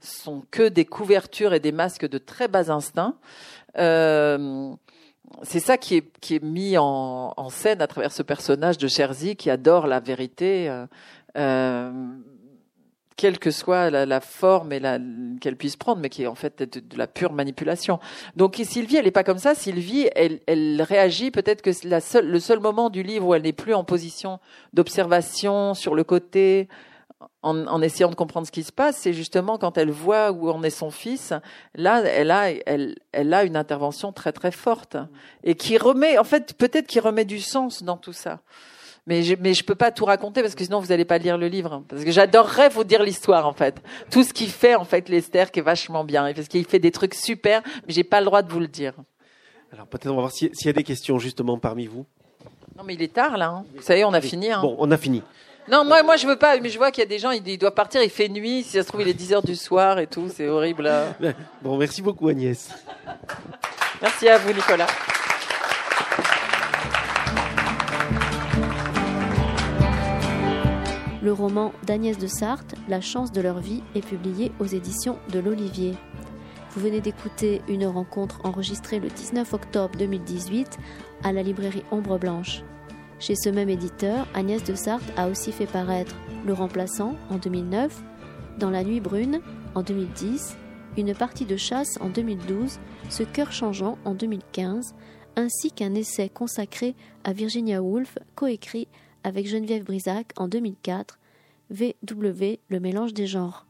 sont 0.00 0.44
que 0.50 0.68
des 0.68 0.86
couvertures 0.86 1.52
et 1.52 1.60
des 1.60 1.72
masques 1.72 2.08
de 2.08 2.16
très 2.16 2.48
bas 2.48 2.70
instincts 2.70 3.16
euh, 3.16 3.65
c'est 3.76 5.60
ça 5.60 5.76
qui 5.76 5.96
est, 5.96 6.18
qui 6.20 6.36
est 6.36 6.42
mis 6.42 6.78
en, 6.78 7.34
en, 7.36 7.50
scène 7.50 7.82
à 7.82 7.86
travers 7.86 8.12
ce 8.12 8.22
personnage 8.22 8.78
de 8.78 8.88
Cherzy 8.88 9.36
qui 9.36 9.50
adore 9.50 9.86
la 9.86 10.00
vérité 10.00 10.68
euh, 10.68 10.86
euh 11.36 11.92
quelle 13.16 13.38
que 13.38 13.50
soit 13.50 13.90
la, 13.90 14.04
la 14.04 14.20
forme 14.20 14.72
et 14.72 14.78
la, 14.78 14.98
qu'elle 15.40 15.56
puisse 15.56 15.76
prendre, 15.76 16.00
mais 16.00 16.10
qui 16.10 16.24
est 16.24 16.26
en 16.26 16.34
fait 16.34 16.62
de, 16.62 16.98
la 16.98 17.06
pure 17.06 17.32
manipulation. 17.32 17.98
Donc 18.36 18.60
Sylvie, 18.62 18.96
elle 18.96 19.06
n'est 19.06 19.10
pas 19.10 19.24
comme 19.24 19.38
ça. 19.38 19.54
Sylvie, 19.54 20.08
elle, 20.14 20.40
elle 20.46 20.82
réagit 20.82 21.30
peut-être 21.30 21.62
que 21.62 21.70
la 21.88 22.00
seule, 22.00 22.28
le 22.28 22.40
seul 22.40 22.60
moment 22.60 22.90
du 22.90 23.02
livre 23.02 23.26
où 23.26 23.34
elle 23.34 23.42
n'est 23.42 23.54
plus 23.54 23.72
en 23.72 23.84
position 23.84 24.38
d'observation 24.74 25.72
sur 25.72 25.94
le 25.94 26.04
côté, 26.04 26.68
en, 27.42 27.66
en, 27.66 27.82
essayant 27.82 28.10
de 28.10 28.14
comprendre 28.14 28.46
ce 28.46 28.52
qui 28.52 28.62
se 28.62 28.72
passe, 28.72 28.98
c'est 28.98 29.12
justement 29.12 29.58
quand 29.58 29.78
elle 29.78 29.90
voit 29.90 30.32
où 30.32 30.50
en 30.50 30.62
est 30.62 30.70
son 30.70 30.90
fils. 30.90 31.32
Là, 31.74 32.02
elle 32.02 32.30
a, 32.30 32.50
elle, 32.50 32.96
elle 33.12 33.32
a 33.32 33.44
une 33.44 33.56
intervention 33.56 34.12
très 34.12 34.32
très 34.32 34.50
forte 34.50 34.96
et 35.42 35.54
qui 35.54 35.78
remet, 35.78 36.18
en 36.18 36.24
fait, 36.24 36.54
peut-être 36.54 36.86
qui 36.86 37.00
remet 37.00 37.24
du 37.24 37.40
sens 37.40 37.82
dans 37.82 37.96
tout 37.96 38.12
ça 38.12 38.40
mais 39.06 39.22
je, 39.22 39.34
mais 39.38 39.54
je 39.54 39.64
peux 39.64 39.74
pas 39.74 39.92
tout 39.92 40.04
raconter 40.04 40.42
parce 40.42 40.54
que 40.54 40.64
sinon 40.64 40.80
vous 40.80 40.92
allez 40.92 41.04
pas 41.04 41.18
lire 41.18 41.38
le 41.38 41.48
livre. 41.48 41.84
Parce 41.88 42.04
que 42.04 42.10
j'adorerais 42.10 42.68
vous 42.68 42.84
dire 42.84 43.02
l'histoire 43.02 43.46
en 43.46 43.52
fait, 43.52 43.80
tout 44.10 44.24
ce 44.24 44.32
qu'il 44.32 44.50
fait 44.50 44.74
en 44.74 44.84
fait 44.84 45.08
Lester 45.08 45.44
qui 45.52 45.60
est 45.60 45.62
vachement 45.62 46.04
bien, 46.04 46.32
parce 46.34 46.48
qu'il 46.48 46.64
fait 46.66 46.78
des 46.78 46.90
trucs 46.90 47.14
super, 47.14 47.62
mais 47.86 47.94
j'ai 47.94 48.04
pas 48.04 48.20
le 48.20 48.26
droit 48.26 48.42
de 48.42 48.50
vous 48.50 48.60
le 48.60 48.68
dire. 48.68 48.94
Alors 49.72 49.86
peut-être 49.86 50.08
on 50.08 50.16
va 50.16 50.22
voir 50.22 50.32
s'il 50.32 50.50
y 50.64 50.68
a 50.68 50.72
des 50.72 50.82
questions 50.82 51.18
justement 51.18 51.58
parmi 51.58 51.86
vous. 51.86 52.04
Non 52.76 52.82
mais 52.84 52.94
il 52.94 53.02
est 53.02 53.12
tard 53.12 53.36
là. 53.36 53.48
Hein. 53.48 53.64
Y 53.88 53.92
est, 53.92 54.04
on 54.04 54.12
a 54.12 54.20
fini. 54.20 54.50
Hein. 54.50 54.60
Bon, 54.60 54.76
on 54.78 54.90
a 54.90 54.96
fini. 54.96 55.22
Non, 55.68 55.84
moi, 55.84 56.04
moi, 56.04 56.16
je 56.16 56.26
veux 56.28 56.36
pas, 56.36 56.58
mais 56.60 56.68
je 56.68 56.78
vois 56.78 56.92
qu'il 56.92 57.02
y 57.02 57.06
a 57.06 57.08
des 57.08 57.18
gens, 57.18 57.32
ils, 57.32 57.58
doivent 57.58 57.74
partir, 57.74 58.00
il 58.00 58.10
fait 58.10 58.28
nuit, 58.28 58.62
si 58.62 58.76
ça 58.76 58.82
se 58.82 58.88
trouve, 58.88 59.02
il 59.02 59.08
est 59.08 59.14
10 59.14 59.32
heures 59.32 59.42
du 59.42 59.56
soir 59.56 59.98
et 59.98 60.06
tout, 60.06 60.28
c'est 60.32 60.48
horrible. 60.48 60.90
Bon, 61.62 61.76
merci 61.76 62.02
beaucoup, 62.02 62.28
Agnès. 62.28 62.70
Merci 64.00 64.28
à 64.28 64.38
vous, 64.38 64.52
Nicolas. 64.52 64.86
Le 71.20 71.32
roman 71.32 71.72
d'Agnès 71.82 72.16
de 72.16 72.28
Sarthe, 72.28 72.76
La 72.88 73.00
chance 73.00 73.32
de 73.32 73.40
leur 73.40 73.58
vie, 73.58 73.82
est 73.96 74.06
publié 74.06 74.52
aux 74.60 74.66
éditions 74.66 75.18
de 75.32 75.40
l'Olivier. 75.40 75.96
Vous 76.70 76.80
venez 76.80 77.00
d'écouter 77.00 77.62
une 77.66 77.86
rencontre 77.86 78.38
enregistrée 78.44 79.00
le 79.00 79.08
19 79.08 79.52
octobre 79.52 79.98
2018 79.98 80.78
à 81.24 81.32
la 81.32 81.42
librairie 81.42 81.82
Ombre 81.90 82.18
Blanche. 82.18 82.62
Chez 83.18 83.34
ce 83.34 83.48
même 83.48 83.70
éditeur, 83.70 84.26
Agnès 84.34 84.62
de 84.62 84.74
Sarthe 84.74 85.12
a 85.16 85.28
aussi 85.28 85.50
fait 85.50 85.66
paraître 85.66 86.14
Le 86.44 86.52
Remplaçant 86.52 87.16
en 87.30 87.36
2009, 87.36 88.02
Dans 88.58 88.70
la 88.70 88.84
nuit 88.84 89.00
brune 89.00 89.40
en 89.74 89.82
2010, 89.82 90.56
Une 90.98 91.14
partie 91.14 91.46
de 91.46 91.56
chasse 91.56 91.98
en 92.00 92.10
2012, 92.10 92.78
Ce 93.08 93.22
cœur 93.22 93.52
changeant 93.52 93.96
en 94.04 94.14
2015, 94.14 94.94
ainsi 95.36 95.72
qu'un 95.72 95.94
essai 95.94 96.28
consacré 96.28 96.94
à 97.24 97.32
Virginia 97.32 97.82
Woolf, 97.82 98.18
coécrit 98.34 98.88
avec 99.24 99.46
Geneviève 99.46 99.84
Brisac 99.84 100.32
en 100.36 100.46
2004, 100.46 101.18
VW, 101.70 102.60
le 102.68 102.80
mélange 102.80 103.14
des 103.14 103.26
genres. 103.26 103.66